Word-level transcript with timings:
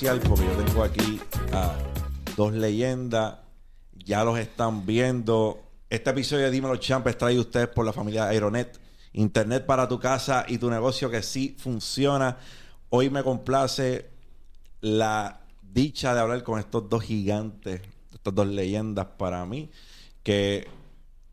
especial 0.00 0.20
porque 0.26 0.46
yo 0.46 0.64
tengo 0.64 0.82
aquí 0.82 1.20
a 1.52 1.76
dos 2.34 2.54
leyendas. 2.54 3.34
Ya 3.92 4.24
los 4.24 4.38
están 4.38 4.86
viendo. 4.86 5.60
Este 5.90 6.08
episodio 6.08 6.46
de 6.46 6.50
Dímelo 6.50 6.76
Champ 6.76 7.06
es 7.06 7.18
traído 7.18 7.42
ustedes 7.42 7.68
por 7.68 7.84
la 7.84 7.92
familia 7.92 8.28
Aeronet. 8.28 8.80
Internet 9.12 9.66
para 9.66 9.88
tu 9.88 9.98
casa 9.98 10.46
y 10.48 10.56
tu 10.56 10.70
negocio 10.70 11.10
que 11.10 11.22
sí 11.22 11.54
funciona. 11.58 12.38
Hoy 12.88 13.10
me 13.10 13.22
complace 13.22 14.06
la 14.80 15.40
dicha 15.60 16.14
de 16.14 16.20
hablar 16.20 16.42
con 16.44 16.58
estos 16.58 16.88
dos 16.88 17.02
gigantes, 17.02 17.82
estas 18.14 18.34
dos 18.34 18.46
leyendas 18.46 19.06
para 19.18 19.44
mí, 19.44 19.70
que 20.22 20.66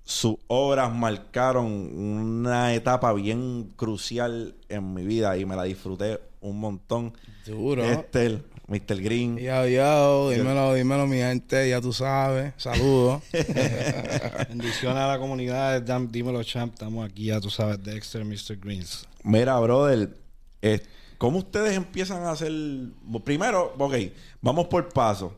sus 0.04 0.36
obras 0.48 0.94
marcaron 0.94 1.68
una 1.98 2.74
etapa 2.74 3.14
bien 3.14 3.72
crucial 3.78 4.56
en 4.68 4.94
mi 4.94 5.06
vida 5.06 5.38
y 5.38 5.46
me 5.46 5.56
la 5.56 5.64
disfruté 5.64 6.20
un 6.42 6.60
montón. 6.60 7.14
Duro. 7.46 7.84
Este, 7.84 8.42
Mr. 8.68 9.02
Green. 9.02 9.38
Yo, 9.38 9.66
yo, 9.66 10.30
dímelo, 10.30 10.74
dímelo, 10.74 11.08
mi 11.08 11.18
gente, 11.18 11.70
ya 11.70 11.80
tú 11.80 11.94
sabes. 11.94 12.54
Saludos. 12.58 13.24
Bendiciones 14.50 14.98
a 14.98 15.08
la 15.08 15.18
comunidad 15.18 15.82
de 15.82 16.08
Dímelo 16.08 16.44
Champ. 16.44 16.74
Estamos 16.74 17.10
aquí, 17.10 17.26
ya 17.26 17.40
tú 17.40 17.50
sabes, 17.50 17.82
Dexter, 17.82 18.26
Mr. 18.26 18.58
Greens. 18.60 19.08
Mira, 19.24 19.58
brother, 19.60 20.10
eh, 20.62 20.82
¿cómo 21.18 21.38
ustedes 21.38 21.78
empiezan 21.78 22.24
a 22.24 22.32
hacer? 22.32 22.52
Primero, 23.24 23.74
ok, 23.78 23.96
vamos 24.42 24.68
por 24.68 24.90
paso. 24.90 25.34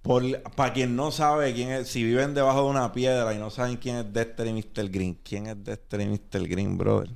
Por, 0.00 0.42
para 0.56 0.72
quien 0.72 0.96
no 0.96 1.10
sabe 1.10 1.52
quién 1.52 1.70
es, 1.72 1.88
si 1.88 2.02
viven 2.02 2.32
debajo 2.32 2.64
de 2.64 2.70
una 2.70 2.90
piedra 2.94 3.34
y 3.34 3.38
no 3.38 3.50
saben 3.50 3.76
quién 3.76 3.96
es 3.96 4.10
Dexter 4.10 4.46
y 4.46 4.54
Mr. 4.54 4.88
Green, 4.88 5.18
¿quién 5.22 5.46
es 5.48 5.62
Dexter 5.62 6.00
y 6.00 6.06
Mr. 6.06 6.48
Green, 6.48 6.78
brother? 6.78 7.10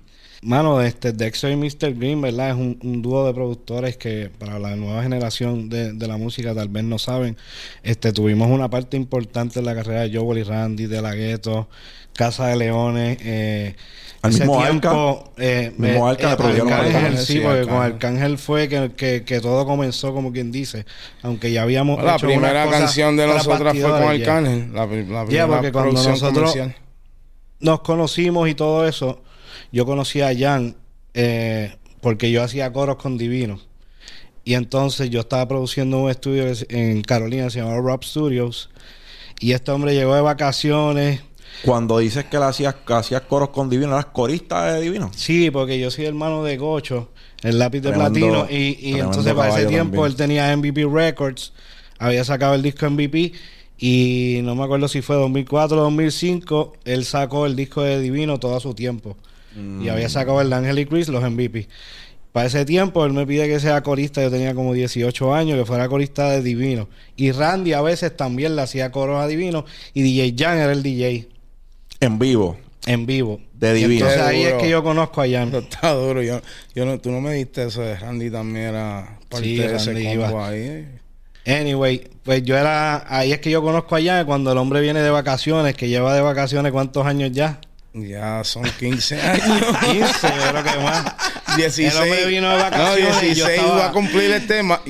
Mano, 0.44 0.82
este 0.82 1.12
Dexter 1.12 1.50
y 1.52 1.56
Mr. 1.56 1.94
Green, 1.94 2.20
¿verdad? 2.20 2.50
Es 2.50 2.54
un, 2.54 3.00
dúo 3.00 3.26
de 3.26 3.32
productores 3.32 3.96
que 3.96 4.30
para 4.38 4.58
la 4.58 4.76
nueva 4.76 5.02
generación 5.02 5.70
de, 5.70 5.94
la 6.06 6.18
música 6.18 6.54
tal 6.54 6.68
vez 6.68 6.84
no 6.84 6.98
saben. 6.98 7.38
Este, 7.82 8.12
tuvimos 8.12 8.50
una 8.50 8.68
parte 8.68 8.98
importante 8.98 9.60
en 9.60 9.64
la 9.64 9.74
carrera 9.74 10.02
de 10.02 10.14
Joel 10.14 10.40
y 10.40 10.42
Randy, 10.42 10.84
de 10.84 11.00
La 11.00 11.14
Gueto, 11.14 11.68
Casa 12.12 12.48
de 12.48 12.56
Leones. 12.56 13.16
Eh, 13.22 13.74
Al 14.20 14.32
mismo 14.32 14.62
tiempo, 14.62 15.32
eh, 15.38 15.72
mismo 15.78 16.06
Arca 16.06 16.36
de 16.36 17.16
sí, 17.16 17.40
porque 17.40 17.62
con 17.62 17.80
Arcángel 17.80 18.36
fue 18.36 18.68
que, 18.68 19.22
que, 19.24 19.40
todo 19.40 19.64
comenzó, 19.64 20.12
como 20.12 20.30
quien 20.30 20.52
dice. 20.52 20.84
Aunque 21.22 21.52
ya 21.52 21.62
habíamos 21.62 22.04
La 22.04 22.18
primera 22.18 22.68
canción 22.68 23.16
de 23.16 23.26
nosotros 23.26 23.78
fue 23.78 23.90
con 23.90 24.02
Arcángel. 24.02 24.74
La, 24.74 24.84
la 24.84 25.24
primera 25.24 25.46
porque 25.46 25.72
cuando 25.72 26.02
nosotros 26.02 26.54
nos 27.60 27.80
conocimos 27.80 28.46
y 28.46 28.54
todo 28.54 28.86
eso 28.86 29.22
yo 29.74 29.84
conocí 29.86 30.20
a 30.20 30.32
Jan 30.32 30.76
eh, 31.14 31.74
porque 32.00 32.30
yo 32.30 32.44
hacía 32.44 32.72
coros 32.72 32.94
con 32.94 33.18
Divino. 33.18 33.58
Y 34.44 34.54
entonces 34.54 35.10
yo 35.10 35.18
estaba 35.18 35.48
produciendo 35.48 35.98
un 35.98 36.10
estudio 36.10 36.44
en 36.68 37.02
Carolina, 37.02 37.50
se 37.50 37.58
llamaba 37.58 37.78
Rob 37.78 38.04
Studios. 38.04 38.70
Y 39.40 39.50
este 39.50 39.72
hombre 39.72 39.94
llegó 39.94 40.14
de 40.14 40.20
vacaciones. 40.20 41.22
Cuando 41.64 41.98
dices 41.98 42.24
que 42.26 42.38
le 42.38 42.44
hacías, 42.44 42.76
hacías 42.86 43.22
coros 43.22 43.48
con 43.48 43.68
Divino, 43.68 43.94
¿eras 43.94 44.06
corista 44.06 44.74
de 44.74 44.80
Divino? 44.80 45.10
Sí, 45.12 45.50
porque 45.50 45.76
yo 45.80 45.90
soy 45.90 46.04
hermano 46.04 46.44
de 46.44 46.56
Gocho, 46.56 47.10
el 47.42 47.58
lápiz 47.58 47.80
de 47.80 47.92
platino. 47.92 48.46
Y, 48.48 48.94
entonces 49.00 49.34
para 49.34 49.58
ese 49.58 49.66
tiempo 49.66 50.06
él 50.06 50.14
tenía 50.14 50.56
MVP 50.56 50.84
Records, 50.84 51.52
había 51.98 52.22
sacado 52.22 52.54
el 52.54 52.62
disco 52.62 52.88
MVP. 52.88 53.32
Y 53.76 54.38
no 54.44 54.54
me 54.54 54.62
acuerdo 54.62 54.86
si 54.86 55.02
fue 55.02 55.16
2004 55.16 55.76
o 55.76 55.82
2005, 55.82 56.74
él 56.84 57.04
sacó 57.04 57.46
el 57.46 57.56
disco 57.56 57.82
de 57.82 58.00
Divino 58.00 58.38
todo 58.38 58.60
su 58.60 58.72
tiempo. 58.72 59.16
Y 59.56 59.88
había 59.88 60.08
sacado 60.08 60.40
el 60.40 60.52
Ángel 60.52 60.78
y 60.78 60.86
Chris, 60.86 61.08
los 61.08 61.22
MVP. 61.22 61.68
Para 62.34 62.48
ese 62.48 62.64
tiempo 62.64 63.04
él 63.04 63.12
me 63.12 63.24
pide 63.28 63.46
que 63.46 63.60
sea 63.60 63.80
corista, 63.84 64.20
yo 64.20 64.28
tenía 64.28 64.56
como 64.56 64.74
18 64.74 65.32
años, 65.32 65.56
que 65.56 65.64
fuera 65.64 65.88
corista 65.88 66.30
de 66.30 66.42
Divino. 66.42 66.88
Y 67.14 67.30
Randy 67.30 67.74
a 67.74 67.80
veces 67.80 68.16
también 68.16 68.56
le 68.56 68.62
hacía 68.62 68.90
coros 68.90 69.22
a 69.22 69.28
Divino 69.28 69.64
y 69.92 70.02
DJ 70.02 70.34
Jan 70.36 70.58
era 70.58 70.72
el 70.72 70.82
DJ. 70.82 71.28
En 72.00 72.18
vivo. 72.18 72.56
En 72.86 73.06
vivo. 73.06 73.40
De 73.52 73.72
Divino. 73.72 74.06
entonces 74.06 74.20
ahí 74.20 74.42
es 74.42 74.54
que 74.54 74.68
yo 74.68 74.82
conozco 74.82 75.22
a 75.22 75.28
Jan. 75.28 75.54
Está 75.54 75.92
duro. 75.92 76.24
Yo, 76.24 76.40
yo 76.74 76.84
no, 76.84 76.98
tú 76.98 77.12
no 77.12 77.20
me 77.20 77.34
diste 77.34 77.66
eso 77.66 77.82
de 77.82 77.94
Randy 77.94 78.30
también 78.30 78.66
era 78.66 79.16
parte 79.28 79.46
de 79.46 79.76
ese 79.76 80.16
combo 80.16 80.42
ahí. 80.42 80.88
Anyway, 81.46 82.10
pues 82.24 82.42
yo 82.42 82.56
era, 82.56 83.04
ahí 83.16 83.30
es 83.30 83.38
que 83.38 83.50
yo 83.50 83.62
conozco 83.62 83.94
a 83.94 84.02
Jan 84.02 84.26
cuando 84.26 84.50
el 84.50 84.58
hombre 84.58 84.80
viene 84.80 85.02
de 85.02 85.10
vacaciones, 85.10 85.76
que 85.76 85.88
lleva 85.88 86.12
de 86.14 86.20
vacaciones 86.20 86.72
cuántos 86.72 87.06
años 87.06 87.30
ya. 87.30 87.60
Ya 87.94 88.42
son 88.42 88.64
15 88.64 89.20
años. 89.20 89.78
15, 89.80 90.28
creo 90.50 90.64
que 90.64 90.78
más. 90.80 91.04
16. 91.56 91.94
El 91.94 92.28
vino 92.28 92.50
de 92.50 92.56
vacaciones. 92.56 93.14
No, 93.14 93.20
16 93.20 93.38
estaba... 93.38 93.68
iba 93.68 93.86
a 93.86 93.92
cumplir 93.92 94.30
el 94.32 94.46
tema. 94.46 94.80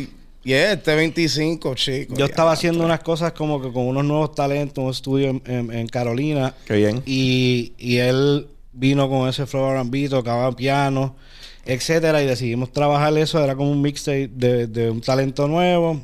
Y 0.42 0.52
este 0.52 0.94
25, 0.94 1.74
chicos. 1.74 2.18
Yo 2.18 2.24
estaba 2.24 2.52
haciendo 2.52 2.84
unas 2.84 3.00
cosas 3.00 3.32
como 3.32 3.60
que 3.60 3.70
con 3.72 3.86
unos 3.86 4.04
nuevos 4.04 4.34
talentos, 4.34 4.82
un 4.82 4.90
estudio 4.90 5.40
en, 5.44 5.86
Carolina. 5.88 6.54
Qué 6.66 6.76
bien. 6.76 7.02
Y, 7.04 7.72
y 7.78 7.98
él 7.98 8.48
vino 8.72 9.08
con 9.08 9.28
ese 9.28 9.46
flow 9.46 9.70
R&B, 9.70 10.08
tocaba 10.08 10.54
piano, 10.56 11.16
etcétera, 11.64 12.22
y 12.22 12.26
decidimos 12.26 12.72
trabajar 12.72 13.16
eso. 13.18 13.42
Era 13.42 13.54
como 13.54 13.70
un 13.70 13.82
mixtape 13.82 14.30
de, 14.32 14.66
de 14.66 14.90
un 14.90 15.00
talento 15.00 15.46
nuevo 15.46 16.00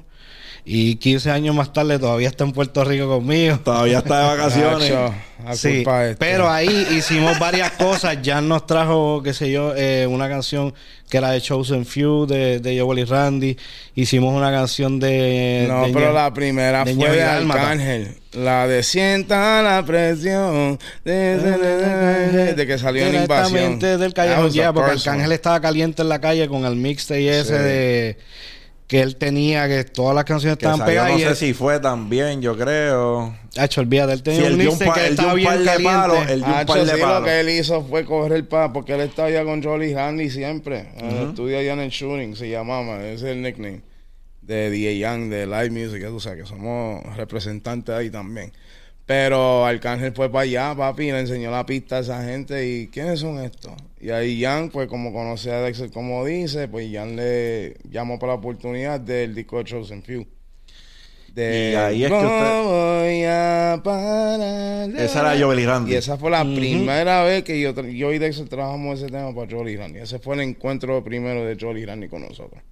y 0.64 0.96
15 0.96 1.30
años 1.30 1.54
más 1.54 1.72
tarde 1.72 1.98
todavía 1.98 2.28
está 2.28 2.44
en 2.44 2.52
Puerto 2.52 2.84
Rico 2.84 3.08
conmigo. 3.08 3.58
Todavía 3.60 3.98
está 3.98 4.20
de 4.20 4.36
vacaciones. 4.36 4.92
sí, 5.54 5.84
pero 6.18 6.50
ahí 6.50 6.86
hicimos 6.90 7.38
varias 7.38 7.72
cosas. 7.72 8.20
Ya 8.22 8.40
nos 8.40 8.66
trajo, 8.66 9.22
qué 9.22 9.32
sé 9.32 9.50
yo, 9.50 9.74
eh, 9.74 10.06
una 10.06 10.28
canción 10.28 10.74
que 11.08 11.16
era 11.18 11.30
de 11.30 11.40
Chosen 11.40 11.84
Few 11.84 12.26
de, 12.26 12.60
de 12.60 12.80
Joel 12.80 13.00
y 13.00 13.04
Randy. 13.04 13.56
Hicimos 13.94 14.34
una 14.34 14.50
canción 14.52 15.00
de. 15.00 15.66
No, 15.68 15.86
pero 15.92 16.12
la 16.12 16.32
primera 16.32 16.84
fue 16.84 17.10
de 17.10 17.22
Arcángel. 17.22 18.16
La 18.32 18.68
de 18.68 18.84
Sienta 18.84 19.60
la 19.62 19.84
presión. 19.84 20.78
De, 21.04 22.54
de 22.54 22.66
que 22.66 22.78
salió 22.78 23.06
en 23.06 23.22
invasión. 23.22 23.78
del 23.78 24.14
Callejón 24.14 24.50
Ya, 24.50 24.72
porque 24.72 24.92
Arcángel 24.92 25.32
estaba 25.32 25.60
caliente 25.60 26.02
en 26.02 26.08
la 26.08 26.20
calle 26.20 26.48
con 26.48 26.64
el 26.64 26.76
mixtape 26.76 27.40
ese 27.40 27.58
de 27.58 28.18
que 28.90 29.00
él 29.02 29.14
tenía, 29.14 29.68
que 29.68 29.84
todas 29.84 30.16
las 30.16 30.24
canciones 30.24 30.58
estaban 30.58 30.84
pegadas. 30.84 31.12
No 31.12 31.18
sé 31.20 31.36
si 31.36 31.54
fue 31.54 31.78
también, 31.78 32.42
yo 32.42 32.58
creo. 32.58 33.32
Hacho, 33.56 33.82
olvídate, 33.82 34.14
él 34.14 34.22
tenía 34.24 34.50
un 34.50 34.58
liste 34.58 34.84
que 34.92 35.06
estaba 35.06 35.34
bien 35.34 35.48
caliente. 35.48 35.84
Palo, 35.84 36.20
él 36.28 36.42
dio 36.42 36.58
un 36.58 36.66
par 36.66 36.84
de 36.84 36.98
Lo 36.98 37.22
que 37.22 37.38
él 37.38 37.48
hizo 37.50 37.84
fue 37.84 38.04
coger 38.04 38.32
el 38.32 38.48
pa, 38.48 38.72
porque 38.72 38.94
él 38.94 39.02
estaba 39.02 39.28
allá 39.28 39.44
con 39.44 39.62
Jolly 39.62 39.94
Handy 39.94 40.28
siempre. 40.28 40.88
Estudia 41.22 41.60
allá 41.60 41.74
en 41.74 41.78
el 41.78 41.90
shooting, 41.90 42.34
se 42.34 42.50
llamaba, 42.50 43.00
ese 43.06 43.30
es 43.30 43.36
el 43.36 43.42
nickname 43.42 43.82
de 44.42 44.70
DJ 44.70 44.98
Young, 44.98 45.28
de 45.28 45.46
Live 45.46 45.70
Music, 45.70 46.04
tú 46.08 46.18
sabes 46.18 46.42
que 46.42 46.48
somos 46.48 47.16
representantes 47.16 47.94
ahí 47.94 48.10
también. 48.10 48.52
Pero 49.10 49.66
Arcángel 49.66 50.12
fue 50.12 50.30
para 50.30 50.44
allá, 50.44 50.72
papi, 50.76 51.08
y 51.08 51.10
le 51.10 51.18
enseñó 51.18 51.50
la 51.50 51.66
pista 51.66 51.96
a 51.96 51.98
esa 51.98 52.22
gente. 52.22 52.64
¿Y 52.64 52.86
quiénes 52.86 53.18
son 53.18 53.40
estos? 53.40 53.72
Y 54.00 54.10
ahí 54.10 54.40
Jan, 54.40 54.70
pues 54.70 54.86
como 54.86 55.12
conoce 55.12 55.50
a 55.50 55.62
Dexter, 55.62 55.90
como 55.90 56.24
dice, 56.24 56.68
pues 56.68 56.88
Jan 56.92 57.16
le 57.16 57.74
llamó 57.90 58.20
para 58.20 58.34
la 58.34 58.38
oportunidad 58.38 59.00
del 59.00 59.34
disco 59.34 59.58
de 59.58 59.64
Chosen 59.64 60.04
Few. 60.04 60.24
De, 61.34 61.72
y 61.72 61.74
ahí 61.74 62.04
es 62.04 62.08
que 62.08 62.16
usted... 62.16 62.24
Esa 65.04 65.20
era 65.22 65.44
Joel 65.44 65.66
Randy. 65.66 65.90
Y 65.92 65.96
esa 65.96 66.16
fue 66.16 66.30
la 66.30 66.44
primera 66.44 67.24
vez 67.24 67.42
que 67.42 67.60
yo, 67.60 67.74
yo 67.82 68.12
y 68.12 68.18
Dexter 68.20 68.48
trabajamos 68.48 69.00
ese 69.00 69.10
tema 69.10 69.34
para 69.34 69.50
Joel 69.50 69.76
Randy. 69.76 69.98
Ese 69.98 70.20
fue 70.20 70.36
el 70.36 70.42
encuentro 70.42 71.02
primero 71.02 71.44
de 71.44 71.56
Joel 71.60 71.84
Randy 71.84 72.06
con 72.06 72.22
nosotros. 72.22 72.62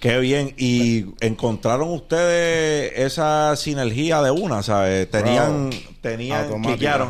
Qué 0.00 0.18
bien. 0.18 0.54
¿Y 0.56 1.04
encontraron 1.20 1.90
ustedes 1.90 2.92
esa 2.96 3.54
sinergia 3.56 4.22
de 4.22 4.30
una, 4.30 4.62
sabes? 4.62 5.10
Tenían, 5.10 5.70
tenían, 6.00 6.50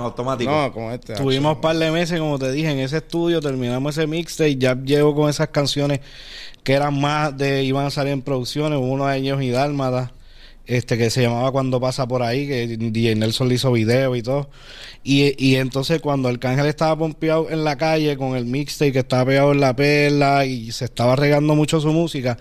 automático. 0.00 0.50
No, 0.50 0.72
con 0.72 0.92
este. 0.92 1.14
Tuvimos 1.14 1.54
un 1.54 1.60
par 1.60 1.76
de 1.76 1.92
meses, 1.92 2.19
como 2.19 2.38
te 2.40 2.50
dije, 2.50 2.70
en 2.70 2.81
ese 2.81 2.96
estudio, 2.96 3.40
terminamos 3.40 3.96
ese 3.96 4.08
mixtape, 4.08 4.56
ya 4.56 4.75
llego 4.75 5.14
con 5.14 5.31
esas 5.31 5.48
canciones 5.48 6.00
que 6.64 6.72
eran 6.72 7.00
más 7.00 7.37
de, 7.38 7.62
iban 7.62 7.87
a 7.87 7.90
salir 7.90 8.12
en 8.12 8.22
producciones, 8.22 8.81
uno 8.82 9.06
de 9.06 9.19
ellos 9.19 9.40
y 9.40 9.50
Dálmada 9.50 10.12
este 10.70 10.96
que 10.96 11.10
se 11.10 11.22
llamaba 11.22 11.50
Cuando 11.50 11.81
pasa 11.81 12.06
por 12.06 12.22
ahí, 12.22 12.46
que 12.46 12.66
DJ 12.66 13.16
Nelson 13.16 13.48
le 13.48 13.56
hizo 13.56 13.72
video 13.72 14.14
y 14.14 14.22
todo. 14.22 14.48
Y, 15.02 15.34
y 15.44 15.56
entonces 15.56 16.00
cuando 16.00 16.28
el 16.28 16.38
cángel 16.38 16.66
estaba 16.66 16.96
pompeado 16.96 17.50
en 17.50 17.64
la 17.64 17.76
calle 17.76 18.16
con 18.16 18.37
el 18.37 18.44
mixtape 18.44 18.92
que 18.92 18.98
estaba 19.00 19.25
pegado 19.25 19.52
en 19.52 19.60
la 19.60 19.75
perla 19.75 20.46
y 20.46 20.70
se 20.70 20.84
estaba 20.84 21.16
regando 21.16 21.56
mucho 21.56 21.81
su 21.81 21.92
música, 21.92 22.38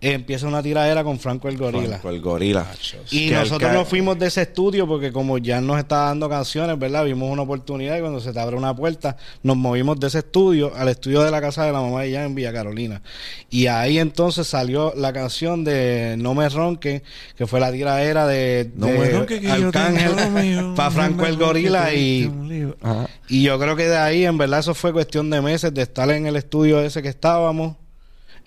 empieza 0.00 0.46
una 0.46 0.62
tiradera 0.62 1.02
con 1.02 1.18
Franco 1.18 1.48
el 1.48 1.56
Gorila. 1.56 1.98
Franco 1.98 2.10
el 2.10 2.20
Gorila. 2.20 2.66
Y 3.10 3.30
nosotros 3.30 3.72
nos 3.72 3.88
fuimos 3.88 4.18
de 4.18 4.26
ese 4.28 4.42
estudio 4.42 4.86
porque 4.86 5.12
como 5.12 5.38
ya 5.38 5.60
nos 5.60 5.78
estaba 5.78 6.06
dando 6.06 6.28
canciones, 6.28 6.78
¿verdad? 6.78 7.04
Vimos 7.04 7.30
una 7.30 7.42
oportunidad 7.42 7.96
y 7.96 8.00
cuando 8.00 8.20
se 8.20 8.32
te 8.32 8.38
abre 8.38 8.56
una 8.56 8.74
puerta, 8.74 9.16
nos 9.42 9.56
movimos 9.56 9.98
de 9.98 10.06
ese 10.06 10.18
estudio 10.18 10.72
al 10.76 10.88
estudio 10.88 11.22
de 11.22 11.30
la 11.30 11.40
casa 11.40 11.64
de 11.64 11.72
la 11.72 11.80
mamá 11.80 12.02
de 12.02 12.08
ella 12.08 12.24
en 12.24 12.34
Villa 12.34 12.52
Carolina. 12.52 13.02
Y 13.50 13.66
ahí 13.66 13.98
entonces 13.98 14.46
salió 14.46 14.92
la 14.96 15.12
canción 15.12 15.64
de 15.64 16.14
No 16.18 16.34
me 16.34 16.48
ronque, 16.48 17.02
que 17.36 17.46
fue 17.46 17.58
la 17.58 17.72
tiradera 17.72 18.26
de, 18.26 18.70
no 18.76 18.88
Arcángel 18.88 20.72
para 20.76 20.90
Franco 20.90 21.26
el 21.26 21.36
Gorila 21.36 21.92
y, 21.92 22.30
y 23.28 23.42
yo 23.42 23.58
creo 23.58 23.74
que 23.74 23.86
de 23.88 23.96
ahí 23.96 24.24
en 24.24 24.38
verdad 24.38 24.60
eso 24.60 24.74
fue 24.74 24.92
cuestión 24.92 25.28
de 25.30 25.40
meses 25.40 25.74
de 25.74 25.82
estar 25.82 26.08
en 26.10 26.26
el 26.26 26.36
estudio 26.36 26.80
ese 26.80 27.02
que 27.02 27.08
estábamos 27.08 27.76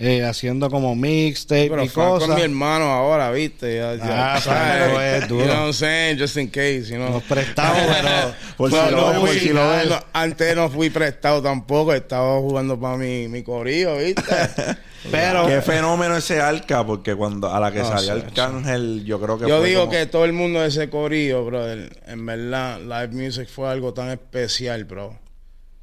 eh, 0.03 0.25
haciendo 0.25 0.67
como 0.71 0.95
mixtape 0.95 1.65
y 1.83 1.89
cosas. 1.89 2.27
con 2.27 2.35
mi 2.35 2.41
hermano 2.41 2.85
ahora, 2.85 3.29
¿viste? 3.29 3.75
Ya, 3.75 3.93
ya, 3.93 4.33
ah, 4.33 4.41
sabes, 4.41 5.27
you 5.27 5.35
know 5.35 5.45
what 5.45 5.65
I'm 5.67 5.73
saying? 5.73 6.17
Just 6.17 6.37
in 6.37 6.49
case, 6.49 6.89
you 6.89 6.95
know. 6.95 7.11
Nos 7.11 7.23
prestamos, 7.23 7.83
pero... 8.01 8.33
por 8.57 8.71
si 8.71 8.91
lo 8.91 9.21
ves, 9.21 9.41
si 9.43 9.49
lo 9.49 9.69
ves. 9.69 9.89
Antes 10.11 10.55
no 10.55 10.71
fui 10.71 10.89
prestado 10.89 11.43
tampoco. 11.43 11.93
Estaba 11.93 12.39
jugando 12.39 12.79
para 12.79 12.97
mi, 12.97 13.27
mi 13.27 13.43
corillo, 13.43 13.97
¿viste? 13.97 14.23
pero... 15.11 15.45
Qué 15.45 15.61
fenómeno 15.61 16.17
ese 16.17 16.41
Arca, 16.41 16.83
porque 16.83 17.13
cuando 17.13 17.53
a 17.53 17.59
la 17.59 17.71
que 17.71 17.83
salía 17.83 18.13
el 18.13 18.21
Arcángel, 18.23 19.05
yo 19.05 19.21
creo 19.21 19.37
que 19.37 19.47
Yo 19.47 19.61
digo 19.61 19.87
que 19.87 20.07
todo 20.07 20.25
el 20.25 20.33
mundo 20.33 20.61
de 20.61 20.69
ese 20.69 20.89
corillo, 20.89 21.45
brother, 21.45 21.95
en 22.07 22.25
verdad, 22.25 22.79
live 22.79 23.09
music 23.09 23.47
fue 23.47 23.69
algo 23.69 23.93
tan 23.93 24.09
especial, 24.09 24.83
bro. 24.85 25.19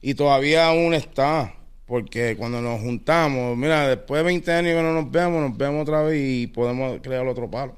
Y 0.02 0.14
todavía 0.14 0.66
aún 0.66 0.92
está. 0.92 1.54
Porque 1.88 2.37
cuando 2.37 2.61
nos 2.61 2.81
juntamos, 2.81 3.56
mira, 3.56 3.88
después 3.88 4.20
de 4.20 4.25
20 4.25 4.52
años 4.52 4.75
que 4.75 4.82
no 4.82 4.93
nos 4.93 5.11
vemos, 5.11 5.40
nos 5.40 5.56
vemos 5.56 5.82
otra 5.82 6.02
vez 6.02 6.20
y 6.23 6.46
podemos 6.46 7.00
crear 7.02 7.26
otro 7.26 7.50
palo. 7.50 7.75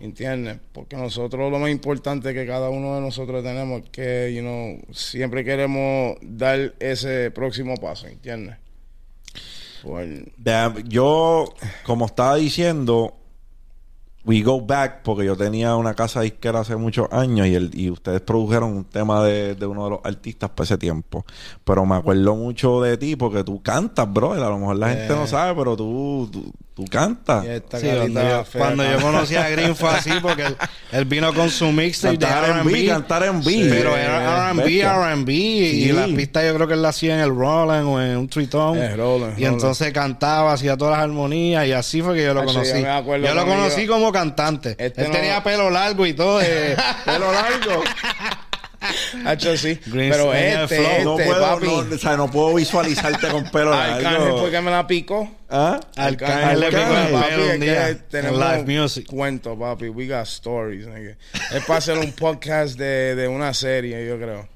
¿Entiendes? 0.00 0.58
Porque 0.72 0.96
nosotros 0.96 1.50
lo 1.50 1.58
más 1.58 1.70
importante 1.70 2.32
que 2.32 2.46
cada 2.46 2.70
uno 2.70 2.94
de 2.94 3.00
nosotros 3.00 3.42
tenemos 3.42 3.82
es 3.82 3.90
que, 3.90 4.34
you 4.34 4.42
know, 4.42 4.94
siempre 4.94 5.44
queremos 5.44 6.16
dar 6.22 6.74
ese 6.78 7.30
próximo 7.30 7.76
paso, 7.76 8.06
¿entiendes? 8.06 8.56
Yo, 10.88 11.54
como 11.84 12.06
estaba 12.06 12.36
diciendo, 12.36 13.14
We 14.26 14.42
Go 14.42 14.60
Back, 14.60 15.02
porque 15.04 15.24
yo 15.24 15.36
tenía 15.36 15.76
una 15.76 15.94
casa 15.94 16.20
disquera 16.20 16.60
hace 16.60 16.74
muchos 16.74 17.06
años 17.12 17.46
y, 17.46 17.54
el, 17.54 17.70
y 17.72 17.90
ustedes 17.90 18.20
produjeron 18.20 18.72
un 18.72 18.84
tema 18.84 19.22
de, 19.22 19.54
de 19.54 19.66
uno 19.66 19.84
de 19.84 19.90
los 19.90 20.00
artistas 20.02 20.50
por 20.50 20.64
ese 20.64 20.76
tiempo. 20.76 21.24
Pero 21.64 21.86
me 21.86 21.94
acuerdo 21.94 22.34
mucho 22.34 22.82
de 22.82 22.98
ti 22.98 23.14
porque 23.14 23.44
tú 23.44 23.62
cantas, 23.62 24.12
bro. 24.12 24.32
A 24.32 24.36
lo 24.36 24.58
mejor 24.58 24.76
la 24.76 24.88
gente 24.90 25.14
no 25.14 25.28
sabe, 25.28 25.54
pero 25.54 25.76
tú, 25.76 26.28
Tú 26.76 26.84
cantas. 26.84 27.42
Sí, 27.80 27.88
cuando, 28.52 28.84
yo, 28.84 29.00
conocí 29.00 29.34
a 29.34 29.48
Green 29.48 29.74
fue 29.74 29.88
así 29.88 30.10
porque 30.20 30.44
él, 30.92 31.06
vino 31.06 31.32
con 31.32 31.48
su 31.48 31.72
mixtape 31.72 32.18
de 32.18 32.26
R&B. 32.26 32.86
Cantar 32.88 33.22
R&B. 33.22 33.68
pero 33.70 33.96
era 33.96 34.50
R&B, 34.50 34.82
R&B. 34.82 35.32
Y 35.32 35.92
la 35.92 36.04
pista 36.04 36.46
yo 36.46 36.54
creo 36.54 36.68
que 36.68 36.74
él 36.74 36.82
la 36.82 36.90
hacía 36.90 37.14
en 37.14 37.20
el 37.20 37.30
Roland 37.30 37.86
o 37.86 38.02
en 38.02 38.18
un 38.18 38.28
tritón. 38.28 38.78
y 39.38 39.46
entonces 39.46 39.90
cantaba, 39.90 40.52
hacía 40.52 40.76
todas 40.76 40.98
las 40.98 41.04
armonías 41.04 41.66
y 41.66 41.72
así 41.72 42.02
fue 42.02 42.14
que 42.14 42.24
yo 42.24 42.34
lo 42.34 42.44
conocí. 42.44 42.82
Yo, 42.82 43.34
lo 43.34 43.46
conocí 43.46 43.86
como 43.86 44.12
cantante. 44.16 44.76
Este 44.78 45.04
él 45.04 45.10
tenía 45.10 45.42
pelo 45.42 45.70
largo 45.70 46.06
y 46.06 46.14
todo. 46.14 46.40
Eh, 46.40 46.76
pelo 47.04 47.32
largo. 47.32 47.82
Hacho, 49.24 49.56
sí. 49.56 49.78
Pero 49.90 50.32
este, 50.32 50.62
este, 50.78 51.04
no 51.04 51.16
puedo, 51.16 51.40
papi. 51.40 51.66
No, 51.66 51.94
o 51.94 51.98
sea, 51.98 52.16
no 52.16 52.30
puedo 52.30 52.54
visualizarte 52.54 53.28
con 53.28 53.44
pelo 53.50 53.70
largo. 53.70 53.96
Arcángel 53.96 54.32
fue 54.38 54.50
que 54.50 54.60
me 54.60 54.70
la 54.70 54.86
picó. 54.86 55.30
¿Ah? 55.50 55.80
Arcángel 55.96 56.60
le 56.60 56.68
picó 56.68 56.96
el 56.96 57.24
pelo 57.24 57.52
un 57.52 57.60
día. 57.60 57.98
Tenemos 58.08 58.38
live 58.38 58.80
music. 58.80 59.06
Cuento, 59.06 59.58
papi. 59.58 59.88
We 59.88 60.06
got 60.06 60.26
stories. 60.26 60.86
Es 61.52 61.64
para 61.66 61.78
hacer 61.78 61.98
un 61.98 62.12
podcast 62.12 62.78
de, 62.78 63.14
de 63.14 63.28
una 63.28 63.52
serie, 63.52 64.06
yo 64.06 64.16
creo. 64.18 64.48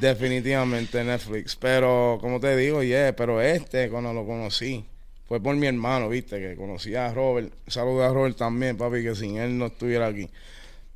Definitivamente 0.00 1.02
Netflix. 1.02 1.56
Pero, 1.56 2.18
como 2.20 2.38
te 2.38 2.56
digo, 2.56 2.82
yeah, 2.82 3.14
pero 3.14 3.40
este, 3.40 3.88
cuando 3.88 4.12
lo 4.12 4.26
conocí, 4.26 4.84
fue 5.28 5.42
por 5.42 5.54
mi 5.56 5.66
hermano, 5.66 6.08
viste, 6.08 6.40
que 6.40 6.56
conocía 6.56 7.06
a 7.06 7.12
Robert. 7.12 7.52
Saludos 7.66 8.08
a 8.08 8.14
Robert 8.14 8.36
también, 8.36 8.78
papi, 8.78 9.02
que 9.02 9.14
sin 9.14 9.36
él 9.36 9.58
no 9.58 9.66
estuviera 9.66 10.06
aquí. 10.06 10.30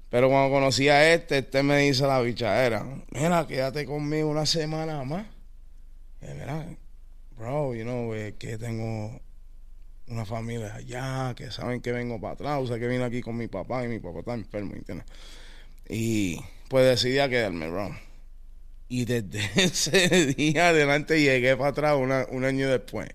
Pero 0.09 0.31
cuando 0.31 0.51
conocí 0.51 0.89
a 0.89 1.13
este, 1.13 1.39
este 1.39 1.63
me 1.63 1.79
dice 1.79 2.07
la 2.07 2.19
bichadera, 2.21 2.83
mira, 3.11 3.47
quédate 3.47 3.85
conmigo 3.85 4.31
una 4.31 4.47
semana 4.47 5.05
más. 5.05 5.27
Y 6.23 6.33
mira, 6.33 6.67
bro, 7.37 7.75
you 7.75 7.83
know, 7.83 8.13
que 8.39 8.57
tengo 8.57 9.21
una 10.09 10.25
familia 10.25 10.77
allá, 10.77 11.35
que 11.37 11.51
saben 11.51 11.83
que 11.83 11.93
vengo 11.93 12.19
para 12.19 12.33
atrás, 12.33 12.59
o 12.63 12.67
sea, 12.67 12.79
que 12.79 12.89
vine 12.89 13.05
aquí 13.05 13.21
con 13.21 13.37
mi 13.37 13.49
papá 13.49 13.85
y 13.85 13.89
mi 13.89 13.99
papá 13.99 14.21
está 14.21 14.35
enfermo, 14.35 14.73
¿entiendes? 14.75 15.07
Y 15.91 16.41
pues 16.69 16.87
decidí 16.87 17.19
a 17.19 17.29
quedarme, 17.29 17.69
bro. 17.69 17.95
Y 18.89 19.05
desde 19.05 19.41
ese 19.63 20.27
día 20.35 20.69
adelante 20.71 21.21
llegué 21.21 21.55
para 21.55 21.71
atrás 21.71 21.97
un 22.31 22.45
año 22.45 22.71
después. 22.71 23.11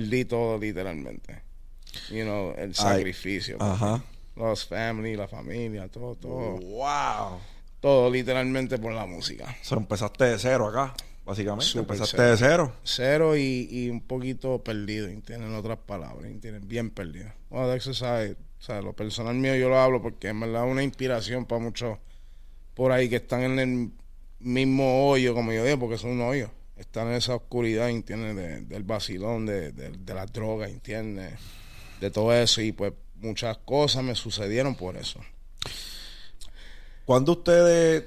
Perdí 0.00 0.24
todo 0.24 0.58
literalmente. 0.58 1.42
You 2.10 2.24
know, 2.24 2.54
el 2.56 2.74
sacrificio. 2.74 3.56
ajá 3.60 4.02
los 4.36 4.66
family, 4.66 5.16
la 5.16 5.28
familia, 5.28 5.88
todo, 5.88 6.14
todo. 6.16 6.58
¡Wow! 6.58 7.38
Todo 7.80 8.10
literalmente 8.10 8.78
por 8.78 8.92
la 8.92 9.06
música. 9.06 9.56
O 9.70 9.74
empezaste 9.74 10.24
de 10.24 10.38
cero 10.38 10.68
acá, 10.68 10.94
básicamente. 11.24 11.78
empezaste 11.78 12.20
de 12.20 12.36
cero. 12.36 12.72
Cero 12.82 13.36
y, 13.36 13.68
y 13.70 13.90
un 13.90 14.00
poquito 14.00 14.62
perdido, 14.62 15.08
tienen 15.22 15.54
otras 15.54 15.78
palabras, 15.78 16.30
tienen 16.40 16.66
bien 16.66 16.90
perdido. 16.90 17.30
Bueno, 17.50 17.68
de 17.68 17.76
eso 17.76 17.94
sabe, 17.94 18.32
o 18.32 18.62
sea, 18.62 18.80
lo 18.80 18.94
personal 18.94 19.34
mío 19.34 19.54
yo 19.54 19.68
lo 19.68 19.78
hablo 19.78 20.02
porque 20.02 20.30
es 20.30 20.38
verdad 20.40 20.64
una 20.64 20.82
inspiración 20.82 21.44
para 21.44 21.60
muchos 21.60 21.98
por 22.74 22.90
ahí 22.90 23.08
que 23.08 23.16
están 23.16 23.42
en 23.42 23.58
el 23.58 23.90
mismo 24.40 25.08
hoyo, 25.08 25.34
como 25.34 25.52
yo 25.52 25.64
digo, 25.64 25.78
porque 25.78 25.98
son 25.98 26.12
un 26.12 26.22
hoyo. 26.22 26.50
Están 26.76 27.08
en 27.08 27.14
esa 27.14 27.34
oscuridad, 27.36 27.88
¿entiendes? 27.88 28.68
del 28.68 28.82
vacilón, 28.82 29.46
de, 29.46 29.72
de, 29.72 29.90
de 29.90 30.14
las 30.14 30.32
drogas, 30.32 30.70
¿entiendes? 30.70 31.34
De 32.00 32.10
todo 32.10 32.32
eso. 32.32 32.60
Y 32.60 32.72
pues 32.72 32.92
muchas 33.16 33.58
cosas 33.58 34.02
me 34.02 34.14
sucedieron 34.14 34.74
por 34.74 34.96
eso. 34.96 35.20
Cuando 37.04 37.32
ustedes 37.32 38.04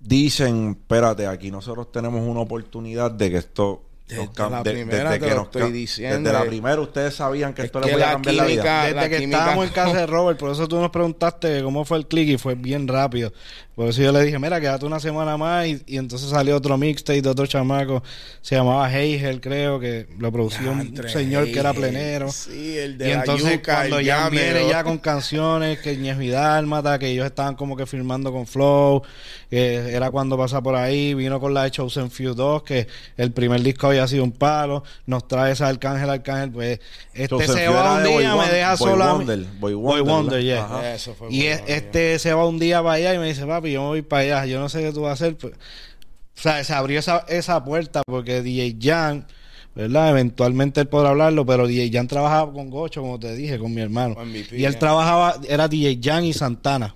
dicen, 0.00 0.78
espérate, 0.80 1.26
aquí 1.26 1.50
nosotros 1.50 1.92
tenemos 1.92 2.22
una 2.22 2.40
oportunidad 2.40 3.10
de 3.10 3.30
que 3.30 3.36
esto 3.36 3.82
desde 4.10 4.50
la 4.50 4.62
primera 4.62 5.18
te 5.18 5.30
lo 5.30 5.42
estoy 5.42 5.72
diciendo. 5.72 6.30
Desde 6.30 6.32
la 6.32 6.44
primera 6.44 6.80
ustedes 6.80 7.14
sabían 7.14 7.54
que 7.54 7.62
esto 7.62 7.80
le 7.80 7.92
podía 7.92 8.12
cambiar 8.12 8.34
la 8.34 8.44
vida. 8.44 8.84
Desde 8.84 9.08
que 9.08 9.24
estábamos 9.24 9.66
en 9.66 9.72
casa 9.74 9.98
de 9.98 10.06
Robert, 10.06 10.38
por 10.38 10.50
eso 10.50 10.68
tú 10.68 10.80
nos 10.80 10.90
preguntaste 10.90 11.62
cómo 11.62 11.84
fue 11.84 11.98
el 11.98 12.06
click 12.06 12.28
y 12.28 12.38
fue 12.38 12.54
bien 12.54 12.88
rápido. 12.88 13.32
Por 13.80 13.88
eso 13.88 14.02
yo 14.02 14.12
le 14.12 14.22
dije, 14.22 14.38
mira, 14.38 14.60
quédate 14.60 14.84
una 14.84 15.00
semana 15.00 15.38
más 15.38 15.66
y, 15.66 15.82
entonces 15.96 16.28
salió 16.28 16.54
otro 16.54 16.76
mixtape 16.76 17.22
de 17.22 17.30
otro 17.30 17.46
chamaco, 17.46 18.02
se 18.42 18.54
llamaba 18.54 18.92
Heigel, 18.92 19.40
creo, 19.40 19.80
que 19.80 20.06
lo 20.18 20.30
produció 20.30 20.72
un 20.72 20.94
señor 21.08 21.46
que 21.46 21.58
era 21.58 21.72
plenero. 21.72 22.30
Sí, 22.30 22.76
el 22.76 22.98
de 22.98 23.08
Y 23.08 23.12
entonces 23.12 23.60
cuando 23.64 24.02
ya 24.02 24.28
viene 24.28 24.68
ya 24.68 24.84
con 24.84 24.98
canciones, 24.98 25.78
que 25.78 25.96
Ñez 25.96 26.18
Vidal 26.18 26.66
mata, 26.66 26.98
que 26.98 27.08
ellos 27.08 27.24
estaban 27.24 27.54
como 27.54 27.74
que 27.74 27.86
firmando 27.86 28.30
con 28.32 28.46
Flow, 28.46 29.02
que 29.48 29.94
era 29.94 30.10
cuando 30.10 30.36
pasa 30.36 30.60
por 30.60 30.74
ahí, 30.74 31.14
vino 31.14 31.40
con 31.40 31.54
la 31.54 31.62
de 31.62 31.70
Chosen 31.70 32.10
Few 32.10 32.34
2, 32.34 32.62
que 32.62 32.86
el 33.16 33.32
primer 33.32 33.62
disco 33.62 33.86
había 33.86 33.99
sido 34.08 34.24
un 34.24 34.32
palo, 34.32 34.82
nos 35.06 35.26
trae 35.26 35.52
ese 35.52 35.64
Arcángel, 35.64 36.10
Arcángel, 36.10 36.50
pues 36.50 36.80
este 37.14 37.46
se 37.46 37.68
va 37.68 37.96
un 37.96 38.04
día, 38.04 38.36
me 38.36 38.48
deja 38.48 38.76
sola. 38.76 39.14
Boy 39.58 39.74
Wonder, 39.74 40.02
Wonder, 40.02 40.42
yeah. 40.42 40.96
y 41.28 41.46
este 41.46 42.18
se 42.18 42.32
va 42.34 42.46
un 42.46 42.58
día 42.58 42.82
para 42.82 42.94
allá 42.94 43.14
y 43.14 43.18
me 43.18 43.28
dice, 43.28 43.46
papi, 43.46 43.72
yo 43.72 43.82
me 43.82 43.88
voy 43.88 44.02
para 44.02 44.22
allá, 44.22 44.46
yo 44.46 44.60
no 44.60 44.68
sé 44.68 44.80
qué 44.80 44.92
tú 44.92 45.02
vas 45.02 45.10
a 45.10 45.12
hacer. 45.24 45.36
Pues, 45.36 45.54
o 45.54 46.42
sea, 46.42 46.64
se 46.64 46.72
abrió 46.72 46.98
esa, 46.98 47.24
esa 47.28 47.62
puerta 47.64 48.02
porque 48.06 48.42
DJ 48.42 48.76
Jan, 48.80 49.26
¿verdad? 49.74 50.10
Eventualmente 50.10 50.80
él 50.80 50.88
podrá 50.88 51.10
hablarlo, 51.10 51.44
pero 51.44 51.66
DJ 51.66 51.90
Jan 51.92 52.08
trabajaba 52.08 52.52
con 52.52 52.70
Gocho, 52.70 53.02
como 53.02 53.18
te 53.18 53.34
dije, 53.34 53.58
con 53.58 53.74
mi 53.74 53.82
hermano. 53.82 54.16
y 54.52 54.64
él 54.64 54.78
trabajaba, 54.78 55.36
era 55.48 55.68
DJ 55.68 56.00
Jan 56.02 56.24
y 56.24 56.32
Santana. 56.32 56.94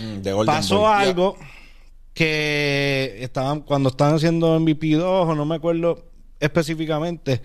Mm, 0.00 0.44
Pasó 0.44 0.88
algo 0.88 1.36
que 2.14 3.18
estaban, 3.20 3.60
cuando 3.60 3.88
estaban 3.88 4.16
haciendo 4.16 4.58
MVP 4.60 4.92
2, 4.92 5.28
o 5.28 5.34
no 5.34 5.44
me 5.44 5.56
acuerdo 5.56 6.11
específicamente, 6.42 7.40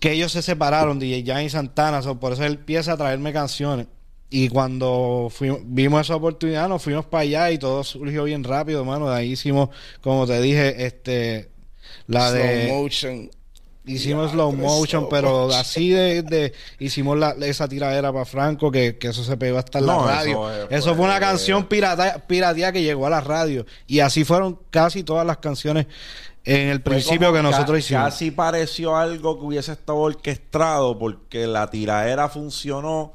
que 0.00 0.12
ellos 0.12 0.32
se 0.32 0.42
separaron, 0.42 0.98
DJ 0.98 1.24
Jan 1.26 1.42
y 1.42 1.50
Santana, 1.50 2.00
por 2.00 2.32
eso 2.32 2.44
él 2.44 2.54
empieza 2.54 2.92
a 2.92 2.96
traerme 2.96 3.32
canciones. 3.32 3.88
Y 4.28 4.48
cuando 4.48 5.30
vimos 5.64 6.00
esa 6.00 6.16
oportunidad, 6.16 6.68
nos 6.68 6.82
fuimos 6.82 7.06
para 7.06 7.22
allá 7.22 7.50
y 7.52 7.58
todo 7.58 7.84
surgió 7.84 8.24
bien 8.24 8.42
rápido, 8.42 8.80
hermano. 8.80 9.08
De 9.08 9.16
ahí 9.16 9.32
hicimos, 9.32 9.68
como 10.00 10.26
te 10.26 10.40
dije, 10.40 10.84
este 10.84 11.50
la 12.06 12.32
de 12.32 12.68
motion. 12.68 13.30
Hicimos 13.84 14.32
slow 14.32 14.50
motion, 14.52 15.08
pero 15.08 15.48
así 15.52 15.90
de, 15.90 16.52
hicimos 16.80 17.16
la, 17.16 17.36
esa 17.42 17.68
tiradera 17.68 18.12
para 18.12 18.24
Franco, 18.24 18.72
que, 18.72 18.98
eso 19.00 19.22
se 19.22 19.36
pegó 19.36 19.58
hasta 19.58 19.78
en 19.78 19.86
la 19.86 19.98
radio. 19.98 20.68
Eso, 20.70 20.96
fue 20.96 21.04
una 21.04 21.20
canción 21.20 21.68
pirata, 21.68 22.26
piratía 22.26 22.72
que 22.72 22.82
llegó 22.82 23.06
a 23.06 23.10
la 23.10 23.20
radio. 23.20 23.64
Y 23.86 24.00
así 24.00 24.24
fueron 24.24 24.58
casi 24.70 25.04
todas 25.04 25.24
las 25.24 25.36
canciones 25.36 25.86
en 26.46 26.68
el 26.68 26.80
principio 26.80 27.32
que 27.32 27.42
nosotros 27.42 27.78
hicimos. 27.80 28.04
Casi 28.04 28.30
pareció 28.30 28.96
algo 28.96 29.38
que 29.38 29.44
hubiese 29.44 29.72
estado 29.72 29.98
orquestado 29.98 30.96
porque 30.96 31.46
la 31.46 31.68
tiradera 31.68 32.28
funcionó 32.28 33.12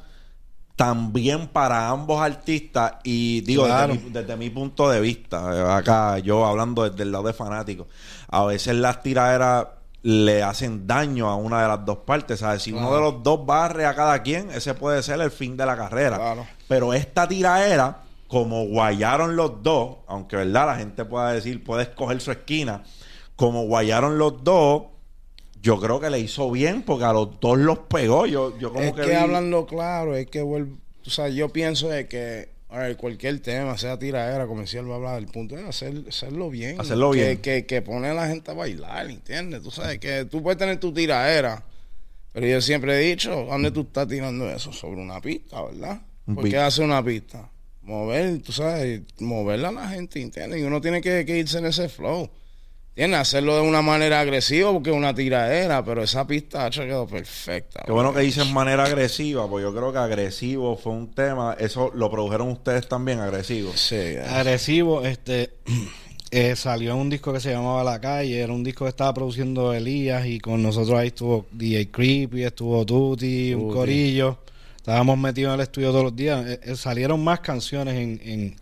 también 0.76 1.48
para 1.48 1.90
ambos 1.90 2.22
artistas 2.22 2.96
y 3.04 3.42
digo 3.42 3.68
desde, 3.68 4.36
mi, 4.36 4.50
punto 4.50 4.90
de 4.90 5.00
vista 5.00 5.78
acá 5.78 6.18
yo 6.18 6.44
hablando 6.46 6.90
desde 6.90 7.04
el 7.04 7.12
lado 7.12 7.26
de 7.26 7.34
fanáticos 7.34 7.86
a 8.30 8.46
veces 8.46 8.76
las 8.76 9.04
tiraderas 9.04 9.68
le 10.02 10.42
hacen 10.42 10.88
daño 10.88 11.30
a 11.30 11.36
una 11.36 11.62
de 11.62 11.68
las 11.68 11.86
dos 11.86 11.98
partes 12.00 12.40
¿sabes? 12.40 12.64
si 12.64 12.72
uno 12.72 12.96
de 12.96 13.00
los 13.00 13.22
dos 13.22 13.46
barre 13.46 13.86
a 13.86 13.94
cada 13.94 14.24
quien 14.24 14.50
ese 14.50 14.74
puede 14.74 15.04
ser 15.04 15.22
el 15.22 15.30
fin 15.30 15.56
de 15.56 15.66
la 15.66 15.78
carrera. 15.78 16.36
Pero 16.68 16.94
esta 16.94 17.28
tiraera 17.28 18.00
como 18.28 18.66
guayaron 18.66 19.36
los 19.36 19.62
dos 19.62 19.98
aunque 20.08 20.38
verdad 20.38 20.66
la 20.66 20.78
gente 20.78 21.06
pueda 21.06 21.32
decir 21.32 21.64
puede 21.64 21.84
escoger 21.84 22.20
su 22.22 22.32
esquina 22.32 22.82
como 23.42 23.64
guayaron 23.64 24.20
los 24.20 24.44
dos 24.44 24.84
yo 25.64 25.80
creo 25.80 26.00
que 26.00 26.12
le 26.12 26.20
hizo 26.20 26.52
bien 26.52 26.84
porque 26.84 27.06
a 27.06 27.12
los 27.12 27.40
dos 27.40 27.58
los 27.58 27.80
pegó. 27.80 28.28
Yo, 28.28 28.56
yo 28.60 28.72
como 28.72 28.86
es 28.86 28.94
que, 28.94 29.16
hablando 29.16 29.66
claro, 29.66 30.16
es 30.16 30.28
que 30.28 30.44
vuelvo, 30.44 30.78
o 31.06 31.10
sea, 31.10 31.28
yo 31.28 31.50
pienso 31.50 31.90
de 31.90 32.08
que 32.08 32.50
cualquier 32.98 33.40
tema, 33.40 33.80
sea 33.80 33.98
tiradera, 33.98 34.46
comercial, 34.46 34.88
va 34.88 34.94
a 34.94 34.98
hablar, 34.98 35.18
el 35.18 35.26
punto 35.26 35.58
es 35.58 35.66
hacer, 35.66 36.04
hacerlo 36.08 36.52
bien. 36.52 36.80
Hacerlo 36.80 37.10
bien. 37.10 37.40
Que, 37.40 37.66
que, 37.66 37.82
pone 37.82 38.10
a 38.10 38.14
la 38.14 38.28
gente 38.28 38.52
a 38.52 38.54
bailar, 38.54 39.10
¿entiendes? 39.10 39.64
Tú 39.64 39.72
sabes 39.72 39.98
que 39.98 40.26
tú 40.26 40.44
puedes 40.44 40.60
tener 40.60 40.80
tu 40.80 40.94
tiradera, 40.94 41.64
pero 42.34 42.46
yo 42.46 42.62
siempre 42.62 42.96
he 42.96 43.10
dicho, 43.10 43.46
¿dónde 43.46 43.72
tú 43.72 43.82
estás 43.82 44.08
tirando 44.08 44.50
eso? 44.52 44.72
Sobre 44.72 45.02
una 45.02 45.20
pista, 45.20 45.64
¿verdad? 45.64 46.00
¿Por 46.32 46.48
qué 46.48 46.60
hace 46.60 46.84
una 46.84 47.04
pista? 47.04 47.50
Mover, 47.82 48.40
tú 48.44 48.52
sabes, 48.52 49.02
moverla 49.20 49.70
a 49.70 49.72
la 49.72 49.90
gente, 49.90 50.22
¿entiendes? 50.22 50.60
Y 50.60 50.64
uno 50.64 50.80
tiene 50.80 51.02
que, 51.02 51.26
que 51.26 51.40
irse 51.40 51.58
en 51.58 51.66
ese 51.66 51.90
flow. 51.90 52.30
Tiene 53.02 53.18
hacerlo 53.18 53.56
de 53.56 53.62
una 53.62 53.82
manera 53.82 54.20
agresiva 54.20 54.72
porque 54.72 54.92
es 54.92 54.96
una 54.96 55.12
tiradera, 55.12 55.84
pero 55.84 56.04
esa 56.04 56.28
pista 56.28 56.68
ha 56.68 56.70
quedado 56.70 57.08
perfecta. 57.08 57.82
Qué 57.84 57.92
bueno 57.92 58.14
que 58.14 58.20
dices 58.20 58.48
manera 58.52 58.84
agresiva, 58.84 59.50
porque 59.50 59.64
yo 59.64 59.74
creo 59.74 59.92
que 59.92 59.98
agresivo 59.98 60.78
fue 60.78 60.94
un 60.94 61.10
tema, 61.10 61.56
eso 61.60 61.92
lo 61.96 62.12
produjeron 62.12 62.50
ustedes 62.50 62.88
también, 62.88 63.20
agresivo. 63.20 63.72
Sí. 63.74 64.18
Agresivo, 64.30 65.04
este 65.04 65.56
eh, 66.30 66.56
salió 66.56 66.96
un 66.96 67.10
disco 67.10 67.34
que 67.34 67.40
se 67.40 67.50
llamaba 67.50 67.84
La 67.84 68.00
Calle, 68.00 68.40
era 68.40 68.54
un 68.54 68.64
disco 68.64 68.86
que 68.86 68.90
estaba 68.90 69.16
produciendo 69.16 69.74
Elías 69.74 70.28
y 70.28 70.40
con 70.40 70.62
nosotros 70.62 71.00
ahí 71.00 71.08
estuvo 71.08 71.48
DJ 71.54 71.90
Creepy, 71.90 72.44
estuvo 72.44 72.86
Tutti, 72.86 73.56
un 73.56 73.74
corillo. 73.74 74.38
Estábamos 74.78 75.18
metidos 75.18 75.56
en 75.56 75.60
el 75.60 75.64
estudio 75.64 75.90
todos 75.90 76.04
los 76.04 76.16
días. 76.16 76.46
Eh, 76.46 76.60
eh, 76.66 76.76
salieron 76.76 77.24
más 77.24 77.40
canciones 77.40 77.96
en 77.96 78.22
en 78.24 78.56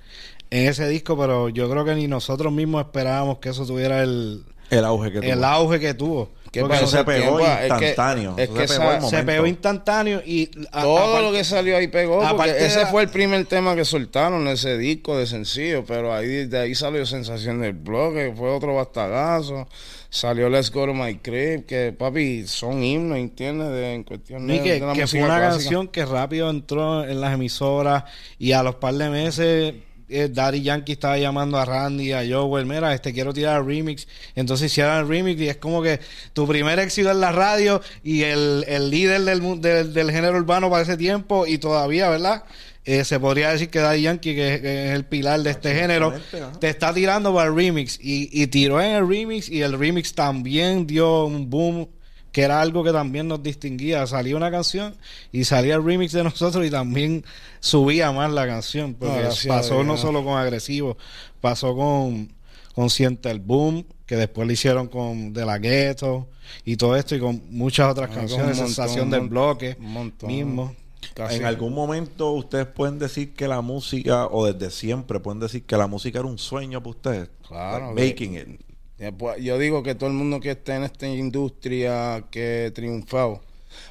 ese 0.49 0.87
disco, 0.87 1.17
pero 1.17 1.49
yo 1.49 1.69
creo 1.69 1.85
que 1.85 1.95
ni 1.95 2.07
nosotros 2.07 2.51
mismos 2.51 2.85
esperábamos 2.85 3.39
que 3.39 3.49
eso 3.49 3.65
tuviera 3.65 4.01
el, 4.01 4.43
el 4.69 4.85
auge 4.85 5.11
que 5.11 5.19
tuvo. 5.21 5.31
El 5.31 5.43
auge 5.43 5.79
que 5.79 5.93
tuvo. 5.93 6.29
Porque 6.51 6.77
eso 6.77 6.87
se 6.87 7.03
pegó 7.03 7.39
instantáneo. 7.39 8.35
Es 8.37 8.49
que, 8.49 8.67
se, 8.67 9.23
pegó 9.23 9.45
instantáneo 9.45 10.21
y... 10.25 10.47
Todo 10.47 11.21
lo 11.21 11.31
que 11.31 11.43
salió 11.43 11.77
ahí 11.77 11.87
pegó. 11.87 12.21
Porque 12.35 12.65
ese 12.65 12.85
fue 12.87 13.03
el 13.03 13.09
primer 13.09 13.45
tema 13.45 13.75
que 13.75 13.85
soltaron, 13.85 14.47
ese 14.47 14.77
disco 14.77 15.17
de 15.17 15.27
sencillo. 15.27 15.83
Pero 15.85 16.13
ahí 16.13 16.45
de 16.45 16.59
ahí 16.59 16.75
salió 16.75 17.05
Sensación 17.05 17.61
del 17.61 17.73
Blog, 17.73 18.15
que 18.15 18.33
fue 18.35 18.49
otro 18.49 18.75
bastagazo. 18.75 19.67
Salió 20.09 20.49
Let's 20.49 20.71
Go 20.71 20.87
to 20.87 20.93
My 20.95 21.17
Crib, 21.17 21.67
que 21.67 21.93
papi, 21.95 22.47
son 22.47 22.83
himnos, 22.83 23.19
¿entiendes? 23.19 23.69
De, 23.69 23.93
en 23.93 24.03
cuestión 24.03 24.47
de, 24.47 24.63
que, 24.63 24.81
que 24.95 25.05
fue 25.05 25.21
una 25.21 25.39
canción 25.39 25.87
que 25.87 26.03
rápido 26.03 26.49
entró 26.49 27.03
en 27.03 27.21
las 27.21 27.35
emisoras 27.35 28.05
y 28.39 28.53
a 28.53 28.63
los 28.63 28.75
par 28.75 28.95
de 28.95 29.09
meses 29.11 29.75
eh, 30.09 30.29
Daddy 30.31 30.61
Yankee 30.61 30.93
estaba 30.93 31.17
llamando 31.17 31.57
a 31.57 31.65
Randy, 31.65 32.13
a 32.13 32.23
Joel, 32.27 32.65
mira, 32.65 32.93
este 32.93 33.13
quiero 33.13 33.33
tirar 33.33 33.61
el 33.61 33.65
remix. 33.65 34.07
Entonces 34.35 34.71
hicieron 34.71 34.97
el 34.97 35.07
remix 35.07 35.39
y 35.39 35.49
es 35.49 35.57
como 35.57 35.81
que 35.81 35.99
tu 36.33 36.47
primer 36.47 36.79
éxito 36.79 37.11
en 37.11 37.19
la 37.19 37.31
radio 37.31 37.81
y 38.03 38.23
el, 38.23 38.61
líder 38.89 39.21
del, 39.21 39.93
del, 39.93 40.11
género 40.11 40.37
urbano 40.37 40.69
para 40.69 40.83
ese 40.83 40.97
tiempo 40.97 41.45
y 41.45 41.57
todavía, 41.57 42.09
¿verdad? 42.09 42.43
Eh, 42.85 43.05
se 43.05 43.19
podría 43.19 43.51
decir 43.51 43.69
que 43.69 43.79
Daddy 43.79 44.01
Yankee, 44.01 44.35
que, 44.35 44.55
es 44.55 44.95
el 44.95 45.05
pilar 45.05 45.41
de 45.41 45.51
este 45.51 45.75
género, 45.75 46.13
te 46.59 46.69
está 46.69 46.93
tirando 46.93 47.33
para 47.33 47.49
el 47.49 47.55
remix 47.55 47.99
y, 48.01 48.29
y 48.31 48.47
tiró 48.47 48.81
en 48.81 48.95
el 48.95 49.07
remix 49.07 49.47
y 49.49 49.61
el 49.61 49.77
remix 49.77 50.13
también 50.13 50.87
dio 50.87 51.25
un 51.25 51.49
boom 51.49 51.87
que 52.31 52.41
era 52.41 52.61
algo 52.61 52.83
que 52.83 52.91
también 52.91 53.27
nos 53.27 53.41
distinguía. 53.41 54.05
Salía 54.07 54.35
una 54.35 54.51
canción 54.51 54.95
y 55.31 55.43
salía 55.43 55.75
el 55.75 55.83
remix 55.83 56.11
de 56.11 56.23
nosotros 56.23 56.65
y 56.65 56.69
también 56.69 57.23
subía 57.59 58.11
más 58.11 58.31
la 58.31 58.45
canción. 58.45 58.93
Porque 58.93 59.29
pasó 59.47 59.83
no 59.83 59.97
solo 59.97 60.23
con 60.23 60.37
Agresivo, 60.37 60.97
pasó 61.41 61.75
con, 61.75 62.31
con 62.75 62.89
Siente 62.89 63.31
el 63.31 63.39
Boom, 63.39 63.85
que 64.05 64.15
después 64.15 64.47
lo 64.47 64.53
hicieron 64.53 64.87
con 64.87 65.33
De 65.33 65.45
la 65.45 65.57
Ghetto 65.57 66.27
y 66.65 66.77
todo 66.77 66.95
esto 66.95 67.15
y 67.15 67.19
con 67.19 67.41
muchas 67.49 67.91
otras 67.91 68.09
canciones, 68.09 68.57
Sensación 68.57 69.09
del 69.09 69.29
Bloque 69.29 69.77
mismo. 70.23 70.75
En 71.17 71.45
algún 71.45 71.73
momento 71.73 72.31
ustedes 72.31 72.65
pueden 72.65 72.99
decir 72.99 73.33
que 73.33 73.47
la 73.47 73.61
música, 73.61 74.27
o 74.27 74.51
desde 74.51 74.69
siempre 74.71 75.19
pueden 75.19 75.39
decir 75.39 75.63
que 75.63 75.77
la 75.77 75.87
música 75.87 76.19
era 76.19 76.27
un 76.27 76.37
sueño 76.37 76.79
para 76.81 76.89
ustedes. 76.89 77.29
Claro. 77.47 77.93
making 77.95 78.35
it. 78.35 78.68
Pues, 79.17 79.41
yo 79.41 79.57
digo 79.57 79.81
que 79.83 79.95
todo 79.95 80.09
el 80.09 80.15
mundo 80.15 80.39
que 80.39 80.51
esté 80.51 80.75
en 80.75 80.83
esta 80.83 81.07
industria 81.07 82.25
que 82.31 82.71
triunfado, 82.75 83.41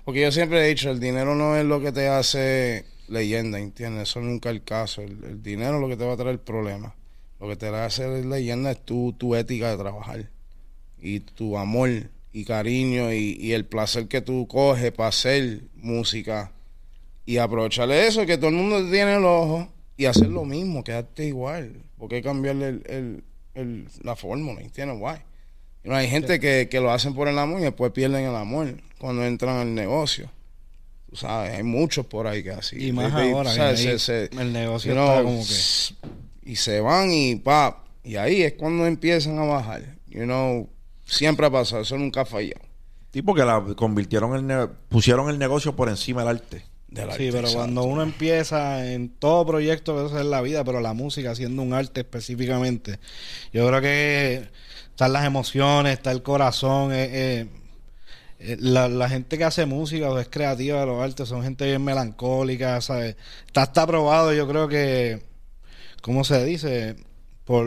porque 0.05 0.21
yo 0.21 0.33
siempre 0.33 0.65
he 0.65 0.69
dicho, 0.69 0.91
el 0.91 1.00
dinero 1.00 1.35
no 1.35 1.57
es 1.57 1.65
lo 1.65 1.81
que 1.81 1.93
te 1.93 2.09
hace 2.09 2.85
leyenda, 3.09 3.59
¿entiendes? 3.59 4.11
Eso 4.11 4.21
nunca 4.21 4.50
es 4.50 4.57
el 4.57 4.65
caso. 4.65 5.03
El, 5.03 5.43
dinero 5.43 5.77
es 5.77 5.81
lo 5.81 5.88
que 5.88 5.97
te 5.97 6.05
va 6.05 6.15
a 6.15 6.17
traer 6.17 6.38
problemas. 6.41 6.93
Lo 7.41 7.49
que 7.49 7.57
te 7.57 7.71
va 7.71 7.85
a 7.85 7.87
hacer 7.87 8.25
leyenda 8.27 8.73
es 8.73 8.85
tu, 8.85 9.12
tu 9.12 9.35
ética 9.35 9.71
de 9.71 9.77
trabajar 9.77 10.31
y 11.00 11.21
tu 11.21 11.57
amor 11.57 11.91
y 12.33 12.45
cariño 12.45 13.12
y, 13.12 13.53
el 13.53 13.65
placer 13.65 14.09
que 14.09 14.21
tú 14.21 14.47
coges 14.47 14.93
para 14.93 15.09
hacer 15.09 15.62
música 15.77 16.53
y 17.25 17.38
aprovecharle 17.38 18.07
eso, 18.07 18.27
que 18.27 18.38
todo 18.38 18.50
el 18.50 18.57
mundo 18.57 18.91
tiene 18.91 19.17
el 19.17 19.25
ojo 19.25 19.69
y 19.97 20.07
hacer 20.07 20.29
lo 20.29 20.45
mismo, 20.45 20.85
quedarte 20.85 21.27
igual. 21.27 21.83
Porque 21.97 22.23
cambiarle 22.23 22.81
el, 22.87 23.25
la 24.03 24.17
fórmula, 24.17 24.61
¿entiendes? 24.61 24.99
Guay. 24.99 25.19
No, 25.85 25.95
hay 25.95 26.09
gente 26.09 26.41
que, 26.41 26.69
lo 26.81 26.91
hacen 26.91 27.15
por 27.15 27.29
el 27.29 27.38
amor 27.38 27.61
y 27.61 27.65
después 27.65 27.93
pierden 27.93 28.25
el 28.25 28.35
amor 28.35 28.75
cuando 28.99 29.25
entran 29.25 29.57
al 29.57 29.75
negocio. 29.75 30.31
Tú 31.09 31.17
sabes, 31.17 31.55
hay 31.55 31.62
muchos 31.62 32.05
por 32.07 32.27
ahí 32.27 32.43
que 32.43 32.50
así. 32.50 32.88
Y 32.88 32.93
más 32.93 33.12
ahora, 33.12 33.53
el 33.71 34.53
negocio 34.53 34.93
está 34.93 35.23
como 35.23 35.43
que... 35.43 36.50
Y 36.50 36.57
se 36.57 36.81
van 36.81 37.11
y 37.12 37.37
pa, 37.37 37.85
y 38.03 38.17
ahí 38.17 38.43
es 38.43 38.55
cuando 38.55 38.87
empiezan 38.87 39.38
a 39.38 39.45
bajar. 39.45 39.97
You 40.07 40.25
know, 40.25 40.69
siempre 41.05 41.47
ha 41.47 41.50
pasado, 41.50 41.83
eso 41.83 41.97
nunca 41.97 42.23
ha 42.23 42.25
fallado. 42.25 42.61
Tipo 43.11 43.35
que 43.35 43.45
la 43.45 43.62
convirtieron 43.77 44.50
el 44.50 44.69
pusieron 44.88 45.31
el 45.31 45.38
negocio 45.38 45.75
por 45.77 45.88
encima 45.88 46.23
del 46.23 46.37
arte 46.37 46.68
sí, 47.16 47.28
pero 47.33 47.52
cuando 47.52 47.85
uno 47.85 48.02
empieza 48.02 48.92
en 48.92 49.11
todo 49.11 49.45
proyecto 49.47 49.97
que 49.97 50.07
eso 50.07 50.18
es 50.18 50.26
la 50.26 50.40
vida, 50.40 50.64
pero 50.64 50.80
la 50.80 50.95
música 50.95 51.33
haciendo 51.33 51.62
un 51.62 51.75
arte 51.75 52.00
específicamente, 52.00 52.99
yo 53.52 53.66
creo 53.68 53.80
que 53.80 54.49
están 54.90 55.12
las 55.12 55.25
emociones, 55.25 55.92
está 55.95 56.11
el 56.11 56.23
corazón, 56.23 56.92
eh, 56.92 57.09
eh, 57.12 57.47
eh, 58.40 58.57
la, 58.61 59.09
gente 59.09 59.37
que 59.37 59.45
hace 59.45 59.66
música 59.66 60.11
o 60.11 60.18
es 60.18 60.28
creativa 60.28 60.80
de 60.80 60.87
los 60.87 61.02
artes 61.02 61.28
son 61.28 61.42
gente 61.42 61.66
bien 61.66 61.85
melancólica, 61.85 62.80
¿sabes? 62.80 63.16
Está, 63.47 63.64
está 63.64 63.87
probado, 63.87 64.33
yo 64.33 64.49
creo 64.49 64.68
que, 64.68 65.23
¿cómo 66.02 66.25
se 66.25 66.45
dice? 66.45 66.97
Por 67.45 67.66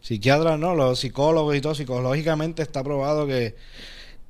psiquiatras, 0.00 0.58
¿no? 0.58 0.74
Los 0.74 1.00
psicólogos 1.00 1.56
y 1.56 1.60
todo, 1.60 1.74
psicológicamente 1.74 2.62
está 2.62 2.84
probado 2.84 3.26
que, 3.26 3.56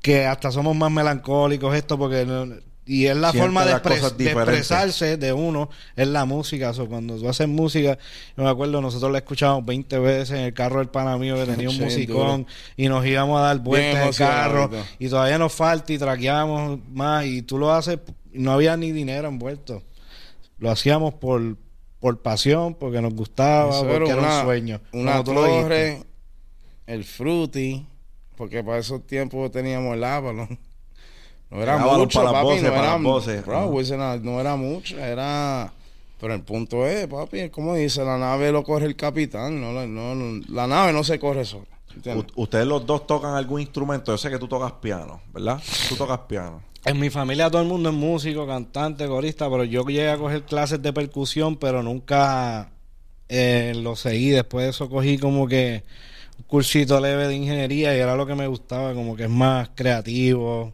que 0.00 0.26
hasta 0.26 0.50
somos 0.50 0.76
más 0.76 0.90
melancólicos 0.90 1.74
esto 1.74 1.98
porque 1.98 2.26
y 2.84 3.06
es 3.06 3.16
la 3.16 3.32
forma 3.32 3.64
de, 3.64 3.72
expresarse 3.72 5.16
de 5.16 5.32
uno, 5.32 5.70
es 5.94 6.08
la 6.08 6.24
música. 6.24 6.72
O 6.72 6.88
cuando 6.88 7.16
tú 7.16 7.28
haces 7.28 7.46
música, 7.46 7.96
yo 8.36 8.42
me 8.42 8.50
acuerdo, 8.50 8.80
nosotros 8.80 9.12
la 9.12 9.18
escuchamos 9.18 9.64
20 9.64 9.98
veces 10.00 10.30
en 10.30 10.44
el 10.44 10.54
carro 10.54 10.80
del 10.80 10.88
pana 10.88 11.16
mío 11.16 11.36
que 11.36 11.46
tenía 11.46 11.70
un 11.70 11.78
musicón 11.80 12.46
y 12.76 12.88
nos 12.88 13.06
íbamos 13.06 13.38
a 13.40 13.44
dar 13.44 13.58
vueltas 13.60 14.02
en 14.02 14.08
el 14.08 14.14
carro 14.16 14.70
y 14.98 15.08
todavía 15.08 15.38
nos 15.38 15.52
falta 15.52 15.92
y 15.92 15.98
traqueamos 15.98 16.80
más 16.90 17.24
y 17.24 17.42
tú 17.42 17.58
lo 17.58 17.72
haces, 17.72 18.00
no 18.32 18.52
había 18.52 18.76
ni 18.76 18.90
dinero 18.90 19.28
envuelto. 19.28 19.82
Lo 20.58 20.70
hacíamos 20.70 21.14
por, 21.14 21.56
por 22.00 22.20
pasión, 22.20 22.74
porque 22.74 23.00
nos 23.00 23.14
gustaba, 23.14 23.80
porque 23.80 24.10
era, 24.10 24.38
un 24.38 24.44
sueño. 24.44 24.80
Una 24.92 25.22
torre, 25.22 26.02
el 26.86 27.04
fruity, 27.04 27.86
porque 28.36 28.64
para 28.64 28.78
esos 28.78 29.06
tiempos 29.06 29.52
teníamos 29.52 29.94
el 29.94 30.02
Avalon. 30.02 30.58
No 31.52 31.62
era 31.62 31.76
mucho, 31.76 32.24
papi, 32.24 32.34
no, 32.34 32.52
era, 32.52 32.98
no, 34.18 34.40
era 34.40 34.56
mucho, 34.56 34.98
era... 34.98 35.70
Pero 36.18 36.34
el 36.34 36.40
punto 36.40 36.86
es, 36.86 37.06
papi, 37.06 37.50
como 37.50 37.74
dice, 37.74 38.02
la 38.04 38.16
nave 38.16 38.50
lo 38.50 38.62
corre 38.62 38.86
el 38.86 38.96
capitán, 38.96 39.60
no, 39.60 39.72
la 40.48 40.66
nave 40.66 40.94
no 40.94 41.04
se 41.04 41.18
corre 41.18 41.44
sola. 41.44 41.66
Ustedes 42.36 42.66
los 42.66 42.86
dos 42.86 43.06
tocan 43.06 43.34
algún 43.34 43.60
instrumento. 43.60 44.12
Yo 44.12 44.16
sé 44.16 44.30
que 44.30 44.38
tú 44.38 44.48
tocas 44.48 44.72
piano, 44.72 45.20
¿verdad? 45.34 45.60
Tú 45.90 45.96
tocas 45.96 46.20
piano. 46.20 46.62
En 46.86 46.98
mi 46.98 47.10
familia 47.10 47.50
todo 47.50 47.60
el 47.60 47.68
mundo 47.68 47.90
es 47.90 47.94
músico, 47.94 48.46
cantante, 48.46 49.06
corista, 49.06 49.50
pero 49.50 49.64
yo 49.64 49.84
llegué 49.84 50.10
a 50.10 50.16
coger 50.16 50.44
clases 50.44 50.80
de 50.80 50.92
percusión, 50.94 51.56
pero 51.56 51.82
nunca 51.82 52.70
eh, 53.28 53.74
lo 53.76 53.94
seguí. 53.94 54.30
Después 54.30 54.64
de 54.64 54.70
eso 54.70 54.88
cogí 54.88 55.18
como 55.18 55.46
que 55.46 55.84
un 56.38 56.44
cursito 56.44 56.98
leve 56.98 57.28
de 57.28 57.36
ingeniería 57.36 57.94
y 57.94 58.00
era 58.00 58.16
lo 58.16 58.26
que 58.26 58.34
me 58.36 58.46
gustaba, 58.46 58.94
como 58.94 59.16
que 59.16 59.24
es 59.24 59.30
más 59.30 59.68
creativo 59.74 60.72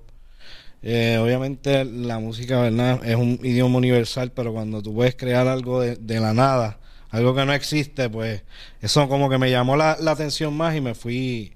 eh, 0.83 1.19
obviamente 1.19 1.85
la 1.85 2.19
música, 2.19 2.61
¿verdad? 2.61 3.05
Es 3.05 3.17
un 3.17 3.41
idioma 3.43 3.79
universal, 3.79 4.33
pero 4.33 4.53
cuando 4.53 4.83
tú 4.83 4.95
puedes 4.95 5.17
crear 5.17 5.49
algo 5.49 5.81
de, 5.81 6.21
la 6.21 6.35
nada, 6.35 6.79
algo 7.11 7.35
que 7.35 7.45
no 7.45 7.53
existe, 7.53 8.09
pues 8.09 8.43
eso 8.81 9.09
como 9.09 9.29
que 9.29 9.39
me 9.39 9.51
llamó 9.51 9.77
la, 9.77 9.93
atención 9.93 10.57
más 10.57 10.77
y 10.77 10.81
me 10.81 10.95
fui 10.95 11.55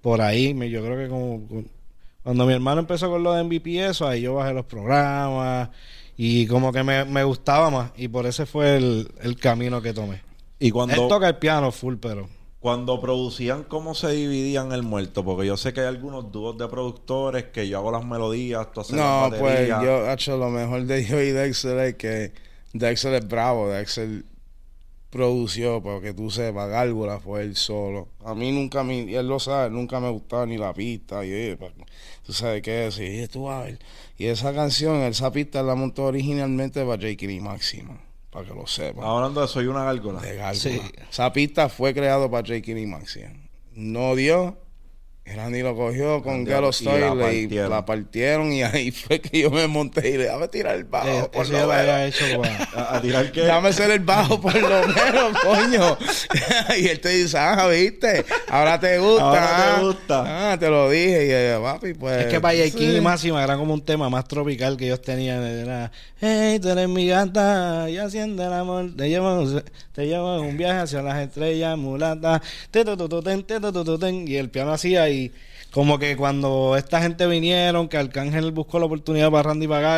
por 0.00 0.20
ahí. 0.20 0.54
Me, 0.54 0.70
yo 0.70 0.84
creo 0.84 0.96
que 0.96 1.08
como 1.08 1.46
cuando 2.22 2.46
mi 2.46 2.52
hermano 2.52 2.80
empezó 2.80 3.08
con 3.08 3.22
lo 3.22 3.32
de 3.32 3.44
MVP, 3.44 3.86
eso, 3.86 4.06
ahí 4.06 4.22
yo 4.22 4.34
bajé 4.34 4.52
los 4.52 4.66
programas 4.66 5.70
y 6.16 6.46
como 6.46 6.72
que 6.72 6.82
me, 6.82 7.24
gustaba 7.24 7.70
más 7.70 7.92
y 7.96 8.08
por 8.08 8.26
ese 8.26 8.44
fue 8.44 8.76
el, 8.76 9.36
camino 9.40 9.80
que 9.80 9.94
tomé. 9.94 10.20
Y 10.58 10.72
cuando... 10.72 10.94
Él 10.94 11.08
toca 11.08 11.28
el 11.28 11.36
piano 11.36 11.70
full, 11.70 11.94
pero... 12.00 12.28
Cuando 12.60 13.00
producían, 13.00 13.62
¿cómo 13.62 13.94
se 13.94 14.10
dividían 14.10 14.72
el 14.72 14.82
muerto? 14.82 15.24
Porque 15.24 15.46
yo 15.46 15.56
sé 15.56 15.72
que 15.72 15.80
hay 15.80 15.86
algunos 15.86 16.32
dúos 16.32 16.58
de 16.58 16.66
productores 16.66 17.44
que 17.44 17.68
yo 17.68 17.78
hago 17.78 17.92
las 17.92 18.04
melodías, 18.04 18.72
tú 18.72 18.80
haces 18.80 18.96
No, 18.96 19.30
pues 19.38 19.68
yo, 19.68 20.06
he 20.06 20.12
hecho 20.12 20.36
lo 20.36 20.50
mejor 20.50 20.84
de 20.84 21.04
yo 21.04 21.20
y 21.20 21.30
Dexter 21.30 21.78
es 21.78 21.94
que 21.94 22.32
Dexter 22.72 23.14
es 23.14 23.28
bravo, 23.28 23.68
Dexter 23.68 24.24
produció, 25.10 25.82
para 25.82 26.00
que 26.00 26.12
tú 26.12 26.30
sepas, 26.30 26.68
Gárgola 26.68 27.20
fue 27.20 27.42
él 27.42 27.56
solo. 27.56 28.08
A 28.24 28.34
mí 28.34 28.52
nunca, 28.52 28.82
me, 28.82 29.02
y 29.02 29.14
él 29.14 29.26
lo 29.26 29.38
sabe, 29.38 29.70
nunca 29.70 30.00
me 30.00 30.10
gustaba 30.10 30.44
ni 30.46 30.58
la 30.58 30.74
pista, 30.74 31.24
y 31.24 31.56
tú 32.24 32.32
sabes 32.32 32.62
qué 32.62 32.86
es, 32.86 32.98
y 32.98 33.26
tú 33.28 33.48
a 33.48 33.64
ver. 33.64 33.78
Y 34.18 34.26
esa 34.26 34.52
canción, 34.52 34.96
esa 35.02 35.32
pista 35.32 35.62
la 35.62 35.74
montó 35.74 36.04
originalmente 36.04 36.84
para 36.84 37.00
J.K. 37.00 37.30
y 37.30 37.40
Máxima, 37.40 38.00
para 38.30 38.46
que 38.46 38.54
lo 38.54 38.66
sepan. 38.66 39.04
Hablando 39.04 39.40
de 39.40 39.48
Soy 39.48 39.66
una 39.66 39.84
Gárgola. 39.84 40.20
De 40.20 40.36
Gárgola. 40.36 40.90
Esa 41.10 41.32
pista 41.32 41.68
fue 41.68 41.94
creado 41.94 42.30
para 42.30 42.46
J.K. 42.46 42.72
y 42.78 42.86
Máxima. 42.86 43.30
No 43.72 44.14
dio, 44.14 44.58
Randy 45.34 45.62
lo 45.62 45.74
cogió 45.76 46.22
con 46.22 46.44
Galo 46.44 46.72
Style 46.72 47.32
y, 47.32 47.48
la 47.48 47.84
partieron 47.84 48.52
y 48.52 48.62
ahí 48.62 48.90
fue 48.92 49.20
que 49.20 49.40
yo 49.40 49.50
me 49.50 49.66
monté 49.66 50.10
y 50.10 50.16
le 50.16 50.26
dame 50.26 50.48
tirar 50.48 50.76
el 50.76 50.84
bajo. 50.84 51.08
Eh, 51.08 51.28
por 51.32 51.48
lo 51.48 51.98
hecho, 52.04 52.24
¿A, 52.74 53.00
tirar 53.00 53.30
qué? 53.32 53.42
Dame 53.42 53.72
ser 53.72 53.90
el 53.90 54.00
bajo 54.00 54.40
por 54.40 54.54
lo 54.54 54.86
menos, 54.88 55.38
coño. 55.42 55.98
y 56.78 56.88
él 56.88 57.00
te 57.00 57.10
dice, 57.10 57.36
ah, 57.38 57.68
viste, 57.68 58.24
ahora 58.48 58.80
te 58.80 58.98
gusta. 58.98 59.24
Ahora 59.24 59.40
te 59.40 59.62
ah, 59.62 59.80
gusta. 59.82 60.52
Ah, 60.52 60.58
te 60.58 60.70
lo 60.70 60.90
dije. 60.90 61.26
Y 61.26 61.52
yo, 61.52 61.62
papi, 61.62 61.94
pues. 61.94 62.26
Es 62.26 62.26
que 62.26 62.40
para 62.40 62.56
J. 62.56 62.82
y 62.82 63.00
Máxima 63.00 63.42
era 63.42 63.56
como 63.56 63.74
un 63.74 63.84
tema 63.84 64.08
más 64.08 64.26
tropical 64.26 64.76
que 64.76 64.86
ellos 64.86 65.02
tenían. 65.02 65.42
Era, 65.42 65.90
hey, 66.20 66.58
tú 66.60 66.68
eres 66.68 66.88
mi 66.88 67.06
gata 67.06 67.88
y 67.90 67.98
haciendo 67.98 68.44
el 68.44 68.52
amor. 68.52 68.90
Te 68.96 69.08
llevo, 69.08 69.44
te 69.92 70.06
llevo 70.06 70.40
un 70.40 70.56
viaje 70.56 70.80
hacia 70.80 71.02
las 71.02 71.18
estrellas, 71.18 71.76
mulata. 71.76 72.40
Y 74.26 74.36
el 74.36 74.50
piano 74.50 74.72
hacía 74.72 75.08
y 75.08 75.17
como 75.70 75.98
que 75.98 76.16
cuando 76.16 76.76
esta 76.76 77.00
gente 77.00 77.26
vinieron, 77.26 77.88
que 77.88 77.96
Arcángel 77.96 78.52
buscó 78.52 78.78
la 78.78 78.86
oportunidad 78.86 79.30
para 79.30 79.44
Randy 79.44 79.68
para 79.68 79.94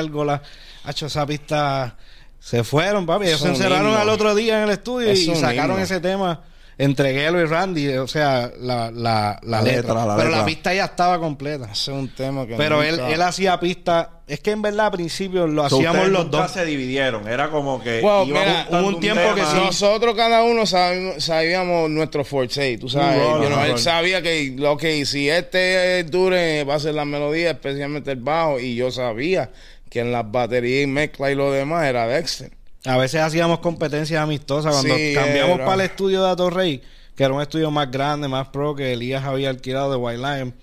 ha 0.85 0.91
hecho 0.91 1.07
esa 1.07 1.27
pista, 1.27 1.97
se 2.39 2.65
fueron, 2.65 3.07
papi. 3.07 3.27
Ellos 3.27 3.41
se 3.41 3.49
encerraron 3.49 3.95
al 3.95 4.09
otro 4.09 4.35
día 4.35 4.59
en 4.59 4.65
el 4.65 4.71
estudio 4.71 5.13
y 5.13 5.35
sacaron 5.37 5.79
ese 5.81 6.01
tema 6.01 6.43
entre 6.81 7.13
Gelo 7.13 7.39
y 7.43 7.45
Randy, 7.45 7.89
o 7.99 8.09
sea, 8.09 8.51
la, 8.59 8.91
la, 8.91 9.39
la, 9.43 9.61
letra. 9.61 10.17
pero 10.17 10.31
la 10.31 10.47
pista 10.47 10.73
ya 10.73 10.87
estaba 10.87 11.19
completa. 11.19 11.67
Ese 11.67 11.91
es 11.91 11.99
un 11.99 12.09
tema 12.09 12.47
que 12.47 12.57
Pero 12.57 12.83
él, 12.83 12.99
él 12.99 13.21
hacía 13.21 13.61
pista, 13.61 14.21
es 14.27 14.41
que 14.41 14.53
en 14.53 14.63
verdad 14.63 14.87
al 14.87 14.93
principio 14.93 15.47
lo 15.47 15.63
hacíamos 15.63 16.09
los 16.09 16.31
dos. 16.31 16.51
se 16.51 16.65
dividieron, 16.65 17.29
era 17.29 17.51
como 17.51 17.83
que 17.83 18.01
hubo 18.01 18.87
un 18.87 18.99
tiempo 18.99 19.35
que 19.35 19.43
nosotros 19.43 20.15
cada 20.15 20.43
uno 20.43 20.65
sabíamos, 20.65 21.91
nuestro 21.91 22.25
forte, 22.25 22.79
tú 22.79 22.89
sabes, 22.89 23.21
él 23.69 23.79
sabía 23.79 24.23
que 24.23 24.55
lo 24.57 24.79
que 24.79 25.05
si 25.05 25.29
este 25.29 26.03
dure 26.05 26.65
va 26.65 26.77
a 26.77 26.81
ser 26.81 26.95
la 26.95 27.05
melodía, 27.05 27.51
especialmente 27.51 28.11
el 28.13 28.21
bajo 28.21 28.59
y 28.59 28.75
yo 28.75 28.91
sabía 28.91 29.51
que 29.91 30.01
en 30.01 30.13
las 30.13 30.31
baterías 30.31 30.85
y 30.85 30.87
mezcla 30.87 31.31
y 31.31 31.35
lo 31.35 31.53
demás 31.53 31.87
era 31.87 32.07
Dexter. 32.07 32.53
A 32.85 32.97
veces 32.97 33.21
hacíamos 33.21 33.59
competencias 33.61 34.23
amistosas. 34.23 34.73
Cuando 34.73 34.95
cambiamos 35.15 35.59
para 35.61 35.75
el 35.75 35.81
estudio 35.83 36.23
de 36.25 36.31
Atorrey, 36.31 36.83
que 37.15 37.25
era 37.25 37.35
un 37.35 37.43
estudio 37.43 37.71
más 37.71 37.91
grande, 37.91 38.29
más 38.29 38.49
pro, 38.49 38.75
que 38.75 38.93
Elías 38.93 39.25
había 39.25 39.51
alquilado 39.51 39.91
de 39.91 39.97
White 39.97 40.19
Lion. 40.19 40.55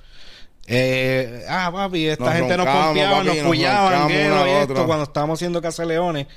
Eh, 0.70 1.46
ah, 1.48 1.70
papi, 1.72 2.08
esta 2.08 2.34
gente 2.34 2.58
nos 2.58 2.66
confiaba, 2.66 3.24
nos 3.24 3.38
puyaban, 3.38 4.12
esto, 4.12 4.86
cuando 4.86 5.04
estábamos 5.04 5.38
haciendo 5.38 5.62
Casa 5.62 5.86
Leones. 5.86 6.28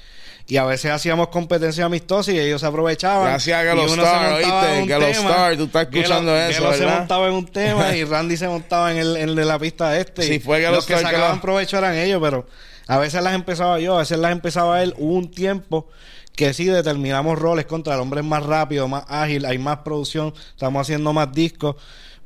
Y 0.46 0.56
a 0.56 0.64
veces 0.64 0.90
hacíamos 0.90 1.28
competencias 1.28 1.86
amistosas 1.86 2.34
y 2.34 2.38
ellos 2.40 2.60
se 2.60 2.66
aprovechaban. 2.66 3.24
Gracias 3.24 3.66
a 3.66 3.74
los 3.74 3.92
Star, 3.92 4.32
¿oíste? 4.32 4.98
Los 4.98 5.08
Star, 5.16 5.56
tú 5.56 5.64
estás 5.64 5.82
escuchando 5.82 6.36
eso, 6.36 6.62
¿verdad? 6.62 6.78
se 6.78 6.86
montaba 6.86 7.28
en 7.28 7.34
un 7.34 7.46
tema 7.46 7.96
y 7.96 8.04
Randy 8.04 8.36
se 8.36 8.48
montaba 8.48 8.90
en 8.90 8.98
el, 8.98 9.16
en 9.16 9.34
de 9.34 9.44
la 9.44 9.58
pista 9.58 9.96
este. 9.96 10.22
Sí, 10.22 10.40
fue 10.40 10.60
que 10.60 10.68
los, 10.70 10.86
que 10.86 10.96
sacaban 10.96 11.40
provecho 11.40 11.78
eran 11.78 11.94
ellos, 11.94 12.20
pero 12.20 12.46
a 12.90 12.98
veces 12.98 13.22
las 13.22 13.36
empezaba 13.36 13.78
yo, 13.78 13.94
a 13.94 13.98
veces 14.00 14.18
las 14.18 14.32
empezaba 14.32 14.82
él. 14.82 14.94
Hubo 14.98 15.14
un 15.14 15.30
tiempo 15.30 15.86
que 16.34 16.52
sí 16.52 16.64
determinamos 16.64 17.38
roles 17.38 17.64
contra 17.64 17.94
el 17.94 18.00
hombre 18.00 18.20
más 18.22 18.44
rápido, 18.44 18.88
más 18.88 19.04
ágil, 19.06 19.44
hay 19.44 19.58
más 19.58 19.78
producción, 19.78 20.34
estamos 20.50 20.82
haciendo 20.82 21.12
más 21.12 21.30
discos. 21.32 21.76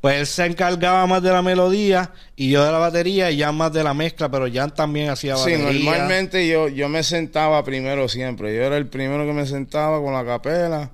Pues 0.00 0.16
él 0.16 0.26
se 0.26 0.46
encargaba 0.46 1.06
más 1.06 1.22
de 1.22 1.32
la 1.32 1.42
melodía 1.42 2.12
y 2.34 2.48
yo 2.48 2.64
de 2.64 2.72
la 2.72 2.78
batería 2.78 3.30
y 3.30 3.36
ya 3.36 3.52
más 3.52 3.74
de 3.74 3.84
la 3.84 3.92
mezcla, 3.92 4.30
pero 4.30 4.46
Jan 4.50 4.74
también 4.74 5.10
hacía 5.10 5.34
batería. 5.34 5.70
Sí, 5.70 5.84
normalmente 5.84 6.48
yo, 6.48 6.68
yo 6.68 6.88
me 6.88 7.02
sentaba 7.02 7.62
primero 7.62 8.08
siempre. 8.08 8.56
Yo 8.56 8.62
era 8.62 8.78
el 8.78 8.86
primero 8.86 9.26
que 9.26 9.34
me 9.34 9.44
sentaba 9.46 10.00
con 10.00 10.14
la 10.14 10.24
capela 10.24 10.92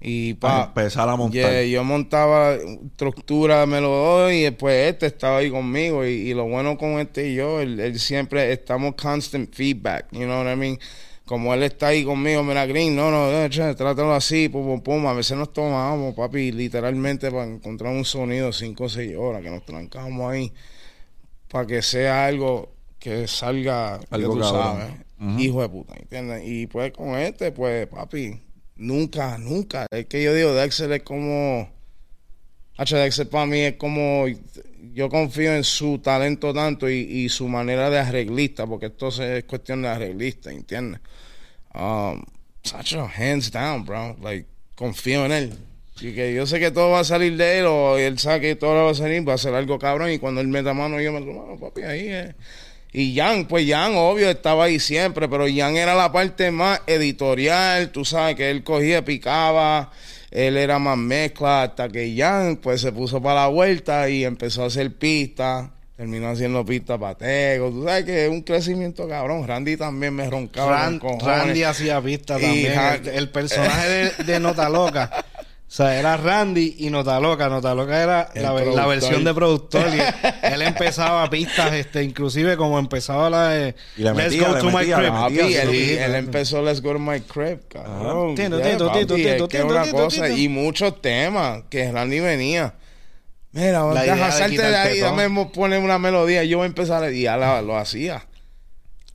y 0.00 0.34
para 0.34 0.66
empezar 0.66 1.08
a 1.08 1.16
montar. 1.16 1.64
yo 1.64 1.82
montaba 1.82 2.54
estructura, 2.54 3.66
me 3.66 3.80
lo 3.80 3.88
doy 3.88 4.34
y 4.36 4.42
después 4.42 4.92
este 4.92 5.06
estaba 5.06 5.38
ahí 5.38 5.50
conmigo. 5.50 6.04
Y, 6.04 6.32
lo 6.34 6.46
bueno 6.46 6.78
con 6.78 7.00
este 7.00 7.30
y 7.30 7.34
yo, 7.34 7.60
él, 7.60 7.98
siempre 7.98 8.52
estamos 8.52 8.94
constant 8.94 9.52
feedback, 9.52 10.06
you 10.12 10.20
know 10.20 10.44
what 10.44 10.52
I 10.52 10.56
mean? 10.56 10.78
Como 11.24 11.52
él 11.52 11.64
está 11.64 11.88
ahí 11.88 12.04
conmigo, 12.04 12.42
mira, 12.42 12.64
Green, 12.64 12.96
no, 12.96 13.10
no, 13.10 13.28
eh, 13.30 13.48
trátalo 13.50 14.14
así, 14.14 14.48
pum, 14.48 14.64
pum, 14.64 14.80
pum. 14.80 15.06
A 15.08 15.12
veces 15.12 15.36
nos 15.36 15.52
tomábamos, 15.52 16.14
papi, 16.14 16.52
literalmente 16.52 17.30
para 17.30 17.44
encontrar 17.44 17.92
un 17.92 18.04
sonido 18.04 18.52
cinco 18.52 18.84
o 18.84 18.88
seis 18.88 19.14
horas, 19.16 19.42
que 19.42 19.50
nos 19.50 19.64
trancamos 19.64 20.30
ahí, 20.30 20.52
para 21.50 21.66
que 21.66 21.82
sea 21.82 22.24
algo 22.26 22.70
que 22.98 23.26
salga, 23.26 24.00
algo 24.10 24.34
que 24.34 24.40
tú 24.40 24.46
sabes, 24.46 24.86
hijo 25.38 25.60
de 25.60 25.68
puta, 25.68 25.94
¿entiendes? 25.96 26.42
Y 26.46 26.66
pues 26.66 26.92
con 26.92 27.10
este, 27.18 27.52
pues, 27.52 27.86
papi, 27.88 28.40
Nunca, 28.78 29.36
nunca. 29.38 29.86
Es 29.90 30.06
que 30.06 30.22
yo 30.22 30.32
digo, 30.32 30.54
Dexter 30.54 30.90
es 30.92 31.02
como. 31.02 31.68
H. 32.76 32.96
Dexter 32.96 33.28
para 33.28 33.46
mí 33.46 33.60
es 33.60 33.74
como. 33.74 34.26
Yo 34.94 35.08
confío 35.08 35.54
en 35.54 35.64
su 35.64 35.98
talento 35.98 36.54
tanto 36.54 36.88
y, 36.88 37.28
su 37.28 37.48
manera 37.48 37.90
de 37.90 37.98
arreglista, 37.98 38.66
porque 38.66 38.86
esto 38.86 39.08
es 39.08 39.44
cuestión 39.44 39.82
de 39.82 39.88
arreglista, 39.88 40.50
¿entiendes? 40.50 41.00
Um, 41.74 42.22
Sacho, 42.62 43.08
hands 43.16 43.50
down, 43.50 43.84
bro. 43.84 44.16
Like, 44.22 44.46
confío 44.74 45.26
en 45.26 45.32
él. 45.32 45.52
Y 46.00 46.14
que 46.14 46.32
yo 46.32 46.46
sé 46.46 46.60
que 46.60 46.70
todo 46.70 46.90
va 46.90 47.00
a 47.00 47.04
salir 47.04 47.36
de 47.36 47.58
él, 47.58 47.66
o 47.66 47.98
él 47.98 48.18
sabe 48.18 48.40
que 48.40 48.56
todo 48.56 48.84
va 48.84 48.90
a 48.90 48.94
salir, 48.94 49.28
va 49.28 49.34
a 49.34 49.38
ser 49.38 49.54
algo 49.54 49.78
cabrón. 49.78 50.12
Y 50.12 50.18
cuando 50.18 50.40
él 50.40 50.48
meta 50.48 50.72
mano, 50.72 51.00
yo 51.00 51.12
me 51.12 51.20
lo 51.20 51.32
mano, 51.32 51.58
papi, 51.58 51.82
ahí 51.82 52.08
es. 52.08 52.34
Y 52.92 53.14
Jan, 53.14 53.46
pues 53.46 53.68
Jan, 53.68 53.94
obvio, 53.96 54.30
estaba 54.30 54.64
ahí 54.64 54.80
siempre, 54.80 55.28
pero 55.28 55.44
Jan 55.46 55.76
era 55.76 55.94
la 55.94 56.10
parte 56.10 56.50
más 56.50 56.80
editorial, 56.86 57.90
tú 57.90 58.04
sabes 58.04 58.34
que 58.34 58.50
él 58.50 58.64
cogía, 58.64 59.04
picaba, 59.04 59.90
él 60.30 60.56
era 60.56 60.78
más 60.78 60.96
mezcla, 60.96 61.64
hasta 61.64 61.88
que 61.90 62.14
Jan, 62.16 62.56
pues 62.56 62.80
se 62.80 62.92
puso 62.92 63.20
para 63.20 63.42
la 63.42 63.46
vuelta 63.48 64.08
y 64.08 64.24
empezó 64.24 64.64
a 64.64 64.66
hacer 64.68 64.96
pistas, 64.96 65.68
terminó 65.96 66.28
haciendo 66.28 66.64
pistas 66.64 66.98
para 66.98 67.14
Tego, 67.14 67.70
tú 67.70 67.84
sabes 67.84 68.04
que 68.04 68.24
es 68.24 68.30
un 68.30 68.40
crecimiento 68.40 69.06
cabrón. 69.06 69.46
Randy 69.46 69.76
también 69.76 70.14
me 70.14 70.30
roncaba. 70.30 70.90
Randy 71.20 71.64
hacía 71.64 72.00
pistas 72.00 72.40
también. 72.40 72.72
el, 73.04 73.28
personaje 73.28 73.88
de, 73.88 74.24
de 74.24 74.40
Nota 74.40 74.68
Loca. 74.70 75.24
O 75.68 75.70
sea, 75.70 75.98
era 75.98 76.16
Randy 76.16 76.76
y 76.78 76.88
Nota 76.88 77.20
Loca. 77.20 77.50
Nota 77.50 77.74
Loca 77.74 78.02
era 78.02 78.30
la, 78.34 78.86
versión 78.86 79.22
de 79.22 79.34
productor. 79.34 79.84
Y 79.94 80.46
él 80.46 80.62
empezaba 80.62 81.28
pistas, 81.28 81.74
este, 81.74 82.02
inclusive 82.02 82.56
como 82.56 82.78
empezaba 82.78 83.28
la 83.28 83.48
de 83.50 83.74
Let's 83.96 84.40
Go 84.40 84.58
to 84.58 84.70
My 84.70 84.90
Crib. 84.90 85.12
él, 86.00 86.14
empezó 86.14 86.62
Let's 86.62 86.80
Go 86.80 86.94
to 86.94 86.98
My 86.98 87.20
Crib, 87.20 87.68
cabrón. 87.68 88.34
Y 90.38 90.48
muchos 90.48 91.02
temas 91.02 91.64
que 91.68 91.92
Randy 91.92 92.20
venía. 92.20 92.74
Mira, 93.52 93.84
deja 93.84 94.32
salte 94.32 94.62
de 94.62 94.76
ahí, 94.76 95.00
dame 95.00 95.46
poner 95.52 95.80
una 95.80 95.98
melodía. 95.98 96.44
Yo 96.44 96.58
voy 96.58 96.64
a 96.64 96.68
empezar 96.68 97.12
y 97.12 97.22
ya 97.22 97.36
lo 97.36 97.76
hacía. 97.76 98.27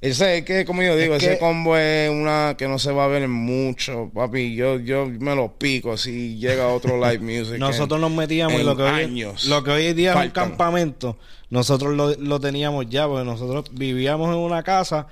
Ese 0.04 0.40
es 0.40 0.44
que, 0.44 0.66
como 0.66 0.84
yo 0.84 0.98
digo, 0.98 1.16
ese 1.16 1.40
combo 1.40 1.78
es 1.78 2.10
una 2.10 2.56
que 2.58 2.68
no 2.68 2.78
se 2.78 2.92
va 2.92 3.06
a 3.06 3.08
ver 3.08 3.24
en 3.24 3.32
mucho, 3.32 4.12
papi. 4.14 4.54
Yo, 4.54 4.78
yo 4.78 5.06
me 5.06 5.34
lo 5.34 5.54
pico 5.54 5.96
si 5.96 6.38
llega 6.38 6.68
otro 6.68 6.98
live 7.10 7.20
music. 7.20 7.58
nosotros 7.58 8.02
nos 8.02 8.12
metíamos 8.12 8.60
en 8.60 8.66
lo 8.66 8.76
que, 8.76 8.84
hoy, 8.84 9.26
lo 9.48 9.64
que 9.64 9.72
hoy 9.72 9.94
día 9.94 10.12
es 10.12 10.26
un 10.26 10.32
campamento. 10.32 11.18
Nosotros 11.50 11.96
lo, 11.96 12.14
lo, 12.16 12.42
teníamos 12.42 12.90
ya, 12.90 13.08
porque 13.08 13.24
nosotros 13.24 13.66
vivíamos 13.72 14.28
en 14.28 14.42
una 14.42 14.62
casa 14.62 15.08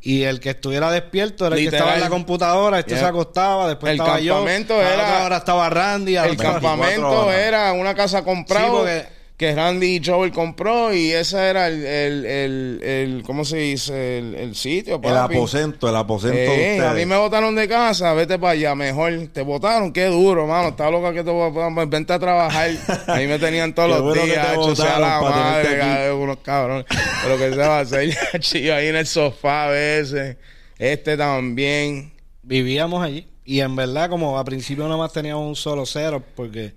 y 0.00 0.22
el 0.22 0.38
que 0.38 0.50
estuviera 0.50 0.92
despierto 0.92 1.48
era 1.48 1.56
el 1.56 1.62
que 1.68 1.76
estaba 1.76 1.96
en 1.96 2.02
la 2.02 2.08
computadora, 2.08 2.78
este 2.78 2.96
se 2.96 3.04
acostaba, 3.04 3.66
después 3.66 3.94
el 3.94 3.98
estaba 3.98 4.20
campamento 4.20 4.80
Era, 4.80 5.22
ahora 5.22 5.38
estaba 5.38 5.68
Randy. 5.70 6.16
El 6.18 6.36
campamento 6.36 7.32
era 7.32 7.72
una 7.72 7.96
casa 7.96 8.22
comprada 8.22 9.08
que 9.36 9.54
Randy 9.54 10.00
Joel 10.02 10.32
compró 10.32 10.94
y 10.94 11.12
ese 11.12 11.36
era 11.36 11.68
el, 11.68 11.84
el, 11.84 12.80
el, 12.82 13.22
¿cómo 13.22 13.44
se 13.44 13.58
dice? 13.58 14.18
El, 14.18 14.54
sitio, 14.54 14.98
El 15.02 15.16
aposento, 15.16 15.90
el 15.90 15.96
aposento 15.96 16.36
de 16.38 16.80
A 16.80 16.94
mí 16.94 17.04
me 17.04 17.18
botaron 17.18 17.54
de 17.54 17.68
casa, 17.68 18.14
vete 18.14 18.38
para 18.38 18.52
allá, 18.52 18.74
mejor. 18.74 19.12
Te 19.34 19.42
botaron, 19.42 19.92
qué 19.92 20.06
duro, 20.06 20.46
mano. 20.46 20.68
Está 20.68 20.90
loca 20.90 21.12
que 21.12 21.22
te 21.22 21.30
pues, 21.30 21.90
vente 21.90 22.14
a 22.14 22.18
trabajar. 22.18 22.70
Ahí 23.08 23.26
me 23.26 23.38
tenían 23.38 23.74
todos 23.74 23.90
los 23.90 24.14
días, 24.14 24.54
hecho 24.54 24.74
sea 24.74 24.98
la 24.98 25.20
madre, 25.20 26.12
unos 26.12 26.38
cabrones. 26.38 26.86
Pero 27.22 27.36
que 27.36 27.50
se 27.50 27.56
va 27.56 27.78
a 27.78 27.80
hacer, 27.80 28.16
chido, 28.40 28.74
ahí 28.74 28.86
en 28.86 28.96
el 28.96 29.06
sofá 29.06 29.66
a 29.66 29.70
veces. 29.70 30.36
Este 30.78 31.16
también. 31.16 32.12
Vivíamos 32.42 33.02
allí. 33.02 33.26
Y 33.44 33.60
en 33.60 33.76
verdad, 33.76 34.08
como 34.08 34.38
a 34.38 34.44
principio 34.44 34.84
nada 34.84 34.96
más 34.96 35.12
teníamos 35.12 35.46
un 35.46 35.56
solo 35.56 35.84
cero, 35.84 36.22
porque 36.34 36.74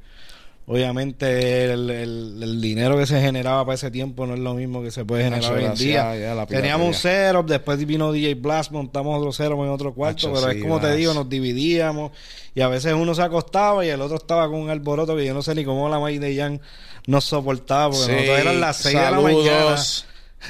Obviamente 0.71 1.63
el, 1.73 2.61
dinero 2.61 2.95
que 2.95 3.07
se 3.07 3.19
generaba 3.19 3.65
para 3.65 3.73
ese 3.73 3.89
tiempo 3.89 4.27
no 4.27 4.35
es 4.35 4.39
lo 4.39 4.53
mismo 4.53 4.83
que 4.83 4.91
se 4.91 5.03
puede 5.03 5.23
generar 5.23 5.51
hoy 5.51 5.65
en 5.65 5.73
día. 5.73 6.45
Teníamos 6.47 6.85
un 6.85 6.93
setup, 6.93 7.47
después 7.47 7.83
vino 7.87 8.11
DJ 8.11 8.35
Blast, 8.35 8.71
montamos 8.71 9.17
otro 9.17 9.31
setup 9.31 9.63
en 9.63 9.69
otro 9.69 9.95
cuarto, 9.95 10.31
pero 10.31 10.47
es 10.47 10.61
como 10.61 10.79
te 10.79 10.95
digo, 10.95 11.15
nos 11.15 11.27
dividíamos 11.27 12.11
y 12.53 12.61
a 12.61 12.67
veces 12.67 12.93
uno 12.93 13.15
se 13.15 13.23
acostaba 13.23 13.83
y 13.83 13.89
el 13.89 13.99
otro 13.99 14.17
estaba 14.17 14.47
con 14.47 14.59
un 14.59 14.69
alboroto 14.69 15.15
que 15.15 15.25
yo 15.25 15.33
no 15.33 15.41
sé 15.41 15.55
ni 15.55 15.65
cómo 15.65 15.89
la 15.89 15.99
May 15.99 16.19
de 16.19 16.37
Jan 16.37 16.61
nos 17.07 17.25
soportaba, 17.25 17.89
porque 17.89 18.13
nosotros 18.13 18.39
eran 18.39 18.61
las 18.61 18.77
6 18.77 18.95
de 18.95 19.11
la 19.11 19.19
mañana. 19.19 19.75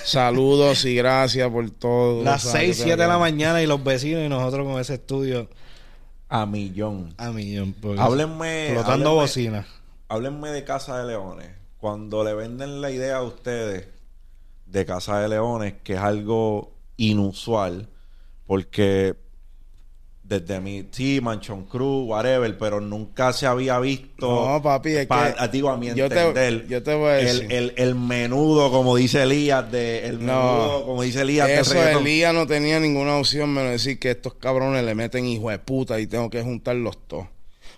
Saludos 0.03 0.83
y 0.83 0.95
gracias 0.95 1.49
por 1.49 1.71
todo. 1.71 2.25
Las 2.25 2.41
6, 2.41 2.75
7 2.75 3.01
de 3.01 3.07
la 3.07 3.17
mañana 3.17 3.61
y 3.61 3.67
los 3.67 3.81
vecinos 3.81 4.25
y 4.25 4.27
nosotros 4.27 4.67
con 4.67 4.81
ese 4.81 4.95
estudio. 4.95 5.47
A 6.27 6.45
millón. 6.45 7.13
A 7.17 7.31
millón. 7.31 7.73
Háblenme. 7.97 8.71
Flotando 8.73 9.13
bocina 9.15 9.65
háblenme 10.09 10.49
de 10.49 10.63
Casa 10.63 10.99
de 10.99 11.07
Leones. 11.07 11.51
Cuando 11.77 12.23
le 12.25 12.33
venden 12.33 12.81
la 12.81 12.91
idea 12.91 13.17
a 13.17 13.23
ustedes 13.23 13.87
de 14.65 14.85
Casa 14.85 15.21
de 15.21 15.29
Leones, 15.29 15.75
que 15.83 15.93
es 15.93 15.99
algo 15.99 16.73
inusual, 16.97 17.87
porque 18.45 19.15
desde 20.23 20.59
mi 20.59 20.87
sí, 20.91 21.21
Manchon 21.21 21.65
Cruz, 21.65 22.07
whatever, 22.07 22.57
pero 22.57 22.81
nunca 22.81 23.31
se 23.33 23.47
había 23.47 23.79
visto. 23.79 24.27
No, 24.27 24.61
papi, 24.61 24.89
es 24.89 25.07
que. 25.07 25.47
Digo, 25.51 25.69
a 25.69 25.77
mi 25.77 25.87
yo 25.93 26.05
entender. 26.05 26.63
Te, 26.63 26.67
yo 26.67 26.83
te 26.83 26.93
voy 26.93 27.09
a 27.09 27.13
decir. 27.13 27.47
El, 27.49 27.73
el, 27.77 27.95
menudo, 27.95 28.69
como 28.69 28.95
dice 28.95 29.23
Elías, 29.23 29.71
de. 29.71 30.05
El 30.05 30.19
menudo, 30.19 30.85
como 30.85 31.01
dice 31.01 31.21
Elías. 31.21 31.49
Eso, 31.49 31.81
Elías 31.81 32.33
no 32.33 32.45
tenía 32.45 32.79
ninguna 32.79 33.15
opción 33.15 33.53
menos 33.53 33.71
decir 33.71 33.99
que 33.99 34.11
estos 34.11 34.33
cabrones 34.33 34.83
le 34.83 34.93
meten 34.93 35.25
hijo 35.25 35.49
de 35.49 35.59
puta 35.59 35.99
y 35.99 36.07
tengo 36.07 36.29
que 36.29 36.43
juntarlos 36.43 36.97
todos 37.07 37.27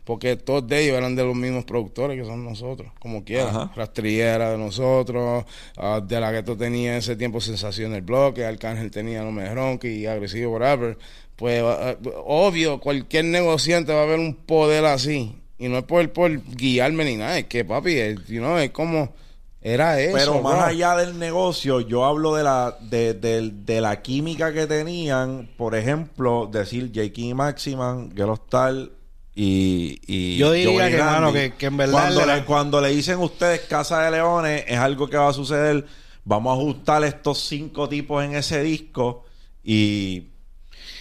porque 0.04 0.36
todos 0.36 0.68
de 0.68 0.84
ellos 0.84 0.98
eran 0.98 1.16
de 1.16 1.24
los 1.24 1.36
mismos 1.36 1.66
productores 1.66 2.20
que 2.20 2.26
son 2.26 2.44
nosotros, 2.44 2.92
como 3.00 3.24
quiera. 3.24 3.72
Rastrillera 3.76 4.52
de 4.52 4.58
nosotros, 4.58 5.46
uh, 5.78 6.02
de 6.02 6.20
la 6.20 6.32
que 6.32 6.44
tú 6.44 6.56
tenías 6.56 6.94
en 6.94 6.98
ese 7.00 7.16
tiempo 7.16 7.40
Sensación 7.40 7.94
el 7.94 8.02
Bloque, 8.02 8.46
Arcángel 8.46 8.90
tenía 8.90 9.24
No 9.24 9.32
Me 9.32 9.44
y 9.84 10.06
Agresivo 10.08 10.58
Rapper. 10.58 10.98
Pues 11.36 11.62
uh, 11.62 12.10
obvio, 12.26 12.80
cualquier 12.80 13.26
negociante 13.26 13.94
va 13.94 14.04
a 14.04 14.08
ver 14.08 14.20
un 14.20 14.36
poder 14.36 14.86
así. 14.86 15.36
Y 15.60 15.70
no 15.70 15.78
es 15.78 15.84
por, 15.84 16.12
por 16.12 16.32
guiarme 16.56 17.06
ni 17.06 17.18
nada, 17.18 17.38
es 17.38 17.46
que 17.46 17.64
papi, 17.64 17.94
es, 17.98 18.20
es 18.28 18.72
como... 18.72 19.14
Era 19.64 20.02
eso. 20.02 20.18
Pero 20.18 20.42
más 20.42 20.70
allá 20.70 20.96
del 20.96 21.20
negocio, 21.20 21.82
yo 21.82 22.04
hablo 22.04 22.34
de 22.34 22.42
la, 22.42 22.76
de, 22.82 23.14
de, 23.14 23.80
la 23.80 24.02
química 24.02 24.52
que 24.52 24.66
tenían. 24.66 25.52
Por 25.56 25.76
ejemplo, 25.76 26.50
decir 26.52 26.92
J. 26.92 27.12
y 27.14 27.34
Maximan, 27.36 28.12
Gelostal 28.16 28.92
y, 29.34 30.38
yo 30.38 30.52
diría 30.52 30.90
que, 31.32 31.54
que, 31.58 31.66
en 31.68 31.78
verdad 31.78 32.44
cuando, 32.46 32.82
le, 32.82 32.90
dicen 32.90 33.18
ustedes 33.20 33.62
Casa 33.62 34.02
de 34.02 34.12
Leones 34.12 34.66
es 34.68 34.78
algo 34.78 35.08
que 35.08 35.18
va 35.18 35.30
a 35.30 35.34
suceder. 35.34 35.86
Vamos 36.24 36.52
a 36.52 36.62
ajustar 36.62 37.04
estos 37.04 37.40
cinco 37.40 37.90
tipos 37.90 38.24
en 38.24 38.36
ese 38.36 38.62
disco 38.62 39.26
y 39.64 40.28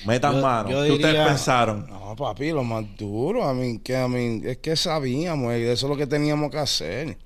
metan 0.06 0.40
mano. 0.40 0.68
¿qué 0.68 0.92
ustedes 0.92 1.26
pensaron? 1.26 1.86
no 1.88 2.16
papi 2.16 2.50
lo 2.50 2.64
más 2.64 2.84
duro 2.96 3.44
a 3.44 3.52
mí 3.52 3.80
que 3.80 3.96
a 3.96 4.08
mí 4.08 4.40
es 4.44 4.58
que 4.58 4.74
sabíamos 4.76 5.54
y 5.56 5.62
eso 5.62 5.86
es 5.86 5.90
lo 5.90 5.96
que 5.96 6.06
teníamos 6.06 6.50
que 6.50 6.58
hacer. 6.58 7.18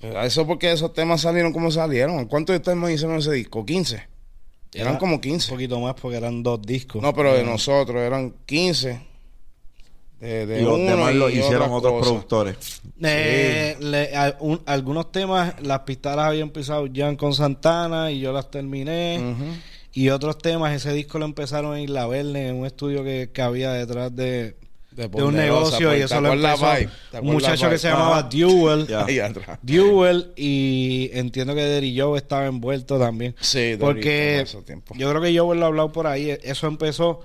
Eso 0.00 0.46
porque 0.46 0.72
esos 0.72 0.92
temas 0.92 1.20
salieron 1.20 1.52
como 1.52 1.70
salieron. 1.70 2.24
¿cuántos 2.26 2.60
temas 2.62 2.90
hicieron 2.90 3.18
ese 3.18 3.32
disco? 3.32 3.64
15 3.64 4.16
eran 4.72 4.98
como 4.98 5.20
15 5.20 5.52
un 5.52 5.56
poquito 5.56 5.80
más 5.80 5.94
porque 5.94 6.16
eran 6.16 6.42
dos 6.42 6.60
discos. 6.62 7.00
No 7.02 7.14
pero 7.14 7.34
de 7.34 7.44
nosotros 7.44 7.96
eran 7.96 8.34
15 8.46 9.15
y 10.20 10.62
los 10.62 10.78
demás 10.78 11.14
lo 11.14 11.28
hicieron 11.28 11.70
otros 11.70 12.00
productores. 12.02 12.80
Eh, 13.02 13.76
algunos 14.64 15.12
temas, 15.12 15.54
las 15.60 15.80
pistas 15.80 16.16
las 16.16 16.26
había 16.26 16.42
empezado 16.42 16.86
Jan 16.92 17.16
con 17.16 17.34
Santana 17.34 18.10
y 18.10 18.20
yo 18.20 18.32
las 18.32 18.50
terminé. 18.50 19.20
Y 19.92 20.10
otros 20.10 20.38
temas, 20.38 20.74
ese 20.74 20.92
disco 20.92 21.18
lo 21.18 21.24
empezaron 21.24 21.76
en 21.76 21.84
Isla 21.84 22.06
Verde, 22.06 22.48
en 22.48 22.56
un 22.56 22.66
estudio 22.66 23.02
que, 23.02 23.30
había 23.40 23.72
detrás 23.72 24.14
de, 24.14 24.56
un 25.12 25.34
negocio. 25.34 25.96
y 25.96 26.02
eso 26.02 26.20
lo 26.20 26.32
empezó 26.32 26.66
un 27.20 27.32
muchacho 27.32 27.70
que 27.70 27.78
se 27.78 27.88
llamaba 27.88 28.22
Duel. 28.22 28.86
Duel. 29.62 30.32
Y 30.36 31.10
entiendo 31.12 31.54
que 31.54 31.62
Derry 31.62 31.98
Joe 31.98 32.18
estaba 32.18 32.46
envuelto 32.46 32.98
también. 32.98 33.34
Sí, 33.40 33.76
porque 33.78 34.44
yo 34.96 35.10
creo 35.10 35.20
que 35.20 35.38
Joe 35.38 35.56
lo 35.56 35.64
ha 35.64 35.68
hablado 35.68 35.92
por 35.92 36.06
ahí. 36.06 36.36
Eso 36.42 36.66
empezó 36.66 37.22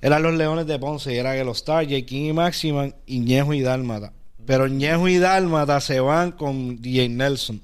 eran 0.00 0.22
los 0.22 0.34
Leones 0.34 0.66
de 0.66 0.78
Ponce 0.78 1.12
y 1.12 1.16
era 1.16 1.34
que 1.34 1.44
los 1.44 1.58
Star, 1.58 1.84
J. 1.84 2.02
King 2.06 2.26
y 2.26 2.32
Maximan 2.32 2.94
y 3.06 3.20
Ñejo 3.20 3.52
y 3.54 3.62
Dálmata. 3.62 4.12
Pero 4.46 4.68
Ñejo 4.68 5.08
y 5.08 5.18
Dálmata 5.18 5.80
se 5.80 6.00
van 6.00 6.32
con 6.32 6.80
DJ 6.80 7.08
Nelson. 7.08 7.60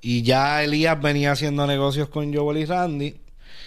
Y 0.00 0.22
ya 0.22 0.62
Elías 0.62 1.00
venía 1.00 1.32
haciendo 1.32 1.66
negocios 1.66 2.08
con 2.08 2.32
Joel 2.32 2.58
y 2.58 2.64
Randy. 2.66 3.16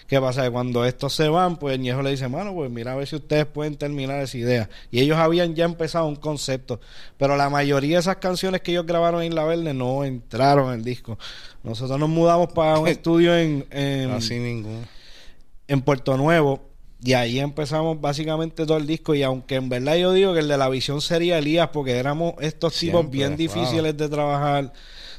¿Qué 0.07 0.19
pasa? 0.21 0.43
Que 0.43 0.51
cuando 0.51 0.85
estos 0.85 1.13
se 1.13 1.27
van, 1.27 1.57
pues 1.57 1.79
Ñejo 1.79 2.01
le 2.01 2.11
dice, 2.11 2.27
mano, 2.27 2.53
pues 2.53 2.69
mira 2.69 2.93
a 2.93 2.95
ver 2.95 3.07
si 3.07 3.15
ustedes 3.15 3.45
pueden 3.45 3.75
terminar 3.75 4.21
esa 4.21 4.37
idea. 4.37 4.69
Y 4.91 4.99
ellos 4.99 5.17
habían 5.17 5.55
ya 5.55 5.65
empezado 5.65 6.05
un 6.05 6.15
concepto. 6.15 6.79
Pero 7.17 7.35
la 7.35 7.49
mayoría 7.49 7.97
de 7.97 8.01
esas 8.01 8.17
canciones 8.17 8.61
que 8.61 8.71
ellos 8.71 8.85
grabaron 8.85 9.23
en 9.23 9.33
La 9.35 9.43
Verde 9.43 9.73
no 9.73 10.03
entraron 10.03 10.69
en 10.69 10.79
el 10.79 10.83
disco. 10.85 11.17
Nosotros 11.63 11.99
nos 11.99 12.09
mudamos 12.09 12.51
para 12.53 12.77
un 12.77 12.87
estudio 12.89 13.35
en, 13.35 13.65
en, 13.71 14.11
Así 14.11 14.35
en 15.67 15.81
Puerto 15.81 16.17
Nuevo 16.17 16.70
y 17.03 17.13
ahí 17.13 17.39
empezamos 17.39 17.99
básicamente 17.99 18.65
todo 18.65 18.77
el 18.77 18.85
disco. 18.85 19.15
Y 19.15 19.23
aunque 19.23 19.55
en 19.55 19.69
verdad 19.69 19.95
yo 19.95 20.13
digo 20.13 20.33
que 20.33 20.39
el 20.39 20.47
de 20.47 20.57
la 20.57 20.69
visión 20.69 21.01
sería 21.01 21.39
Elías, 21.39 21.69
porque 21.73 21.97
éramos 21.97 22.35
estos 22.39 22.77
tipos 22.77 23.09
bien 23.09 23.35
difíciles 23.35 23.97
de 23.97 24.07
trabajar. 24.07 24.65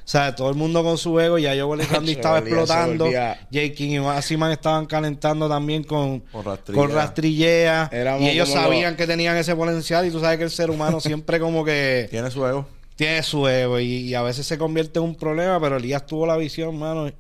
O 0.05 0.09
sea, 0.13 0.35
todo 0.35 0.49
el 0.49 0.57
mundo 0.57 0.83
con 0.83 0.99
su 0.99 1.19
ego. 1.19 1.39
Ya 1.39 1.55
yo 1.55 1.75
Randy 1.91 2.13
estaba 2.13 2.39
explotando. 2.39 3.07
J. 3.07 3.69
King 3.75 3.91
y 3.91 4.01
Massiman 4.01 4.53
estaban 4.53 4.87
calentando 4.87 5.49
también 5.49 5.83
con, 5.83 6.21
con 6.21 6.91
rastrillea. 6.91 7.91
y 8.21 8.29
ellos 8.29 8.49
sabían 8.49 8.97
que 8.97 9.07
tenían 9.07 9.37
ese 9.37 9.55
potencial. 9.57 10.07
Y 10.07 10.11
tú 10.11 10.21
sabes 10.21 10.39
que 10.39 10.45
el 10.45 10.51
ser 10.51 10.71
humano 10.71 11.01
siempre 11.01 11.41
como 11.41 11.65
que... 11.65 12.07
Tiene 12.11 12.31
su 12.31 12.47
ego. 12.47 12.67
Tiene 12.95 13.23
su 13.23 13.49
ego. 13.49 13.81
Y, 13.81 13.85
y 13.85 14.15
a 14.15 14.23
veces 14.23 14.47
se 14.47 14.57
convierte 14.59 15.01
en 15.01 15.05
un 15.05 15.15
problema. 15.17 15.61
Pero 15.61 15.77
Elías 15.79 16.07
tuvo 16.07 16.27
la 16.27 16.37
visión, 16.37 16.79
mano. 16.79 17.09
Y 17.09 17.15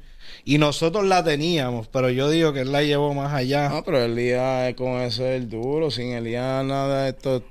nosotros 0.58 1.04
la 1.06 1.22
teníamos, 1.22 1.88
pero 1.88 2.10
yo 2.10 2.28
digo 2.28 2.52
que 2.52 2.60
él 2.60 2.72
la 2.72 2.82
llevó 2.82 3.14
más 3.14 3.32
allá. 3.32 3.68
No, 3.68 3.84
pero 3.84 4.02
Elías 4.02 4.74
con 4.74 5.00
eso 5.00 5.26
es 5.26 5.40
el 5.40 5.48
duro. 5.48 5.90
Sin 5.90 6.12
Elías 6.12 6.64
nada 6.64 7.04
de 7.04 7.10
esto, 7.10 7.44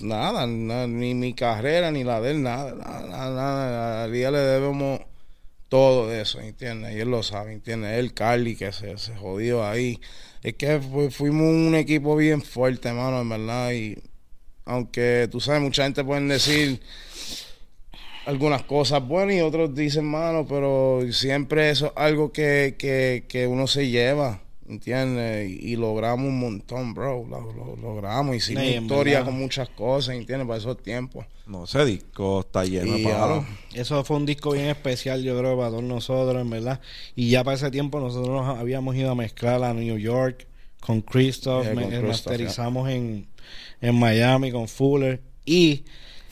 nada, 0.00 0.46
ni 0.46 1.14
mi 1.14 1.34
carrera, 1.34 1.90
ni 1.90 2.04
la 2.04 2.20
de 2.20 2.30
él, 2.30 2.42
nada, 2.42 2.74
nada, 2.74 3.30
nada. 3.30 4.02
A 4.02 4.06
Elías 4.06 4.32
le 4.32 4.38
debemos 4.38 5.00
todo 5.68 6.12
eso, 6.12 6.40
¿entiendes? 6.40 6.96
Y 6.96 7.00
él 7.00 7.10
lo 7.10 7.22
sabe, 7.22 7.52
¿entiendes? 7.52 7.98
Él, 7.98 8.14
Carly, 8.14 8.56
que 8.56 8.72
se, 8.72 8.96
se 8.98 9.14
jodió 9.16 9.66
ahí. 9.66 10.00
Es 10.42 10.54
que 10.54 10.80
fuimos 11.10 11.48
un 11.48 11.74
equipo 11.74 12.16
bien 12.16 12.40
fuerte, 12.40 12.88
hermano, 12.88 13.20
en 13.20 13.28
verdad. 13.28 13.72
Y 13.72 13.98
aunque 14.64 15.28
tú 15.30 15.40
sabes, 15.40 15.60
mucha 15.60 15.84
gente 15.84 16.04
puede 16.04 16.22
decir 16.22 16.80
algunas 18.26 18.62
cosas 18.62 19.06
buenas 19.06 19.36
y 19.36 19.40
otros 19.40 19.74
dicen 19.74 20.04
malo, 20.04 20.46
pero 20.48 21.00
siempre 21.12 21.70
eso 21.70 21.86
es 21.86 21.92
algo 21.94 22.32
que, 22.32 22.74
que, 22.76 23.24
que 23.28 23.46
uno 23.46 23.68
se 23.68 23.88
lleva, 23.88 24.40
¿entiendes? 24.68 25.48
Y, 25.48 25.76
logramos 25.76 26.26
un 26.26 26.40
montón, 26.40 26.92
bro. 26.92 27.24
Lo, 27.24 27.76
logramos. 27.76 28.34
Hicimos 28.34 28.64
historia 28.64 29.24
con 29.24 29.38
muchas 29.38 29.68
cosas, 29.68 30.16
¿entiendes? 30.16 30.46
Para 30.46 30.58
esos 30.58 30.82
tiempos. 30.82 31.24
No, 31.46 31.64
ese 31.64 31.84
disco 31.84 32.40
está 32.40 32.64
lleno 32.64 32.94
de. 32.94 33.44
Eso 33.74 34.02
fue 34.02 34.16
un 34.16 34.26
disco 34.26 34.50
bien 34.50 34.66
especial, 34.66 35.22
yo 35.22 35.38
creo, 35.38 35.56
para 35.56 35.70
todos 35.70 35.84
nosotros, 35.84 36.42
en 36.42 36.50
verdad. 36.50 36.80
Y 37.14 37.30
ya 37.30 37.44
para 37.44 37.56
ese 37.56 37.70
tiempo 37.70 38.00
nosotros 38.00 38.44
habíamos 38.58 38.96
ido 38.96 39.12
a 39.12 39.14
mezclar 39.14 39.62
a 39.62 39.72
New 39.72 39.98
York 39.98 40.48
con 40.80 41.00
Christoph, 41.00 41.66
masterizamos 42.02 42.88
en, 42.90 43.28
en 43.80 43.94
Miami 43.96 44.50
con 44.50 44.66
Fuller. 44.66 45.22
Y 45.44 45.84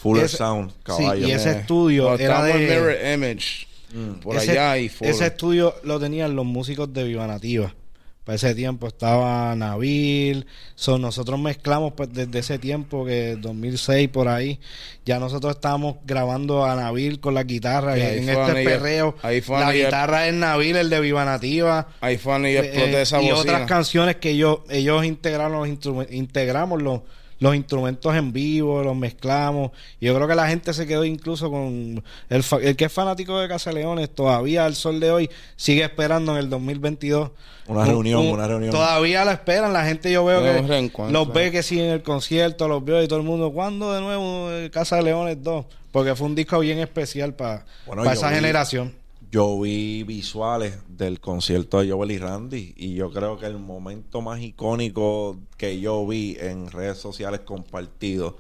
Fuller 0.05 0.29
Sound, 0.29 0.71
caballo. 0.83 1.27
y 1.27 1.31
ese 1.31 1.53
estudio 1.53 2.15
era 2.19 2.45
de... 2.45 2.53
Mirror 2.53 2.97
Image. 3.15 3.67
Mm. 3.95 4.21
Por 4.21 4.37
allá 4.37 4.77
y 4.77 4.91
Fuller. 4.91 5.15
Ese 5.15 5.29
estudio 5.29 5.75
lo 5.83 5.99
tenían 5.99 6.37
los 6.37 6.45
músicos 6.45 6.93
de 6.93 7.05
Viva 7.05 7.27
Nativa. 7.27 7.75
Para 8.23 8.37
ese 8.37 8.55
tiempo 8.55 8.87
estaba 8.87 9.55
Nabil. 9.57 10.47
So, 10.75 10.99
nosotros 10.99 11.41
mezclamos 11.41 11.95
pues, 11.95 12.13
desde 12.13 12.39
ese 12.39 12.59
tiempo, 12.59 13.07
que 13.07 13.37
2006 13.39 14.09
por 14.09 14.29
ahí. 14.29 14.61
Ya 15.07 15.19
nosotros 15.19 15.55
estábamos 15.55 15.97
grabando 16.05 16.67
a 16.67 16.75
Nabil 16.75 17.21
con 17.21 17.33
la 17.33 17.45
guitarra. 17.45 17.97
Y 17.97 18.03
en 18.03 18.29
este 18.29 18.63
perreo, 18.63 19.17
la 19.23 19.73
guitarra 19.73 20.29
es 20.29 20.35
Nabil, 20.35 20.77
el 20.77 20.91
de 20.91 21.01
Viva 21.01 21.25
Nativa. 21.25 21.89
Ahí 22.03 22.19
fue 22.19 22.39
y 22.51 22.57
eh, 22.57 23.01
esa 23.01 23.23
Y 23.23 23.31
otras 23.31 23.67
canciones 23.67 24.17
que 24.17 24.31
ellos, 24.31 24.59
ellos 24.69 25.03
integraron 25.07 25.53
los 25.59 26.11
integramos 26.11 26.83
los 26.83 27.01
los 27.45 27.55
instrumentos 27.55 28.15
en 28.17 28.33
vivo, 28.33 28.83
los 28.83 28.97
mezclamos. 28.97 29.71
Y 30.01 30.07
yo 30.07 30.15
creo 30.15 30.27
que 30.27 30.35
la 30.35 30.49
gente 30.49 30.73
se 30.73 30.87
quedó 30.87 31.05
incluso 31.05 31.51
con 31.51 32.03
el, 32.31 32.45
el 32.63 32.75
que 32.75 32.87
es 32.87 32.93
fanático 32.93 33.39
de 33.39 33.49
Casa 33.49 33.71
Leones, 33.71 34.09
todavía 34.15 34.65
al 34.65 34.75
sol 34.75 34.99
de 34.99 35.11
hoy 35.11 35.31
sigue 35.55 35.85
esperando 35.85 36.33
en 36.33 36.39
el 36.39 36.49
2022. 36.49 37.33
Una 37.67 37.85
reunión, 37.85 38.27
una 38.29 38.49
reunión. 38.49 38.73
Todavía 38.73 39.27
la 39.27 39.33
esperan, 39.33 39.75
la 39.75 39.85
gente 39.85 40.11
yo 40.11 40.25
veo 40.25 40.43
que 40.43 40.91
los 41.11 41.33
ve 41.35 41.51
que 41.51 41.63
siguen 41.63 41.91
el 41.91 42.03
concierto, 42.03 42.67
los 42.67 42.83
veo 42.83 43.03
y 43.03 43.09
todo 43.09 43.19
el 43.19 43.27
mundo, 43.27 43.53
¿cuándo 43.53 43.93
de 43.93 44.01
nuevo 44.01 44.49
Casa 44.73 45.03
Leones 45.03 45.43
2? 45.43 45.67
Porque 45.93 46.17
fue 46.17 46.27
un 46.27 46.35
disco 46.35 46.59
bien 46.61 46.79
especial 46.79 47.35
para 47.35 47.67
esa 48.11 48.31
generación 48.31 49.04
yo 49.35 49.59
vi 49.59 50.05
visuales 50.05 50.79
del 50.87 51.19
concierto 51.19 51.81
de 51.81 51.91
Joel 51.91 52.13
y 52.13 52.19
Randy 52.19 52.73
y 52.77 52.95
yo 52.95 53.11
creo 53.11 53.37
que 53.37 53.47
el 53.47 53.59
momento 53.59 54.23
más 54.23 54.41
icónico 54.41 55.41
que 55.57 55.81
yo 55.81 56.07
vi 56.07 56.37
en 56.39 56.71
redes 56.71 56.99
sociales 56.99 57.41
compartidos 57.41 58.35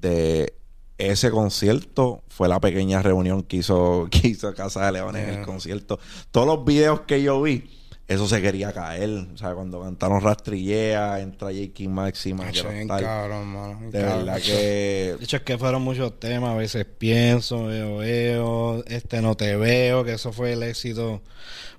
de 0.00 0.54
ese 0.96 1.30
concierto 1.30 2.22
fue 2.28 2.48
la 2.48 2.58
pequeña 2.58 3.02
reunión 3.02 3.42
que 3.42 3.58
hizo, 3.58 4.08
que 4.10 4.28
hizo 4.28 4.54
Casa 4.54 4.86
de 4.86 4.92
Leones 4.92 5.28
en 5.28 5.40
el 5.40 5.44
concierto. 5.44 5.98
Todos 6.30 6.46
los 6.46 6.64
videos 6.64 7.00
que 7.02 7.22
yo 7.22 7.42
vi 7.42 7.68
eso 8.10 8.26
se 8.26 8.42
quería 8.42 8.72
caer. 8.72 9.28
O 9.32 9.36
sea, 9.36 9.54
cuando 9.54 9.80
cantaron 9.80 10.20
Rastrillea, 10.20 11.20
entra 11.20 11.50
J. 11.52 11.88
Máxima. 11.88 12.44
De 12.46 14.02
verdad 14.02 14.42
que. 14.42 15.14
De 15.16 15.24
hecho, 15.24 15.36
es 15.36 15.42
que 15.42 15.56
fueron 15.56 15.82
muchos 15.82 16.18
temas. 16.18 16.50
A 16.50 16.56
veces 16.56 16.84
pienso, 16.84 17.66
veo, 17.66 17.98
veo. 17.98 18.84
Este, 18.86 19.22
no 19.22 19.36
te 19.36 19.54
veo. 19.54 20.02
Que 20.02 20.14
eso 20.14 20.32
fue 20.32 20.54
el 20.54 20.64
éxito 20.64 21.22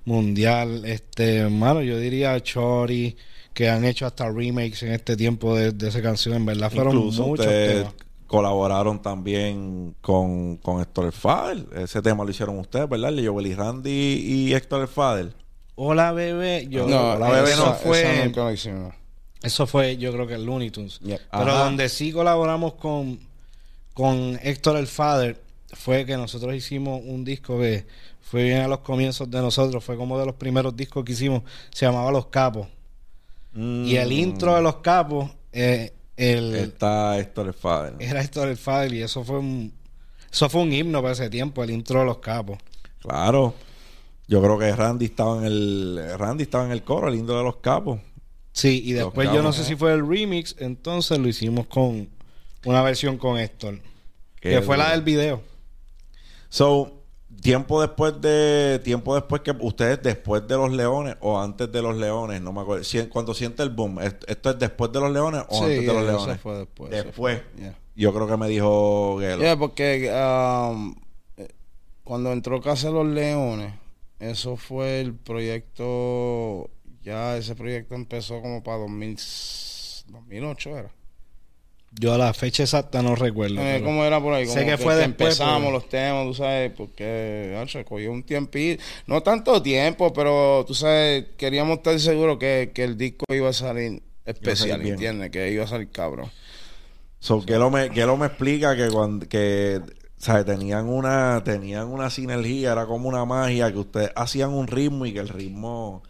mundial. 0.06 0.86
Este, 0.86 1.36
hermano, 1.36 1.82
yo 1.82 1.98
diría 1.98 2.40
Chori. 2.42 3.14
Que 3.52 3.68
han 3.68 3.84
hecho 3.84 4.06
hasta 4.06 4.30
remakes 4.30 4.82
en 4.84 4.92
este 4.92 5.18
tiempo 5.18 5.54
de, 5.54 5.86
esa 5.86 6.00
canción. 6.00 6.36
En 6.36 6.46
verdad, 6.46 6.72
fueron 6.72 6.96
muchos 6.96 7.46
temas 7.46 7.92
colaboraron 8.26 9.02
también 9.02 9.94
con, 10.00 10.56
con 10.56 10.80
Héctor 10.80 11.12
Fader. 11.12 11.66
Ese 11.74 12.00
tema 12.00 12.24
lo 12.24 12.30
hicieron 12.30 12.58
ustedes, 12.58 12.88
¿verdad? 12.88 13.12
Le 13.12 13.20
y 13.20 13.54
Randy 13.54 13.90
y 13.90 14.54
Héctor 14.54 14.88
Fader. 14.88 15.41
Hola 15.74 16.12
bebé, 16.12 16.66
yo 16.68 16.86
no, 16.86 17.18
la 17.18 17.30
bebé 17.30 17.56
no 17.56 17.74
fue 17.74 18.32
eso 19.42 19.66
fue 19.66 19.96
yo 19.96 20.12
creo 20.12 20.26
que 20.26 20.34
el 20.34 20.44
Looney 20.44 20.70
Tunes. 20.70 21.00
Pero 21.02 21.56
donde 21.56 21.88
sí 21.88 22.12
colaboramos 22.12 22.74
con 22.74 23.18
con 23.94 24.38
Héctor 24.42 24.76
el 24.76 24.86
Father 24.86 25.40
fue 25.72 26.04
que 26.06 26.16
nosotros 26.16 26.54
hicimos 26.54 27.00
un 27.04 27.24
disco 27.24 27.58
que 27.58 27.86
fue 28.20 28.44
bien 28.44 28.62
a 28.62 28.68
los 28.68 28.80
comienzos 28.80 29.30
de 29.30 29.40
nosotros, 29.40 29.82
fue 29.84 29.96
como 29.96 30.18
de 30.18 30.26
los 30.26 30.36
primeros 30.36 30.76
discos 30.76 31.04
que 31.04 31.12
hicimos, 31.12 31.42
se 31.70 31.84
llamaba 31.84 32.10
Los 32.10 32.26
Capos. 32.26 32.68
Y 33.54 33.96
el 33.96 34.08
mm. 34.08 34.12
intro 34.12 34.54
de 34.54 34.62
Los 34.62 34.76
Capos 34.76 35.30
eh, 35.52 35.92
el 36.16 36.54
está 36.54 37.18
Héctor 37.18 37.48
el 37.48 37.54
Father. 37.54 37.94
Era 37.98 38.22
Héctor 38.22 38.48
el 38.48 38.56
Father 38.56 38.92
y 38.94 39.02
eso 39.02 39.24
fue 39.24 39.38
un 39.38 39.72
eso 40.30 40.48
fue 40.48 40.62
un 40.62 40.72
himno 40.72 41.02
para 41.02 41.12
ese 41.12 41.28
tiempo, 41.28 41.62
el 41.62 41.70
intro 41.70 42.00
de 42.00 42.06
Los 42.06 42.18
Capos. 42.18 42.58
Claro. 43.00 43.54
Yo 44.32 44.40
creo 44.40 44.58
que 44.58 44.74
Randy 44.74 45.04
estaba 45.04 45.36
en 45.36 45.44
el 45.44 46.14
Randy 46.16 46.44
estaba 46.44 46.64
en 46.64 46.70
el 46.72 46.82
coro, 46.82 47.08
el 47.08 47.16
lindo 47.16 47.36
de 47.36 47.44
los 47.44 47.56
capos. 47.56 48.00
Sí, 48.52 48.80
y 48.82 48.92
después 48.94 49.30
yo 49.30 49.42
no 49.42 49.52
sé 49.52 49.62
si 49.62 49.76
fue 49.76 49.92
el 49.92 50.08
remix, 50.08 50.56
entonces 50.58 51.18
lo 51.18 51.28
hicimos 51.28 51.66
con 51.66 52.08
una 52.64 52.80
versión 52.80 53.18
con 53.18 53.38
Héctor, 53.38 53.80
que 54.40 54.62
fue 54.62 54.78
la 54.78 54.92
del 54.92 55.02
video. 55.02 55.42
So, 56.48 57.02
tiempo 57.42 57.82
después 57.82 58.22
de 58.22 58.80
tiempo 58.82 59.14
después 59.14 59.42
que 59.42 59.50
ustedes 59.50 60.02
después 60.02 60.48
de 60.48 60.56
los 60.56 60.72
Leones 60.72 61.16
o 61.20 61.38
antes 61.38 61.70
de 61.70 61.82
los 61.82 61.94
Leones, 61.98 62.40
no 62.40 62.54
me 62.54 62.62
acuerdo, 62.62 62.86
cuando 63.10 63.34
siente 63.34 63.62
el 63.62 63.68
boom, 63.68 63.98
esto 64.00 64.48
es 64.48 64.58
después 64.58 64.90
de 64.92 65.00
los 65.00 65.12
Leones 65.12 65.42
o 65.50 65.62
antes 65.62 65.86
de 65.86 65.92
los 65.92 66.04
Leones. 66.04 66.40
fue 66.40 66.56
después. 66.56 66.90
Después. 66.90 67.42
Yo 67.94 68.14
creo 68.14 68.26
que 68.26 68.36
me 68.38 68.48
dijo 68.48 69.18
Gelo. 69.20 69.58
porque 69.58 70.10
um, 70.10 70.94
eh, 71.36 71.48
cuando 72.02 72.32
entró 72.32 72.62
Casa 72.62 72.86
de 72.86 72.94
los 72.94 73.06
Leones 73.06 73.81
eso 74.22 74.56
fue 74.56 75.00
el 75.00 75.14
proyecto, 75.14 76.70
ya 77.02 77.36
ese 77.36 77.56
proyecto 77.56 77.96
empezó 77.96 78.40
como 78.40 78.62
para 78.62 78.78
2008, 78.78 80.78
¿era? 80.78 80.90
Yo 81.98 82.14
a 82.14 82.18
la 82.18 82.32
fecha 82.32 82.62
exacta 82.62 83.02
no 83.02 83.16
recuerdo. 83.16 83.60
Eh, 83.60 83.82
¿Cómo 83.84 84.04
era 84.04 84.20
por 84.20 84.32
ahí? 84.32 84.46
sé 84.46 84.64
que, 84.64 84.78
fue 84.78 84.94
después. 84.94 85.32
Empezamos 85.32 85.72
los 85.72 85.88
temas, 85.88 86.26
tú 86.26 86.34
sabes, 86.34 86.72
porque 86.74 87.62
se 87.68 87.84
cogió 87.84 88.12
un 88.12 88.22
tiempito. 88.22 88.82
No 89.06 89.22
tanto 89.22 89.60
tiempo, 89.60 90.12
pero 90.12 90.64
tú 90.66 90.74
sabes, 90.74 91.26
queríamos 91.36 91.78
estar 91.78 91.98
seguros 92.00 92.38
que, 92.38 92.72
el 92.76 92.96
disco 92.96 93.26
iba 93.28 93.50
a 93.50 93.52
salir 93.52 94.02
especial, 94.24 94.86
¿entiendes? 94.86 95.30
Que 95.30 95.50
iba 95.50 95.64
a 95.64 95.68
salir 95.68 95.90
cabrón. 95.90 96.30
So, 97.18 97.44
que 97.44 97.56
lo 97.56 97.70
me, 97.70 97.90
que 97.90 98.06
lo 98.06 98.16
me 98.16 98.26
explica 98.26 98.74
que 98.74 98.88
cuando 98.88 99.28
que 99.28 99.80
sea, 100.24 100.44
Tenían 100.44 100.88
una, 100.88 101.42
tenían 101.44 101.88
una 101.88 102.08
sinergia, 102.08 102.72
era 102.72 102.86
como 102.86 103.08
una 103.08 103.24
magia, 103.24 103.72
que 103.72 103.78
ustedes 103.78 104.12
hacían 104.14 104.50
un 104.50 104.68
ritmo 104.68 105.04
y 105.04 105.12
que 105.12 105.18
el 105.18 105.28
ritmo, 105.28 106.02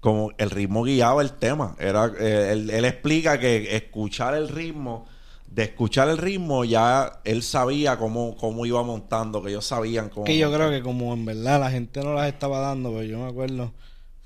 como 0.00 0.30
el 0.36 0.50
ritmo 0.50 0.82
guiaba 0.82 1.22
el 1.22 1.32
tema. 1.32 1.74
Era, 1.78 2.12
eh, 2.20 2.52
él, 2.52 2.84
explica 2.84 3.40
que 3.40 3.74
escuchar 3.74 4.34
el 4.34 4.48
ritmo, 4.48 5.06
de 5.48 5.64
escuchar 5.64 6.08
el 6.10 6.18
ritmo, 6.18 6.64
ya 6.64 7.20
él 7.24 7.42
sabía 7.42 7.96
cómo, 7.96 8.36
cómo 8.36 8.66
iba 8.66 8.82
montando, 8.82 9.42
que 9.42 9.50
ellos 9.50 9.64
sabían 9.64 10.10
cómo. 10.10 10.24
Que 10.24 10.36
yo 10.36 10.52
creo 10.52 10.70
que 10.70 10.82
como 10.82 11.14
en 11.14 11.24
verdad 11.24 11.58
la 11.60 11.70
gente 11.70 12.02
no 12.02 12.12
las 12.12 12.28
estaba 12.28 12.60
dando, 12.60 12.90
pero 12.90 13.04
yo 13.04 13.18
me 13.18 13.28
acuerdo 13.30 13.72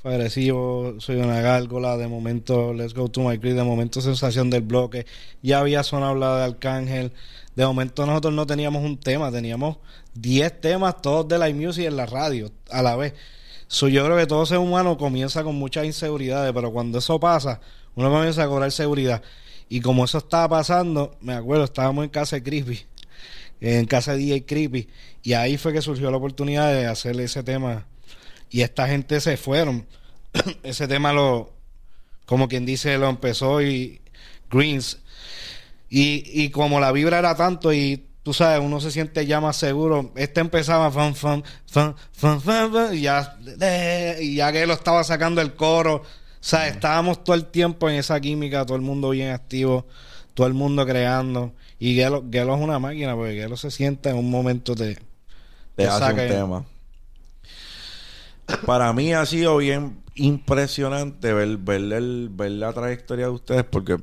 fue 0.03 0.15
agresivo, 0.15 0.95
soy 0.99 1.17
una 1.17 1.43
gárgola, 1.43 1.99
de 1.99 2.09
momento 2.09 2.73
Let's 2.73 2.95
Go 2.95 3.09
To 3.09 3.21
My 3.21 3.39
Creed, 3.39 3.57
de 3.57 3.65
momento 3.65 4.01
Sensación 4.01 4.49
del 4.49 4.63
Bloque, 4.63 5.05
ya 5.43 5.59
había 5.61 5.83
sonado 5.83 6.15
la 6.15 6.39
de 6.39 6.45
Arcángel, 6.45 7.13
de 7.57 7.67
momento 7.67 8.07
nosotros 8.07 8.33
no 8.33 8.47
teníamos 8.47 8.85
un 8.85 8.99
tema, 8.99 9.31
teníamos 9.31 9.79
10 10.15 10.61
temas, 10.61 11.03
todos 11.03 11.29
de 11.29 11.39
la 11.39 11.51
music 11.51 11.87
en 11.87 11.97
la 11.97 12.07
radio, 12.07 12.51
a 12.71 12.83
la 12.83 12.97
vez. 12.97 13.15
yo 13.69 14.05
creo 14.05 14.17
que 14.17 14.27
todo 14.27 14.47
ser 14.47 14.59
humano 14.59 14.97
comienza 14.97 15.43
con 15.43 15.57
muchas 15.57 15.85
inseguridades, 15.85 16.53
pero 16.53 16.73
cuando 16.73 16.99
eso 16.99 17.19
pasa, 17.21 17.61
uno 17.95 18.11
comienza 18.11 18.45
a 18.45 18.49
cobrar 18.49 18.71
seguridad. 18.73 19.23
Y 19.69 19.81
como 19.81 20.05
eso 20.05 20.19
estaba 20.19 20.49
pasando, 20.49 21.17
me 21.21 21.35
acuerdo, 21.35 21.65
estábamos 21.65 22.05
en 22.05 22.11
casa 22.11 22.37
de 22.37 22.43
Creepy, 22.43 22.87
en 23.61 23.87
casa 23.87 24.13
de 24.13 24.19
DJ 24.19 24.47
Creepy, 24.47 24.89
y 25.23 25.35
ahí 25.35 25.57
fue 25.59 25.73
que 25.73 25.83
surgió 25.83 26.11
la 26.11 26.17
oportunidad 26.17 26.73
de 26.73 26.87
hacerle 26.87 27.25
ese 27.25 27.43
tema 27.43 27.87
y 28.51 28.63
esta 28.63 28.89
gente 28.89 29.21
se 29.21 29.37
fueron. 29.37 29.87
Ese 30.63 30.89
tema 30.89 31.13
lo, 31.13 31.53
como 32.27 32.49
quien 32.49 32.67
dice, 32.67 32.99
lo 32.99 33.09
empezó 33.09 33.63
y 33.63 34.01
Greens. 34.51 34.99
Y, 35.91 36.23
y 36.43 36.51
como 36.51 36.81
la 36.81 36.93
vibra 36.93 37.19
era 37.19 37.35
tanto 37.35 37.73
y 37.73 38.07
tú 38.23 38.33
sabes, 38.33 38.65
uno 38.65 38.81
se 38.81 38.91
siente 38.91 39.27
ya 39.27 39.41
más 39.41 39.57
seguro. 39.57 40.13
Este 40.15 40.41
empezaba 40.41 40.91
fan, 40.91 41.15
fan, 41.15 41.45
fan, 41.67 41.95
fan, 42.13 42.41
fan, 42.41 42.95
y 42.95 43.03
ya, 43.03 43.37
y 44.21 44.37
ya 44.37 44.53
que 44.53 44.67
lo 44.67 44.73
estaba 44.73 45.05
sacando 45.05 45.41
el 45.41 45.55
coro. 45.55 45.97
O 45.97 46.03
sea, 46.43 46.69
estábamos 46.69 47.23
todo 47.25 47.37
el 47.37 47.47
tiempo 47.47 47.91
en 47.91 47.97
esa 47.97 48.19
química, 48.21 48.65
todo 48.65 48.77
el 48.77 48.83
mundo 48.83 49.11
bien 49.11 49.33
activo, 49.33 49.87
todo 50.33 50.47
el 50.47 50.55
mundo 50.55 50.87
creando. 50.87 51.53
Y 51.79 51.95
Gelo, 51.95 52.25
es 52.31 52.45
una 52.45 52.79
máquina, 52.79 53.15
porque 53.15 53.35
Gelo 53.35 53.57
se 53.57 53.71
siente 53.71 54.11
en 54.11 54.17
un 54.17 54.31
momento 54.31 54.75
de... 54.75 54.99
Te 55.77 55.87
hace 55.87 56.11
un 56.13 56.17
tema 56.17 56.65
para 58.67 58.93
mí 58.93 59.13
ha 59.13 59.25
sido 59.27 59.57
bien 59.59 60.03
impresionante 60.15 61.33
ver, 61.33 61.59
ver, 61.59 62.51
la 62.51 62.73
trayectoria 62.73 63.27
de 63.27 63.33
ustedes 63.33 63.65
porque 63.65 63.97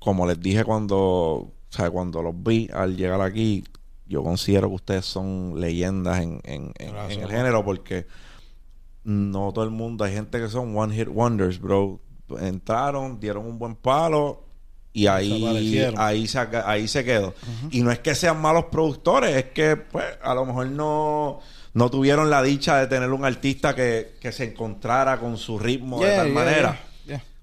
como 0.00 0.26
les 0.26 0.40
dije 0.40 0.64
cuando, 0.64 0.98
o 0.98 1.52
sea, 1.70 1.90
cuando 1.90 2.22
los 2.22 2.34
vi 2.42 2.68
al 2.72 2.96
llegar 2.96 3.20
aquí, 3.20 3.64
yo 4.06 4.22
considero 4.22 4.68
que 4.68 4.74
ustedes 4.74 5.04
son 5.04 5.60
leyendas 5.60 6.20
en, 6.20 6.40
en, 6.44 6.72
el 6.78 7.28
género 7.28 7.64
porque 7.64 8.06
no 9.04 9.52
todo 9.52 9.64
el 9.64 9.70
mundo, 9.70 10.04
hay 10.04 10.14
gente 10.14 10.38
que 10.38 10.48
son 10.48 10.76
one 10.76 10.94
hit 10.94 11.08
wonders, 11.08 11.60
bro. 11.60 12.00
Entraron, 12.40 13.20
dieron 13.20 13.46
un 13.46 13.58
buen 13.58 13.74
palo 13.74 14.44
y 14.92 15.06
ahí 15.06 15.44
ahí 15.96 16.26
se, 16.26 16.38
ahí 16.64 16.88
se 16.88 17.04
quedó. 17.04 17.34
Y 17.70 17.82
no 17.82 17.90
es 17.90 18.00
que 18.00 18.14
sean 18.14 18.40
malos 18.40 18.66
productores, 18.66 19.34
es 19.36 19.44
que 19.46 19.76
pues 19.76 20.04
a 20.22 20.34
lo 20.34 20.44
mejor 20.44 20.66
no 20.68 21.40
no 21.74 21.90
tuvieron 21.90 22.28
la 22.28 22.42
dicha 22.42 22.78
de 22.78 22.86
tener 22.86 23.10
un 23.12 23.24
artista 23.24 23.74
que, 23.74 24.18
se 24.32 24.44
encontrara 24.44 25.18
con 25.18 25.36
su 25.36 25.58
ritmo 25.58 26.00
de 26.00 26.16
tal 26.16 26.32
manera. 26.32 26.87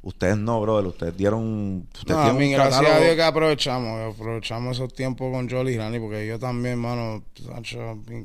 Ustedes 0.05 0.37
no, 0.37 0.61
brother. 0.61 0.85
Ustedes 0.85 1.17
dieron. 1.17 1.87
Ustedes 1.91 2.15
no, 2.15 2.21
a 2.21 2.33
mí, 2.33 2.51
gracias 2.51 2.85
a 2.85 2.99
Dios 2.99 3.15
que 3.15 3.23
aprovechamos. 3.23 4.13
Aprovechamos 4.13 4.77
esos 4.77 4.93
tiempos 4.93 5.33
con 5.33 5.49
Jolly 5.49 5.79
Rani, 5.79 5.99
porque 5.99 6.27
yo 6.27 6.37
también, 6.37 6.77
mano. 6.77 7.23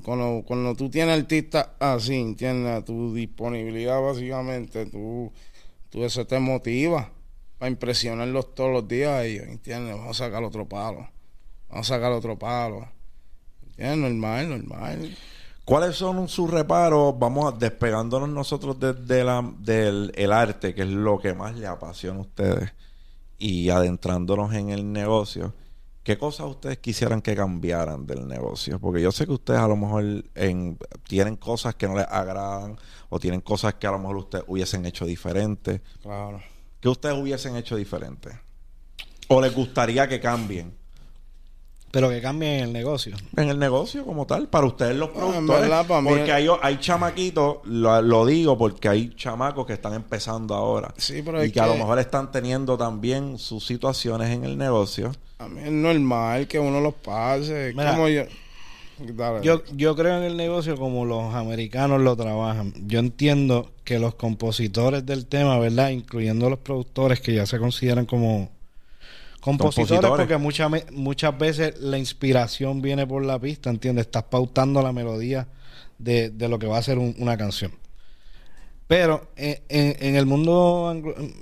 Cuando, 0.02 0.44
cuando 0.46 0.74
tú 0.76 0.90
tienes 0.90 1.18
artistas 1.18 1.68
así, 1.78 2.16
¿entiendes? 2.16 2.84
Tu 2.84 3.14
disponibilidad, 3.14 3.98
básicamente, 3.98 4.84
tú, 4.84 5.32
tú 5.88 6.04
eso 6.04 6.26
te 6.26 6.38
motiva 6.38 7.10
para 7.56 7.70
impresionarlos 7.70 8.54
todos 8.54 8.72
los 8.72 8.86
días 8.86 9.12
a 9.12 9.24
ellos, 9.24 9.46
¿entiendes? 9.46 9.96
Vamos 9.96 10.20
a 10.20 10.24
sacar 10.26 10.44
otro 10.44 10.68
palo. 10.68 11.08
Vamos 11.70 11.90
a 11.90 11.94
sacar 11.94 12.12
otro 12.12 12.38
palo. 12.38 12.86
¿Entiendes? 13.62 13.96
Normal, 13.96 14.50
normal. 14.50 15.16
¿Cuáles 15.70 15.94
son 15.94 16.28
sus 16.28 16.50
reparos? 16.50 17.16
Vamos 17.16 17.56
despegándonos 17.61 18.28
nosotros 18.28 18.80
desde 18.80 19.22
la, 19.22 19.48
del 19.61 20.11
el 20.16 20.33
arte, 20.33 20.74
que 20.74 20.83
es 20.83 20.88
lo 20.88 21.20
que 21.20 21.33
más 21.33 21.54
le 21.54 21.68
apasiona 21.68 22.18
a 22.18 22.22
ustedes. 22.22 22.72
y 23.38 23.70
adentrándonos 23.70 24.52
en 24.52 24.70
el 24.70 24.92
negocio, 24.92 25.54
¿qué 26.02 26.18
cosas 26.18 26.48
ustedes 26.48 26.78
quisieran 26.78 27.22
que 27.22 27.37
cambiaran 27.37 28.04
del 28.04 28.26
negocio? 28.26 28.80
Porque 28.80 29.00
yo 29.00 29.12
sé 29.12 29.26
que 29.26 29.33
ustedes 29.33 29.61
a 29.61 29.68
lo 29.68 29.76
mejor 29.76 30.24
tienen 31.06 31.37
cosas 31.37 31.76
que 31.76 31.87
no 31.87 31.94
les 31.94 32.09
agradan 32.09 32.76
o 33.09 33.20
tienen 33.20 33.40
cosas 33.40 33.74
que 33.74 33.87
a 33.87 33.92
lo 33.92 34.00
mejor 34.00 34.16
ustedes 34.16 34.44
hubiesen 34.48 34.87
hecho 34.87 35.06
diferente. 35.06 35.83
Claro. 36.02 36.42
¿Qué 36.80 36.88
ustedes 36.88 37.16
hubiesen 37.16 37.54
hecho 37.54 37.76
diferente? 37.76 38.30
¿O 39.28 39.40
les 39.40 39.54
gustaría 39.54 40.09
que 40.09 40.18
cambien? 40.18 40.79
Pero 41.90 42.09
que 42.09 42.20
cambien 42.20 42.53
en 42.53 42.61
el 42.64 42.72
negocio. 42.72 43.16
En 43.37 43.48
el 43.48 43.59
negocio 43.59 44.05
como 44.05 44.26
tal, 44.26 44.48
para 44.48 44.66
ustedes 44.66 44.94
los 44.94 45.11
productores. 45.11 45.70
porque 46.05 46.33
hay, 46.33 46.46
hay 46.62 46.79
chamaquitos, 46.79 47.59
lo, 47.64 48.26
digo 48.26 48.57
porque 48.57 48.88
hay 48.88 49.14
chamacos 49.16 49.66
que 49.66 49.72
están 49.72 49.94
empezando 49.94 50.55
ahora. 50.55 50.94
Sí, 50.96 51.22
pero 51.24 51.44
y 51.44 51.50
que, 51.50 51.61
a 51.61 51.66
lo 51.66 51.74
mejor 51.74 51.98
están 51.98 52.31
teniendo 52.31 52.79
también 52.79 53.38
sus 53.38 53.66
situaciones 53.66 54.31
en 54.31 54.44
el 54.44 54.57
negocio. 54.57 55.12
A 55.38 55.48
mí 55.48 55.62
es 55.64 55.72
normal 55.72 56.46
que 56.46 56.59
uno 56.61 56.81
los 56.81 56.94
pase. 56.94 57.74
como 57.74 58.09
yo... 58.09 58.24
Yo, 59.42 59.62
yo 59.74 59.96
creo 59.96 60.18
en 60.18 60.24
el 60.24 60.37
negocio 60.37 60.76
como 60.76 61.07
los 61.07 61.35
americanos 61.35 62.03
lo 62.03 62.16
trabajan. 62.16 62.74
Yo 62.87 62.98
entiendo 62.98 63.70
que 63.83 63.98
los 63.98 64.14
compositores 64.14 65.07
del 65.07 65.24
tema, 65.24 65.59
¿verdad? 65.59 65.88
Incluyendo 65.88 66.50
los 66.50 66.59
productores 66.59 67.20
que 67.20 67.33
ya 67.33 67.46
se 67.46 67.59
consideran 67.59 68.05
como 68.05 68.50
compositores, 69.40 70.11
porque 70.11 70.37
muchas, 70.37 70.70
muchas 70.92 71.37
veces 71.37 71.79
la 71.81 71.98
inspiración 71.98 72.83
viene 72.83 73.07
por 73.07 73.24
la 73.24 73.38
pista, 73.38 73.70
¿entiendes? 73.70 74.07
Estás 74.07 74.24
pautando 74.24 74.83
la 74.83 74.92
melodía 74.92 75.48
de, 75.98 76.33
lo 76.48 76.59
que 76.59 76.66
va 76.66 76.79
a 76.79 76.83
ser 76.83 76.98
una 76.98 77.37
canción. 77.37 77.72
Pero 78.87 79.31
en, 79.37 79.61
en, 79.68 80.16
el 80.16 80.26
mundo 80.26 80.92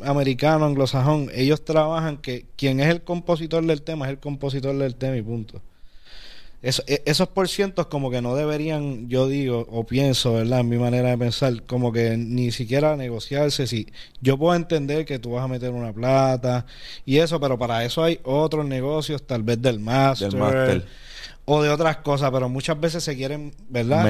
americano, 0.05 0.67
anglosajón, 0.67 1.31
ellos 1.35 1.65
trabajan 1.65 2.19
que 2.19 2.47
quien 2.57 2.79
es 2.81 2.89
el 2.89 3.03
compositor 3.03 3.65
del 3.65 3.83
tema 3.83 4.07
es 4.07 4.11
el 4.11 4.19
compositor 4.19 4.77
del 4.77 4.97
tema 4.97 5.17
y 5.17 5.23
punto. 5.23 5.63
Eso, 6.61 6.83
e, 6.88 7.03
esos 7.07 7.29
por 7.29 7.49
cientos 7.49 7.87
como 7.87 8.11
que 8.11 8.21
no 8.21 8.35
deberían, 8.35 9.09
yo 9.09 9.29
digo, 9.29 9.66
o 9.71 9.85
pienso, 9.85 10.35
¿verdad? 10.35 10.61
En 10.61 10.68
mi 10.68 10.77
manera 10.77 11.11
de 11.11 11.18
pensar, 11.18 11.62
como 11.62 11.92
que 11.92 12.16
ni 12.16 12.51
siquiera 12.51 12.97
negociarse. 12.97 13.66
Si 13.66 13.87
yo 14.21 14.37
puedo 14.37 14.57
entender 14.57 15.05
que 15.05 15.18
tú 15.18 15.33
vas 15.33 15.44
a 15.44 15.49
meter 15.49 15.71
una 15.71 15.92
plata 15.92 16.66
y 17.07 17.18
eso, 17.18 17.38
pero 17.38 17.59
para 17.59 17.85
eso 17.85 18.03
hay 18.03 18.18
otros 18.25 18.66
negocios, 18.66 19.25
tal 19.25 19.42
vez 19.42 19.62
del 19.62 19.79
máster. 19.79 20.85
O 21.51 21.62
de 21.62 21.71
otras 21.71 21.99
cosas, 21.99 22.31
pero 22.31 22.51
muchas 22.51 22.79
veces 22.79 23.03
se 23.03 23.16
quieren, 23.16 23.55
¿verdad? 23.71 24.05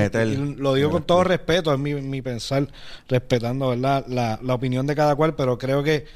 lo 0.56 0.74
digo 0.74 0.90
con 0.90 1.04
todo 1.04 1.22
respeto, 1.22 1.72
es 1.72 1.78
mi, 1.78 1.94
mi 1.94 2.20
pensar, 2.20 2.66
respetando, 3.08 3.68
¿verdad? 3.68 4.04
La, 4.08 4.40
la 4.42 4.54
opinión 4.54 4.88
de 4.88 4.96
cada 4.96 5.14
cual, 5.14 5.36
pero 5.36 5.56
creo 5.56 5.84
que 5.84 6.06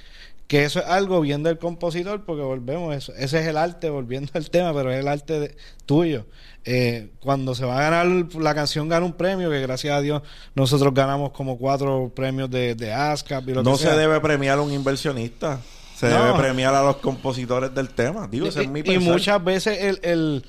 que 0.46 0.64
eso 0.64 0.80
es 0.80 0.86
algo 0.86 1.20
bien 1.20 1.42
del 1.42 1.58
compositor, 1.58 2.24
porque 2.24 2.42
volvemos, 2.42 2.94
eso, 2.94 3.12
ese 3.14 3.40
es 3.40 3.46
el 3.46 3.56
arte, 3.56 3.88
volviendo 3.88 4.30
al 4.34 4.50
tema, 4.50 4.74
pero 4.74 4.92
es 4.92 5.00
el 5.00 5.08
arte 5.08 5.56
tuyo. 5.86 6.26
Eh, 6.64 7.10
cuando 7.20 7.54
se 7.54 7.64
va 7.64 7.78
a 7.78 7.90
ganar, 7.90 8.34
la 8.34 8.54
canción 8.54 8.88
gana 8.88 9.04
un 9.04 9.14
premio, 9.14 9.50
que 9.50 9.60
gracias 9.60 9.96
a 9.96 10.00
Dios 10.00 10.22
nosotros 10.54 10.94
ganamos 10.94 11.32
como 11.32 11.58
cuatro 11.58 12.12
premios 12.14 12.50
de, 12.50 12.74
de 12.74 12.92
ASCAP 12.92 13.48
y 13.48 13.54
lo 13.54 13.62
No 13.62 13.76
se 13.76 13.90
debe 13.96 14.20
premiar 14.20 14.58
a 14.58 14.62
un 14.62 14.72
inversionista, 14.72 15.60
se 15.96 16.06
debe 16.06 16.34
premiar 16.34 16.74
a 16.74 16.82
los 16.82 16.96
compositores 16.96 17.74
del 17.74 17.88
tema. 17.88 18.28
Digo, 18.28 18.46
y, 18.46 18.68
mi 18.68 18.80
y 18.84 18.98
muchas 18.98 19.42
veces 19.42 19.78
el, 19.80 20.00
el, 20.02 20.44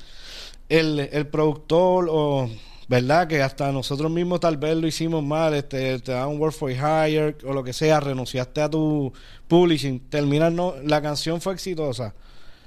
el, 0.70 1.00
el 1.12 1.28
productor 1.28 2.08
o 2.10 2.50
¿verdad? 2.94 3.28
Que 3.28 3.42
hasta 3.42 3.72
nosotros 3.72 4.12
mismos 4.12 4.40
tal 4.40 4.58
vez 4.58 4.78
lo 4.78 4.86
hicimos 4.86 5.24
mal, 5.24 5.56
este, 5.56 5.98
te 5.98 6.12
dan 6.12 6.28
un 6.28 6.40
work 6.40 6.54
for 6.54 6.70
hire 6.70 7.36
o 7.44 7.52
lo 7.52 7.64
que 7.64 7.74
sea, 7.74 8.00
renunciaste 8.00 8.62
a 8.62 8.70
tu 8.70 9.12
publishing, 9.48 10.00
termina 10.12 10.52
no, 10.52 10.76
la 10.84 11.02
canción 11.02 11.42
fue 11.42 11.54
exitosa, 11.54 12.14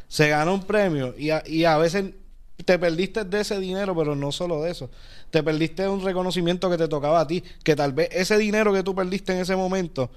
se 0.08 0.28
ganó 0.28 0.54
un 0.54 0.64
premio 0.64 1.14
y 1.16 1.30
a, 1.30 1.44
y 1.46 1.64
a 1.64 1.78
veces 1.78 2.06
te 2.64 2.76
perdiste 2.76 3.22
de 3.22 3.40
ese 3.40 3.60
dinero, 3.60 3.94
pero 3.94 4.16
no 4.16 4.32
solo 4.32 4.60
de 4.62 4.72
eso. 4.72 4.90
Te 5.30 5.44
perdiste 5.44 5.88
un 5.88 6.02
reconocimiento 6.02 6.68
que 6.68 6.76
te 6.76 6.88
tocaba 6.88 7.20
a 7.20 7.26
ti, 7.28 7.44
que 7.62 7.76
tal 7.76 7.92
vez 7.92 8.08
ese 8.10 8.36
dinero 8.36 8.72
que 8.72 8.82
tú 8.82 8.96
perdiste 8.96 9.32
en 9.32 9.38
ese 9.38 9.54
momento 9.54 10.10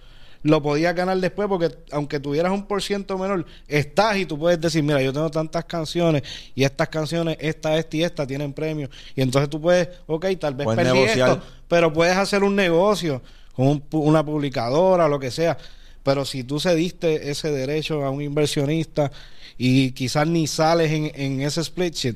lo 0.43 0.61
podías 0.61 0.95
ganar 0.95 1.17
después 1.17 1.47
porque 1.47 1.69
aunque 1.91 2.19
tuvieras 2.19 2.51
un 2.51 2.65
por 2.65 2.81
ciento 2.81 3.17
menor, 3.17 3.45
estás 3.67 4.17
y 4.17 4.25
tú 4.25 4.37
puedes 4.39 4.59
decir, 4.59 4.83
mira, 4.83 5.01
yo 5.01 5.11
tengo 5.11 5.29
tantas 5.29 5.65
canciones 5.65 6.23
y 6.55 6.63
estas 6.63 6.89
canciones, 6.89 7.37
esta, 7.39 7.77
esta 7.77 7.97
y 7.97 8.03
esta 8.03 8.25
tienen 8.25 8.53
premios. 8.53 8.89
Y 9.15 9.21
entonces 9.21 9.49
tú 9.49 9.59
puedes, 9.59 9.89
ok, 10.07 10.25
tal 10.39 10.55
vez 10.55 10.67
perdí 10.75 10.99
esto, 10.99 11.41
pero 11.67 11.91
puedes 11.91 12.15
hacer 12.15 12.43
un 12.43 12.55
negocio 12.55 13.21
con 13.53 13.83
una 13.91 14.25
publicadora, 14.25 15.07
lo 15.07 15.19
que 15.19 15.31
sea. 15.31 15.57
Pero 16.03 16.23
si 16.23 16.43
tú 16.43 16.59
cediste 16.59 17.29
ese 17.29 17.51
derecho 17.51 18.05
a 18.05 18.09
un 18.09 18.21
inversionista 18.21 19.11
y 19.57 19.91
quizás 19.91 20.25
ni 20.25 20.47
sales 20.47 20.91
en, 20.91 21.11
en 21.13 21.41
ese 21.41 21.61
split 21.61 21.93
sheet, 21.93 22.15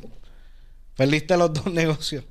perdiste 0.95 1.35
los 1.35 1.53
dos 1.53 1.65
negocios. 1.73 2.23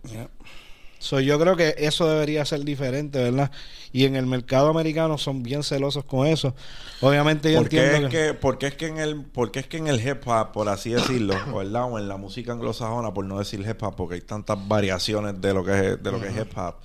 So, 1.03 1.19
yo 1.19 1.37
creo 1.37 1.57
que 1.57 1.75
eso 1.79 2.09
debería 2.09 2.45
ser 2.45 2.61
diferente, 2.61 3.19
¿verdad? 3.19 3.51
Y 3.91 4.05
en 4.05 4.15
el 4.15 4.25
mercado 4.25 4.69
americano 4.69 5.19
son 5.19 5.43
bien 5.43 5.65
celosos 5.65 6.05
con 6.05 6.29
eso. 6.29 6.55
Obviamente 7.01 7.53
yo 7.53 7.59
entiendo 7.59 8.07
es 8.07 8.13
que... 8.13 8.35
porque 8.35 8.69
es 8.69 8.77
que 8.77 8.87
en 8.87 8.99
el 8.99 9.25
porque 9.25 9.59
es 9.59 9.67
que 9.67 9.79
en 9.79 9.89
el 9.89 10.01
hip 10.01 10.23
hop, 10.27 10.53
por 10.53 10.69
así 10.69 10.91
decirlo, 10.91 11.35
¿verdad? 11.57 11.91
O 11.91 11.99
en 11.99 12.07
la 12.07 12.19
música 12.19 12.53
anglosajona, 12.53 13.13
por 13.13 13.25
no 13.25 13.41
decir 13.41 13.67
hip 13.69 13.83
hop, 13.83 13.97
porque 13.97 14.15
hay 14.15 14.21
tantas 14.21 14.57
variaciones 14.69 15.41
de 15.41 15.53
lo 15.53 15.65
que 15.65 15.73
es 15.73 16.01
de 16.01 16.13
lo 16.13 16.21
que 16.21 16.29
es 16.29 16.37
hip 16.37 16.57
hop. 16.57 16.77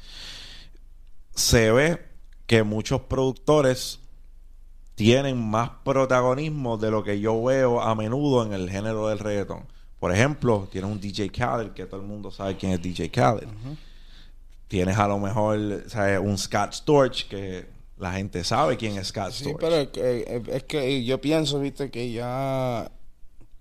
Se 1.35 1.71
ve 1.71 2.01
que 2.47 2.63
muchos 2.63 3.01
productores 3.01 3.99
tienen 4.95 5.37
más 5.47 5.69
protagonismo 5.85 6.77
de 6.77 6.89
lo 6.89 7.03
que 7.03 7.19
yo 7.19 7.43
veo 7.43 7.81
a 7.81 7.93
menudo 7.93 8.43
en 8.43 8.53
el 8.53 8.67
género 8.67 9.09
del 9.09 9.19
reggaetón. 9.19 9.67
Por 9.99 10.11
ejemplo, 10.11 10.67
tienes 10.71 10.89
un 10.89 10.99
DJ 10.99 11.29
Khaled, 11.29 11.73
que 11.73 11.85
todo 11.85 12.01
el 12.01 12.07
mundo 12.07 12.31
sabe 12.31 12.57
quién 12.57 12.71
es 12.71 12.81
DJ 12.81 13.11
Khaled 13.11 13.47
tienes 14.67 14.97
a 14.97 15.07
lo 15.07 15.19
mejor 15.19 15.57
un 16.21 16.37
Scott 16.37 16.73
Storch 16.73 17.27
que 17.27 17.65
la 17.97 18.13
gente 18.13 18.43
sabe 18.43 18.77
quién 18.77 18.97
es 18.97 19.07
Scott 19.07 19.31
Storch. 19.31 19.51
Sí, 19.51 19.55
pero 19.59 19.75
es 19.77 20.63
que, 20.63 21.03
yo 21.03 21.19
pienso, 21.19 21.59
viste, 21.59 21.89
que 21.89 22.11
ya 22.11 22.91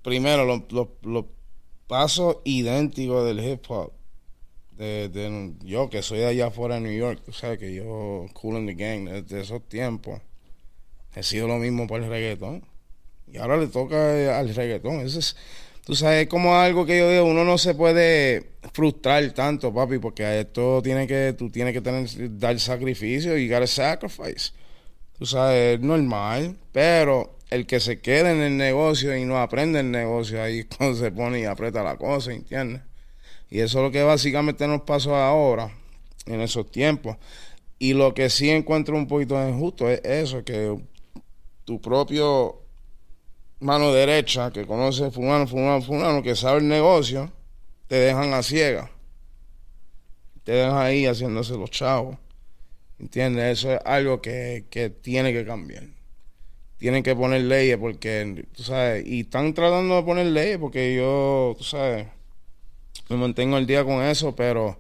primero 0.03 0.45
los 0.45 1.25
pasos 1.87 2.39
idénticos 2.45 3.27
del 3.27 3.41
hip 3.41 3.65
hop. 3.69 3.93
De, 4.77 5.55
yo 5.65 5.89
que 5.89 6.03
soy 6.03 6.19
de 6.19 6.27
allá 6.27 6.49
afuera 6.49 6.75
de 6.75 6.83
New 6.83 6.93
York, 6.93 7.23
o 7.29 7.33
sea 7.33 7.57
que 7.57 7.73
yo 7.75 8.27
cool 8.35 8.57
in 8.59 8.67
the 8.67 8.75
gang 8.75 9.09
desde 9.09 9.41
esos 9.41 9.67
tiempos 9.67 10.21
he 11.15 11.23
sido 11.23 11.49
lo 11.49 11.57
mismo 11.57 11.87
para 11.87 12.05
el 12.05 12.11
reggaetón 12.11 12.63
y 13.27 13.39
ahora 13.39 13.57
le 13.57 13.69
toca 13.69 14.39
al 14.39 14.55
reggaetón. 14.55 15.01
Eso 15.01 15.19
es, 15.19 15.37
Tú 15.87 15.95
sabes, 15.95 16.27
como 16.27 16.57
algo 16.57 16.85
que 16.85 16.99
yo 16.99 17.09
digo, 17.09 17.25
uno 17.27 17.45
no 17.45 17.59
se 17.59 17.73
puede 17.73 18.55
frustrar 18.73 19.31
tanto, 19.31 19.73
papi, 19.73 20.01
porque 20.01 20.41
esto 20.41 20.83
tiene 20.83 21.07
que, 21.07 21.33
tú 21.39 21.49
tienes 21.49 21.73
que 21.75 21.81
tener, 21.81 22.09
dar 22.41 22.59
sacrificio 22.59 23.39
y 23.39 23.49
gotta 23.49 23.69
sacrifice. 23.69 24.51
Tú 25.17 25.27
sabes, 25.27 25.77
es 25.77 25.81
normal, 25.81 26.57
pero 26.73 27.37
el 27.51 27.67
que 27.69 27.79
se 27.79 28.01
quede 28.01 28.33
en 28.33 28.41
el 28.41 28.57
negocio 28.57 29.17
y 29.17 29.25
no 29.25 29.39
aprende 29.39 29.79
el 29.79 29.93
negocio, 29.93 30.43
ahí 30.43 30.65
cuando 30.65 30.99
se 30.99 31.13
pone 31.13 31.39
y 31.39 31.45
aprieta 31.45 31.85
la 31.85 31.97
cosa, 31.97 32.33
¿entiendes? 32.33 32.83
Y 33.49 33.61
eso 33.61 33.79
es 33.79 33.85
lo 33.85 33.93
que 33.93 34.03
básicamente 34.03 34.67
nos 34.67 34.83
pasó 34.83 35.15
ahora, 35.15 35.71
en 36.27 36.41
esos 36.41 36.69
tiempos. 36.69 37.17
Y 37.79 37.93
lo 37.93 38.13
que 38.13 38.29
sí 38.29 38.51
encuentro 38.51 38.97
un 38.97 39.07
poquito 39.07 39.41
injusto 39.49 39.89
es 39.89 40.01
eso, 40.03 40.43
que 40.43 40.77
tu 41.65 41.81
propio 41.81 42.66
mano 43.61 43.93
derecha 43.93 44.51
que 44.51 44.67
conoce 44.67 45.11
fulano, 45.11 45.47
fulano, 45.47 45.83
fulano, 45.83 46.23
que 46.23 46.37
sabe 46.37 46.59
el 46.59 46.69
negocio, 46.69 47.33
te 47.89 47.97
dejan 47.97 48.33
a 48.35 48.43
ciega. 48.43 48.91
Te 50.45 50.53
dejan 50.53 50.79
ahí 50.79 51.07
haciéndose 51.07 51.55
los 51.55 51.71
chavos. 51.71 52.17
¿Entiendes? 52.99 53.59
Eso 53.59 53.73
es 53.73 53.81
algo 53.85 54.23
que, 54.23 54.65
tiene 55.03 55.33
que 55.33 55.45
cambiar. 55.45 55.85
Tienen 56.79 57.03
que 57.03 57.17
poner 57.17 57.43
leyes 57.43 57.79
porque, 57.79 58.45
tú 58.55 58.63
sabes, 58.63 59.07
y 59.07 59.21
están 59.21 59.55
tratando 59.55 59.97
de 59.97 60.03
poner 60.03 60.27
leyes 60.27 60.59
porque 60.59 60.95
yo, 60.95 61.55
tú 61.57 61.65
sabes, 61.65 62.07
me 63.09 63.17
mantengo 63.17 63.57
el 63.57 63.67
día 63.67 63.85
con 63.85 64.03
eso, 64.03 64.37
pero, 64.37 64.79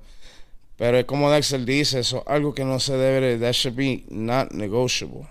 pero 0.77 0.99
es 0.99 1.05
como 1.07 1.31
Dexter 1.31 1.64
dice, 1.64 2.01
eso 2.01 2.18
es 2.18 2.24
algo 2.27 2.55
que 2.55 2.64
no 2.64 2.79
se 2.81 2.97
debe, 2.97 3.39
that 3.39 3.53
should 3.53 3.77
be 3.77 4.05
not 4.11 4.53
negotiable. 4.53 5.27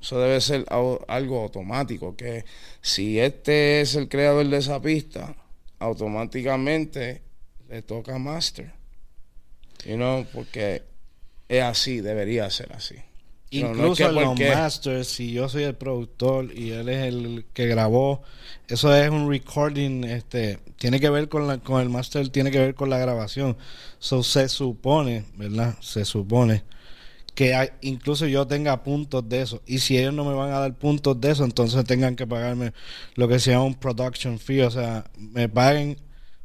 Eso 0.00 0.20
debe 0.20 0.40
ser 0.40 0.64
algo 0.70 1.42
automático, 1.42 2.16
que 2.16 2.44
si 2.80 3.18
este 3.18 3.80
es 3.80 3.94
el 3.96 4.08
creador 4.08 4.46
de 4.46 4.58
esa 4.58 4.80
pista, 4.80 5.34
automáticamente 5.78 7.22
le 7.68 7.82
toca 7.82 8.18
Master. 8.18 8.72
You 9.84 9.96
know, 9.96 10.26
porque 10.32 10.82
es 11.48 11.62
así, 11.62 12.00
debería 12.00 12.48
ser 12.50 12.72
así. 12.72 12.96
Incluso 13.50 14.12
los 14.12 14.38
masters, 14.38 15.08
si 15.08 15.32
yo 15.32 15.48
soy 15.48 15.62
el 15.62 15.74
productor 15.74 16.52
y 16.54 16.70
él 16.70 16.88
es 16.90 17.06
el 17.06 17.46
que 17.54 17.66
grabó, 17.66 18.22
eso 18.68 18.94
es 18.94 19.08
un 19.08 19.30
recording, 19.30 20.04
este, 20.04 20.58
tiene 20.76 21.00
que 21.00 21.08
ver 21.08 21.30
con 21.30 21.46
la, 21.46 21.58
con 21.58 21.80
el 21.80 21.88
master, 21.88 22.28
tiene 22.28 22.50
que 22.50 22.58
ver 22.58 22.74
con 22.74 22.90
la 22.90 22.98
grabación. 22.98 23.56
So 23.98 24.22
se 24.22 24.48
supone, 24.48 25.24
¿verdad? 25.36 25.76
Se 25.80 26.04
supone 26.04 26.62
que 27.38 27.72
incluso 27.82 28.26
yo 28.26 28.48
tenga 28.48 28.82
puntos 28.82 29.28
de 29.28 29.42
eso. 29.42 29.62
Y 29.64 29.78
si 29.78 29.96
ellos 29.96 30.12
no 30.12 30.24
me 30.24 30.34
van 30.34 30.50
a 30.50 30.58
dar 30.58 30.74
puntos 30.74 31.20
de 31.20 31.30
eso, 31.30 31.44
entonces 31.44 31.84
tengan 31.84 32.16
que 32.16 32.26
pagarme 32.26 32.72
lo 33.14 33.28
que 33.28 33.38
se 33.38 33.52
llama 33.52 33.62
un 33.62 33.76
production 33.76 34.40
fee. 34.40 34.62
O 34.62 34.72
sea, 34.72 35.04
me 35.16 35.48
paguen 35.48 35.98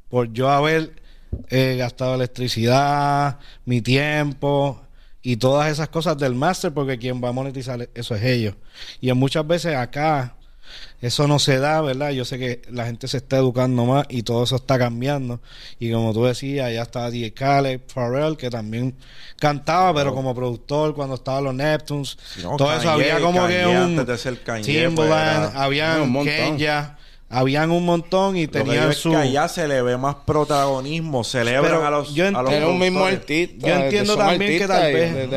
por 0.08 0.32
yo 0.34 0.52
haber 0.52 1.02
eh, 1.50 1.78
gastado 1.80 2.14
electricidad, 2.14 3.40
mi 3.66 3.82
tiempo 3.82 4.84
y 5.24 5.38
todas 5.38 5.72
esas 5.72 5.90
cosas 5.90 6.16
del 6.20 6.36
máster, 6.36 6.72
porque 6.72 7.00
quien 7.00 7.24
va 7.24 7.30
a 7.30 7.32
monetizar 7.32 7.90
eso 7.96 8.14
es 8.14 8.24
ellos. 8.24 8.54
Y 9.02 9.12
muchas 9.14 9.48
veces 9.48 9.76
acá 9.76 10.36
eso 11.02 11.28
no 11.28 11.40
se 11.40 11.60
da, 11.60 11.82
¿verdad? 11.82 12.12
Yo 12.12 12.26
sé 12.26 12.40
que 12.40 12.62
la 12.70 12.86
gente 12.86 13.08
se 13.08 13.18
está 13.18 13.38
educando 13.38 13.86
más 13.86 14.06
y 14.10 14.24
todo 14.24 14.44
eso 14.44 14.56
está 14.56 14.80
cambiando. 14.80 15.42
Y 15.80 15.92
como 15.92 16.14
tú 16.14 16.24
decías, 16.26 16.72
ya 16.74 16.84
estaba 16.84 17.12
DJ 17.12 17.34
Khaled, 17.34 17.82
Pharrell, 17.94 18.38
que 18.38 18.50
también 18.50 18.96
cantaba, 19.38 19.94
pero 19.94 20.14
como 20.14 20.34
productor 20.34 20.96
cuando 20.96 21.16
estaban 21.16 21.44
los 21.44 21.54
Neptunes. 21.54 22.18
todo 22.58 22.74
eso 22.74 22.90
había 22.90 23.20
como 23.20 23.48
que 23.48 23.66
un 23.66 24.06
Timbaland, 24.64 25.52
pues, 25.52 25.56
había 25.56 26.02
un 26.02 26.24
Kenya 26.24 26.98
habían 27.34 27.72
un 27.72 27.84
montón 27.84 28.38
y 28.38 28.48
tenían 28.48 28.94
su. 28.94 29.10
que 29.10 29.16
allá 29.18 29.48
se 29.48 29.68
le 29.68 29.82
ve 29.82 29.98
más 29.98 30.16
protagonismo, 30.26 31.24
celebran 31.24 31.84
a 31.84 31.90
los. 31.90 32.14
Yo 32.14 32.28
entiendo, 32.28 32.70
un 32.70 32.80
mismo 32.80 33.06
artista. 33.06 33.68
Yo 33.68 33.76
entiendo 33.76 34.16
también 34.16 34.60
que 34.60 34.68
tal 34.68 34.94
vez 34.94 35.32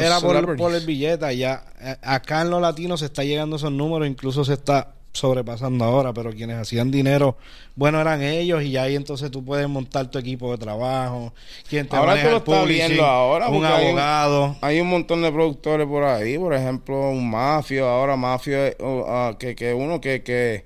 era 0.00 0.20
por, 0.20 0.56
por, 0.56 0.74
el 0.74 0.84
billete. 0.84 1.36
Ya 1.36 1.64
eh, 1.80 1.96
acá 2.02 2.42
en 2.42 2.50
los 2.50 2.60
latinos 2.60 3.00
se 3.00 3.06
está 3.06 3.24
llegando 3.24 3.56
esos 3.56 3.72
números, 3.72 4.06
incluso 4.06 4.44
se 4.44 4.52
está 4.52 4.92
sobrepasando 5.12 5.84
ahora, 5.84 6.12
pero 6.12 6.30
quienes 6.30 6.56
hacían 6.56 6.90
dinero, 6.90 7.36
bueno, 7.74 8.00
eran 8.00 8.22
ellos 8.22 8.62
y 8.62 8.76
ahí 8.76 8.94
entonces 8.94 9.30
tú 9.30 9.44
puedes 9.44 9.68
montar 9.68 10.08
tu 10.08 10.18
equipo 10.18 10.52
de 10.52 10.58
trabajo, 10.58 11.32
quien 11.68 11.88
te 11.88 11.96
ahora 11.96 12.22
tú 12.22 12.30
lo 12.30 12.36
estás 12.36 12.66
viendo 12.66 13.04
ahora, 13.04 13.48
un 13.48 13.64
abogado. 13.64 14.56
Hay 14.60 14.80
un, 14.80 14.88
montón 14.88 15.22
de 15.22 15.32
productores 15.32 15.86
por 15.88 16.04
ahí, 16.04 16.38
por 16.38 16.54
ejemplo, 16.54 17.10
un 17.10 17.28
mafio, 17.28 17.88
ahora 17.88 18.16
mafio, 18.16 18.58
uh, 18.78 19.36
que, 19.36 19.56
que 19.56 19.74
uno 19.74 20.00
que, 20.00 20.22
que 20.22 20.64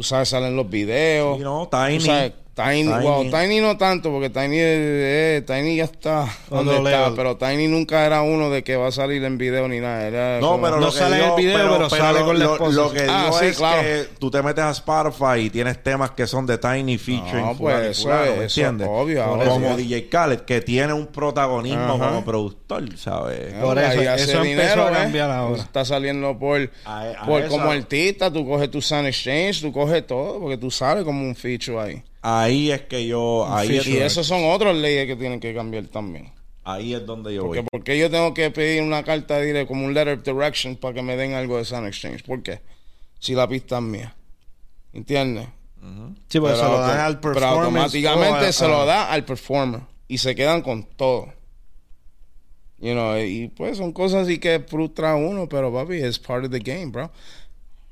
Tú 0.00 0.04
sabes, 0.04 0.30
salen 0.30 0.56
los 0.56 0.70
videos. 0.70 1.38
no, 1.40 1.68
Tiny. 1.70 2.32
Tiny, 2.62 2.88
Wow, 2.88 3.30
Tiny 3.30 3.60
no 3.60 3.76
tanto, 3.76 4.10
porque 4.10 4.28
Tiny, 4.30 4.56
eh, 4.58 5.42
Tiny 5.46 5.76
ya 5.76 5.84
está 5.84 6.26
donde 6.48 6.76
está, 6.76 7.12
pero 7.14 7.36
Tiny 7.36 7.68
nunca 7.68 8.04
era 8.04 8.22
uno 8.22 8.50
de 8.50 8.62
que 8.62 8.76
va 8.76 8.88
a 8.88 8.92
salir 8.92 9.24
en 9.24 9.38
video 9.38 9.66
ni 9.68 9.80
nada. 9.80 10.40
no, 10.40 10.60
pero 10.60 10.78
no 10.78 10.90
sale 10.90 11.18
en 11.18 11.30
el 11.30 11.36
video, 11.36 11.72
pero, 11.72 11.90
sale 11.90 12.20
con 12.20 12.38
la 12.38 12.44
esposa. 12.44 12.76
Lo, 12.76 12.92
que 12.92 13.06
ah, 13.08 13.24
digo 13.24 13.40
es 13.40 13.58
que 13.58 14.08
tú 14.18 14.30
te 14.30 14.42
metes 14.42 14.64
a 14.64 14.70
Spotify 14.70 15.40
y 15.40 15.50
tienes 15.50 15.82
temas 15.82 16.10
que 16.10 16.26
son 16.26 16.46
de 16.46 16.58
Tiny 16.58 16.98
featuring. 16.98 17.46
No, 17.46 17.56
pues 17.56 17.98
eso, 17.98 18.24
es, 18.24 18.56
entiendes? 18.56 18.88
obvio. 18.90 19.24
Como 19.46 19.76
DJ 19.76 20.08
Khaled, 20.08 20.40
que 20.40 20.60
tiene 20.60 20.92
un 20.92 21.06
protagonismo 21.06 21.98
como 21.98 22.24
productor, 22.24 22.96
¿sabes? 22.98 23.54
Por 23.54 23.78
eso, 23.78 24.00
eso 24.00 24.42
dinero, 24.42 24.86
a 24.86 24.92
cambiar 24.92 25.30
ahora. 25.30 25.62
Está 25.62 25.84
saliendo 25.84 26.38
por, 26.38 26.70
por 27.26 27.48
como 27.48 27.70
artista, 27.70 28.30
tú 28.32 28.46
coges 28.46 28.70
tu 28.70 28.82
Sun 28.82 29.06
Exchange, 29.06 29.62
tú 29.62 29.72
coges 29.72 30.06
todo, 30.06 30.40
porque 30.40 30.56
tú 30.56 30.70
sabes 30.70 31.04
como 31.04 31.22
un 31.22 31.34
feature 31.34 31.78
ahí. 31.78 32.02
Ahí 32.22 32.70
es 32.70 32.82
que 32.82 33.06
yo. 33.06 33.46
Ahí 33.48 33.80
y 33.84 33.96
esos 33.96 34.26
son 34.26 34.44
otras 34.44 34.76
leyes 34.76 35.06
que 35.06 35.16
tienen 35.16 35.40
que 35.40 35.54
cambiar 35.54 35.86
también. 35.86 36.32
Ahí 36.62 36.94
es 36.94 37.04
donde 37.06 37.34
yo 37.34 37.42
porque, 37.42 37.60
voy. 37.60 37.68
Porque 37.70 37.98
yo 37.98 38.10
tengo 38.10 38.34
que 38.34 38.50
pedir 38.50 38.82
una 38.82 39.02
carta 39.02 39.38
de 39.38 39.66
como 39.66 39.86
un 39.86 39.94
letter 39.94 40.18
of 40.18 40.24
direction 40.24 40.76
para 40.76 40.94
que 40.94 41.02
me 41.02 41.16
den 41.16 41.32
algo 41.32 41.56
de 41.56 41.64
Sun 41.64 41.86
Exchange. 41.86 42.22
¿Por 42.22 42.42
qué? 42.42 42.60
Si 43.18 43.34
la 43.34 43.48
pista 43.48 43.78
es 43.78 43.82
mía. 43.82 44.14
¿Entiendes? 44.92 45.48
Sí, 46.28 46.38
pues 46.40 46.58
se 46.58 46.64
lo 46.64 46.78
dan 46.78 47.00
al 47.00 47.20
performer. 47.20 47.42
Pero 47.42 47.62
automáticamente 47.62 48.52
se 48.52 48.68
lo 48.68 48.84
da 48.84 49.10
al 49.10 49.24
performer. 49.24 49.80
Y 50.08 50.18
se 50.18 50.34
quedan 50.34 50.60
con 50.60 50.84
todo. 50.84 51.32
You 52.78 52.92
know, 52.92 53.18
y 53.18 53.48
pues 53.48 53.76
son 53.76 53.92
cosas 53.92 54.24
así 54.24 54.38
que 54.38 54.60
frustra 54.60 55.12
a 55.12 55.16
uno, 55.16 55.48
pero 55.48 55.72
papi, 55.72 55.96
es 55.96 56.18
part 56.18 56.46
of 56.46 56.50
the 56.50 56.60
game, 56.60 56.86
bro. 56.86 57.10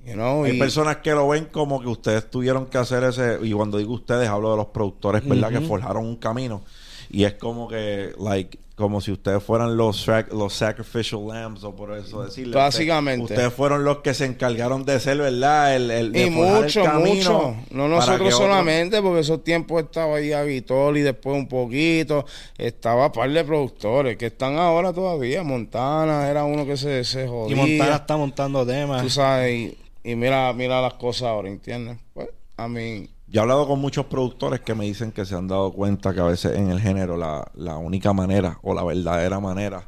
Hay 0.06 0.58
personas 0.58 0.98
que 0.98 1.10
lo 1.10 1.28
ven 1.28 1.46
como 1.46 1.80
que 1.80 1.88
ustedes 1.88 2.30
tuvieron 2.30 2.66
que 2.66 2.78
hacer 2.78 3.04
ese, 3.04 3.38
y 3.42 3.52
cuando 3.52 3.78
digo 3.78 3.94
ustedes 3.94 4.28
hablo 4.28 4.50
de 4.52 4.56
los 4.56 4.66
productores, 4.66 5.26
¿verdad? 5.26 5.50
Que 5.50 5.60
forjaron 5.60 6.06
un 6.06 6.16
camino. 6.16 6.62
Y 7.10 7.24
es 7.24 7.34
como 7.34 7.68
que, 7.68 8.12
like, 8.18 8.58
como 8.78 9.00
si 9.00 9.10
ustedes 9.10 9.42
fueran 9.42 9.76
los, 9.76 10.06
los 10.30 10.54
sacrificial 10.54 11.26
lambs, 11.26 11.64
o 11.64 11.74
por 11.74 11.98
eso 11.98 12.22
decirlo. 12.22 12.56
Básicamente. 12.56 13.24
Ustedes, 13.24 13.52
fueron 13.52 13.82
los 13.82 13.98
que 13.98 14.14
se 14.14 14.24
encargaron 14.24 14.84
de 14.84 15.00
ser, 15.00 15.18
¿verdad? 15.18 15.74
El, 15.74 15.90
el, 15.90 16.16
y 16.16 16.30
mucho, 16.30 16.84
mucho. 16.94 17.56
No 17.70 17.88
nosotros 17.88 18.34
solamente, 18.34 19.02
porque 19.02 19.20
esos 19.20 19.42
tiempos 19.42 19.82
estaba 19.82 20.18
ahí 20.18 20.32
a 20.32 20.42
Vitol 20.42 20.96
y 20.96 21.00
después 21.00 21.36
un 21.36 21.48
poquito. 21.48 22.24
Estaba 22.56 23.10
par 23.10 23.30
de 23.30 23.42
productores 23.42 24.16
que 24.16 24.26
están 24.26 24.56
ahora 24.58 24.92
todavía. 24.92 25.42
Montana 25.42 26.28
era 26.30 26.44
uno 26.44 26.64
que 26.64 26.76
se, 26.76 27.02
se 27.02 27.26
jodía. 27.26 27.56
Y 27.56 27.58
Montana 27.58 27.96
está 27.96 28.16
montando 28.16 28.64
temas. 28.64 29.02
Tú 29.02 29.10
sabes. 29.10 29.50
Y 29.50 29.87
mira, 30.14 30.52
mira 30.52 30.80
las 30.80 30.94
cosas 30.94 31.28
ahora, 31.28 31.48
¿entiendes? 31.48 31.98
Pues, 32.14 32.28
a 32.56 32.68
mí... 32.68 33.08
Yo 33.26 33.40
he 33.40 33.42
hablado 33.42 33.66
con 33.66 33.78
muchos 33.78 34.06
productores 34.06 34.60
que 34.60 34.74
me 34.74 34.86
dicen 34.86 35.12
que 35.12 35.26
se 35.26 35.34
han 35.34 35.48
dado 35.48 35.72
cuenta 35.72 36.14
que 36.14 36.20
a 36.20 36.24
veces 36.24 36.56
en 36.56 36.70
el 36.70 36.80
género 36.80 37.16
la, 37.16 37.50
la 37.54 37.76
única 37.76 38.12
manera 38.14 38.58
o 38.62 38.72
la 38.72 38.82
verdadera 38.82 39.38
manera 39.38 39.86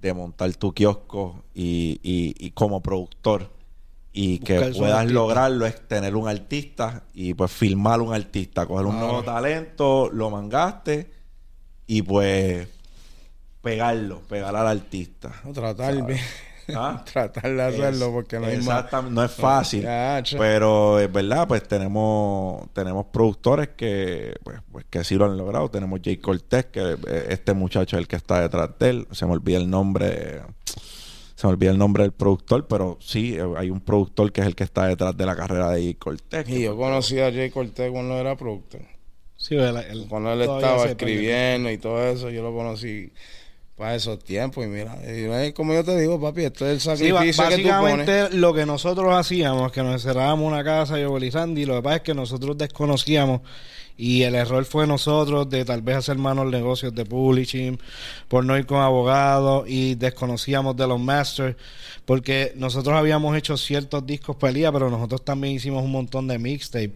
de 0.00 0.14
montar 0.14 0.54
tu 0.54 0.72
kiosco 0.72 1.42
y, 1.52 2.00
y, 2.02 2.50
como 2.52 2.80
productor 2.80 3.50
y 4.12 4.38
que 4.38 4.72
puedas 4.76 5.10
lograrlo 5.10 5.66
es 5.66 5.86
tener 5.88 6.14
un 6.14 6.28
artista 6.28 7.02
y 7.12 7.34
pues 7.34 7.50
filmar 7.50 8.00
un 8.00 8.14
artista, 8.14 8.66
coger 8.66 8.86
un 8.86 8.98
nuevo 8.98 9.22
talento, 9.22 10.08
lo 10.12 10.30
mangaste 10.30 11.10
y 11.86 12.02
pues 12.02 12.68
pegarlo, 13.62 14.20
pegar 14.28 14.54
al 14.54 14.68
artista. 14.68 15.32
No, 15.44 15.52
tratar 15.52 16.06
bien. 16.06 16.20
¿Ah? 16.74 17.04
tratar 17.12 17.54
de 17.54 17.62
hacerlo 17.62 18.12
porque 18.12 18.38
no 18.38 18.46
hay 18.46 18.58
no 19.10 19.24
es 19.24 19.32
fácil 19.32 19.86
pero 20.36 20.98
es 20.98 21.10
verdad 21.12 21.46
pues 21.46 21.62
tenemos 21.66 22.72
tenemos 22.72 23.06
productores 23.06 23.68
que 23.76 24.34
pues, 24.42 24.60
pues, 24.70 24.84
que 24.90 25.04
sí 25.04 25.14
lo 25.14 25.26
han 25.26 25.36
logrado 25.36 25.70
tenemos 25.70 26.00
Jay 26.02 26.16
Cortés 26.16 26.66
que 26.66 26.96
este 27.28 27.54
muchacho 27.54 27.96
es 27.96 28.00
el 28.00 28.08
que 28.08 28.16
está 28.16 28.40
detrás 28.40 28.70
de 28.78 28.90
él 28.90 29.08
se 29.12 29.26
me 29.26 29.32
olvida 29.32 29.58
el 29.58 29.70
nombre 29.70 30.42
se 31.36 31.46
me 31.46 31.52
olvida 31.52 31.70
el 31.70 31.76
nombre 31.76 32.02
del 32.02 32.12
productor, 32.12 32.66
pero 32.66 32.96
sí, 32.98 33.36
hay 33.58 33.68
un 33.68 33.82
productor 33.82 34.32
que 34.32 34.40
es 34.40 34.46
el 34.46 34.54
que 34.54 34.64
está 34.64 34.86
detrás 34.86 35.14
de 35.14 35.26
la 35.26 35.36
carrera 35.36 35.70
de 35.70 35.82
Jay 35.82 35.94
Cortés. 35.94 36.48
Y 36.48 36.62
yo 36.62 36.78
conocí 36.78 37.20
a 37.20 37.30
Jay 37.30 37.50
Cortés 37.50 37.90
cuando 37.90 38.16
era 38.16 38.36
productor. 38.36 38.80
Sí, 39.36 39.54
cuando 40.08 40.32
él 40.32 40.40
estaba 40.40 40.86
escribiendo 40.86 41.70
y 41.70 41.76
todo 41.76 42.02
eso, 42.06 42.30
yo 42.30 42.42
lo 42.42 42.54
conocí 42.54 43.12
para 43.76 43.94
esos 43.94 44.18
tiempos. 44.24 44.64
Y 44.64 44.68
mira, 44.68 44.96
como 45.54 45.74
yo 45.74 45.84
te 45.84 45.98
digo, 45.98 46.20
papi, 46.20 46.44
esto 46.44 46.66
es 46.66 46.72
el 46.72 46.80
sacrificio 46.80 47.14
básicamente, 47.14 48.30
lo 48.30 48.54
que 48.54 48.66
nosotros 48.66 49.14
hacíamos, 49.14 49.70
que 49.70 49.82
nos 49.82 49.92
encerrábamos 49.92 50.46
una 50.46 50.64
casa, 50.64 50.98
yo 50.98 51.16
y 51.18 51.30
Sandy, 51.30 51.66
lo 51.66 51.76
que 51.76 51.82
pasa 51.82 51.96
es 51.96 52.02
que 52.02 52.14
nosotros 52.14 52.56
desconocíamos 52.56 53.42
y 53.98 54.22
el 54.22 54.34
error 54.34 54.64
fue 54.64 54.86
nosotros 54.86 55.48
de 55.48 55.64
tal 55.64 55.80
vez 55.80 55.96
hacer 55.96 56.18
malos 56.18 56.50
negocios 56.50 56.94
de 56.94 57.04
publishing, 57.04 57.78
por 58.28 58.44
no 58.44 58.56
ir 58.58 58.66
con 58.66 58.80
abogados 58.80 59.64
y 59.68 59.94
desconocíamos 59.94 60.76
de 60.76 60.86
los 60.86 61.00
masters, 61.00 61.56
porque 62.04 62.52
nosotros 62.56 62.94
habíamos 62.94 63.36
hecho 63.36 63.56
ciertos 63.56 64.06
discos 64.06 64.36
pelea, 64.36 64.70
pero 64.70 64.90
nosotros 64.90 65.24
también 65.24 65.54
hicimos 65.54 65.82
un 65.82 65.92
montón 65.92 66.28
de 66.28 66.38
mixtape, 66.38 66.92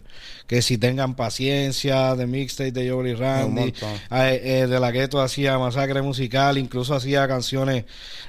que 0.47 0.61
si 0.61 0.77
tengan 0.77 1.15
paciencia, 1.15 2.15
de 2.15 2.27
mixtape 2.27 2.71
de 2.71 2.91
Joey 2.91 3.15
Randy, 3.15 3.73
eh, 4.11 4.41
eh, 4.43 4.67
de 4.69 4.79
la 4.79 4.91
Gueto 4.91 5.21
hacía 5.21 5.57
masacre 5.57 6.01
musical, 6.01 6.57
incluso 6.57 6.93
hacía 6.93 7.27
canciones, 7.27 7.85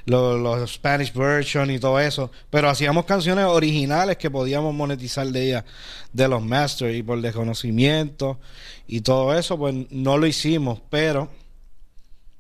los, 0.07 0.41
los 0.41 0.71
Spanish 0.71 1.13
version 1.13 1.71
y 1.71 1.79
todo 1.79 2.01
eso, 2.01 2.31
pero 2.49 2.69
hacíamos 2.71 3.05
canciones 3.05 3.45
originales 3.45 4.17
que 4.17 4.31
podíamos 4.31 4.75
monetizar 4.75 5.27
de 5.27 5.49
ellas, 5.49 5.65
de 6.13 6.29
los 6.29 6.43
masters 6.43 6.95
y 6.95 7.03
por 7.03 7.21
desconocimiento 7.21 8.39
y 8.87 9.01
todo 9.03 9.35
eso, 9.37 9.59
pues 9.59 9.75
no 9.91 10.19
lo 10.19 10.27
hicimos, 10.27 10.81
pero 10.91 11.29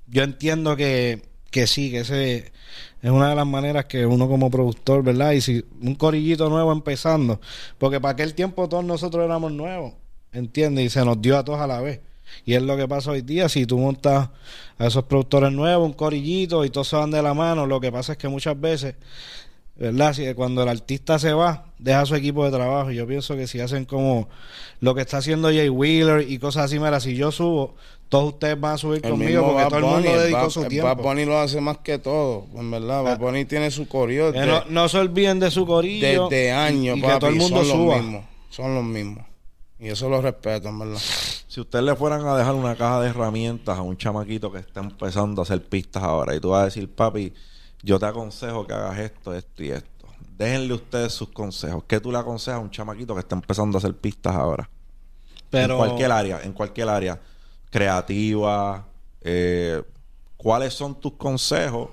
yo 0.06 0.22
entiendo 0.22 0.76
que, 0.76 1.22
que 1.50 1.66
sí, 1.66 1.90
que 1.90 2.00
ese 2.00 2.52
es 3.02 3.10
una 3.10 3.30
de 3.30 3.34
las 3.34 3.46
maneras 3.46 3.86
que 3.86 4.06
uno 4.06 4.28
como 4.28 4.50
productor, 4.50 5.02
¿verdad? 5.02 5.32
Y 5.32 5.40
si 5.40 5.64
un 5.80 5.94
corillito 5.94 6.48
nuevo 6.48 6.72
empezando, 6.72 7.40
porque 7.78 8.00
para 8.00 8.12
aquel 8.12 8.34
tiempo 8.34 8.68
todos 8.68 8.84
nosotros 8.84 9.24
éramos 9.24 9.52
nuevos, 9.52 9.94
¿entiendes? 10.32 10.86
Y 10.86 10.90
se 10.90 11.04
nos 11.04 11.20
dio 11.20 11.36
a 11.36 11.44
todos 11.44 11.60
a 11.60 11.66
la 11.66 11.80
vez. 11.80 12.00
Y 12.44 12.54
es 12.54 12.62
lo 12.62 12.76
que 12.76 12.88
pasa 12.88 13.10
hoy 13.10 13.22
día, 13.22 13.48
si 13.48 13.66
tú 13.66 13.78
montas 13.78 14.30
a 14.78 14.86
esos 14.86 15.04
productores 15.04 15.52
nuevos, 15.52 15.86
un 15.86 15.92
corillito 15.92 16.64
y 16.64 16.70
todos 16.70 16.88
se 16.88 16.96
van 16.96 17.10
de 17.10 17.22
la 17.22 17.34
mano, 17.34 17.66
lo 17.66 17.80
que 17.80 17.92
pasa 17.92 18.12
es 18.12 18.18
que 18.18 18.28
muchas 18.28 18.58
veces 18.58 18.94
¿verdad? 19.83 20.12
Si 20.12 20.33
cuando 20.35 20.62
el 20.62 20.68
artista 20.68 21.18
se 21.18 21.33
va, 21.33 21.64
deja 21.76 22.07
su 22.07 22.14
equipo 22.14 22.45
de 22.45 22.53
trabajo. 22.53 22.93
Yo 22.93 23.05
pienso 23.05 23.35
que 23.35 23.49
si 23.49 23.59
hacen 23.59 23.85
como 23.85 24.28
lo 24.78 24.95
que 24.95 25.01
está 25.01 25.18
haciendo 25.18 25.49
Jay 25.49 25.68
Wheeler 25.68 26.30
y 26.30 26.39
cosas 26.39 26.66
así, 26.66 26.78
mira, 26.78 27.01
si 27.01 27.16
yo 27.16 27.33
subo, 27.33 27.74
todos 28.09 28.35
ustedes 28.35 28.61
van 28.61 28.74
a 28.74 28.78
subir 28.78 29.03
conmigo 29.03 29.45
porque 29.45 29.64
todo 29.64 29.78
el 29.78 29.85
mundo 29.85 30.20
dedicó 30.20 30.51
su 30.51 30.64
tiempo. 30.66 30.87
Bad 30.87 31.03
Bunny 31.03 31.24
lo 31.24 31.37
hace 31.37 31.61
más 31.61 31.78
que 31.78 31.99
todo, 31.99 32.47
en 32.55 32.70
verdad. 32.70 33.03
Bad 33.03 33.14
ah. 33.14 33.16
Bunny 33.16 33.45
tiene 33.45 33.72
su 33.72 33.89
corillo. 33.89 34.33
no, 34.68 34.89
se 34.89 34.99
olviden 34.99 35.41
de 35.41 35.51
su 35.51 35.66
corillo. 35.66 36.28
Desde 36.28 36.53
años, 36.53 36.99
y, 36.99 37.03
que 37.03 37.18
todo 37.18 37.30
el 37.30 37.37
mundo 37.37 37.64
son 37.64 37.87
Los 37.87 37.97
mismos, 37.97 38.24
son 38.51 38.74
los 38.76 38.85
mismos. 38.85 39.24
Y 39.80 39.89
eso 39.89 40.09
lo 40.09 40.22
respeto, 40.22 40.68
en 40.68 40.78
verdad. 40.78 40.99
Si 41.01 41.61
ustedes 41.61 41.85
le 41.85 41.97
fueran 41.97 42.24
a 42.24 42.37
dejar 42.37 42.55
una 42.55 42.76
caja 42.76 43.01
de 43.01 43.09
herramientas 43.09 43.76
a 43.76 43.83
un 43.83 43.97
chamaquito 43.97 44.53
que 44.53 44.61
está 44.61 44.78
empezando 44.78 45.43
a 45.43 45.45
hacer 45.45 45.61
pistas 45.61 46.05
ahora 46.05 46.37
y 46.37 46.41
tú 46.41 46.51
vas 46.51 46.62
a 46.62 46.64
decir, 46.66 46.89
papi, 46.89 47.33
yo 47.83 47.99
te 47.99 48.07
aconsejo 48.07 48.66
que 48.66 48.72
hagas 48.72 48.99
esto, 48.99 49.35
esto 49.35 49.62
y 49.62 49.70
esto. 49.70 50.07
Déjenle 50.37 50.74
ustedes 50.74 51.12
sus 51.12 51.28
consejos. 51.28 51.85
¿Qué 51.87 52.01
tú 52.01 52.11
le 52.11 52.18
aconsejas 52.18 52.59
a 52.59 52.62
un 52.62 52.70
chamaquito 52.70 53.14
que 53.14 53.20
está 53.20 53.35
empezando 53.35 53.76
a 53.76 53.78
hacer 53.78 53.97
pistas 53.97 54.35
ahora? 54.35 54.68
Pero... 55.51 55.74
En 55.74 55.78
cualquier 55.78 56.12
área, 56.12 56.43
en 56.43 56.53
cualquier 56.53 56.89
área. 56.89 57.20
Creativa. 57.70 58.87
Eh, 59.20 59.83
¿Cuáles 60.37 60.74
son 60.74 60.95
tus 61.01 61.12
consejos 61.14 61.91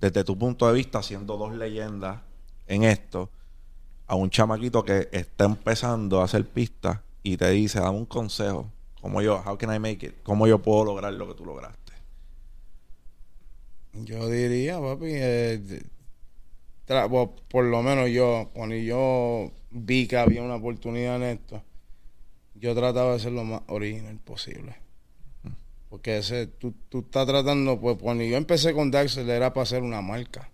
desde 0.00 0.24
tu 0.24 0.36
punto 0.36 0.66
de 0.66 0.72
vista, 0.72 1.00
siendo 1.00 1.36
dos 1.36 1.54
leyendas 1.54 2.20
en 2.66 2.82
esto, 2.82 3.30
a 4.08 4.16
un 4.16 4.30
chamaquito 4.30 4.84
que 4.84 5.08
está 5.12 5.44
empezando 5.44 6.20
a 6.20 6.24
hacer 6.24 6.44
pistas 6.44 6.98
y 7.22 7.36
te 7.36 7.48
dice, 7.50 7.78
dame 7.78 7.98
un 7.98 8.06
consejo, 8.06 8.68
¿cómo 9.00 9.22
yo, 9.22 9.40
how 9.46 9.56
can 9.56 9.72
I 9.72 9.78
make 9.78 10.04
it? 10.04 10.14
¿Cómo 10.24 10.48
yo 10.48 10.60
puedo 10.60 10.84
lograr 10.84 11.12
lo 11.12 11.28
que 11.28 11.34
tú 11.34 11.44
lograste? 11.44 11.81
Yo 13.94 14.28
diría, 14.28 14.80
papi, 14.80 15.06
eh, 15.08 15.82
por 17.48 17.64
lo 17.64 17.82
menos 17.82 18.10
yo, 18.10 18.50
cuando 18.54 18.74
yo 18.74 19.50
vi 19.70 20.06
que 20.06 20.16
había 20.16 20.42
una 20.42 20.56
oportunidad 20.56 21.16
en 21.16 21.22
esto, 21.22 21.62
yo 22.54 22.74
trataba 22.74 23.14
de 23.14 23.18
ser 23.18 23.32
lo 23.32 23.44
más 23.44 23.62
original 23.66 24.18
posible. 24.18 24.76
Porque 25.88 26.18
ese, 26.18 26.46
tú, 26.46 26.74
tú 26.88 27.00
estás 27.00 27.26
tratando, 27.26 27.78
pues 27.78 27.98
cuando 28.00 28.24
yo 28.24 28.36
empecé 28.36 28.72
con 28.72 28.90
Daxel 28.90 29.28
era 29.28 29.52
para 29.52 29.64
hacer 29.64 29.82
una 29.82 30.00
marca. 30.00 30.48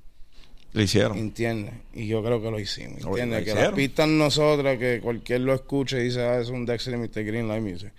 Lo 0.73 0.83
hicieron. 0.83 1.17
¿Entiendes? 1.17 1.75
Y 1.95 2.07
yo 2.07 2.23
creo 2.23 2.43
que 2.43 2.51
lo 2.51 2.59
hicimos. 2.59 3.05
¿Entiendes? 3.05 3.45
Que 3.45 3.55
las 3.55 3.73
pistas 3.73 4.09
nosotras, 4.09 4.79
que 4.79 5.01
cualquier 5.01 5.43
lo 5.43 5.55
escuche 5.55 6.01
y 6.01 6.05
dice, 6.05 6.23
ah, 6.23 6.41
es 6.41 6.51
un 6.51 6.67
Dexter 6.67 6.95
y 6.95 6.97
Mr. 6.97 7.25
Green 7.25 7.49
Light 7.49 7.63
Music. 7.63 7.93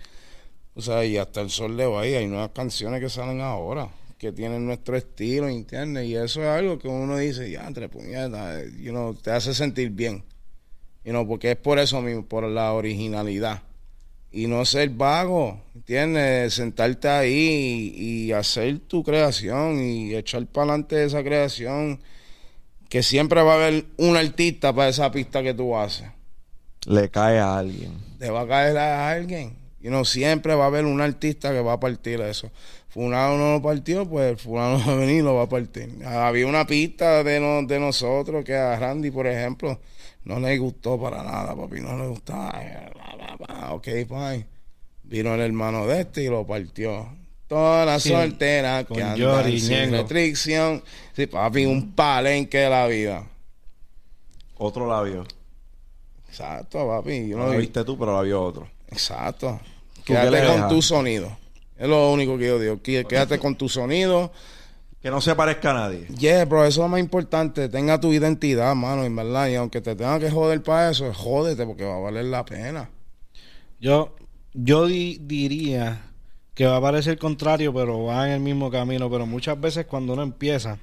O 0.76 0.82
sea, 0.82 1.04
y 1.06 1.18
hasta 1.18 1.42
el 1.42 1.50
sol 1.50 1.76
de 1.78 1.86
ahí 1.98 2.14
hay 2.14 2.28
nuevas 2.28 2.52
canciones 2.52 3.02
que 3.02 3.10
salen 3.10 3.42
ahora, 3.42 3.90
que 4.20 4.32
tienen 4.34 4.68
nuestro 4.68 4.98
estilo, 4.98 5.48
¿entiendes? 5.48 6.06
Y 6.06 6.16
eso 6.16 6.42
es 6.42 6.48
algo 6.48 6.78
que 6.78 6.90
uno 6.90 7.18
dice, 7.18 7.50
ya, 7.50 7.66
entre 7.66 7.90
puñetas, 7.90 8.66
you 8.78 8.92
know, 8.92 9.16
te 9.16 9.32
hace 9.32 9.54
sentir 9.56 9.90
bien. 9.90 10.24
You 11.04 11.12
know, 11.12 11.26
porque 11.26 11.52
es 11.52 11.58
por 11.58 11.80
eso 11.80 12.02
mismo, 12.02 12.26
por 12.26 12.44
la 12.44 12.74
originalidad 12.74 13.64
y 14.32 14.48
no 14.48 14.64
ser 14.66 14.90
vago, 14.90 15.62
¿entiendes? 15.74 16.54
Sentarte 16.54 17.08
ahí 17.08 17.94
y, 17.96 18.32
hacer 18.32 18.80
tu 18.80 19.04
creación 19.04 19.80
y 19.80 20.14
echar 20.14 20.46
para 20.46 20.74
adelante 20.74 21.04
esa 21.04 21.24
creación, 21.24 22.00
que 22.90 23.02
siempre 23.02 23.42
va 23.42 23.54
a 23.54 23.56
haber 23.56 23.86
un 23.98 24.18
artista 24.18 24.74
para 24.74 24.90
esa 24.90 25.12
pista 25.12 25.42
que 25.42 25.54
tú 25.54 25.76
haces. 25.76 26.08
Le 26.86 27.10
cae 27.10 27.40
a 27.40 27.58
alguien. 27.58 27.94
Le 28.20 28.30
va 28.30 28.42
a 28.42 28.48
caer 28.48 28.78
a 28.78 29.10
alguien. 29.10 29.56
Y 29.82 29.90
no 29.90 30.04
siempre 30.04 30.56
va 30.56 30.66
a 30.66 30.68
haber 30.68 30.86
un 30.86 31.00
artista 31.00 31.52
que 31.52 31.62
va 31.62 31.74
a 31.74 31.80
partir 31.80 32.20
eso. 32.22 32.52
Fulano 32.90 33.38
no 33.38 33.54
lo 33.54 33.62
partió, 33.62 34.08
pues 34.08 34.42
Fulano 34.42 34.80
va 34.88 34.94
a 34.94 34.96
venir 34.96 35.18
y 35.18 35.22
lo 35.22 35.36
va 35.36 35.44
a 35.44 35.50
partir. 35.50 36.04
Había 36.06 36.48
una 36.48 36.66
pista 36.66 37.24
de, 37.24 37.40
de 37.68 37.80
nosotros 37.80 38.44
que 38.44 38.56
a 38.56 38.78
Randy, 38.78 39.12
por 39.12 39.28
ejemplo, 39.28 39.80
no 40.26 40.40
le 40.40 40.58
gustó 40.58 41.00
para 41.00 41.24
nada, 41.24 41.56
papi, 41.56 41.80
no 41.82 41.98
le 41.98 42.08
gustaba. 42.08 42.60
Ok, 43.72 43.86
fine. 43.86 44.46
Vino 45.04 45.34
el 45.34 45.42
hermano 45.42 45.88
de 45.88 46.02
este 46.02 46.24
y 46.24 46.28
lo 46.28 46.46
partió. 46.46 47.08
Toda 47.48 47.86
la 47.86 48.00
soltera 48.00 48.84
que 48.84 49.02
anda 49.02 49.44
sin 49.44 49.92
restricción. 49.92 50.84
Sí, 51.16 51.26
papi, 51.26 51.66
un 51.66 51.94
palenque 51.94 52.58
de 52.58 52.70
la 52.70 52.86
vida. 52.88 53.26
Otro 54.58 54.88
labio. 54.88 55.26
Exacto, 56.28 56.86
papi. 56.86 57.22
no 57.22 57.48
lo 57.48 57.58
viste 57.58 57.84
tú, 57.86 57.98
pero 57.98 58.14
la 58.14 58.22
vio 58.22 58.44
otro. 58.44 58.68
Exacto. 58.92 59.60
Quédate 60.04 60.46
con 60.48 60.68
tu 60.70 60.82
sonido. 60.82 61.38
Es 61.78 61.88
lo 61.88 62.12
único 62.12 62.38
que 62.38 62.48
yo 62.48 62.60
digo. 62.60 62.82
Quédate 62.82 63.40
con 63.40 63.56
tu 63.56 63.70
sonido 63.70 64.32
que 65.02 65.10
no 65.10 65.22
se 65.22 65.34
parezca 65.36 65.72
a 65.72 65.74
nadie. 65.74 66.08
Yeah, 66.08 66.46
bro, 66.46 66.66
eso 66.66 66.68
es 66.68 66.78
lo 66.78 66.88
más 66.90 67.00
importante. 67.00 67.70
Tenga 67.70 68.00
tu 68.00 68.12
identidad, 68.12 68.76
mano, 68.76 69.06
en 69.06 69.16
verdad. 69.16 69.48
Y 69.48 69.56
aunque 69.56 69.80
te 69.80 69.96
tenga 69.96 70.20
que 70.20 70.30
joder 70.30 70.62
para 70.62 70.92
eso, 70.92 71.14
jódete 71.14 71.66
porque 71.66 71.86
va 71.86 71.96
a 71.96 72.00
valer 72.00 72.26
la 72.26 72.44
pena. 72.44 72.90
Yo, 73.80 74.16
yo 74.54 74.88
diría 74.88 76.02
que 76.54 76.66
va 76.66 76.78
a 76.78 76.82
parecer 76.82 77.18
contrario, 77.18 77.74
pero 77.74 78.04
va 78.04 78.28
en 78.28 78.34
el 78.34 78.40
mismo 78.42 78.70
camino. 78.70 79.10
Pero 79.10 79.26
muchas 79.26 79.60
veces 79.60 79.86
cuando 79.86 80.14
uno 80.14 80.24
empieza, 80.24 80.80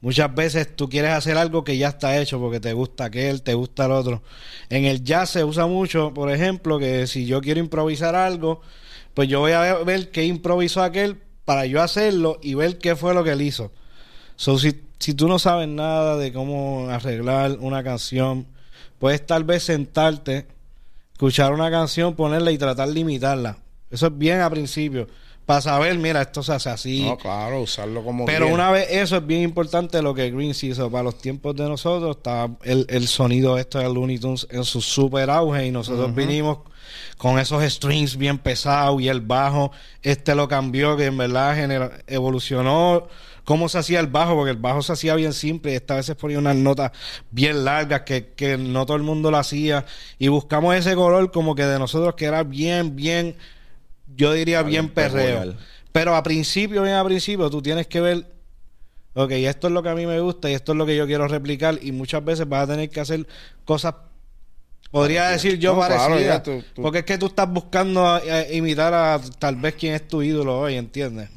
muchas 0.00 0.34
veces 0.34 0.74
tú 0.76 0.88
quieres 0.88 1.12
hacer 1.12 1.36
algo 1.36 1.64
que 1.64 1.76
ya 1.76 1.88
está 1.88 2.18
hecho 2.20 2.38
porque 2.38 2.60
te 2.60 2.72
gusta 2.72 3.06
aquel, 3.06 3.42
te 3.42 3.54
gusta 3.54 3.86
el 3.86 3.92
otro. 3.92 4.22
En 4.68 4.84
el 4.84 5.02
jazz 5.04 5.30
se 5.30 5.44
usa 5.44 5.66
mucho, 5.66 6.12
por 6.14 6.30
ejemplo, 6.30 6.78
que 6.78 7.06
si 7.06 7.26
yo 7.26 7.40
quiero 7.40 7.60
improvisar 7.60 8.14
algo, 8.14 8.60
pues 9.14 9.28
yo 9.28 9.40
voy 9.40 9.52
a 9.52 9.74
ver 9.74 10.10
qué 10.10 10.24
improvisó 10.24 10.82
aquel 10.82 11.16
para 11.44 11.66
yo 11.66 11.82
hacerlo 11.82 12.38
y 12.42 12.54
ver 12.54 12.78
qué 12.78 12.94
fue 12.94 13.14
lo 13.14 13.24
que 13.24 13.30
él 13.32 13.42
hizo. 13.42 13.72
So, 14.36 14.58
si, 14.58 14.82
si 14.98 15.14
tú 15.14 15.28
no 15.28 15.38
sabes 15.38 15.66
nada 15.66 16.16
de 16.16 16.32
cómo 16.32 16.88
arreglar 16.88 17.56
una 17.60 17.82
canción, 17.82 18.46
puedes 18.98 19.26
tal 19.26 19.44
vez 19.44 19.64
sentarte, 19.64 20.46
escuchar 21.12 21.52
una 21.52 21.70
canción, 21.70 22.14
ponerla 22.14 22.52
y 22.52 22.58
tratar 22.58 22.88
de 22.88 23.00
imitarla. 23.00 23.58
Eso 23.90 24.06
es 24.06 24.18
bien 24.18 24.40
a 24.40 24.50
principio. 24.50 25.08
Para 25.48 25.62
saber, 25.62 25.96
mira, 25.96 26.20
esto 26.20 26.42
se 26.42 26.52
hace 26.52 26.68
así. 26.68 27.04
No, 27.04 27.16
claro, 27.16 27.62
usarlo 27.62 28.04
como. 28.04 28.26
Pero 28.26 28.48
una 28.48 28.70
vez 28.70 28.86
eso 28.90 29.16
es 29.16 29.26
bien 29.26 29.40
importante 29.40 30.02
lo 30.02 30.12
que 30.12 30.30
Green 30.30 30.50
hizo. 30.50 30.90
Para 30.90 31.04
los 31.04 31.16
tiempos 31.16 31.56
de 31.56 31.66
nosotros, 31.66 32.18
estaba 32.18 32.54
el, 32.64 32.84
el 32.90 33.08
sonido 33.08 33.56
esto 33.56 33.78
de 33.78 33.84
Looney 33.84 34.18
Tunes 34.18 34.46
en 34.50 34.62
su 34.64 34.82
super 34.82 35.30
auge 35.30 35.64
y 35.64 35.70
nosotros 35.70 36.14
vinimos 36.14 36.58
con 37.16 37.38
esos 37.38 37.62
strings 37.64 38.18
bien 38.18 38.36
pesados 38.36 39.00
y 39.00 39.08
el 39.08 39.22
bajo, 39.22 39.72
este 40.02 40.34
lo 40.34 40.48
cambió, 40.48 40.98
que 40.98 41.06
en 41.06 41.16
verdad 41.16 42.02
evolucionó 42.06 43.08
cómo 43.44 43.70
se 43.70 43.78
hacía 43.78 44.00
el 44.00 44.06
bajo, 44.06 44.34
porque 44.34 44.50
el 44.50 44.58
bajo 44.58 44.82
se 44.82 44.92
hacía 44.92 45.14
bien 45.14 45.32
simple 45.32 45.72
y 45.72 45.76
esta 45.76 45.94
vez 45.94 46.04
se 46.04 46.14
ponía 46.14 46.38
unas 46.38 46.56
notas 46.56 46.92
bien 47.30 47.64
largas 47.64 48.02
que, 48.02 48.34
que 48.36 48.58
no 48.58 48.84
todo 48.84 48.98
el 48.98 49.02
mundo 49.02 49.30
lo 49.30 49.38
hacía 49.38 49.86
y 50.18 50.28
buscamos 50.28 50.74
ese 50.74 50.94
color 50.94 51.32
como 51.32 51.54
que 51.54 51.64
de 51.64 51.78
nosotros 51.78 52.16
que 52.16 52.26
era 52.26 52.42
bien, 52.42 52.94
bien, 52.94 53.34
yo 54.18 54.34
diría 54.34 54.62
bien 54.62 54.90
perreo. 54.90 55.54
Pero 55.92 56.14
a 56.14 56.22
principio, 56.22 56.82
bien 56.82 56.96
a 56.96 57.04
principio, 57.04 57.48
tú 57.48 57.62
tienes 57.62 57.86
que 57.86 58.02
ver 58.02 58.26
ok, 59.14 59.32
esto 59.32 59.66
es 59.66 59.72
lo 59.72 59.82
que 59.82 59.88
a 59.88 59.94
mí 59.94 60.06
me 60.06 60.20
gusta 60.20 60.50
y 60.50 60.54
esto 60.54 60.72
es 60.72 60.78
lo 60.78 60.86
que 60.86 60.94
yo 60.94 61.06
quiero 61.06 61.26
replicar 61.26 61.78
y 61.82 61.90
muchas 61.90 62.24
veces 62.24 62.48
vas 62.48 62.64
a 62.64 62.72
tener 62.72 62.90
que 62.90 63.00
hacer 63.00 63.26
cosas 63.64 63.94
Podría 64.90 65.28
decir 65.28 65.58
yo 65.58 65.76
parecida. 65.78 66.42
Porque 66.74 67.00
es 67.00 67.04
que 67.04 67.18
tú 67.18 67.26
estás 67.26 67.50
buscando 67.50 68.20
imitar 68.50 68.94
a 68.94 69.20
tal 69.38 69.56
vez 69.56 69.74
quién 69.74 69.94
es 69.94 70.08
tu 70.08 70.22
ídolo 70.22 70.58
hoy, 70.58 70.76
¿entiendes? 70.76 71.28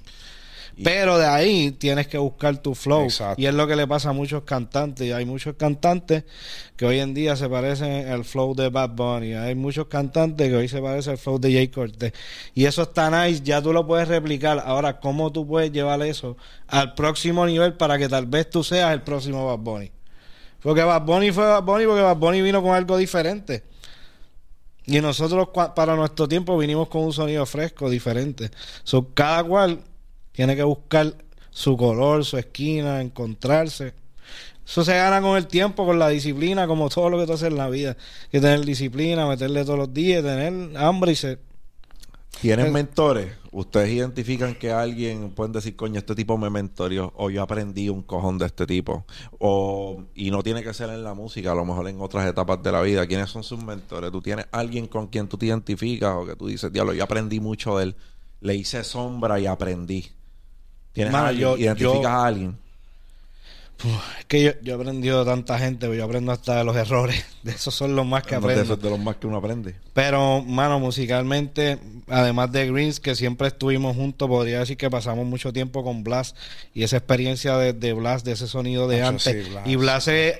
Pero 0.84 1.18
de 1.18 1.26
ahí 1.26 1.72
tienes 1.72 2.08
que 2.08 2.18
buscar 2.18 2.58
tu 2.58 2.76
flow. 2.76 3.08
Y 3.38 3.46
es 3.46 3.54
lo 3.54 3.68
que 3.68 3.76
le 3.76 3.88
pasa 3.88 4.10
a 4.10 4.14
muchos 4.14 4.44
cantantes. 4.44 5.08
Y 5.08 5.12
hay 5.12 5.26
muchos 5.26 5.56
cantantes 5.56 6.24
que 6.76 6.86
hoy 6.86 7.00
en 7.00 7.14
día 7.14 7.36
se 7.36 7.48
parecen 7.48 8.10
al 8.10 8.26
flow 8.26 8.56
de 8.56 8.70
Bad 8.70 8.92
Bunny. 8.92 9.34
Hay 9.34 9.56
muchos 9.56 9.88
cantantes 9.88 10.50
que 10.50 10.56
hoy 10.56 10.68
se 10.68 10.82
parecen 10.82 11.14
al 11.14 11.18
flow 11.18 11.40
de 11.40 11.54
Jay 11.54 11.68
Cortez. 11.68 12.14
Y 12.54 12.66
eso 12.66 12.84
está 12.84 13.10
nice, 13.10 13.42
ya 13.44 13.62
tú 13.62 13.74
lo 13.74 13.86
puedes 13.86 14.08
replicar. 14.08 14.62
Ahora, 14.66 15.00
¿cómo 15.00 15.32
tú 15.32 15.48
puedes 15.48 15.72
llevar 15.72 16.02
eso 16.02 16.38
al 16.68 16.94
próximo 16.96 17.46
nivel 17.46 17.74
para 17.74 17.98
que 17.98 18.10
tal 18.10 18.26
vez 18.26 18.50
tú 18.50 18.64
seas 18.64 18.94
el 18.94 19.02
próximo 19.02 19.46
Bad 19.46 19.60
Bunny? 19.60 19.92
Porque 20.62 20.84
Bad 20.84 21.04
Bunny 21.04 21.32
fue 21.32 21.46
Bad 21.46 21.64
Bunny 21.64 21.86
porque 21.86 22.02
Bad 22.02 22.18
Bunny 22.18 22.42
vino 22.42 22.62
con 22.62 22.76
algo 22.76 22.98
diferente. 22.98 23.64
Y 24.86 25.00
nosotros 25.00 25.50
para 25.76 25.96
nuestro 25.96 26.28
tiempo 26.28 26.58
vinimos 26.58 26.88
con 26.88 27.04
un 27.04 27.14
sonido 27.14 27.46
fresco, 27.46 27.90
diferente. 27.90 28.50
So, 28.84 29.14
cada 29.14 29.44
cual 29.44 29.80
tiene 30.42 30.56
que 30.56 30.64
buscar 30.64 31.14
su 31.52 31.78
color, 31.78 32.26
su 32.26 32.36
esquina, 32.36 33.00
encontrarse. 33.00 33.94
Eso 34.66 34.84
se 34.84 34.96
gana 34.96 35.22
con 35.22 35.38
el 35.38 35.46
tiempo, 35.46 35.86
con 35.86 36.00
la 36.00 36.10
disciplina, 36.10 36.66
como 36.66 36.90
todo 36.90 37.12
lo 37.12 37.20
que 37.20 37.28
tú 37.28 37.34
haces 37.34 37.50
en 37.50 37.58
la 37.58 37.70
vida. 37.70 37.96
que 38.32 38.42
tener 38.42 38.66
disciplina, 38.66 39.28
meterle 39.28 39.64
todos 39.64 39.78
los 39.78 39.94
días, 39.94 40.24
tener 40.24 40.76
hambre 40.78 41.12
y 41.12 41.16
ser 41.16 41.40
¿Tienen 42.42 42.74
mentores? 42.74 43.34
¿Ustedes 43.52 43.92
identifican 43.92 44.56
que 44.56 44.72
alguien 44.72 45.30
pueden 45.30 45.52
decir, 45.52 45.76
coño, 45.76 46.00
este 46.00 46.16
tipo 46.16 46.40
me 46.40 46.50
mentorió 46.50 47.14
o 47.18 47.30
yo 47.30 47.44
aprendí 47.44 47.88
un 47.90 48.02
cojón 48.02 48.40
de 48.40 48.48
este 48.48 48.66
tipo? 48.66 49.06
O, 49.38 50.06
y 50.16 50.32
no 50.32 50.42
tiene 50.42 50.64
que 50.64 50.74
ser 50.74 50.90
en 50.90 51.04
la 51.04 51.14
música, 51.14 51.52
a 51.52 51.56
lo 51.56 51.66
mejor 51.66 51.88
en 51.88 52.02
otras 52.02 52.28
etapas 52.28 52.64
de 52.64 52.72
la 52.72 52.82
vida. 52.82 53.06
¿Quiénes 53.06 53.30
son 53.30 53.44
sus 53.44 53.64
mentores? 53.64 54.12
¿Tú 54.12 54.24
tienes 54.24 54.48
alguien 54.52 54.88
con 54.88 55.06
quien 55.06 55.28
tú 55.28 55.38
te 55.38 55.46
identificas 55.46 56.16
o 56.16 56.26
que 56.26 56.36
tú 56.36 56.48
dices, 56.48 56.74
diablo, 56.74 56.94
yo 56.94 57.04
aprendí 57.04 57.40
mucho 57.40 57.78
de 57.78 57.84
él, 57.84 57.96
le 58.40 58.56
hice 58.56 58.84
sombra 58.84 59.40
y 59.40 59.46
aprendí? 59.46 60.10
¿Tienes 60.94 61.14
alguien? 61.14 61.50
¿Identificas 61.58 62.06
a 62.06 62.26
alguien? 62.26 62.62
es 64.20 64.26
que 64.26 64.44
yo, 64.44 64.52
yo, 64.62 64.74
he 64.74 64.76
aprendido 64.76 65.20
de 65.20 65.26
tanta 65.26 65.58
gente, 65.58 65.96
yo 65.96 66.06
aprendo 66.06 66.32
hasta 66.32 66.58
de 66.58 66.64
los 66.64 66.76
errores. 66.76 67.26
De 67.44 67.52
esos 67.52 67.74
son 67.74 67.96
los 67.96 68.06
más 68.06 68.24
que 68.24 68.36
aprendo. 68.36 68.60
De 68.60 68.66
esos 68.66 68.80
de 68.80 68.90
los 68.90 69.00
más 69.00 69.16
que 69.16 69.26
uno 69.26 69.38
aprende. 69.38 69.76
Pero, 69.94 70.44
mano, 70.44 70.80
musicalmente, 70.80 71.80
además 72.08 72.52
de 72.52 72.72
Greens, 72.72 73.00
que 73.00 73.16
siempre 73.16 73.48
estuvimos 73.48 73.96
juntos, 73.96 74.28
podría 74.28 74.60
decir 74.60 74.78
que 74.78 74.92
pasamos 74.92 75.26
mucho 75.26 75.52
tiempo 75.52 75.84
con 75.84 76.04
Blas 76.04 76.36
y 76.76 76.84
esa 76.84 76.98
experiencia 76.98 77.58
de, 77.58 77.74
de 77.74 77.94
Blas, 77.94 78.24
de 78.24 78.34
ese 78.34 78.48
sonido 78.48 78.88
de 78.88 79.02
antes. 79.02 79.48
Y 79.66 79.76
Blas 79.76 80.08
es, 80.08 80.38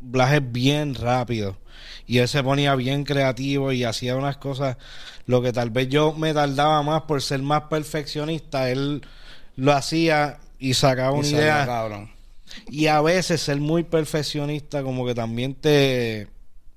Blas 0.00 0.32
es 0.32 0.52
bien 0.52 0.94
rápido. 0.94 1.58
Y 2.06 2.18
él 2.18 2.28
se 2.28 2.42
ponía 2.42 2.74
bien 2.76 3.04
creativo 3.04 3.72
y 3.72 3.84
hacía 3.84 4.16
unas 4.16 4.38
cosas, 4.38 4.78
lo 5.26 5.42
que 5.42 5.52
tal 5.52 5.68
vez 5.68 5.88
yo 5.90 6.14
me 6.14 6.32
tardaba 6.32 6.82
más 6.82 7.02
por 7.02 7.20
ser 7.20 7.42
más 7.42 7.64
perfeccionista, 7.64 8.70
él 8.70 9.02
lo 9.60 9.74
hacía 9.74 10.38
y 10.58 10.74
sacaba 10.74 11.12
una 11.12 11.28
idea. 11.28 12.08
Y 12.70 12.86
a 12.86 13.00
veces 13.02 13.42
ser 13.42 13.58
muy 13.58 13.84
perfeccionista 13.84 14.82
como 14.82 15.06
que 15.06 15.14
también 15.14 15.54
te 15.54 16.28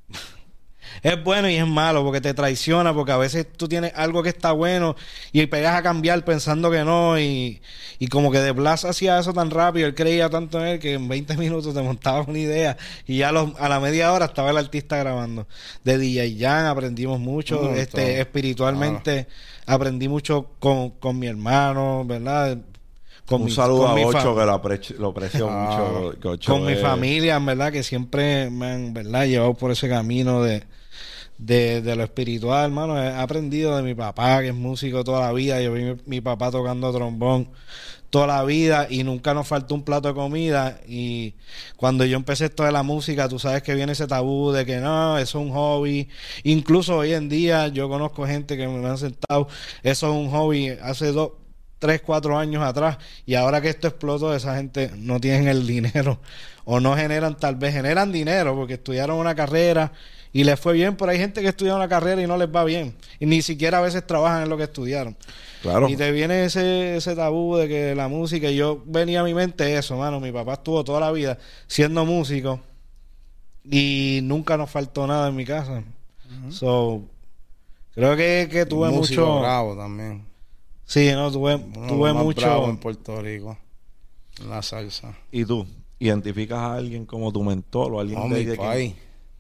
es 1.02 1.24
bueno 1.24 1.50
y 1.50 1.56
es 1.56 1.66
malo 1.66 2.04
porque 2.04 2.20
te 2.20 2.34
traiciona, 2.34 2.94
porque 2.94 3.14
a 3.14 3.18
veces 3.18 3.48
tú 3.56 3.70
tienes 3.70 3.94
algo 3.96 4.22
que 4.22 4.30
está 4.30 4.52
bueno 4.52 4.98
y 5.32 5.46
pegas 5.46 5.76
a 5.76 5.82
cambiar 5.82 6.26
pensando 6.26 6.70
que 6.70 6.84
no 6.84 7.18
y, 7.18 7.62
y 8.00 8.08
como 8.08 8.32
que 8.32 8.40
de 8.40 8.52
Blas 8.52 8.84
hacía 8.84 9.18
eso 9.18 9.34
tan 9.34 9.50
rápido, 9.50 9.88
él 9.88 9.96
creía 9.96 10.30
tanto 10.30 10.60
en 10.60 10.68
él 10.68 10.80
que 10.80 10.96
en 10.96 11.08
20 11.08 11.38
minutos 11.38 11.74
te 11.74 11.82
montaba 11.82 12.22
una 12.28 12.38
idea 12.38 12.76
y 13.08 13.18
ya 13.18 13.30
a 13.30 13.70
la 13.70 13.80
media 13.80 14.12
hora 14.12 14.26
estaba 14.26 14.52
el 14.52 14.58
artista 14.58 14.98
grabando. 14.98 15.48
De 15.86 15.98
DJ 15.98 16.38
Jan 16.38 16.66
aprendimos 16.66 17.22
mucho, 17.22 17.74
este 17.74 18.20
espiritualmente 18.20 19.28
aprendí 19.66 20.10
mucho 20.10 20.52
con, 20.60 20.92
con 20.92 21.18
mi 21.18 21.28
hermano, 21.28 22.04
¿verdad? 22.06 22.58
Con 23.26 23.44
un 23.44 23.52
saludo 23.52 23.88
a 23.88 23.94
Ocho, 23.94 24.36
que 24.36 24.46
lo, 24.46 25.08
aprecio, 25.08 25.48
ah. 25.50 26.12
mucho. 26.14 26.40
con 26.46 26.66
mi 26.66 26.76
familia, 26.76 27.38
en 27.38 27.46
verdad, 27.46 27.72
que 27.72 27.82
siempre 27.82 28.50
me 28.50 28.68
han 28.68 28.94
¿verdad? 28.94 29.26
llevado 29.26 29.54
por 29.54 29.72
ese 29.72 29.88
camino 29.88 30.44
de, 30.44 30.64
de, 31.38 31.96
lo 31.96 32.04
espiritual, 32.04 32.66
hermano. 32.66 33.02
He 33.02 33.10
aprendido 33.10 33.76
de 33.78 33.84
mi 33.84 33.96
papá, 33.96 34.42
que 34.42 34.50
es 34.50 34.56
músico 34.56 35.04
toda 35.04 35.22
la 35.22 35.34
vida. 35.34 35.62
Yo 35.62 35.74
vi 35.74 35.96
mi, 36.06 36.22
papá 36.22 36.52
tocando 36.52 36.92
trombón 36.92 37.50
toda 38.10 38.28
la 38.28 38.44
vida 38.44 38.86
y 38.92 39.04
nunca 39.04 39.34
nos 39.34 39.48
faltó 39.48 39.74
un 39.74 39.84
plato 39.84 40.10
de 40.10 40.14
comida. 40.14 40.80
Y 40.88 41.34
cuando 41.78 42.06
yo 42.06 42.16
empecé 42.16 42.46
esto 42.46 42.64
de 42.64 42.72
la 42.72 42.84
música, 42.84 43.28
tú 43.28 43.40
sabes 43.40 43.64
que 43.64 43.74
viene 43.74 43.94
ese 43.94 44.06
tabú 44.06 44.52
de 44.52 44.66
que 44.66 44.78
no, 44.78 45.18
eso 45.18 45.40
es 45.40 45.46
un 45.46 45.52
hobby. 45.52 46.10
Incluso 46.44 46.98
hoy 46.98 47.14
en 47.14 47.28
día 47.28 47.70
yo 47.70 47.90
conozco 47.90 48.28
gente 48.28 48.56
que 48.56 48.68
me 48.68 48.88
han 48.88 49.00
sentado, 49.00 49.48
eso 49.82 50.08
es 50.12 50.14
un 50.14 50.30
hobby 50.30 50.70
hace 50.70 51.12
dos, 51.12 51.32
tres, 51.84 52.02
cuatro 52.02 52.38
años 52.40 52.64
atrás. 52.64 52.98
Y 53.26 53.36
ahora 53.36 53.60
que 53.60 53.68
esto 53.68 53.90
explotó, 53.90 54.34
esa 54.34 54.56
gente 54.56 54.90
no 54.96 55.20
tienen 55.20 55.50
el 55.50 55.68
dinero 55.68 56.22
o 56.64 56.80
no 56.80 56.96
generan, 56.96 57.36
tal 57.36 57.58
vez 57.58 57.74
generan 57.74 58.14
dinero 58.14 58.56
porque 58.56 58.76
estudiaron 58.76 59.18
una 59.18 59.36
carrera 59.36 59.92
y 60.32 60.46
les 60.46 60.58
fue 60.58 60.72
bien, 60.72 60.96
pero 60.96 61.12
hay 61.12 61.18
gente 61.18 61.42
que 61.42 61.50
estudia 61.50 61.76
una 61.76 61.90
carrera 61.90 62.22
y 62.22 62.26
no 62.26 62.38
les 62.38 62.48
va 62.48 62.64
bien. 62.64 62.96
Y 63.20 63.26
ni 63.26 63.42
siquiera 63.42 63.80
a 63.80 63.82
veces 63.82 64.08
trabajan 64.08 64.44
en 64.44 64.50
lo 64.50 64.56
que 64.56 64.64
estudiaron. 64.64 65.18
Claro. 65.62 65.90
Y 65.90 65.98
te 65.98 66.10
viene 66.14 66.46
ese, 66.46 66.96
ese 66.96 67.18
tabú 67.18 67.58
de 67.58 67.68
que 67.68 67.96
la 67.96 68.08
música, 68.08 68.50
y 68.50 68.56
yo 68.56 68.82
venía 68.86 69.20
a 69.20 69.24
mi 69.26 69.34
mente 69.34 69.78
eso, 69.78 69.98
mano. 69.98 70.22
Mi 70.22 70.32
papá 70.32 70.54
estuvo 70.54 70.86
toda 70.86 71.02
la 71.02 71.12
vida 71.12 71.38
siendo 71.68 72.06
músico 72.06 72.62
y 73.70 74.22
nunca 74.24 74.56
nos 74.56 74.70
faltó 74.70 75.06
nada 75.06 75.28
en 75.28 75.36
mi 75.36 75.44
casa. 75.44 75.84
So, 76.50 77.02
creo 77.94 78.16
que, 78.16 78.48
que 78.50 78.66
tuve 78.66 78.90
mucho. 78.90 79.42
bravo 79.42 79.76
también. 79.76 80.33
Sí, 80.94 81.12
no, 81.12 81.32
tuve, 81.32 81.58
tuve 81.88 82.14
mucho. 82.14 82.42
Bravo 82.42 82.70
en 82.70 82.78
Puerto 82.78 83.20
Rico, 83.20 83.58
la 84.48 84.62
salsa. 84.62 85.18
¿Y 85.32 85.44
tú? 85.44 85.66
¿Identificas 85.98 86.60
a 86.60 86.76
alguien 86.76 87.08
como 87.08 87.34
tu 87.34 87.42
mentor 87.42 87.96
o 87.96 88.00
alguien 88.00 88.30
de, 88.30 88.46
mi 88.46 88.56
país. 88.56 88.94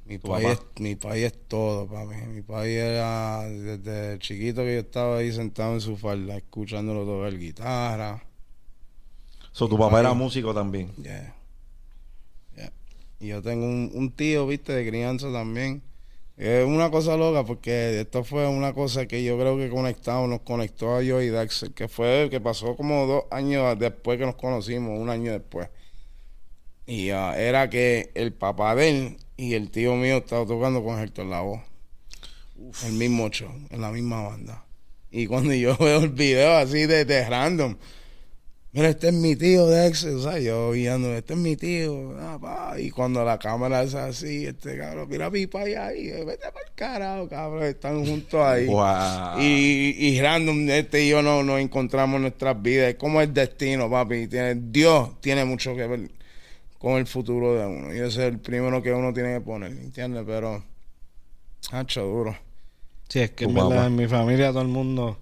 Mi 0.07 0.17
país, 0.17 0.47
es, 0.47 0.81
mi 0.81 0.95
país 0.95 1.25
es 1.25 1.47
todo 1.47 1.85
para 1.85 2.05
mí. 2.05 2.15
Mi 2.25 2.41
país 2.41 2.75
era 2.75 3.47
desde 3.47 4.17
chiquito 4.17 4.63
que 4.63 4.73
yo 4.73 4.79
estaba 4.79 5.17
ahí 5.17 5.31
sentado 5.31 5.75
en 5.75 5.81
su 5.81 5.95
falda, 5.95 6.37
escuchándolo 6.37 7.05
tocar 7.05 7.37
guitarra. 7.37 8.23
So, 9.51 9.69
tu 9.69 9.77
papá 9.77 9.99
era 9.99 10.15
músico 10.15 10.55
también. 10.55 10.91
Yeah. 10.95 11.35
Y 13.19 13.27
yo 13.27 13.43
tengo 13.43 13.67
un, 13.67 14.11
tío, 14.11 14.47
viste, 14.47 14.73
de 14.73 14.89
crianza 14.89 15.31
también. 15.31 15.83
Es 16.43 16.65
una 16.65 16.91
cosa 16.91 17.15
loca 17.15 17.45
porque 17.45 18.01
esto 18.01 18.25
fue 18.25 18.45
una 18.45 18.73
cosa 18.73 19.05
que 19.05 19.23
yo 19.23 19.39
creo 19.39 19.57
que 19.57 19.69
conectamos, 19.69 20.27
nos 20.27 20.41
conectó 20.41 20.97
a 20.97 21.01
yo 21.01 21.21
y 21.21 21.29
Dax, 21.29 21.71
que 21.73 21.87
fue 21.87 22.27
que 22.29 22.41
pasó 22.41 22.75
como 22.75 23.07
dos 23.07 23.23
años 23.31 23.79
después 23.79 24.19
que 24.19 24.25
nos 24.25 24.35
conocimos, 24.35 24.99
un 24.99 25.09
año 25.09 25.31
después. 25.31 25.69
Y 26.85 27.11
ah, 27.11 27.33
era 27.39 27.69
que 27.69 28.11
el 28.13 28.33
papá 28.33 28.75
de 28.75 28.89
él 28.89 29.17
y 29.37 29.53
el 29.53 29.71
tío 29.71 29.95
mío 29.95 30.17
estaba 30.17 30.45
tocando 30.45 30.83
con 30.83 30.99
Héctor 30.99 31.27
Lavoe. 31.27 31.63
El 32.87 32.91
mismo 32.91 33.29
show, 33.29 33.53
en 33.69 33.79
la 33.79 33.93
misma 33.93 34.23
banda. 34.23 34.65
Y 35.11 35.27
cuando 35.27 35.53
yo 35.53 35.77
veo 35.77 35.99
el 35.99 36.09
video 36.09 36.57
así 36.57 36.87
de, 36.87 37.05
de 37.05 37.23
random, 37.25 37.77
mira, 38.73 38.89
este 38.89 39.07
es 39.07 39.13
mi 39.13 39.35
tío 39.35 39.67
de 39.67 39.87
ex, 39.87 40.03
o 40.03 40.21
sea, 40.21 40.39
yo 40.39 40.71
viendo, 40.71 41.13
este 41.13 41.33
es 41.33 41.39
mi 41.39 41.55
tío, 41.55 42.15
ah, 42.19 42.75
y 42.77 42.89
cuando 42.89 43.23
la 43.23 43.39
cámara 43.39 43.83
es 43.83 43.93
así, 43.95 44.45
este 44.45 44.77
cabrón, 44.77 45.07
mira 45.09 45.31
pipa 45.31 45.61
ahí, 45.61 46.09
vete 46.25 46.51
para 46.51 46.65
el 46.65 46.73
carajo, 46.75 47.29
cabrón, 47.29 47.63
están 47.63 48.05
juntos 48.05 48.41
ahí. 48.41 48.67
Y, 49.39 50.07
y 50.07 50.21
random, 50.21 50.69
este 50.69 51.05
y 51.05 51.09
yo 51.09 51.21
no 51.21 51.43
nos 51.43 51.61
encontramos 51.61 52.17
en 52.17 52.23
nuestras 52.23 52.61
vidas, 52.61 52.89
es 52.89 52.95
como 52.95 53.21
el 53.21 53.33
destino, 53.33 53.89
papi, 53.89 54.27
tiene, 54.27 54.55
Dios 54.55 55.21
tiene 55.21 55.45
mucho 55.45 55.75
que 55.75 55.87
ver 55.87 56.09
con 56.83 56.97
el 56.97 57.07
futuro 57.07 57.55
de 57.55 57.65
uno. 57.65 57.93
Y 57.93 57.97
ese 57.99 58.07
es 58.07 58.17
el 58.17 58.39
primero 58.39 58.83
que 58.83 58.91
uno 58.91 59.13
tiene 59.13 59.35
que 59.35 59.41
poner, 59.41 59.71
¿entiendes? 59.71 60.25
Pero, 60.27 60.61
hacho 61.71 62.03
duro. 62.03 62.35
Sí, 63.07 63.21
es 63.21 63.31
que 63.31 63.45
en, 63.45 63.95
mi 63.95 64.07
familia 64.07 64.49
todo 64.49 64.63
el 64.63 64.67
mundo... 64.67 65.17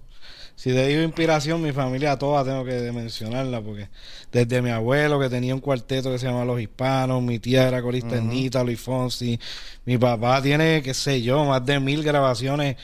Si 0.62 0.70
te 0.70 0.86
digo 0.86 1.02
inspiración, 1.02 1.60
mi 1.60 1.72
familia 1.72 2.16
toda 2.16 2.44
tengo 2.44 2.64
que 2.64 2.92
mencionarla, 2.92 3.60
porque 3.60 3.88
desde 4.30 4.62
mi 4.62 4.70
abuelo 4.70 5.18
que 5.18 5.28
tenía 5.28 5.56
un 5.56 5.60
cuarteto 5.60 6.12
que 6.12 6.20
se 6.20 6.26
llama 6.28 6.44
Los 6.44 6.60
Hispanos, 6.60 7.20
mi 7.20 7.40
tía 7.40 7.66
era 7.66 7.82
corista 7.82 8.14
uh 8.14 8.64
Luis 8.64 8.80
Fonsi, 8.80 9.40
mi 9.84 9.98
papá 9.98 10.40
tiene, 10.40 10.80
qué 10.80 10.94
sé 10.94 11.20
yo, 11.20 11.44
más 11.44 11.66
de 11.66 11.80
mil 11.80 12.04
grabaciones 12.04 12.76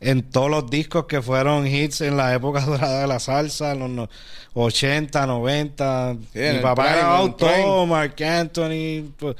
en 0.00 0.24
todos 0.24 0.50
los 0.50 0.68
discos 0.68 1.04
que 1.04 1.22
fueron 1.22 1.68
hits 1.68 2.00
en 2.00 2.16
la 2.16 2.34
época 2.34 2.62
dorada 2.66 3.02
de 3.02 3.06
la 3.06 3.20
salsa, 3.20 3.74
en 3.74 3.94
los 3.94 4.08
80, 4.54 5.24
90. 5.24 6.16
Mi 6.34 6.58
papá 6.58 6.94
era 6.94 7.16
auto, 7.16 7.86
Mark 7.86 8.20
Anthony. 8.24 9.04
Pues, 9.16 9.36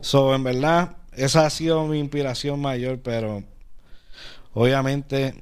so, 0.00 0.34
en 0.34 0.42
verdad, 0.42 0.96
esa 1.12 1.46
ha 1.46 1.50
sido 1.50 1.86
mi 1.86 2.00
inspiración 2.00 2.60
mayor, 2.60 2.98
pero 2.98 3.44
obviamente 4.52 5.36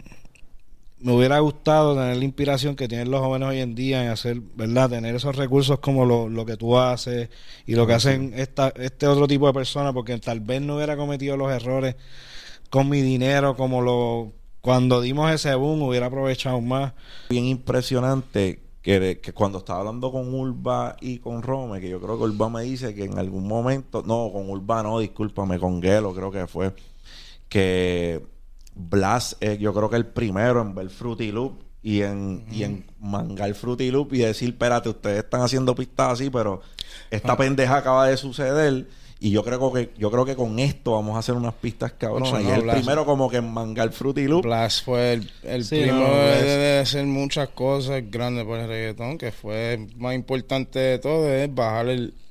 me 1.01 1.13
hubiera 1.13 1.39
gustado 1.39 1.95
tener 1.95 2.17
la 2.17 2.25
inspiración 2.25 2.75
que 2.75 2.89
tienen 2.89 3.11
los 3.11 3.21
jóvenes 3.21 3.49
hoy 3.49 3.61
en 3.61 3.75
día 3.75 4.03
en 4.03 4.11
hacer, 4.11 4.41
¿verdad? 4.57 4.91
Tener 4.91 5.15
esos 5.15 5.37
recursos 5.37 5.79
como 5.79 6.05
lo, 6.05 6.29
lo 6.29 6.45
que 6.45 6.57
tú 6.57 6.79
haces 6.79 7.29
y 7.67 7.75
lo 7.75 7.87
que 7.87 7.95
hacen 7.95 8.33
esta, 8.37 8.73
este 8.77 9.07
otro 9.07 9.29
tipo 9.29 9.47
de 9.47 9.53
personas, 9.53 9.93
porque 9.93 10.19
tal 10.19 10.41
vez 10.41 10.61
no 10.61 10.77
hubiera 10.77 10.97
cometido 10.97 11.37
los 11.37 11.53
errores 11.53 11.97
con 12.71 12.89
mi 12.89 13.01
dinero 13.01 13.57
como 13.57 13.81
lo 13.81 14.33
cuando 14.61 15.01
dimos 15.01 15.31
ese 15.31 15.55
boom 15.55 15.83
hubiera 15.83 16.07
aprovechado 16.07 16.61
más. 16.61 16.93
Bien 17.31 17.45
impresionante 17.45 18.61
que, 18.83 19.21
que, 19.23 19.33
cuando 19.33 19.59
estaba 19.59 19.81
hablando 19.81 20.11
con 20.11 20.35
Urba 20.35 20.97
y 21.01 21.19
con 21.19 21.43
Rome, 21.43 21.81
que 21.81 21.89
yo 21.89 22.01
creo 22.01 22.19
que 22.19 22.25
Urba 22.25 22.51
me 22.51 22.63
dice 22.63 22.95
que 22.95 23.05
en 23.05 23.19
algún 23.19 23.47
momento, 23.47 24.03
no, 24.05 24.31
con 24.33 24.51
Urba 24.51 24.83
no, 24.83 24.99
discúlpame, 24.99 25.59
con 25.59 25.81
Gelo 25.81 26.15
creo 26.15 26.31
que 26.31 26.47
fue, 26.47 26.75
que 27.49 28.21
Blas, 28.79 29.37
es 29.41 29.59
yo 29.59 29.75
creo 29.75 29.91
que 29.91 29.97
el 29.97 30.07
primero 30.07 30.63
en 30.63 30.75
ver 30.75 30.89
Fruity 30.89 31.33
Loop 31.33 31.63
y 31.83 32.03
en, 32.03 32.47
y 32.51 32.63
en 32.63 32.87
mangar 33.01 33.53
Fruity 33.55 33.91
Loop 33.91 34.15
y 34.15 34.19
decir, 34.19 34.51
espérate, 34.51 34.89
ustedes 34.89 35.25
están 35.25 35.41
haciendo 35.43 35.75
pistas 35.75 36.13
así, 36.13 36.31
pero 36.31 36.61
esta 37.11 37.33
ah. 37.33 37.37
pendeja 37.37 37.77
acaba 37.77 38.07
de 38.07 38.17
suceder 38.17 38.87
y 39.21 39.31
yo 39.31 39.43
creo 39.43 39.73
que 39.73 39.91
yo 39.99 40.13
creo 40.13 40.25
que 40.25 40.37
con 40.37 40.61
esto 40.61 40.93
vamos 40.93 41.17
a 41.17 41.19
hacer 41.19 41.35
unas 41.35 41.55
pistas 41.55 41.93
cabronas. 41.93 42.41
y 42.43 42.49
el 42.49 42.65
primero 42.65 43.05
como 43.05 43.29
que 43.29 43.39
en 43.39 43.53
Mangal 43.53 43.93
Fruity 43.93 44.29
Loop. 44.29 44.45
Blast 44.45 44.85
fue 44.85 45.15
el, 45.15 45.31
el 45.43 45.67
primero 45.67 46.17
de, 46.17 46.79
hacer 46.79 47.05
muchas 47.07 47.49
cosas 47.49 48.03
grandes 48.09 48.45
por 48.45 48.61
el 48.61 48.69
reggaetón, 48.69 49.19
que 49.19 49.33
fue 49.33 49.89
más 49.97 50.15
importante 50.15 50.79
de 50.79 50.99
todo 51.01 51.29
es 51.29 51.53
bajar 51.53 51.87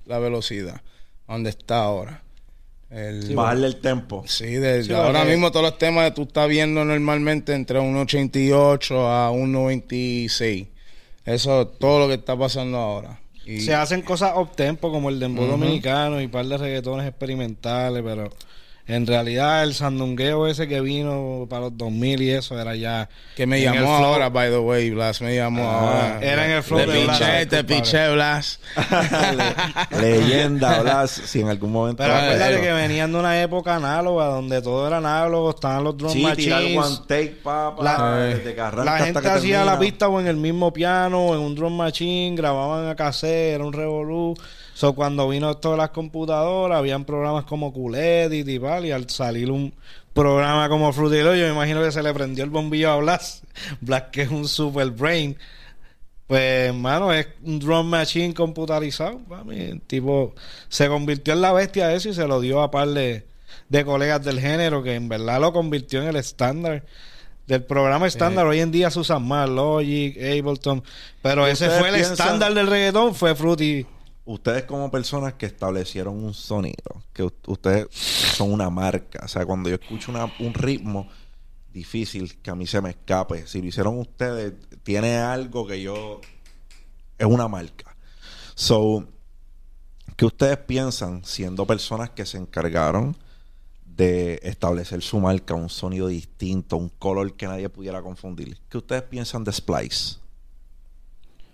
la 0.06 0.20
velocidad, 0.20 0.82
donde 1.28 1.50
está 1.50 1.84
ahora. 1.84 2.24
Bajarle 2.90 3.68
el 3.68 3.78
tempo. 3.78 4.24
Sí, 4.28 4.46
desde 4.46 4.96
ahora 4.96 5.26
mismo 5.26 5.52
todos 5.52 5.64
los 5.64 5.78
temas 5.78 6.10
que 6.10 6.16
tú 6.16 6.24
estás 6.24 6.48
viendo 6.48 6.86
normalmente 6.86 7.54
entre 7.54 7.80
un 7.80 7.96
88 7.98 9.08
a 9.08 9.32
un 9.32 9.52
96. 9.52 10.68
Eso 11.26 11.62
es 11.62 11.80
todo 11.80 12.00
lo 12.00 12.08
que 12.08 12.16
está 12.16 12.38
pasando 12.38 12.78
ahora. 12.78 13.20
Se 13.46 13.74
hacen 13.74 14.02
cosas 14.02 14.34
op 14.36 14.56
tempo 14.56 14.92
como 14.92 15.10
el 15.10 15.20
dembow 15.20 15.46
dominicano 15.48 16.20
y 16.22 16.26
un 16.26 16.32
par 16.32 16.46
de 16.46 16.58
reggaetones 16.58 17.08
experimentales, 17.08 18.04
pero 18.04 18.30
en 18.88 19.06
realidad, 19.06 19.64
el 19.64 19.74
sandungueo 19.74 20.48
ese 20.48 20.66
que 20.66 20.80
vino 20.80 21.46
para 21.50 21.64
los 21.64 21.78
2000 21.78 22.22
y 22.22 22.30
eso 22.30 22.58
era 22.58 22.74
ya. 22.74 23.10
Que 23.36 23.46
me 23.46 23.62
llamó 23.62 23.96
ahora, 23.96 24.30
by 24.30 24.50
the 24.50 24.60
way, 24.60 24.92
Blas. 24.92 25.22
Me 25.22 25.36
llamó 25.36 25.70
ah, 25.70 25.80
ahora. 25.80 26.20
Era 26.22 26.46
en 26.46 26.52
el 26.52 26.64
flow 26.64 26.80
de, 26.80 27.04
Blas. 27.04 27.48
Te 27.50 27.64
piché, 27.66 28.14
Blas. 28.14 28.62
Leyenda, 30.00 30.82
Blas. 30.82 31.12
Si 31.12 31.42
en 31.42 31.50
algún 31.50 31.74
momento. 31.74 32.02
Pero 32.02 32.16
acuérdate 32.16 32.62
que 32.62 32.72
venían 32.72 33.12
de 33.12 33.20
una 33.20 33.42
época 33.42 33.76
análoga 33.76 34.28
donde 34.28 34.62
todo 34.62 34.88
era 34.88 34.98
análogo, 34.98 35.50
estaban 35.50 35.84
los 35.84 35.98
drum 35.98 36.14
sí, 36.14 36.24
machines. 36.24 36.78
one 36.78 36.98
take, 37.08 37.40
papa, 37.44 37.84
la, 37.84 38.84
la 38.86 39.00
gente 39.00 39.28
hacía 39.28 39.66
la 39.66 39.78
pista 39.78 40.08
o 40.08 40.18
en 40.22 40.28
el 40.28 40.38
mismo 40.38 40.72
piano 40.72 41.28
o 41.28 41.36
en 41.36 41.42
un 41.42 41.56
drum 41.56 41.76
machine, 41.76 42.38
grababan 42.38 42.88
a 42.88 42.96
cassette, 42.96 43.56
era 43.56 43.66
un 43.66 43.74
revolú. 43.74 44.34
So, 44.78 44.94
cuando 44.94 45.28
vino 45.28 45.58
todas 45.58 45.76
las 45.76 45.90
computadoras, 45.90 46.78
habían 46.78 47.04
programas 47.04 47.46
como 47.46 47.74
Edit 47.96 48.48
y 48.48 48.60
tal, 48.60 48.86
y 48.86 48.92
al 48.92 49.10
salir 49.10 49.50
un 49.50 49.74
programa 50.14 50.70
como 50.70 50.94
Fruity 50.94 51.18
yo 51.18 51.32
me 51.32 51.50
imagino 51.50 51.82
que 51.82 51.92
se 51.92 52.04
le 52.04 52.14
prendió 52.14 52.44
el 52.44 52.52
bombillo 52.52 52.92
a 52.92 52.98
Blas. 52.98 53.42
Blas, 53.82 54.04
que 54.12 54.22
es 54.22 54.30
un 54.30 54.48
super 54.48 54.92
brain. 54.92 55.36
Pues, 56.28 56.68
hermano, 56.68 57.12
es 57.12 57.26
un 57.44 57.58
drum 57.58 57.88
machine 57.88 58.36
computarizado. 58.36 59.20
El 59.50 59.82
tipo 59.82 60.36
se 60.70 60.88
convirtió 60.88 61.34
en 61.34 61.42
la 61.42 61.54
bestia 61.54 61.88
de 61.88 61.96
eso 61.96 62.10
y 62.10 62.14
se 62.14 62.28
lo 62.28 62.40
dio 62.40 62.62
a 62.62 62.70
par 62.70 62.90
de, 62.90 63.26
colegas 63.84 64.24
del 64.24 64.40
género 64.40 64.84
que 64.84 64.94
en 64.94 65.10
verdad 65.10 65.42
lo 65.42 65.54
convirtió 65.54 66.04
en 66.04 66.10
el 66.10 66.18
estándar 66.18 66.86
del 67.48 67.64
programa 67.64 68.06
estándar. 68.06 68.46
Hoy 68.46 68.60
en 68.60 68.70
día 68.70 68.92
se 68.92 69.00
usan 69.00 69.28
más 69.28 69.50
Logic, 69.50 70.16
Ableton. 70.18 70.84
Pero 71.24 71.48
ese 71.48 71.68
fue 71.72 71.90
el 71.90 71.96
estándar 71.96 72.54
del 72.54 72.68
reggaetón, 72.68 73.16
fue 73.16 73.34
Fruity. 73.34 73.97
Ustedes 74.28 74.66
como 74.66 74.92
personas 74.92 75.36
que 75.36 75.46
establecieron 75.46 76.22
un 76.22 76.34
sonido, 76.34 77.02
que 77.14 77.24
ustedes 77.24 77.88
son 77.92 78.52
una 78.52 78.70
marca. 78.70 79.22
O 79.24 79.28
sea, 79.30 79.46
cuando 79.46 79.70
yo 79.70 79.76
escucho 79.76 80.12
un 80.40 80.54
ritmo 80.54 81.08
difícil 81.72 82.38
que 82.42 82.52
a 82.52 82.56
mí 82.56 82.68
se 82.68 82.82
me 82.82 82.90
escape, 82.90 83.48
si 83.48 83.62
lo 83.62 83.68
hicieron 83.68 83.98
ustedes, 83.98 84.54
tiene 84.84 85.16
algo 85.18 85.66
que 85.66 85.82
yo... 85.82 86.20
Es 87.18 87.26
una 87.26 87.48
marca. 87.48 87.96
So, 88.54 89.08
¿qué 90.18 90.26
ustedes 90.26 90.58
piensan 90.58 91.24
siendo 91.24 91.66
personas 91.66 92.10
que 92.10 92.26
se 92.26 92.38
encargaron 92.38 93.16
de 93.86 94.42
establecer 94.44 95.02
su 95.02 95.20
marca, 95.20 95.54
un 95.54 95.70
sonido 95.70 96.08
distinto, 96.08 96.76
un 96.76 96.90
color 96.90 97.34
que 97.38 97.48
nadie 97.48 97.70
pudiera 97.70 98.02
confundir? 98.02 98.60
¿Qué 98.70 98.78
ustedes 98.78 99.04
piensan 99.04 99.46
de 99.46 99.54
Splice? 99.54 100.18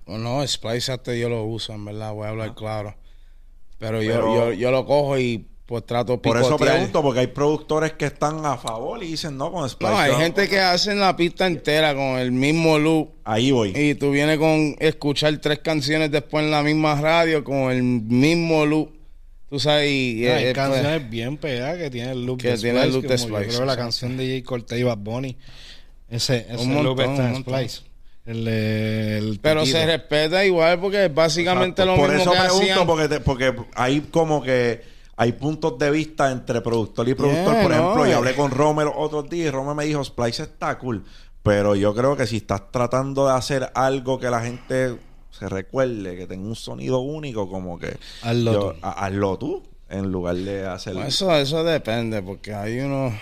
No, 0.07 0.45
Splice 0.45 0.91
hasta 0.91 1.13
yo 1.15 1.29
lo 1.29 1.43
uso, 1.43 1.73
en 1.73 1.85
verdad, 1.85 2.13
voy 2.13 2.25
a 2.25 2.29
hablar 2.29 2.49
ah. 2.51 2.55
claro. 2.55 2.95
Pero, 3.79 4.01
yo, 4.01 4.13
yo, 4.13 4.53
yo 4.53 4.71
lo 4.71 4.85
cojo 4.85 5.17
y 5.17 5.47
pues 5.65 5.85
trato 5.85 6.21
Por 6.21 6.37
eso 6.37 6.57
pregunto, 6.57 7.01
porque 7.01 7.21
hay 7.21 7.27
productores 7.27 7.93
que 7.93 8.05
están 8.05 8.45
a 8.45 8.57
favor 8.57 9.01
y 9.01 9.07
dicen 9.07 9.37
no 9.37 9.51
con 9.51 9.67
Splice. 9.69 9.93
No, 9.93 9.99
hay 9.99 10.13
gente 10.15 10.49
que 10.49 10.59
hacen 10.59 10.99
la 10.99 11.15
pista 11.15 11.47
entera 11.47 11.95
con 11.95 12.19
el 12.19 12.31
mismo 12.31 12.77
loop. 12.77 13.11
Ahí 13.23 13.51
voy. 13.51 13.73
Y 13.75 13.95
tú 13.95 14.11
vienes 14.11 14.37
con 14.37 14.75
escuchar 14.79 15.37
tres 15.37 15.59
canciones 15.59 16.11
después 16.11 16.43
en 16.43 16.51
la 16.51 16.63
misma 16.63 16.99
radio 16.99 17.43
con 17.43 17.71
el 17.71 17.81
mismo 17.81 18.65
loop. 18.65 18.91
Tú 19.49 19.59
sabes, 19.59 19.89
y, 19.89 20.27
hay 20.27 20.43
pues, 20.43 20.53
canciones 20.53 21.09
bien 21.09 21.37
pegadas 21.37 21.77
que 21.77 21.89
tienen 21.89 22.11
el 22.11 22.25
loop 22.25 22.41
que 22.41 22.49
de 22.49 22.57
tiene 22.57 22.83
el 22.83 22.91
loop 22.91 23.05
de 23.05 23.17
Splice. 23.17 23.45
Yo 23.45 23.55
creo 23.57 23.65
la 23.65 23.77
canción 23.77 24.17
de 24.17 24.39
J. 24.39 24.45
Cortez 24.47 24.79
y 24.79 24.83
Bad 24.83 24.97
Bunny. 24.97 25.37
Ese, 26.09 26.45
ese 26.49 26.57
un 26.57 26.83
loop 26.83 26.99
está 26.99 27.29
en 27.29 27.37
Splice. 27.37 27.81
El, 28.26 29.39
pero 29.41 29.65
se 29.65 29.86
respeta 29.86 30.45
igual 30.45 30.80
porque 30.80 31.05
es 31.05 31.13
básicamente 31.13 31.86
lo 31.86 31.97
mismo 31.97 32.07
Por 32.07 32.15
eso 32.15 32.32
que 32.32 32.38
pregunto, 32.38 32.86
porque, 32.86 33.19
porque 33.19 33.55
hay 33.76 33.99
como 34.01 34.41
que 34.41 34.82
hay 35.15 35.34
puntos 35.34 35.78
de 35.78 35.91
vista 35.91 36.32
entre 36.32 36.61
productor 36.61 37.07
y 37.09 37.13
productor. 37.13 37.61
Por 37.61 37.71
ejemplo, 37.71 38.07
y 38.07 38.11
eh. 38.11 38.13
hablé 38.13 38.36
con 38.36 38.51
Romer 38.51 38.88
otros 38.93 39.30
días 39.30 39.47
y 39.47 39.51
Romer 39.51 39.76
me 39.76 39.86
dijo, 39.86 40.03
Splice 40.03 40.43
está 40.43 40.78
cool. 40.78 41.03
Pero 41.43 41.76
yo 41.76 41.93
creo 41.93 42.15
que 42.15 42.26
si 42.26 42.38
estás 42.38 42.71
tratando 42.71 43.28
de 43.28 43.34
hacer 43.34 43.69
algo 43.76 44.17
que 44.17 44.30
la 44.30 44.41
gente 44.41 44.97
se 45.32 45.49
recuerde, 45.49 46.15
que 46.15 46.26
tenga 46.26 46.47
un 46.47 46.55
sonido 46.55 46.99
único, 46.99 47.49
como 47.49 47.78
que... 47.78 47.97
Hazlo 48.21 48.71
tú. 48.71 48.76
hazlo 48.82 49.38
tú, 49.38 49.63
en 49.89 50.11
lugar 50.11 50.36
de 50.36 50.65
hacerlo... 50.65 51.03
Eso, 51.03 51.36
eso 51.36 51.63
depende, 51.63 52.21
porque 52.21 52.53
hay 52.53 52.80
unos 52.80 53.13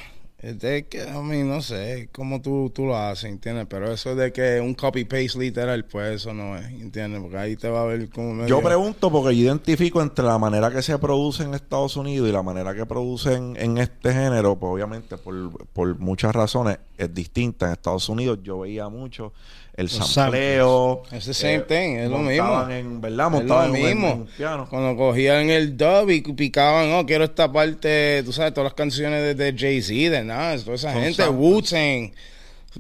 de 0.42 0.88
que, 0.88 1.04
a 1.04 1.22
mí, 1.22 1.44
no 1.44 1.62
sé 1.62 2.10
cómo 2.12 2.42
tú, 2.42 2.72
tú 2.74 2.86
lo 2.86 2.98
haces, 2.98 3.26
¿entiendes? 3.26 3.68
Pero 3.70 3.92
eso 3.92 4.16
de 4.16 4.34
que 4.34 4.60
un 4.60 4.74
copy-paste 4.74 5.38
literal, 5.38 5.86
pues 5.86 6.16
eso 6.16 6.34
no 6.34 6.58
es, 6.58 6.66
¿entiendes? 6.66 7.22
Porque 7.22 7.38
ahí 7.38 7.56
te 7.56 7.70
va 7.70 7.84
a 7.84 7.86
ver 7.86 8.10
cómo... 8.10 8.48
Yo 8.48 8.60
pregunto 8.62 9.12
porque 9.12 9.38
yo 9.38 9.44
identifico 9.44 10.02
entre 10.02 10.26
la 10.26 10.40
manera 10.40 10.72
que 10.72 10.82
se 10.82 10.98
produce 10.98 11.44
en 11.44 11.54
Estados 11.54 11.96
Unidos 11.96 12.28
y 12.28 12.32
la 12.32 12.42
manera 12.42 12.74
que 12.74 12.88
producen 12.88 13.56
en 13.56 13.78
este 13.78 14.14
género, 14.14 14.56
pues 14.58 14.74
obviamente 14.74 15.18
por, 15.18 15.68
por 15.68 16.00
muchas 16.00 16.34
razones 16.34 16.80
es 16.98 17.14
distinta. 17.14 17.68
En 17.68 17.74
Estados 17.74 18.10
Unidos 18.10 18.40
yo 18.42 18.62
veía 18.62 18.90
mucho 18.90 19.34
el 19.74 19.90
sampleo. 19.90 21.04
Es 21.12 21.28
el 21.28 21.34
same 21.34 21.60
thing, 21.62 21.98
es 21.98 22.10
lo 22.10 22.20
mismo. 22.20 22.70
En, 22.70 23.02
¿verdad? 23.02 23.30
Montaban 23.30 23.76
es 23.76 23.82
lo 23.82 23.90
mismo. 23.90 24.28
Cuando 24.70 24.96
cogían 24.96 25.50
el 25.50 25.78
dub 25.78 26.10
y 26.10 26.22
picaban, 26.22 26.92
oh, 26.94 27.06
quiero 27.06 27.24
esta 27.24 27.52
parte, 27.52 28.22
tú 28.24 28.34
sabes, 28.34 28.54
todas 28.54 28.66
las 28.66 28.74
canciones 28.74 29.38
de, 29.38 29.56
Jay-Z, 29.58 30.18
de 30.18 30.24
nada, 30.24 30.58
toda 30.60 30.76
esa 30.76 30.94
gente, 30.94 31.28
Wu-Tang. 31.28 32.12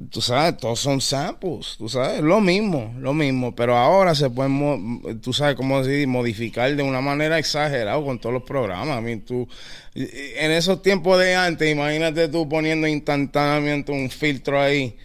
Tú 0.09 0.21
sabes, 0.21 0.55
todos 0.55 0.79
son 0.79 1.01
samples, 1.01 1.75
tú 1.77 1.89
sabes, 1.89 2.21
lo 2.21 2.39
mismo, 2.39 2.95
lo 2.97 3.13
mismo, 3.13 3.53
pero 3.53 3.75
ahora 3.75 4.15
se 4.15 4.29
pueden, 4.29 5.19
tú 5.21 5.33
sabes 5.33 5.55
cómo 5.55 5.83
decir, 5.83 6.07
modificar 6.07 6.73
de 6.73 6.81
una 6.81 7.01
manera 7.01 7.37
exagerada 7.37 8.01
con 8.01 8.17
todos 8.17 8.31
los 8.31 8.43
programas. 8.43 9.03
I 9.05 9.17
tú, 9.17 9.49
en 9.93 10.51
esos 10.51 10.81
tiempos 10.81 11.19
de 11.19 11.35
antes, 11.35 11.69
imagínate 11.69 12.29
tú 12.29 12.47
poniendo 12.47 12.87
instantáneamente 12.87 13.91
un 13.91 14.09
filtro 14.09 14.61
ahí 14.61 14.95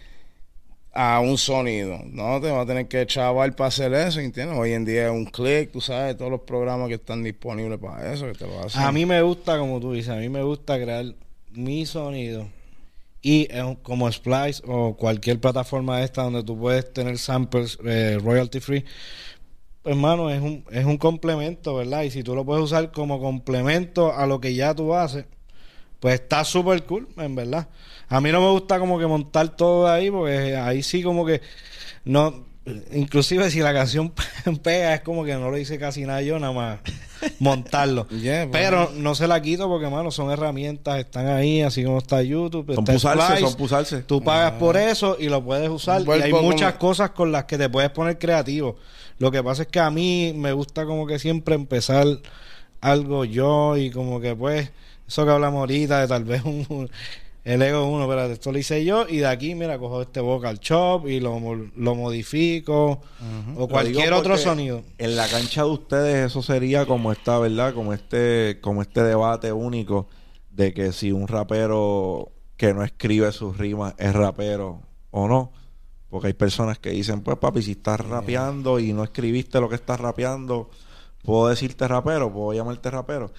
a 0.99 1.19
un 1.19 1.37
sonido. 1.37 1.99
No 2.05 2.41
te 2.41 2.49
va 2.49 2.61
a 2.61 2.65
tener 2.65 2.87
que 2.87 3.05
chaval 3.05 3.53
para 3.53 3.67
hacer 3.67 3.93
eso, 3.93 4.19
¿entiendes? 4.19 4.57
Hoy 4.57 4.73
en 4.73 4.83
día 4.83 5.05
es 5.05 5.11
un 5.11 5.25
clic, 5.25 5.71
tú 5.71 5.79
sabes, 5.79 6.17
todos 6.17 6.31
los 6.31 6.41
programas 6.41 6.87
que 6.87 6.95
están 6.95 7.21
disponibles 7.21 7.77
para 7.77 8.11
eso, 8.11 8.25
que 8.25 8.33
te 8.33 8.47
lo 8.47 8.59
hacen. 8.59 8.81
A 8.81 8.91
mí 8.91 9.05
me 9.05 9.21
gusta, 9.21 9.59
como 9.59 9.79
tú 9.79 9.93
dices, 9.93 10.09
a 10.09 10.15
mí 10.15 10.27
me 10.27 10.41
gusta 10.41 10.81
crear 10.81 11.05
mi 11.51 11.85
sonido 11.85 12.47
y 13.21 13.47
como 13.83 14.11
Splice 14.11 14.63
o 14.65 14.97
cualquier 14.97 15.39
plataforma 15.39 16.01
esta 16.01 16.23
donde 16.23 16.41
tú 16.41 16.57
puedes 16.57 16.91
tener 16.91 17.19
samples 17.19 17.77
eh, 17.85 18.17
royalty 18.19 18.59
free. 18.59 18.83
Hermano, 19.85 20.31
es 20.31 20.41
un, 20.41 20.65
es 20.71 20.85
un 20.85 20.97
complemento, 20.97 21.75
¿verdad? 21.75 22.03
Y 22.03 22.09
si 22.09 22.23
tú 22.23 22.33
lo 22.33 22.43
puedes 22.43 22.63
usar 22.63 22.91
como 22.91 23.21
complemento 23.21 24.15
a 24.15 24.25
lo 24.25 24.41
que 24.41 24.55
ya 24.55 24.73
tú 24.73 24.95
haces, 24.95 25.25
pues 25.99 26.15
está 26.15 26.43
súper 26.43 26.83
cool, 26.83 27.07
en 27.17 27.35
verdad. 27.35 27.67
A 28.09 28.21
mí 28.21 28.31
no 28.31 28.39
me 28.39 28.51
gusta 28.51 28.79
como 28.79 28.99
que 28.99 29.07
montar 29.07 29.55
todo 29.55 29.87
ahí, 29.87 30.09
porque 30.09 30.55
ahí 30.55 30.83
sí 30.83 31.03
como 31.03 31.25
que 31.25 31.41
no, 32.05 32.45
inclusive 32.93 33.49
si 33.51 33.59
la 33.59 33.73
canción 33.73 34.13
pega 34.63 34.93
es 34.93 35.01
como 35.01 35.23
que 35.23 35.33
no 35.35 35.49
lo 35.49 35.57
hice 35.57 35.77
casi 35.77 36.05
nada 36.05 36.21
yo, 36.21 36.39
nada 36.39 36.53
más 36.53 36.79
montarlo. 37.39 38.07
Pero 38.51 38.91
no 38.95 39.15
se 39.15 39.27
la 39.27 39.41
quito 39.41 39.67
porque, 39.67 39.89
mano, 39.89 40.11
son 40.11 40.31
herramientas, 40.31 40.99
están 40.99 41.27
ahí, 41.27 41.61
así 41.61 41.83
como 41.83 41.97
está 41.97 42.21
YouTube. 42.21 42.73
Son 42.73 42.85
pusarse, 42.85 43.39
son 43.39 43.55
pusarse. 43.55 44.01
Tú 44.03 44.21
pagas 44.23 44.53
por 44.53 44.77
ah. 44.77 44.89
eso 44.89 45.17
y 45.19 45.29
lo 45.29 45.43
puedes 45.43 45.69
usar. 45.69 46.01
y 46.01 46.21
hay 46.21 46.33
muchas 46.33 46.73
cosas 46.73 47.11
con 47.11 47.31
las 47.31 47.45
que 47.45 47.57
te 47.57 47.69
puedes 47.69 47.89
poner 47.89 48.17
creativo. 48.17 48.77
Lo 49.19 49.31
que 49.31 49.43
pasa 49.43 49.63
es 49.63 49.67
que 49.67 49.79
a 49.79 49.89
mí 49.89 50.33
me 50.35 50.51
gusta 50.51 50.85
como 50.85 51.07
que 51.07 51.19
siempre 51.19 51.55
empezar 51.55 52.05
algo 52.81 53.25
yo 53.25 53.75
y 53.75 53.89
como 53.89 54.21
que 54.21 54.35
pues 54.35 54.71
eso 55.07 55.25
que 55.25 55.31
hablamos 55.31 55.59
ahorita 55.59 56.01
de 56.01 56.07
tal 56.07 56.23
vez 56.23 56.43
un 56.45 56.89
el 57.47 57.61
Ego 57.61 57.87
1, 57.87 58.03
espérate, 58.03 58.33
esto 58.33 58.51
lo 58.51 58.57
hice 58.57 58.83
yo 58.83 59.07
y 59.07 59.19
de 59.19 59.27
aquí, 59.27 59.55
mira, 59.55 59.79
cojo 59.79 60.01
este 60.01 60.19
vocal 60.19 60.59
chop 60.59 61.07
y 61.07 61.21
lo, 61.21 61.39
lo 61.77 61.95
modifico 61.95 62.99
o 63.55 63.67
cualquier 63.69 64.11
otro 64.11 64.37
sonido. 64.37 64.83
En 64.97 65.15
la 65.15 65.29
cancha 65.29 65.63
de 65.63 65.69
ustedes 65.69 66.25
eso 66.25 66.41
sería 66.41 66.85
como 66.85 67.09
esta, 67.13 67.39
¿verdad? 67.39 67.73
Como 67.73 67.93
este, 67.93 68.59
como 68.59 68.81
este 68.81 69.01
debate 69.01 69.53
único 69.53 70.09
de 70.51 70.73
que 70.73 70.91
si 70.91 71.13
un 71.13 71.25
rapero 71.29 72.33
que 72.57 72.73
no 72.73 72.83
escribe 72.83 73.31
sus 73.31 73.57
rimas 73.57 73.93
es 73.97 74.13
rapero 74.13 74.81
o 75.11 75.29
no. 75.29 75.53
Porque 76.09 76.27
hay 76.27 76.33
personas 76.33 76.79
que 76.79 76.89
dicen, 76.89 77.21
pues 77.21 77.37
papi, 77.37 77.61
si 77.61 77.71
estás 77.71 78.01
rapeando 78.01 78.77
y 78.77 78.91
no 78.91 79.05
escribiste 79.05 79.61
lo 79.61 79.69
que 79.69 79.75
estás 79.75 80.01
rapeando, 80.01 80.69
puedo 81.23 81.49
decirte 81.49 81.87
rapero, 81.87 82.31
puedo 82.31 82.53
llamarte 82.53 82.89
rapero. 82.89 83.31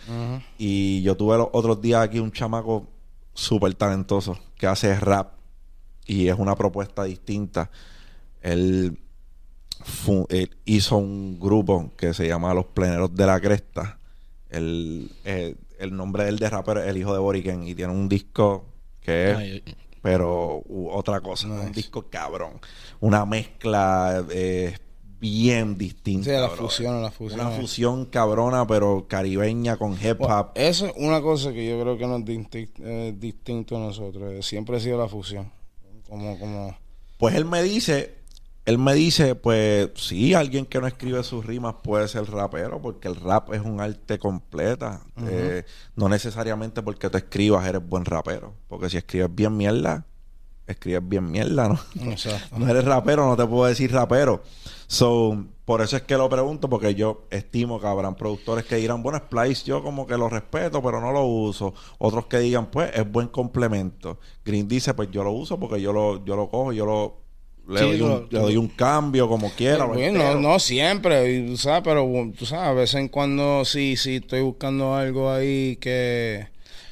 Y 0.58 1.02
yo 1.02 1.16
tuve 1.16 1.36
los 1.38 1.48
otros 1.52 1.80
días 1.80 2.02
aquí 2.02 2.18
un 2.18 2.32
chamaco 2.32 2.86
súper 3.34 3.74
talentoso 3.74 4.38
que 4.56 4.66
hace 4.66 4.98
rap 4.98 5.34
y 6.06 6.28
es 6.28 6.38
una 6.38 6.56
propuesta 6.56 7.04
distinta. 7.04 7.70
Él, 8.40 8.98
hizo 10.64 10.96
un 10.96 11.38
grupo 11.38 11.92
que 11.96 12.12
se 12.12 12.26
llama 12.26 12.52
Los 12.54 12.66
Pleneros 12.66 13.14
de 13.14 13.26
la 13.26 13.40
Cresta. 13.40 13.98
El, 14.48 15.10
eh, 15.24 15.54
el 15.78 15.96
nombre 15.96 16.24
del 16.24 16.38
de 16.38 16.50
rapper 16.50 16.78
es 16.78 16.88
El 16.88 16.96
Hijo 16.96 17.12
de 17.12 17.20
Boriken 17.20 17.66
y 17.66 17.74
tiene 17.74 17.92
un 17.92 18.08
disco 18.08 18.64
que 19.00 19.30
es, 19.30 19.62
pero 20.02 20.62
otra 20.90 21.20
cosa, 21.20 21.46
un 21.48 21.72
disco 21.72 22.08
cabrón. 22.10 22.60
Una 23.00 23.24
mezcla 23.24 24.24
eh, 24.30 24.76
bien 25.20 25.76
distinta. 25.76 26.24
Sí, 26.24 26.30
la 26.30 26.48
fusión, 26.48 27.02
la 27.02 27.10
fusión. 27.10 27.40
Una 27.40 27.50
fusión 27.50 28.04
cabrona, 28.06 28.66
pero 28.66 29.06
caribeña 29.08 29.76
con 29.76 29.92
hip 29.92 30.20
hop. 30.20 30.50
eso 30.54 30.86
es 30.86 30.92
una 30.96 31.20
cosa 31.20 31.52
que 31.52 31.68
yo 31.68 31.80
creo 31.80 31.98
que 31.98 32.06
no 32.06 32.16
es 32.16 32.68
eh, 32.80 33.14
distinto 33.16 33.76
a 33.76 33.80
nosotros. 33.80 34.44
Siempre 34.46 34.76
ha 34.76 34.80
sido 34.80 34.98
la 34.98 35.08
fusión. 35.08 35.50
Como, 36.08 36.38
como... 36.38 36.76
Pues 37.18 37.34
él 37.34 37.44
me 37.44 37.62
dice, 37.62 38.18
él 38.68 38.78
me 38.78 38.94
dice, 38.94 39.34
pues 39.34 39.90
sí, 39.96 40.34
alguien 40.34 40.66
que 40.66 40.78
no 40.78 40.86
escribe 40.86 41.22
sus 41.24 41.44
rimas 41.44 41.76
puede 41.82 42.06
ser 42.06 42.30
rapero, 42.30 42.82
porque 42.82 43.08
el 43.08 43.16
rap 43.16 43.52
es 43.54 43.62
un 43.62 43.80
arte 43.80 44.18
completa. 44.18 45.00
Eh, 45.26 45.64
no 45.96 46.08
necesariamente 46.08 46.82
porque 46.82 47.10
te 47.10 47.18
escribas 47.18 47.66
eres 47.66 47.86
buen 47.86 48.04
rapero. 48.04 48.54
Porque 48.68 48.90
si 48.90 48.98
escribes 48.98 49.34
bien 49.34 49.56
mierda, 49.56 50.04
escribes 50.68 51.08
bien 51.08 51.30
mierda, 51.30 51.68
¿no? 51.68 51.80
no 52.56 52.68
eres 52.68 52.84
rapero, 52.84 53.26
no 53.26 53.36
te 53.36 53.46
puedo 53.46 53.66
decir 53.66 53.92
rapero. 53.92 54.42
So, 54.86 55.44
por 55.64 55.82
eso 55.82 55.96
es 55.96 56.02
que 56.02 56.16
lo 56.16 56.30
pregunto, 56.30 56.70
porque 56.70 56.94
yo 56.94 57.26
estimo 57.30 57.78
que 57.78 57.86
habrán 57.86 58.14
productores 58.14 58.64
que 58.64 58.76
dirán, 58.76 59.02
bueno, 59.02 59.18
Splice 59.18 59.66
yo 59.66 59.82
como 59.82 60.06
que 60.06 60.16
lo 60.16 60.28
respeto, 60.30 60.82
pero 60.82 61.00
no 61.00 61.12
lo 61.12 61.24
uso. 61.24 61.74
Otros 61.98 62.26
que 62.26 62.38
digan, 62.38 62.70
pues, 62.70 62.90
es 62.94 63.10
buen 63.10 63.28
complemento. 63.28 64.18
Green 64.44 64.66
dice, 64.66 64.94
pues 64.94 65.10
yo 65.10 65.22
lo 65.24 65.32
uso 65.32 65.60
porque 65.60 65.80
yo 65.80 65.92
lo, 65.92 66.24
yo 66.24 66.36
lo 66.36 66.48
cojo, 66.48 66.72
yo 66.72 66.86
lo, 66.86 67.16
le, 67.68 67.98
doy, 68.30 68.56
un, 68.56 68.68
cambio 68.68 69.28
como 69.28 69.50
quiera. 69.50 69.84
Bueno, 69.84 70.40
no, 70.40 70.58
siempre, 70.58 71.54
¿sabes? 71.58 71.82
Pero 71.84 72.32
tú 72.36 72.46
sabes, 72.46 72.68
a 72.68 72.72
veces 72.72 72.94
en 72.94 73.08
cuando 73.08 73.66
sí, 73.66 73.96
sí 73.98 74.16
estoy 74.16 74.40
buscando 74.40 74.94
algo 74.94 75.30
ahí 75.30 75.76
que... 75.76 76.46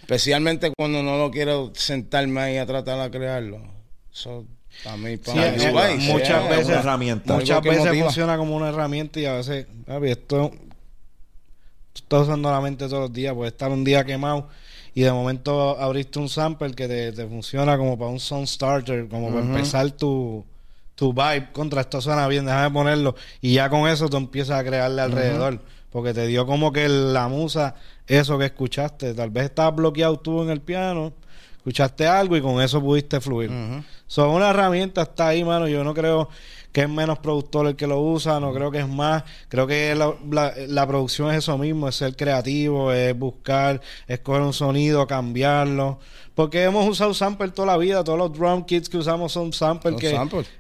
Especialmente 0.07 0.73
cuando 0.77 1.03
no 1.03 1.19
lo 1.19 1.33
quiero 1.33 1.73
sentarme 1.75 2.41
ahí 2.41 2.59
a 2.59 2.65
tratar 2.65 3.03
de 3.03 3.19
crearlo. 3.19 3.61
Eso 4.13 4.47
para 4.85 4.97
mí, 4.97 5.17
para 5.17 5.57
muchas 5.97 6.49
veces, 6.49 6.69
herramienta. 6.77 7.35
Muchas 7.35 7.61
veces 7.61 8.01
funciona 8.01 8.37
como 8.37 8.55
una 8.55 8.69
herramienta 8.69 9.19
y 9.19 9.27
a 9.27 9.33
veces, 9.33 9.67
esto 10.05 10.53
tú 11.93 12.03
estás 12.05 12.23
usando 12.23 12.53
la 12.53 12.61
mente 12.61 12.87
todos 12.87 13.09
los 13.09 13.13
días, 13.13 13.35
puede 13.35 13.49
estar 13.49 13.69
un 13.73 13.83
día 13.83 14.05
quemado 14.05 14.49
y 14.95 15.01
de 15.01 15.11
momento 15.11 15.77
abriste 15.77 16.21
un 16.21 16.29
sample 16.29 16.73
que 16.73 16.87
te, 16.87 17.27
funciona 17.27 17.77
como 17.77 17.99
para 17.99 18.13
un 18.13 18.21
sound 18.21 18.47
starter, 18.47 19.09
como 19.09 19.31
para 19.31 19.41
empezar 19.41 19.91
tu, 19.91 20.45
tu 20.95 21.13
vibe. 21.13 21.51
Contra 21.51 21.81
esto 21.81 22.01
suena 22.01 22.29
bien, 22.29 22.47
déjame 22.47 22.71
ponerlo. 22.71 23.17
Y 23.41 23.55
ya 23.55 23.69
con 23.69 23.89
eso 23.89 24.09
tú 24.09 24.19
empiezas 24.19 24.61
a 24.61 24.63
crearle 24.63 25.03
alrededor. 25.03 25.61
Porque 25.91 26.13
te 26.13 26.27
dio 26.27 26.47
como 26.47 26.73
que 26.73 26.89
la 26.89 27.29
musa, 27.29 27.75
eso 28.07 28.39
que 28.39 28.47
escuchaste. 28.47 29.15
Tal 29.15 29.31
vez 29.31 29.45
estabas 29.45 29.77
bloqueado 29.77 30.19
tú 30.19 30.43
en 30.43 30.51
el 30.51 30.61
piano, 30.61 31.13
escuchaste 31.57 32.07
algo 32.07 32.37
y 32.37 32.41
con 32.41 32.61
eso 32.61 32.81
pudiste 32.81 33.21
fluir. 33.21 33.51
Son 34.07 34.31
una 34.31 34.51
herramienta, 34.51 35.03
está 35.03 35.29
ahí, 35.29 35.45
mano. 35.45 35.69
Yo 35.69 35.83
no 35.83 35.95
creo 35.95 36.29
que 36.77 36.83
es 36.83 36.89
menos 36.91 37.19
productor 37.21 37.67
el 37.69 37.75
que 37.75 37.87
lo 37.87 38.01
usa, 38.01 38.39
no 38.39 38.53
creo 38.53 38.71
que 38.71 38.81
es 38.81 38.89
más. 38.89 39.25
Creo 39.49 39.67
que 39.67 39.95
la, 39.95 40.15
la, 40.69 40.87
producción 40.87 41.31
es 41.31 41.39
eso 41.39 41.57
mismo, 41.57 41.89
es 41.89 41.95
ser 41.95 42.15
creativo, 42.15 42.93
es 42.93 43.19
buscar, 43.19 43.81
escoger 44.07 44.43
un 44.43 44.53
sonido, 44.53 45.07
cambiarlo. 45.07 45.99
Porque 46.37 46.65
hemos 46.65 46.87
usado 46.87 47.15
sample 47.15 47.49
toda 47.49 47.69
la 47.69 47.79
vida, 47.79 48.05
todos 48.05 48.19
los 48.19 48.31
drum 48.31 48.63
kits 48.67 48.91
que 48.91 48.99
usamos 48.99 49.33
son 49.33 49.55
samples 49.55 49.97
que 49.97 50.15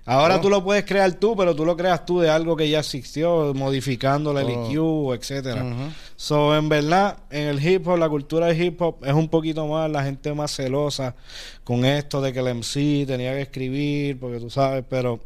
ahora 0.06 0.40
tú 0.40 0.48
lo 0.48 0.64
puedes 0.64 0.86
crear 0.86 1.12
tú, 1.12 1.36
pero 1.36 1.54
tú 1.54 1.66
lo 1.66 1.76
creas 1.76 2.06
tú 2.06 2.18
de 2.18 2.30
algo 2.30 2.56
que 2.56 2.66
ya 2.70 2.78
existió, 2.78 3.52
modificándole 3.54 4.40
el 4.40 4.48
EQ, 4.48 5.12
etcétera. 5.12 5.92
So, 6.16 6.56
en 6.56 6.70
verdad, 6.70 7.18
en 7.28 7.48
el 7.48 7.62
hip 7.62 7.86
hop, 7.86 7.98
la 7.98 8.08
cultura 8.08 8.46
de 8.46 8.56
hip 8.64 8.80
hop 8.80 9.04
es 9.04 9.12
un 9.12 9.28
poquito 9.28 9.66
más 9.66 9.90
la 9.90 10.02
gente 10.02 10.32
más 10.32 10.56
celosa 10.56 11.14
con 11.62 11.84
esto 11.84 12.22
de 12.22 12.32
que 12.32 12.38
el 12.38 12.54
MC 12.54 13.06
tenía 13.06 13.34
que 13.34 13.42
escribir, 13.42 14.18
porque 14.18 14.40
tú 14.40 14.48
sabes, 14.48 14.82
pero 14.88 15.20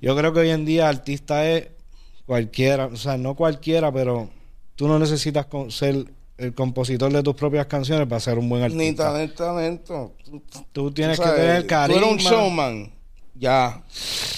yo 0.00 0.16
creo 0.16 0.32
que 0.32 0.38
hoy 0.38 0.50
en 0.50 0.64
día 0.64 0.88
artista 0.88 1.44
es 1.50 1.70
cualquiera, 2.24 2.86
o 2.86 2.94
sea, 2.94 3.16
no 3.16 3.34
cualquiera, 3.34 3.90
pero 3.90 4.30
tú 4.76 4.86
no 4.86 5.00
necesitas 5.00 5.48
ser 5.70 6.06
el 6.38 6.54
compositor 6.54 7.12
de 7.12 7.22
tus 7.22 7.34
propias 7.34 7.66
canciones 7.66 8.06
para 8.08 8.20
ser 8.20 8.38
un 8.38 8.48
buen 8.48 8.62
artista. 8.62 8.82
Ni 8.82 8.94
talento, 8.94 9.34
talento. 9.34 10.12
Tú, 10.72 10.90
tienes 10.90 11.20
que 11.20 11.28
tener 11.28 11.66
carisma. 11.66 12.00
Tú 12.00 12.06
eres 12.06 12.24
un 12.24 12.30
showman. 12.30 12.92
Ya. 13.34 13.82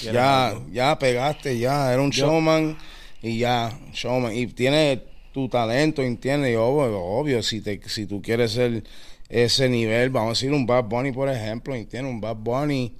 Ya, 0.03 0.53
ya 0.71 0.97
pegaste, 0.97 1.57
ya. 1.57 1.91
Era 1.93 2.01
un 2.01 2.09
showman 2.09 2.77
y 3.21 3.39
ya, 3.39 3.77
showman. 3.93 4.35
Y 4.35 4.47
tienes 4.47 4.99
tu 5.33 5.49
talento, 5.49 6.01
¿entiendes? 6.01 6.53
Y 6.53 6.55
obvio, 6.55 7.01
obvio 7.01 7.43
si, 7.43 7.61
te, 7.61 7.81
si 7.87 8.05
tú 8.05 8.21
quieres 8.21 8.51
ser 8.51 8.83
ese 9.27 9.67
nivel, 9.69 10.09
vamos 10.09 10.29
a 10.29 10.31
decir 10.31 10.53
un 10.53 10.65
Bad 10.65 10.85
Bunny, 10.85 11.11
por 11.11 11.29
ejemplo, 11.29 11.75
¿entiendes? 11.75 12.13
Un 12.13 12.21
Bad 12.21 12.37
Bunny 12.37 12.95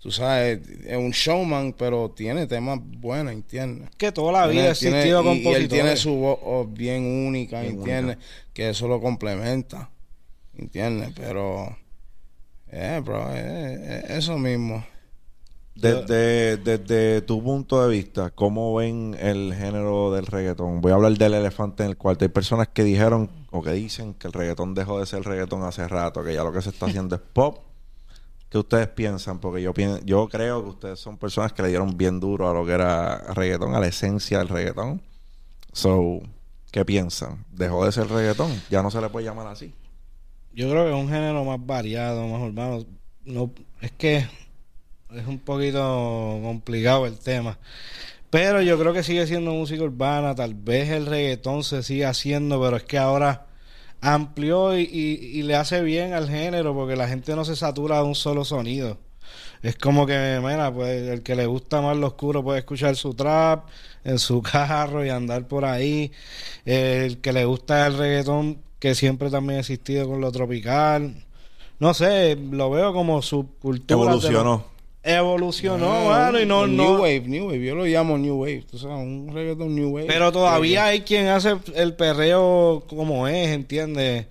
tú 0.00 0.10
sabes, 0.10 0.60
es 0.86 0.96
un 0.96 1.10
showman, 1.10 1.74
pero 1.74 2.10
tiene 2.10 2.46
temas 2.46 2.80
buenos, 2.82 3.32
¿entiendes? 3.32 3.90
Que 3.96 4.10
toda 4.10 4.32
la 4.32 4.46
vida 4.46 4.64
ha 4.64 4.70
existido 4.70 5.22
compositores. 5.22 5.60
Y 5.60 5.62
él 5.62 5.68
tiene 5.68 5.96
su 5.96 6.14
voz 6.14 6.72
bien 6.72 7.04
única, 7.04 7.62
¿entiendes? 7.62 8.16
Que 8.52 8.70
eso 8.70 8.88
lo 8.88 9.00
complementa, 9.00 9.90
¿entiendes? 10.56 11.12
Pero, 11.14 11.76
eh, 12.72 13.00
bro, 13.04 13.26
eh, 13.30 14.06
eso 14.08 14.38
mismo. 14.38 14.84
Desde, 15.74 16.56
desde 16.58 17.22
tu 17.22 17.42
punto 17.42 17.86
de 17.86 17.96
vista, 17.96 18.30
¿cómo 18.30 18.74
ven 18.74 19.16
el 19.18 19.54
género 19.54 20.12
del 20.12 20.26
reggaetón? 20.26 20.80
Voy 20.80 20.92
a 20.92 20.96
hablar 20.96 21.12
del 21.12 21.34
elefante 21.34 21.84
en 21.84 21.90
el 21.90 21.96
cuarto. 21.96 22.24
Hay 22.24 22.30
personas 22.30 22.68
que 22.68 22.84
dijeron 22.84 23.30
o 23.50 23.62
que 23.62 23.72
dicen 23.72 24.12
que 24.14 24.26
el 24.26 24.32
reggaetón 24.32 24.74
dejó 24.74 24.98
de 24.98 25.06
ser 25.06 25.22
reggaetón 25.22 25.62
hace 25.62 25.86
rato, 25.88 26.22
que 26.22 26.34
ya 26.34 26.44
lo 26.44 26.52
que 26.52 26.60
se 26.60 26.70
está 26.70 26.86
haciendo 26.86 27.16
es 27.16 27.22
pop 27.32 27.69
¿Qué 28.50 28.58
ustedes 28.58 28.88
piensan? 28.88 29.38
Porque 29.38 29.62
yo 29.62 29.72
pienso, 29.72 30.00
yo 30.04 30.28
creo 30.28 30.62
que 30.64 30.70
ustedes 30.70 30.98
son 30.98 31.16
personas 31.16 31.52
que 31.52 31.62
le 31.62 31.68
dieron 31.68 31.96
bien 31.96 32.18
duro 32.18 32.50
a 32.50 32.52
lo 32.52 32.66
que 32.66 32.72
era 32.72 33.32
reggaetón, 33.32 33.76
a 33.76 33.80
la 33.80 33.86
esencia 33.86 34.38
del 34.38 34.48
reggaetón. 34.48 35.00
So, 35.72 36.20
¿qué 36.72 36.84
piensan? 36.84 37.44
¿Dejó 37.52 37.84
de 37.84 37.92
ser 37.92 38.08
reggaetón? 38.08 38.50
¿Ya 38.68 38.82
no 38.82 38.90
se 38.90 39.00
le 39.00 39.08
puede 39.08 39.26
llamar 39.26 39.46
así? 39.46 39.72
Yo 40.52 40.68
creo 40.68 40.84
que 40.84 40.90
es 40.90 40.96
un 40.96 41.08
género 41.08 41.44
más 41.44 41.64
variado, 41.64 42.26
más 42.26 42.42
urbano. 42.42 42.84
No, 43.24 43.52
es 43.80 43.92
que 43.92 44.16
es 44.16 45.26
un 45.28 45.38
poquito 45.38 46.40
complicado 46.42 47.06
el 47.06 47.20
tema. 47.20 47.56
Pero 48.30 48.62
yo 48.62 48.76
creo 48.80 48.92
que 48.92 49.04
sigue 49.04 49.28
siendo 49.28 49.52
música 49.52 49.84
urbana. 49.84 50.34
Tal 50.34 50.54
vez 50.54 50.90
el 50.90 51.06
reggaetón 51.06 51.62
se 51.62 51.84
sigue 51.84 52.04
haciendo, 52.04 52.60
pero 52.60 52.76
es 52.78 52.82
que 52.82 52.98
ahora 52.98 53.46
amplió 54.00 54.76
y, 54.78 55.42
le 55.42 55.54
hace 55.56 55.82
bien 55.82 56.12
al 56.12 56.28
género 56.28 56.74
porque 56.74 56.96
la 56.96 57.08
gente 57.08 57.34
no 57.36 57.44
se 57.44 57.56
satura 57.56 57.98
de 57.98 58.04
un 58.04 58.14
solo 58.14 58.44
sonido. 58.44 58.98
Es 59.62 59.76
como 59.76 60.06
que, 60.06 60.40
mira, 60.42 60.72
pues 60.72 61.08
el 61.08 61.22
que 61.22 61.34
le 61.34 61.46
gusta 61.46 61.82
más 61.82 61.96
lo 61.96 62.08
oscuro 62.08 62.42
puede 62.42 62.60
escuchar 62.60 62.96
su 62.96 63.14
trap 63.14 63.68
en 64.04 64.18
su 64.18 64.42
carro 64.52 65.04
y 65.04 65.10
andar 65.10 65.46
por 65.46 65.64
ahí. 65.64 66.12
El 66.64 67.18
que 67.20 67.32
le 67.32 67.44
gusta 67.44 67.86
el 67.86 67.98
reggaetón, 67.98 68.62
que 68.78 68.94
siempre 68.94 69.30
también 69.30 69.58
ha 69.58 69.60
existido 69.60 70.08
con 70.08 70.20
lo 70.20 70.32
tropical. 70.32 71.24
No 71.78 71.94
sé, 71.94 72.36
lo 72.36 72.70
veo 72.70 72.92
como 72.92 73.22
subcultura. 73.22 74.00
Evolucionó 74.00 74.69
evolucionó, 75.02 76.06
mano, 76.06 76.40
y 76.40 76.46
no, 76.46 76.66
New 76.66 76.96
Wave, 76.96 77.22
New 77.26 77.46
Wave, 77.46 77.64
yo 77.64 77.74
lo 77.74 77.84
llamo 77.84 78.18
New 78.18 78.36
Wave, 78.36 78.64
tú 78.70 78.78
sabes, 78.78 78.98
un 78.98 79.30
reggaetón 79.32 79.74
New 79.74 79.90
Wave. 79.90 80.06
Pero 80.06 80.30
todavía 80.30 80.86
hay 80.86 81.00
quien 81.00 81.28
hace 81.28 81.56
el 81.74 81.94
perreo 81.94 82.84
como 82.88 83.26
es, 83.26 83.48
¿entiendes? 83.48 84.26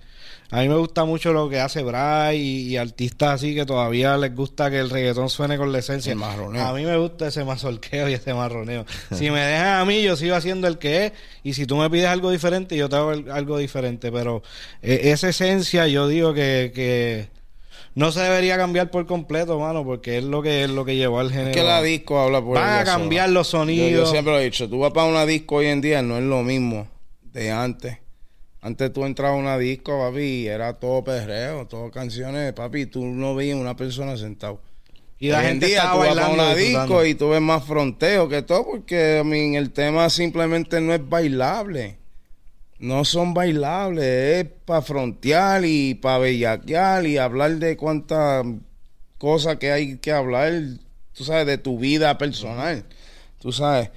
A 0.52 0.62
mí 0.62 0.68
me 0.68 0.74
gusta 0.74 1.04
mucho 1.04 1.32
lo 1.32 1.48
que 1.48 1.60
hace 1.60 1.82
Bray 1.82 2.40
y, 2.40 2.76
artistas 2.76 3.34
así 3.34 3.54
que 3.54 3.64
todavía 3.64 4.16
les 4.16 4.34
gusta 4.34 4.68
que 4.68 4.80
el 4.80 4.90
reggaetón 4.90 5.30
suene 5.30 5.56
con 5.56 5.70
la 5.70 5.78
esencia. 5.78 6.12
A 6.12 6.72
mí 6.72 6.84
me 6.84 6.96
gusta 6.96 7.28
ese 7.28 7.44
mazorqueo 7.44 8.08
y 8.08 8.14
ese 8.14 8.34
marroneo. 8.34 8.84
si 9.12 9.30
me 9.30 9.40
dejan 9.40 9.80
a 9.80 9.84
mí, 9.84 10.02
yo 10.02 10.16
sigo 10.16 10.34
haciendo 10.34 10.66
el 10.66 10.78
que 10.78 11.06
es. 11.06 11.12
Y 11.44 11.54
si 11.54 11.66
tú 11.66 11.76
me 11.76 11.88
pides 11.88 12.06
algo 12.06 12.32
diferente, 12.32 12.76
yo 12.76 12.88
te 12.88 12.96
hago 12.96 13.10
algo 13.10 13.58
diferente. 13.58 14.10
Pero 14.10 14.42
eh, 14.82 15.00
esa 15.04 15.28
esencia, 15.28 15.86
yo 15.86 16.08
digo 16.08 16.34
que, 16.34 16.72
que 16.74 17.28
no 17.94 18.12
se 18.12 18.20
debería 18.20 18.56
cambiar 18.56 18.90
por 18.90 19.06
completo, 19.06 19.58
mano, 19.58 19.84
porque 19.84 20.18
es 20.18 20.24
lo 20.24 20.42
que 20.42 20.64
es 20.64 20.70
lo 20.70 20.84
que 20.84 20.96
llevó 20.96 21.20
al 21.20 21.30
género. 21.30 21.50
Es 21.50 21.56
que 21.56 21.62
la 21.62 21.82
disco 21.82 22.20
habla 22.20 22.40
por 22.40 22.54
Van 22.54 22.80
a 22.80 22.84
cambiar 22.84 23.30
los 23.30 23.48
sonidos. 23.48 23.90
Yo, 23.90 24.06
siempre 24.06 24.32
lo 24.32 24.38
he 24.40 24.44
dicho, 24.44 24.68
tú 24.68 24.78
vas 24.78 24.92
para 24.92 25.06
una 25.06 25.26
disco 25.26 25.56
hoy 25.56 25.66
en 25.66 25.80
día, 25.80 26.02
no 26.02 26.16
es 26.16 26.24
lo 26.24 26.42
mismo 26.42 26.88
de 27.32 27.50
antes. 27.50 27.98
Antes 28.62 28.92
tú 28.92 29.06
entrabas 29.06 29.36
a 29.36 29.40
una 29.40 29.58
disco, 29.58 29.98
papi, 29.98 30.20
y 30.20 30.46
era 30.46 30.74
todo 30.74 31.02
perreo, 31.02 31.66
todo 31.66 31.90
canciones, 31.90 32.52
papi, 32.52 32.86
tú 32.86 33.04
no 33.06 33.34
veías 33.34 33.56
una 33.56 33.74
persona 33.74 34.16
sentado. 34.16 34.60
Y 35.18 35.28
la 35.28 35.42
gente 35.42 35.66
en 35.66 35.70
día 35.72 35.90
tú 35.92 35.98
vas 35.98 36.16
a 36.16 36.28
una 36.28 36.54
disco 36.54 37.04
y 37.04 37.14
tú 37.14 37.30
ves 37.30 37.40
más 37.40 37.64
fronteo 37.64 38.28
que 38.28 38.42
todo, 38.42 38.66
porque 38.66 39.20
el 39.20 39.70
tema 39.72 40.08
simplemente 40.10 40.80
no 40.80 40.94
es 40.94 41.06
bailable 41.06 41.99
no 42.80 43.04
son 43.04 43.34
bailables, 43.34 44.04
es 44.04 44.52
para 44.64 44.80
frontear 44.80 45.64
y 45.66 45.94
para 45.94 46.18
bellaquear 46.18 47.06
y 47.06 47.18
hablar 47.18 47.56
de 47.56 47.76
cuántas 47.76 48.46
cosas 49.18 49.56
que 49.56 49.70
hay 49.70 49.98
que 49.98 50.12
hablar, 50.12 50.50
tú 51.12 51.24
sabes, 51.24 51.46
de 51.46 51.58
tu 51.58 51.78
vida 51.78 52.16
personal. 52.16 52.86
Tú 53.38 53.52
sabes, 53.52 53.90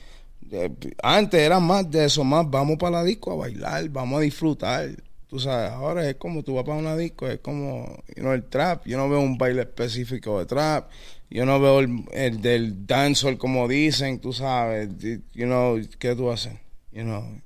antes 1.01 1.39
era 1.39 1.61
más 1.61 1.89
de 1.89 2.05
eso, 2.05 2.25
más 2.25 2.49
vamos 2.49 2.77
para 2.77 2.97
la 2.97 3.03
disco 3.05 3.31
a 3.31 3.35
bailar, 3.35 3.87
vamos 3.89 4.19
a 4.19 4.21
disfrutar. 4.21 4.89
Tú 5.27 5.39
sabes, 5.39 5.71
ahora 5.71 6.07
es 6.07 6.15
como 6.15 6.43
tú 6.43 6.55
vas 6.55 6.65
para 6.65 6.77
una 6.77 6.97
disco, 6.97 7.27
es 7.27 7.39
como, 7.39 8.03
you 8.15 8.21
know, 8.21 8.33
el 8.33 8.43
trap. 8.43 8.85
Yo 8.85 8.97
no 8.97 9.09
veo 9.09 9.21
un 9.21 9.37
baile 9.37 9.61
específico 9.61 10.39
de 10.39 10.45
trap. 10.45 10.89
Yo 11.29 11.45
no 11.45 11.59
veo 11.59 11.79
el, 11.79 12.03
el 12.11 12.41
del 12.41 12.85
dancehall 12.85 13.37
como 13.37 13.67
dicen, 13.67 14.19
tú 14.19 14.33
sabes. 14.33 14.89
You 15.33 15.45
know, 15.45 15.79
¿qué 15.97 16.15
tú 16.15 16.29
haces? 16.29 16.53
You 16.91 17.03
know, 17.03 17.41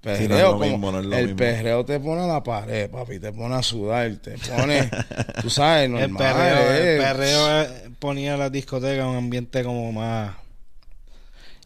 Perreo, 0.00 0.62
el 1.12 1.34
perreo 1.34 1.84
te 1.84 1.98
pone 1.98 2.22
a 2.22 2.26
la 2.26 2.42
pared, 2.42 2.88
papi, 2.88 3.18
te 3.18 3.32
pone 3.32 3.56
a 3.56 3.62
sudar, 3.64 4.14
te 4.16 4.38
pone, 4.38 4.88
tú 5.42 5.50
sabes, 5.50 5.90
normal. 5.90 6.08
El 6.08 6.16
perreo, 6.16 6.72
el 6.72 6.98
perreo 6.98 7.92
ponía 7.98 8.36
la 8.36 8.48
discoteca 8.48 9.02
en 9.02 9.08
un 9.08 9.16
ambiente 9.16 9.64
como 9.64 9.90
más... 9.90 10.36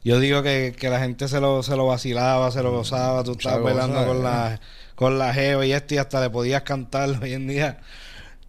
Yo 0.03 0.19
digo 0.19 0.43
que, 0.43 0.75
que 0.77 0.89
la 0.89 0.99
gente 0.99 1.29
se 1.29 1.41
lo, 1.41 1.63
se 1.63 1.77
lo 1.77 1.87
vacilaba, 1.87 2.51
se 2.51 2.63
lo 2.63 2.73
gozaba, 2.73 3.23
tú 3.23 3.33
estabas 3.33 3.63
bailando 3.63 4.05
con 4.07 4.25
la, 4.25 4.59
con 4.95 5.19
la 5.19 5.35
jeva 5.35 5.67
y 5.67 5.73
esto 5.73 5.95
y 5.95 5.99
hasta 5.99 6.21
le 6.23 6.31
podías 6.31 6.63
cantar 6.63 7.11
hoy 7.23 7.35
en 7.35 7.47
día. 7.47 7.81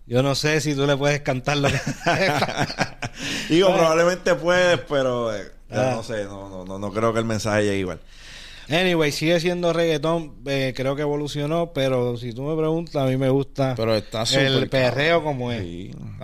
Yo 0.05 0.23
no 0.23 0.33
sé 0.33 0.61
si 0.61 0.75
tú 0.75 0.87
le 0.87 0.95
puedes 0.95 1.21
cantar 1.21 1.57
lo 1.57 1.67
que... 1.67 1.79
Digo, 3.49 3.67
probablemente 3.73 4.33
puedes, 4.35 4.79
pero 4.79 5.35
eh, 5.35 5.51
ah. 5.71 5.91
no 5.95 6.03
sé, 6.03 6.23
no, 6.23 6.49
no, 6.49 6.65
no, 6.65 6.79
no 6.79 6.91
creo 6.93 7.11
que 7.11 7.19
el 7.19 7.25
mensaje 7.25 7.63
llegue 7.63 7.79
igual. 7.79 7.99
Anyway, 8.69 9.11
sigue 9.11 9.39
siendo 9.39 9.73
reggaetón. 9.73 10.33
Eh, 10.45 10.73
creo 10.75 10.95
que 10.95 11.01
evolucionó, 11.01 11.73
pero 11.73 12.17
si 12.17 12.33
tú 12.33 12.43
me 12.43 12.55
preguntas, 12.55 12.95
a 12.95 13.05
mí 13.05 13.17
me 13.17 13.29
gusta 13.29 13.73
pero 13.75 13.95
está 13.95 14.23
el 14.23 14.69
perreo 14.69 15.23
como 15.23 15.51
es. 15.51 15.63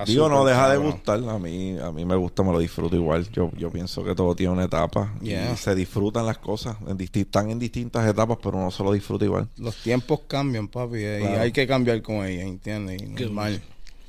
Digo, 0.05 0.29
no 0.29 0.45
deja 0.45 0.69
de 0.69 0.77
gustar. 0.77 1.19
A 1.27 1.37
mí, 1.37 1.77
a 1.77 1.91
mí 1.91 2.05
me 2.05 2.15
gusta, 2.15 2.43
me 2.43 2.51
lo 2.51 2.59
disfruto 2.59 2.95
igual. 2.95 3.29
Yo, 3.31 3.51
yo 3.57 3.71
pienso 3.71 4.03
que 4.03 4.15
todo 4.15 4.35
tiene 4.35 4.53
una 4.53 4.65
etapa. 4.65 5.13
Y 5.21 5.33
se 5.57 5.75
disfrutan 5.75 6.25
las 6.25 6.37
cosas. 6.37 6.77
En 6.87 6.99
están 6.99 7.49
en 7.49 7.59
distintas 7.59 8.07
etapas, 8.07 8.37
pero 8.41 8.57
uno 8.57 8.71
se 8.71 8.83
lo 8.83 8.91
disfruta 8.91 9.25
igual. 9.25 9.47
Los 9.57 9.75
tiempos 9.77 10.21
cambian, 10.27 10.67
papi. 10.67 10.99
Y 10.99 11.05
hay 11.05 11.51
que 11.51 11.67
cambiar 11.67 12.01
con 12.01 12.25
ellas, 12.25 12.45
¿entiendes? 12.45 13.01
normal. 13.09 13.61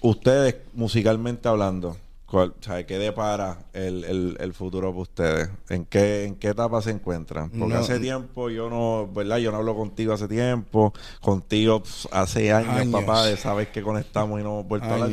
Ustedes, 0.03 0.57
musicalmente 0.73 1.49
hablando, 1.49 1.97
¿Cuál, 2.31 2.55
¿Qué 2.87 2.99
depara 2.99 3.59
el, 3.73 4.05
el, 4.05 4.37
el, 4.39 4.55
futuro 4.55 4.91
para 4.91 5.03
ustedes? 5.03 5.51
¿En 5.69 5.85
qué, 5.85 6.27
¿En 6.27 6.37
qué 6.37 6.51
etapa 6.51 6.81
se 6.81 6.91
encuentran? 6.91 7.51
Porque 7.51 7.75
hace 7.75 7.99
tiempo 7.99 8.51
yo 8.51 8.71
no, 8.71 9.09
¿verdad? 9.13 9.39
Yo 9.39 9.51
no 9.51 9.57
hablo 9.57 9.75
contigo 9.75 10.13
hace 10.13 10.29
tiempo, 10.29 10.95
contigo 11.21 11.81
pues, 11.81 12.07
hace 12.13 12.53
años, 12.53 12.87
papá, 12.93 13.27
de 13.27 13.37
sabes 13.37 13.67
que 13.71 13.83
conectamos 13.83 14.39
y 14.39 14.45
no 14.45 14.51
hemos 14.51 14.69
vuelto 14.69 14.87
a 14.87 14.95
hablar. 14.95 15.11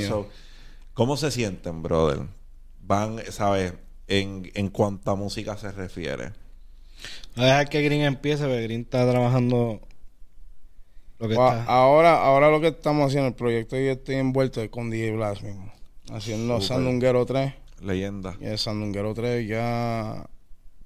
¿Cómo 0.94 1.18
se 1.18 1.32
sienten, 1.32 1.82
brother? 1.82 2.20
Van, 2.82 3.20
¿sabes? 3.32 3.74
En, 4.08 4.52
en 4.54 4.70
cuanto 4.70 5.10
a 5.10 5.16
música 5.16 5.58
se 5.58 5.72
refiere. 5.72 6.34
a 7.36 7.44
dejar 7.44 7.68
que 7.68 7.82
Green 7.82 8.04
empiece, 8.04 8.44
porque 8.44 8.62
Green 8.62 8.82
está 8.82 9.10
trabajando 9.10 9.82
lo 11.18 11.28
que 11.28 11.34
está. 11.34 11.64
Ahora, 11.64 12.24
ahora 12.24 12.52
lo 12.52 12.62
que 12.62 12.68
estamos 12.68 13.08
haciendo, 13.08 13.30
el 13.30 13.34
proyecto 13.34 13.76
yo 13.76 13.94
estoy 13.94 14.18
envuelto 14.18 14.62
es 14.62 14.70
con 14.70 14.92
DJ 14.92 15.14
Blast 15.14 15.42
mismo 15.42 15.77
haciendo 16.12 16.62
Sandunguero 16.62 17.26
3. 17.26 17.54
Leyenda. 17.82 18.36
Y 18.42 18.46
el 18.46 18.58
Sandunguero 18.58 19.14
3 19.14 19.48
ya, 19.48 20.28